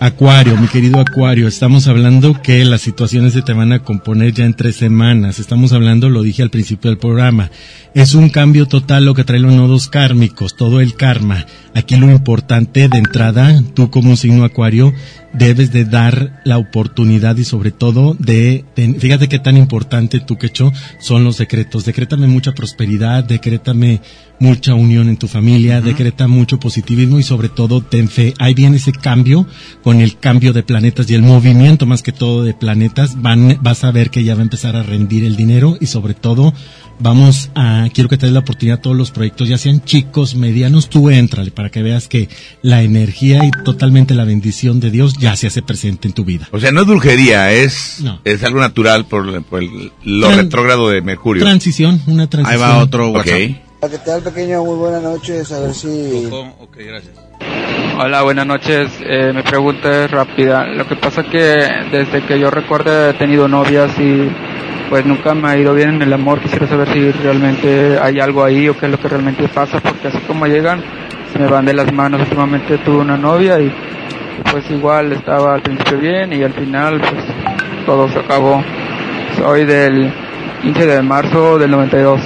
Acuario, 0.02 0.56
mi 0.56 0.66
querido 0.66 0.98
Acuario, 0.98 1.46
estamos 1.46 1.86
hablando 1.86 2.42
que 2.42 2.64
las 2.64 2.80
situaciones 2.80 3.34
se 3.34 3.42
te 3.42 3.52
van 3.52 3.70
a 3.70 3.84
componer 3.84 4.32
ya 4.32 4.44
en 4.44 4.54
tres 4.54 4.74
semanas. 4.74 5.38
Estamos 5.38 5.72
hablando, 5.72 6.10
lo 6.10 6.22
dije 6.22 6.42
al 6.42 6.50
principio 6.50 6.90
del 6.90 6.98
programa, 6.98 7.52
es 7.94 8.14
un 8.14 8.28
cambio 8.28 8.66
total 8.66 9.04
lo 9.04 9.14
que 9.14 9.22
trae 9.22 9.38
los 9.38 9.54
nodos 9.54 9.86
kármicos, 9.86 10.56
todo 10.56 10.80
el 10.80 10.96
karma. 10.96 11.46
Aquí 11.76 11.94
lo 11.94 12.10
importante 12.10 12.88
de 12.88 12.98
entrada, 12.98 13.62
tú 13.74 13.92
como 13.92 14.10
un 14.10 14.16
signo 14.16 14.42
Acuario, 14.42 14.92
debes 15.32 15.72
de 15.72 15.84
dar 15.84 16.40
la 16.44 16.58
oportunidad 16.58 17.36
y 17.36 17.44
sobre 17.44 17.70
todo 17.70 18.14
de, 18.18 18.64
de- 18.76 18.94
fíjate 18.94 19.28
qué 19.28 19.38
tan 19.38 19.56
importante 19.56 20.20
tú 20.20 20.36
que 20.38 20.46
hecho 20.48 20.72
son 20.98 21.24
los 21.24 21.38
decretos. 21.38 21.84
Decrétame 21.84 22.26
mucha 22.26 22.52
prosperidad, 22.52 23.24
decrétame 23.24 24.00
mucha 24.38 24.74
unión 24.74 25.08
en 25.08 25.16
tu 25.16 25.28
familia, 25.28 25.80
decreta 25.80 26.26
mucho 26.26 26.58
positivismo 26.58 27.18
y 27.18 27.22
sobre 27.22 27.48
todo 27.48 27.80
ten 27.80 28.08
fe. 28.08 28.34
Ahí 28.38 28.54
viene 28.54 28.78
ese 28.78 28.90
cambio 28.92 29.46
con 29.84 30.00
el 30.00 30.18
cambio 30.18 30.52
de 30.52 30.64
planetas 30.64 31.08
y 31.10 31.14
el 31.14 31.22
movimiento 31.22 31.86
más 31.86 32.02
que 32.02 32.10
todo 32.12 32.42
de 32.42 32.52
planetas. 32.52 33.20
Van, 33.22 33.58
vas 33.62 33.84
a 33.84 33.92
ver 33.92 34.10
que 34.10 34.24
ya 34.24 34.34
va 34.34 34.40
a 34.40 34.44
empezar 34.44 34.74
a 34.74 34.82
rendir 34.82 35.24
el 35.24 35.36
dinero 35.36 35.76
y 35.80 35.86
sobre 35.86 36.14
todo 36.14 36.52
vamos 37.00 37.50
a, 37.54 37.88
quiero 37.92 38.08
que 38.08 38.16
te 38.16 38.26
des 38.26 38.32
la 38.32 38.40
oportunidad 38.40 38.78
a 38.78 38.82
todos 38.82 38.96
los 38.96 39.10
proyectos, 39.10 39.48
ya 39.48 39.58
sean 39.58 39.84
chicos, 39.84 40.34
medianos, 40.34 40.88
tú 40.88 41.10
éntrale 41.10 41.50
para 41.50 41.70
que 41.70 41.82
veas 41.82 42.08
que 42.08 42.28
la 42.62 42.82
energía 42.82 43.44
y 43.44 43.50
totalmente 43.64 44.14
la 44.14 44.24
bendición 44.24 44.80
de 44.80 44.90
Dios 44.90 45.14
ya 45.18 45.34
se 45.36 45.46
hace 45.46 45.62
presente 45.62 46.08
en 46.08 46.14
tu 46.14 46.24
vida. 46.24 46.48
O 46.52 46.60
sea, 46.60 46.70
no 46.72 46.82
es 46.82 46.86
brujería, 46.86 47.52
es, 47.52 47.98
No. 48.02 48.20
es 48.24 48.42
algo 48.44 48.60
natural 48.60 49.06
por, 49.06 49.42
por 49.44 49.62
el- 49.62 49.92
lo 50.04 50.30
Tran- 50.30 50.36
retrógrado 50.36 50.88
de 50.90 51.02
Mercurio. 51.02 51.42
Transición, 51.42 52.00
una 52.06 52.28
transición. 52.28 52.62
Ahí 52.62 52.70
va 52.70 52.78
otro 52.82 53.10
WhatsApp. 53.10 53.50
¿Qué 53.90 53.98
tal, 53.98 54.22
pequeño? 54.22 54.62
Muy 54.64 54.76
buenas 54.76 55.02
noches. 55.02 55.50
A 55.50 55.58
ver 55.58 55.74
si... 55.74 56.30
Hola, 57.98 58.22
buenas 58.22 58.46
noches. 58.46 58.88
Eh, 59.00 59.32
mi 59.34 59.42
pregunta 59.42 60.04
es 60.04 60.10
rápida. 60.10 60.66
Lo 60.66 60.86
que 60.86 60.94
pasa 60.94 61.24
que 61.24 61.68
desde 61.90 62.24
que 62.24 62.38
yo 62.38 62.48
recuerdo 62.48 63.10
he 63.10 63.14
tenido 63.14 63.48
novias 63.48 63.90
y 63.98 64.30
pues 64.88 65.04
nunca 65.04 65.34
me 65.34 65.48
ha 65.48 65.58
ido 65.58 65.74
bien 65.74 65.96
en 65.96 66.02
el 66.02 66.12
amor. 66.12 66.40
Quisiera 66.40 66.68
saber 66.68 66.92
si 66.92 67.10
realmente 67.10 67.98
hay 68.00 68.20
algo 68.20 68.44
ahí 68.44 68.68
o 68.68 68.78
qué 68.78 68.86
es 68.86 68.92
lo 68.92 69.00
que 69.00 69.08
realmente 69.08 69.48
pasa, 69.48 69.80
porque 69.80 70.08
así 70.08 70.18
como 70.28 70.46
llegan, 70.46 70.80
se 71.32 71.40
me 71.40 71.48
van 71.48 71.64
de 71.64 71.74
las 71.74 71.92
manos. 71.92 72.20
Últimamente 72.20 72.78
tuve 72.78 72.98
una 72.98 73.16
novia 73.16 73.58
y 73.58 73.74
pues 74.48 74.70
igual 74.70 75.12
estaba 75.12 75.54
al 75.54 75.62
principio 75.62 75.98
bien 75.98 76.32
y 76.32 76.44
al 76.44 76.52
final 76.52 77.00
pues 77.00 77.24
todo 77.84 78.08
se 78.10 78.20
acabó. 78.20 78.62
Soy 79.38 79.64
del 79.64 80.14
15 80.62 80.86
de 80.86 81.02
marzo 81.02 81.58
del 81.58 81.72
92. 81.72 82.20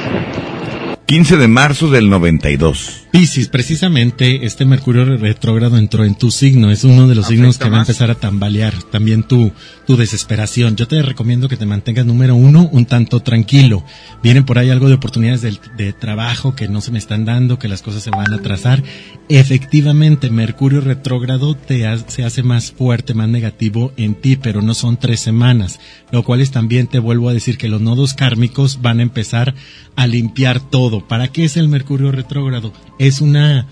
15 1.07 1.37
de 1.37 1.47
marzo 1.47 1.89
del 1.89 2.11
92. 2.11 3.06
Piscis, 3.19 3.49
precisamente 3.49 4.45
este 4.45 4.67
Mercurio 4.67 5.05
retrógrado 5.17 5.79
entró 5.79 6.05
en 6.05 6.17
tu 6.17 6.31
signo, 6.31 6.71
es 6.71 6.85
uno 6.85 7.09
de 7.09 7.15
los 7.15 7.27
signos 7.27 7.57
que 7.57 7.71
va 7.71 7.79
a 7.79 7.81
empezar 7.81 8.11
a 8.11 8.15
tambalear 8.17 8.75
también 8.83 9.23
tu, 9.23 9.53
tu 9.87 9.97
desesperación. 9.97 10.77
Yo 10.77 10.87
te 10.87 11.01
recomiendo 11.01 11.49
que 11.49 11.57
te 11.57 11.65
mantengas 11.65 12.05
número 12.05 12.35
uno 12.35 12.69
un 12.73 12.85
tanto 12.85 13.21
tranquilo. 13.21 13.85
Vienen 14.23 14.45
por 14.45 14.59
ahí 14.59 14.69
algo 14.69 14.89
de 14.89 14.95
oportunidades 14.97 15.41
del- 15.41 15.59
de, 15.79 15.95
trabajo 15.95 16.55
que 16.55 16.69
no 16.69 16.83
se 16.83 16.93
me 16.93 16.99
están 16.99 17.25
dando, 17.25 17.59
que 17.59 17.69
las 17.69 17.81
cosas 17.81 18.03
se 18.03 18.11
van 18.11 18.33
a 18.33 18.37
atrasar. 18.37 18.83
Efectivamente, 19.31 20.29
Mercurio 20.31 20.83
retrógrado 20.83 21.55
te 21.57 21.87
ha- 21.87 21.99
se 22.09 22.23
hace 22.23 22.43
más 22.43 22.71
fuerte, 22.73 23.15
más 23.15 23.29
negativo 23.31 23.93
en 23.97 24.15
ti, 24.15 24.37
pero 24.37 24.61
no 24.61 24.75
son 24.75 24.99
tres 24.99 25.21
semanas, 25.21 25.81
lo 26.13 26.23
cual 26.23 26.43
es 26.43 26.51
también 26.51 26.87
te 26.87 26.99
vuelvo 26.99 27.31
a 27.31 27.35
decir 27.35 27.57
que 27.57 27.69
los 27.69 27.81
nodos 27.81 28.13
kármicos 28.13 28.83
van 28.83 29.01
a 29.01 29.03
empezar 29.05 29.55
a 29.97 30.07
limpiar 30.07 30.61
todo. 30.61 31.07
¿Para 31.09 31.29
qué 31.29 31.45
es 31.45 31.57
el 31.57 31.69
Mercurio 31.69 32.13
retrógrado? 32.13 32.75
Es 33.07 33.21
una 33.21 33.69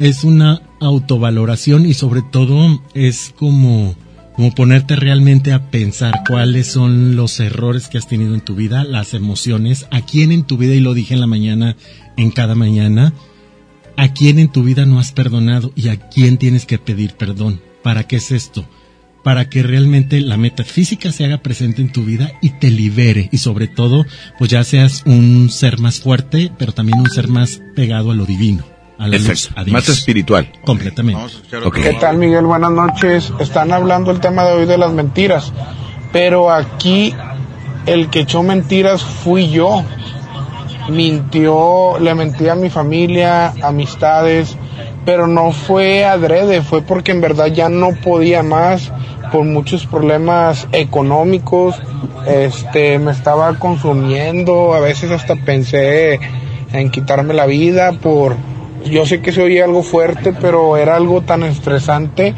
es 0.00 0.24
una 0.24 0.60
autovaloración 0.80 1.86
y 1.86 1.94
sobre 1.94 2.20
todo 2.20 2.82
es 2.94 3.32
como 3.38 3.94
como 4.34 4.52
ponerte 4.52 4.96
realmente 4.96 5.52
a 5.52 5.70
pensar 5.70 6.24
cuáles 6.26 6.66
son 6.66 7.14
los 7.14 7.38
errores 7.38 7.86
que 7.86 7.98
has 7.98 8.08
tenido 8.08 8.34
en 8.34 8.40
tu 8.40 8.56
vida, 8.56 8.82
las 8.82 9.14
emociones, 9.14 9.86
a 9.92 10.00
quién 10.00 10.32
en 10.32 10.42
tu 10.42 10.56
vida 10.56 10.74
y 10.74 10.80
lo 10.80 10.94
dije 10.94 11.14
en 11.14 11.20
la 11.20 11.28
mañana 11.28 11.76
en 12.16 12.32
cada 12.32 12.56
mañana, 12.56 13.12
a 13.96 14.12
quién 14.12 14.40
en 14.40 14.50
tu 14.50 14.64
vida 14.64 14.84
no 14.84 14.98
has 14.98 15.12
perdonado 15.12 15.70
y 15.76 15.86
a 15.86 16.08
quién 16.08 16.36
tienes 16.36 16.66
que 16.66 16.78
pedir 16.78 17.14
perdón. 17.14 17.60
¿Para 17.84 18.08
qué 18.08 18.16
es 18.16 18.32
esto? 18.32 18.66
Para 19.22 19.48
que 19.48 19.62
realmente 19.62 20.20
la 20.20 20.36
metafísica 20.36 21.12
se 21.12 21.24
haga 21.24 21.38
presente 21.38 21.80
en 21.80 21.92
tu 21.92 22.04
vida 22.04 22.32
y 22.40 22.50
te 22.50 22.70
libere 22.70 23.28
y 23.30 23.38
sobre 23.38 23.68
todo 23.68 24.04
pues 24.38 24.50
ya 24.50 24.64
seas 24.64 25.04
un 25.06 25.48
ser 25.50 25.78
más 25.78 26.00
fuerte, 26.00 26.50
pero 26.58 26.72
también 26.72 26.98
un 26.98 27.10
ser 27.10 27.28
más 27.28 27.60
pegado 27.76 28.10
a 28.10 28.14
lo 28.14 28.26
divino, 28.26 28.64
a 28.98 29.06
la 29.06 29.18
luz, 29.18 29.28
Exacto. 29.28 29.60
a 29.60 29.64
Dios. 29.64 29.72
Más 29.74 29.88
espiritual. 29.88 30.50
Completamente. 30.64 31.20
¿Qué 31.82 31.92
tal, 32.00 32.18
Miguel? 32.18 32.44
Buenas 32.46 32.72
noches. 32.72 33.32
Están 33.38 33.72
hablando 33.72 34.10
el 34.10 34.18
tema 34.18 34.44
de 34.44 34.54
hoy 34.54 34.66
de 34.66 34.78
las 34.78 34.92
mentiras, 34.92 35.52
pero 36.12 36.50
aquí 36.50 37.14
el 37.86 38.10
que 38.10 38.20
echó 38.20 38.42
mentiras 38.42 39.02
fui 39.02 39.50
yo. 39.50 39.84
Mintió, 40.90 41.98
le 42.00 42.12
mentí 42.14 42.48
a 42.48 42.56
mi 42.56 42.68
familia, 42.68 43.54
amistades, 43.62 44.56
pero 45.04 45.26
no 45.26 45.52
fue 45.52 46.04
adrede, 46.04 46.62
fue 46.62 46.82
porque 46.82 47.12
en 47.12 47.20
verdad 47.20 47.46
ya 47.46 47.68
no 47.68 47.90
podía 47.94 48.42
más 48.42 48.92
por 49.32 49.44
muchos 49.44 49.86
problemas 49.86 50.68
económicos, 50.72 51.80
este, 52.26 52.98
me 52.98 53.12
estaba 53.12 53.58
consumiendo, 53.58 54.74
a 54.74 54.80
veces 54.80 55.10
hasta 55.10 55.36
pensé 55.36 56.20
en 56.72 56.90
quitarme 56.90 57.34
la 57.34 57.46
vida 57.46 57.92
por, 57.92 58.36
yo 58.84 59.06
sé 59.06 59.20
que 59.20 59.32
se 59.32 59.42
oye 59.42 59.62
algo 59.62 59.82
fuerte, 59.82 60.34
pero 60.38 60.76
era 60.76 60.96
algo 60.96 61.22
tan 61.22 61.42
estresante, 61.42 62.34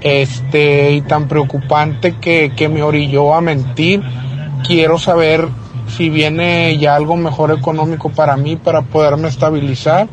este, 0.00 0.92
y 0.92 1.00
tan 1.02 1.26
preocupante 1.26 2.16
que, 2.20 2.52
que 2.56 2.68
me 2.68 2.82
orilló 2.82 3.34
a 3.34 3.40
mentir. 3.40 4.02
Quiero 4.66 4.98
saber 4.98 5.48
si 5.88 6.10
viene 6.10 6.76
ya 6.78 6.94
algo 6.94 7.16
mejor 7.16 7.50
económico 7.52 8.10
para 8.10 8.36
mí, 8.36 8.56
para 8.56 8.82
poderme 8.82 9.28
estabilizar 9.28 10.08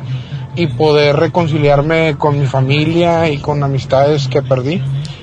y 0.56 0.66
poder 0.68 1.16
reconciliarme 1.16 2.16
con 2.18 2.38
mi 2.40 2.46
familia 2.46 3.28
y 3.30 3.38
con 3.38 3.62
amistades 3.62 4.28
que 4.28 4.42
perdí. 4.42 4.80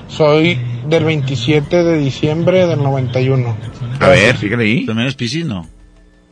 Soy 0.08 0.60
del 0.88 1.06
27 1.06 1.84
de 1.84 1.98
diciembre 1.98 2.68
del 2.68 2.82
91. 2.84 3.56
A 4.00 4.08
ver, 4.10 4.36
fíjate 4.38 4.64
ahí. 4.64 4.86
¿También 4.86 5.08
es 5.08 5.16
Piscis? 5.16 5.46
No. 5.46 5.68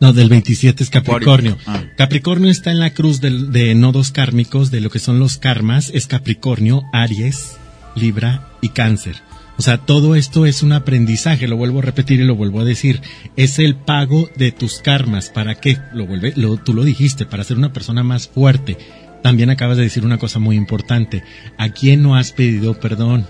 No, 0.01 0.13
del 0.13 0.29
27 0.29 0.83
es 0.83 0.89
Capricornio. 0.89 1.57
Ah. 1.67 1.81
Capricornio 1.97 2.49
está 2.49 2.71
en 2.71 2.79
la 2.79 2.93
cruz 2.93 3.19
del- 3.21 3.51
de 3.51 3.75
nodos 3.75 4.11
kármicos, 4.11 4.71
de 4.71 4.79
lo 4.81 4.89
que 4.89 4.99
son 4.99 5.19
los 5.19 5.37
karmas, 5.37 5.91
es 5.93 6.07
Capricornio, 6.07 6.83
Aries, 6.93 7.57
Libra 7.95 8.47
y 8.61 8.69
Cáncer. 8.69 9.15
O 9.59 9.61
sea, 9.61 9.77
todo 9.77 10.15
esto 10.15 10.45
es 10.45 10.63
un 10.63 10.71
aprendizaje, 10.71 11.45
lo 11.45 11.57
vuelvo 11.57 11.79
a 11.79 11.81
repetir 11.81 12.21
y 12.21 12.23
lo 12.23 12.37
vuelvo 12.37 12.61
a 12.61 12.63
decir. 12.63 13.01
Es 13.35 13.59
el 13.59 13.75
pago 13.75 14.29
de 14.37 14.53
tus 14.53 14.79
karmas. 14.79 15.29
¿Para 15.29 15.55
qué? 15.55 15.77
Lo 15.93 16.07
vuelve, 16.07 16.31
lo, 16.37 16.55
tú 16.55 16.73
lo 16.73 16.85
dijiste, 16.85 17.25
para 17.25 17.43
ser 17.43 17.57
una 17.57 17.73
persona 17.73 18.01
más 18.01 18.29
fuerte. 18.29 18.77
También 19.21 19.49
acabas 19.49 19.75
de 19.75 19.83
decir 19.83 20.05
una 20.05 20.17
cosa 20.17 20.39
muy 20.39 20.55
importante. 20.55 21.25
¿A 21.57 21.67
quién 21.67 22.01
no 22.01 22.15
has 22.15 22.31
pedido 22.31 22.79
perdón? 22.79 23.27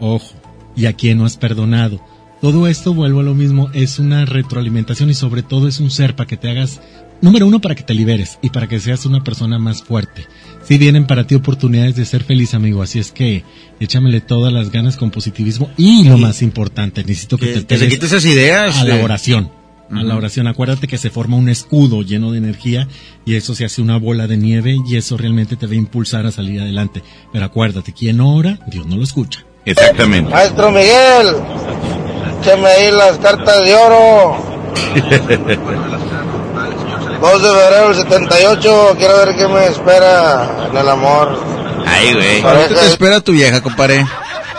Ojo. 0.00 0.34
¿Y 0.74 0.86
a 0.86 0.94
quién 0.94 1.18
no 1.18 1.24
has 1.24 1.36
perdonado? 1.36 2.04
Todo 2.40 2.66
esto, 2.66 2.92
vuelvo 2.92 3.20
a 3.20 3.22
lo 3.22 3.36
mismo, 3.36 3.70
es 3.72 4.00
una 4.00 4.24
retroalimentación 4.24 5.10
y 5.10 5.14
sobre 5.14 5.44
todo 5.44 5.68
es 5.68 5.78
un 5.78 5.92
ser 5.92 6.16
para 6.16 6.26
que 6.26 6.36
te 6.36 6.50
hagas, 6.50 6.80
número 7.20 7.46
uno, 7.46 7.60
para 7.60 7.74
que 7.74 7.82
te 7.82 7.94
liberes 7.94 8.38
y 8.42 8.50
para 8.50 8.68
que 8.68 8.78
seas 8.80 9.06
una 9.06 9.22
persona 9.24 9.58
más 9.58 9.82
fuerte. 9.82 10.26
Si 10.64 10.78
vienen 10.78 11.06
para 11.06 11.26
ti 11.26 11.34
oportunidades 11.34 11.96
de 11.96 12.04
ser 12.04 12.24
feliz, 12.24 12.54
amigo, 12.54 12.82
así 12.82 12.98
es 12.98 13.12
que 13.12 13.44
échamele 13.80 14.20
todas 14.20 14.52
las 14.52 14.70
ganas 14.70 14.96
con 14.96 15.10
positivismo 15.10 15.70
y 15.76 16.04
lo 16.04 16.18
más 16.18 16.42
importante, 16.42 17.02
necesito 17.04 17.38
que, 17.38 17.46
Que- 17.46 17.52
te 17.60 17.66
que 17.66 17.74
se 17.74 17.80
pegues 17.84 17.94
quite 17.94 18.06
esas 18.06 18.24
ideas 18.24 18.76
a 18.78 18.84
la 18.84 18.96
de- 18.96 19.02
oración. 19.04 19.50
A 19.88 20.02
la 20.02 20.16
oración, 20.16 20.48
acuérdate 20.48 20.88
que 20.88 20.98
se 20.98 21.10
forma 21.10 21.36
un 21.36 21.48
escudo 21.48 22.02
lleno 22.02 22.32
de 22.32 22.38
energía 22.38 22.88
y 23.24 23.36
eso 23.36 23.54
se 23.54 23.64
hace 23.64 23.80
una 23.80 23.96
bola 23.98 24.26
de 24.26 24.36
nieve 24.36 24.76
y 24.84 24.96
eso 24.96 25.16
realmente 25.16 25.54
te 25.54 25.66
va 25.68 25.74
a 25.74 25.76
impulsar 25.76 26.26
a 26.26 26.32
salir 26.32 26.60
adelante. 26.60 27.04
Pero 27.32 27.44
acuérdate, 27.44 27.92
quien 27.92 28.20
ora, 28.20 28.58
Dios 28.66 28.84
no 28.86 28.96
lo 28.96 29.04
escucha. 29.04 29.44
Exactamente. 29.64 30.32
Maestro 30.32 30.72
Miguel, 30.72 31.36
écheme 32.40 32.66
ahí 32.66 32.90
las 32.90 33.16
cartas 33.18 33.64
de 33.64 33.74
oro. 33.76 34.56
2 37.20 37.42
de 37.42 37.48
febrero 37.48 37.88
del 37.88 37.96
78, 37.96 38.94
quiero 38.98 39.16
ver 39.18 39.36
qué 39.36 39.48
me 39.48 39.66
espera 39.66 40.68
en 40.70 40.76
el 40.76 40.88
amor. 40.88 41.38
Ay, 41.86 42.12
güey. 42.14 42.42
Ahorita 42.42 42.80
te 42.80 42.86
espera 42.86 43.20
tu 43.20 43.32
vieja, 43.32 43.60
compadre. 43.62 44.06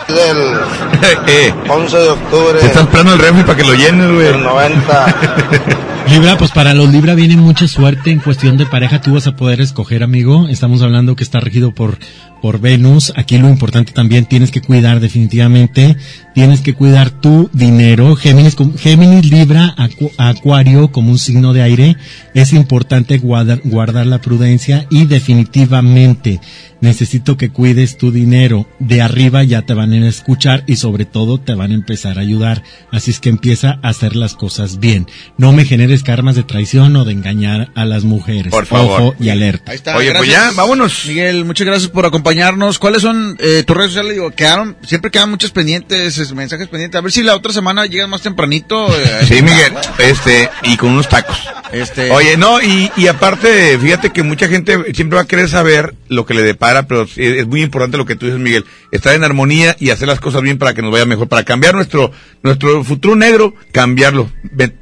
Del 0.08 0.58
Eh, 1.26 1.52
11 1.68 1.96
de 1.98 2.08
octubre 2.08 2.58
Te 2.60 2.66
están 2.66 2.84
esperando 2.84 3.12
el 3.12 3.18
refri 3.18 3.42
para 3.42 3.56
que 3.58 3.64
lo 3.64 3.74
llenes, 3.74 4.10
güey. 4.10 4.26
del 4.26 4.42
90. 4.42 5.14
Libra, 6.08 6.38
pues 6.38 6.50
para 6.52 6.72
los 6.72 6.88
Libra 6.88 7.14
viene 7.14 7.36
mucha 7.36 7.68
suerte 7.68 8.10
en 8.10 8.18
cuestión 8.20 8.56
de 8.56 8.64
pareja. 8.64 9.02
Tú 9.02 9.12
vas 9.14 9.26
a 9.26 9.32
poder 9.36 9.60
escoger, 9.60 10.02
amigo. 10.02 10.48
Estamos 10.48 10.80
hablando 10.82 11.14
que 11.14 11.22
está 11.24 11.40
regido 11.40 11.72
por, 11.72 11.98
por 12.40 12.60
Venus. 12.60 13.12
Aquí 13.16 13.38
lo 13.38 13.48
importante 13.48 13.92
también 13.92 14.26
tienes 14.26 14.50
que 14.50 14.60
cuidar 14.60 15.00
definitivamente. 15.00 15.96
Tienes 16.34 16.60
que 16.60 16.74
cuidar 16.74 17.10
tu 17.10 17.50
dinero. 17.52 18.14
Géminis, 18.14 18.56
Géminis 18.78 19.30
Libra, 19.30 19.74
Acu- 19.76 20.12
Acuario 20.18 20.92
como 20.92 21.10
un 21.10 21.18
signo 21.18 21.52
de 21.52 21.62
aire. 21.62 21.96
Es 22.34 22.52
importante 22.52 23.18
guardar 23.18 24.06
la 24.06 24.20
prudencia 24.20 24.86
y 24.90 25.06
definitivamente 25.06 26.40
necesito 26.80 27.36
que 27.36 27.50
cuides 27.50 27.96
tu 27.98 28.10
dinero. 28.12 28.66
De 28.78 29.02
arriba 29.02 29.42
ya 29.44 29.62
te 29.62 29.74
van 29.74 29.92
a 29.92 30.08
escuchar 30.08 30.64
y 30.66 30.76
sobre 30.76 31.04
todo 31.04 31.38
te 31.38 31.54
van 31.54 31.72
a 31.72 31.74
empezar 31.74 32.18
a 32.18 32.22
ayudar. 32.22 32.62
Así 32.92 33.10
es 33.10 33.20
que 33.20 33.28
empieza 33.28 33.78
a 33.82 33.88
hacer 33.88 34.16
las 34.16 34.34
cosas 34.34 34.78
bien. 34.80 35.06
No 35.36 35.52
me 35.52 35.64
generes 35.64 36.02
karmas 36.02 36.36
de 36.36 36.42
traición 36.42 36.94
o 36.96 37.04
de 37.04 37.12
engañar 37.12 37.70
a 37.74 37.84
las 37.84 38.04
mujeres. 38.04 38.50
Por 38.50 38.66
favor. 38.66 39.00
Ojo 39.00 39.14
y 39.20 39.28
alerta. 39.30 39.72
Ahí 39.72 39.76
está. 39.76 39.96
Oye, 39.96 40.12
pues 40.16 40.30
ya, 40.30 40.50
vámonos. 40.54 41.04
Miguel, 41.06 41.44
muchas 41.44 41.66
gracias 41.66 41.90
por 41.90 42.06
acompañarnos. 42.06 42.78
¿Cuáles 42.78 43.02
son 43.02 43.36
eh, 43.40 43.62
tus 43.66 43.76
redes 43.76 43.90
sociales? 43.92 44.14
Digo, 44.14 44.30
quedaron, 44.30 44.76
siempre 44.86 45.10
quedan 45.10 45.30
muchos 45.30 45.50
pendientes, 45.50 46.18
es- 46.18 46.32
mensajes 46.32 46.68
pendientes. 46.68 46.98
A 46.98 47.02
ver 47.02 47.12
si 47.12 47.22
la 47.22 47.34
otra 47.36 47.52
semana 47.52 47.86
llegas 47.86 48.08
más 48.08 48.22
tempranito. 48.22 48.88
eh, 48.96 49.24
Sí, 49.26 49.42
Miguel. 49.42 49.72
Este, 49.98 50.48
y 50.62 50.76
con 50.76 50.90
unos 50.90 51.08
tacos. 51.08 51.36
Este, 51.72 52.10
Oye, 52.12 52.36
no, 52.36 52.62
y, 52.62 52.90
y 52.96 53.08
aparte, 53.08 53.78
fíjate 53.78 54.10
que 54.10 54.22
mucha 54.22 54.48
gente 54.48 54.94
siempre 54.94 55.16
va 55.16 55.22
a 55.22 55.26
querer 55.26 55.48
saber 55.48 55.94
lo 56.08 56.24
que 56.24 56.32
le 56.34 56.42
depara, 56.42 56.67
pero 56.86 57.06
sí, 57.06 57.22
es 57.22 57.46
muy 57.46 57.62
importante 57.62 57.96
lo 57.96 58.04
que 58.06 58.16
tú 58.16 58.26
dices, 58.26 58.40
Miguel. 58.40 58.64
Estar 58.92 59.14
en 59.14 59.24
armonía 59.24 59.76
y 59.78 59.90
hacer 59.90 60.08
las 60.08 60.20
cosas 60.20 60.42
bien 60.42 60.58
para 60.58 60.74
que 60.74 60.82
nos 60.82 60.90
vaya 60.92 61.04
mejor, 61.04 61.28
para 61.28 61.44
cambiar 61.44 61.74
nuestro, 61.74 62.10
nuestro 62.42 62.82
futuro 62.84 63.16
negro, 63.16 63.54
cambiarlo, 63.72 64.30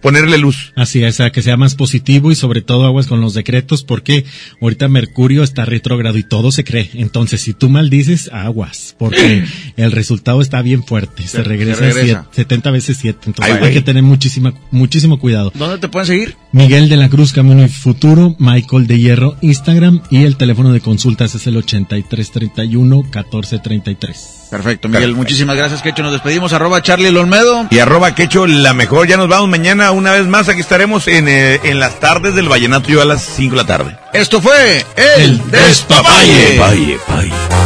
ponerle 0.00 0.38
luz. 0.38 0.72
Así 0.76 1.02
es, 1.02 1.20
a 1.20 1.30
que 1.30 1.42
sea 1.42 1.56
más 1.56 1.74
positivo 1.74 2.30
y 2.30 2.34
sobre 2.34 2.62
todo 2.62 2.86
aguas 2.86 3.06
con 3.06 3.20
los 3.20 3.34
decretos 3.34 3.82
porque 3.84 4.24
ahorita 4.60 4.88
Mercurio 4.88 5.42
está 5.42 5.64
retrógrado 5.64 6.18
y 6.18 6.22
todo 6.22 6.52
se 6.52 6.64
cree. 6.64 6.90
Entonces, 6.94 7.40
si 7.40 7.52
tú 7.54 7.68
maldices, 7.68 8.30
aguas, 8.32 8.94
porque 8.98 9.44
el 9.76 9.92
resultado 9.92 10.40
está 10.40 10.62
bien 10.62 10.84
fuerte. 10.84 11.22
Se, 11.22 11.28
Se- 11.38 11.42
regresa, 11.42 11.78
se 11.80 11.92
regresa. 11.92 12.26
siete- 12.32 12.54
70 12.56 12.70
veces 12.70 12.98
7. 13.00 13.18
Entonces, 13.26 13.54
Ay, 13.60 13.68
hay 13.68 13.72
que 13.74 13.82
tener 13.82 14.02
muchísima, 14.02 14.54
muchísimo 14.70 15.18
cuidado. 15.18 15.52
¿Dónde 15.54 15.78
te 15.78 15.88
pueden 15.88 16.06
seguir? 16.06 16.36
Miguel 16.52 16.88
de 16.88 16.96
la 16.96 17.08
Cruz, 17.08 17.32
Camino 17.32 17.64
y 17.64 17.68
Futuro, 17.68 18.36
Michael 18.38 18.86
de 18.86 18.98
Hierro, 18.98 19.36
Instagram 19.42 20.00
y 20.10 20.24
el 20.24 20.36
teléfono 20.36 20.72
de 20.72 20.80
consultas 20.80 21.34
es 21.34 21.46
el 21.46 21.56
8331 21.84 22.96
1433. 23.02 24.36
Perfecto, 24.50 24.88
Miguel. 24.88 25.14
Muchísimas 25.14 25.56
gracias, 25.56 25.82
Quecho. 25.82 26.02
Nos 26.02 26.12
despedimos. 26.12 26.52
Arroba 26.52 26.82
Charlie 26.82 27.08
el 27.08 27.16
Olmedo. 27.16 27.66
Y 27.70 27.78
arroba 27.78 28.14
quecho 28.14 28.46
la 28.46 28.74
mejor, 28.74 29.06
ya 29.06 29.16
nos 29.16 29.28
vamos 29.28 29.48
mañana 29.48 29.90
una 29.90 30.12
vez 30.12 30.26
más, 30.26 30.48
aquí 30.48 30.60
estaremos 30.60 31.08
en, 31.08 31.28
eh, 31.28 31.60
en 31.64 31.80
las 31.80 32.00
tardes 32.00 32.34
del 32.34 32.48
Vallenato, 32.48 32.88
yo 32.88 33.02
a 33.02 33.04
las 33.04 33.22
5 33.22 33.50
de 33.54 33.62
la 33.62 33.66
tarde. 33.66 33.98
Esto 34.12 34.40
fue 34.40 34.84
El, 34.96 35.50
Despapalle. 35.50 36.58
Paye, 36.58 36.98
paye. 37.06 37.65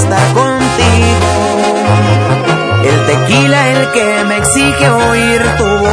exige 4.61 4.89
oír 4.89 5.41
tu 5.57 5.63
voz. 5.63 5.91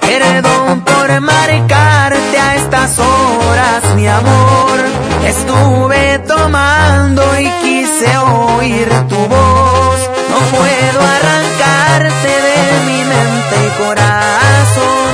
Perdón 0.00 0.80
por 0.82 1.20
marcarte 1.20 2.38
a 2.38 2.56
estas 2.56 2.98
horas, 2.98 3.94
mi 3.94 4.06
amor. 4.06 4.80
Estuve 5.24 6.18
tomando 6.26 7.22
y 7.38 7.48
quise 7.62 8.16
oír 8.18 8.88
tu 9.08 9.16
voz. 9.16 10.00
No 10.30 10.38
puedo 10.56 11.00
arrancarte 11.16 12.32
de 12.48 12.60
mi 12.86 13.04
mente 13.04 13.56
y 13.66 13.70
corazón. 13.82 15.10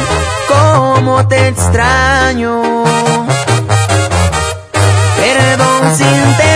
Cómo 0.48 1.26
te 1.28 1.48
extraño. 1.48 2.62
Perdón 5.20 5.96
si 5.96 6.04
interrumpo 6.04 6.55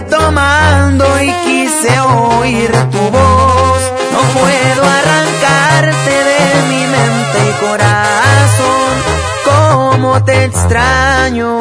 tomando 0.21 1.05
y 1.21 1.31
quise 1.45 1.99
oír 1.99 2.71
tu 2.91 2.99
voz. 3.17 3.81
No 4.13 4.21
puedo 4.37 4.81
arrancarte 4.99 6.13
de 6.31 6.43
mi 6.69 6.83
mente 6.95 7.37
y 7.49 7.53
corazón. 7.65 8.93
Cómo 9.45 10.23
te 10.23 10.45
extraño. 10.45 11.59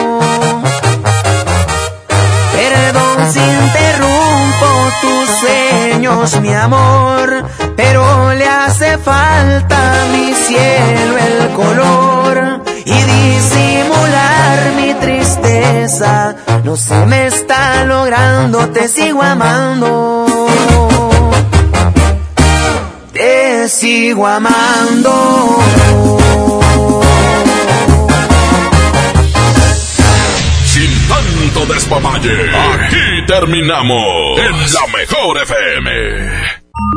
Perdón 2.56 3.32
si 3.32 3.40
interrumpo 3.40 4.68
tus 5.02 5.26
sueños, 5.40 6.40
mi 6.40 6.52
amor, 6.52 7.44
pero 7.76 8.32
le 8.34 8.48
hace 8.48 8.98
falta 8.98 9.76
a 10.02 10.06
mi 10.12 10.34
cielo 10.34 11.12
el 11.28 11.48
color 11.54 12.69
y 12.84 12.92
disimular 12.92 14.72
mi 14.76 14.94
tristeza. 14.94 16.36
No 16.64 16.76
se 16.76 17.06
me 17.06 17.26
está 17.26 17.84
logrando, 17.84 18.68
te 18.70 18.88
sigo 18.88 19.22
amando. 19.22 20.26
Te 23.12 23.68
sigo 23.68 24.26
amando. 24.26 25.58
Sin 30.64 31.08
tanto 31.08 31.72
despapalle, 31.72 32.50
aquí 32.56 33.26
terminamos 33.26 34.38
en 34.38 34.74
la 34.74 34.86
mejor 34.98 35.38
FM. 35.42 36.50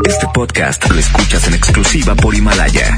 Este 0.05 0.27
podcast 0.34 0.89
lo 0.89 0.99
escuchas 0.99 1.47
en 1.47 1.55
exclusiva 1.55 2.15
por 2.15 2.34
Himalaya. 2.35 2.97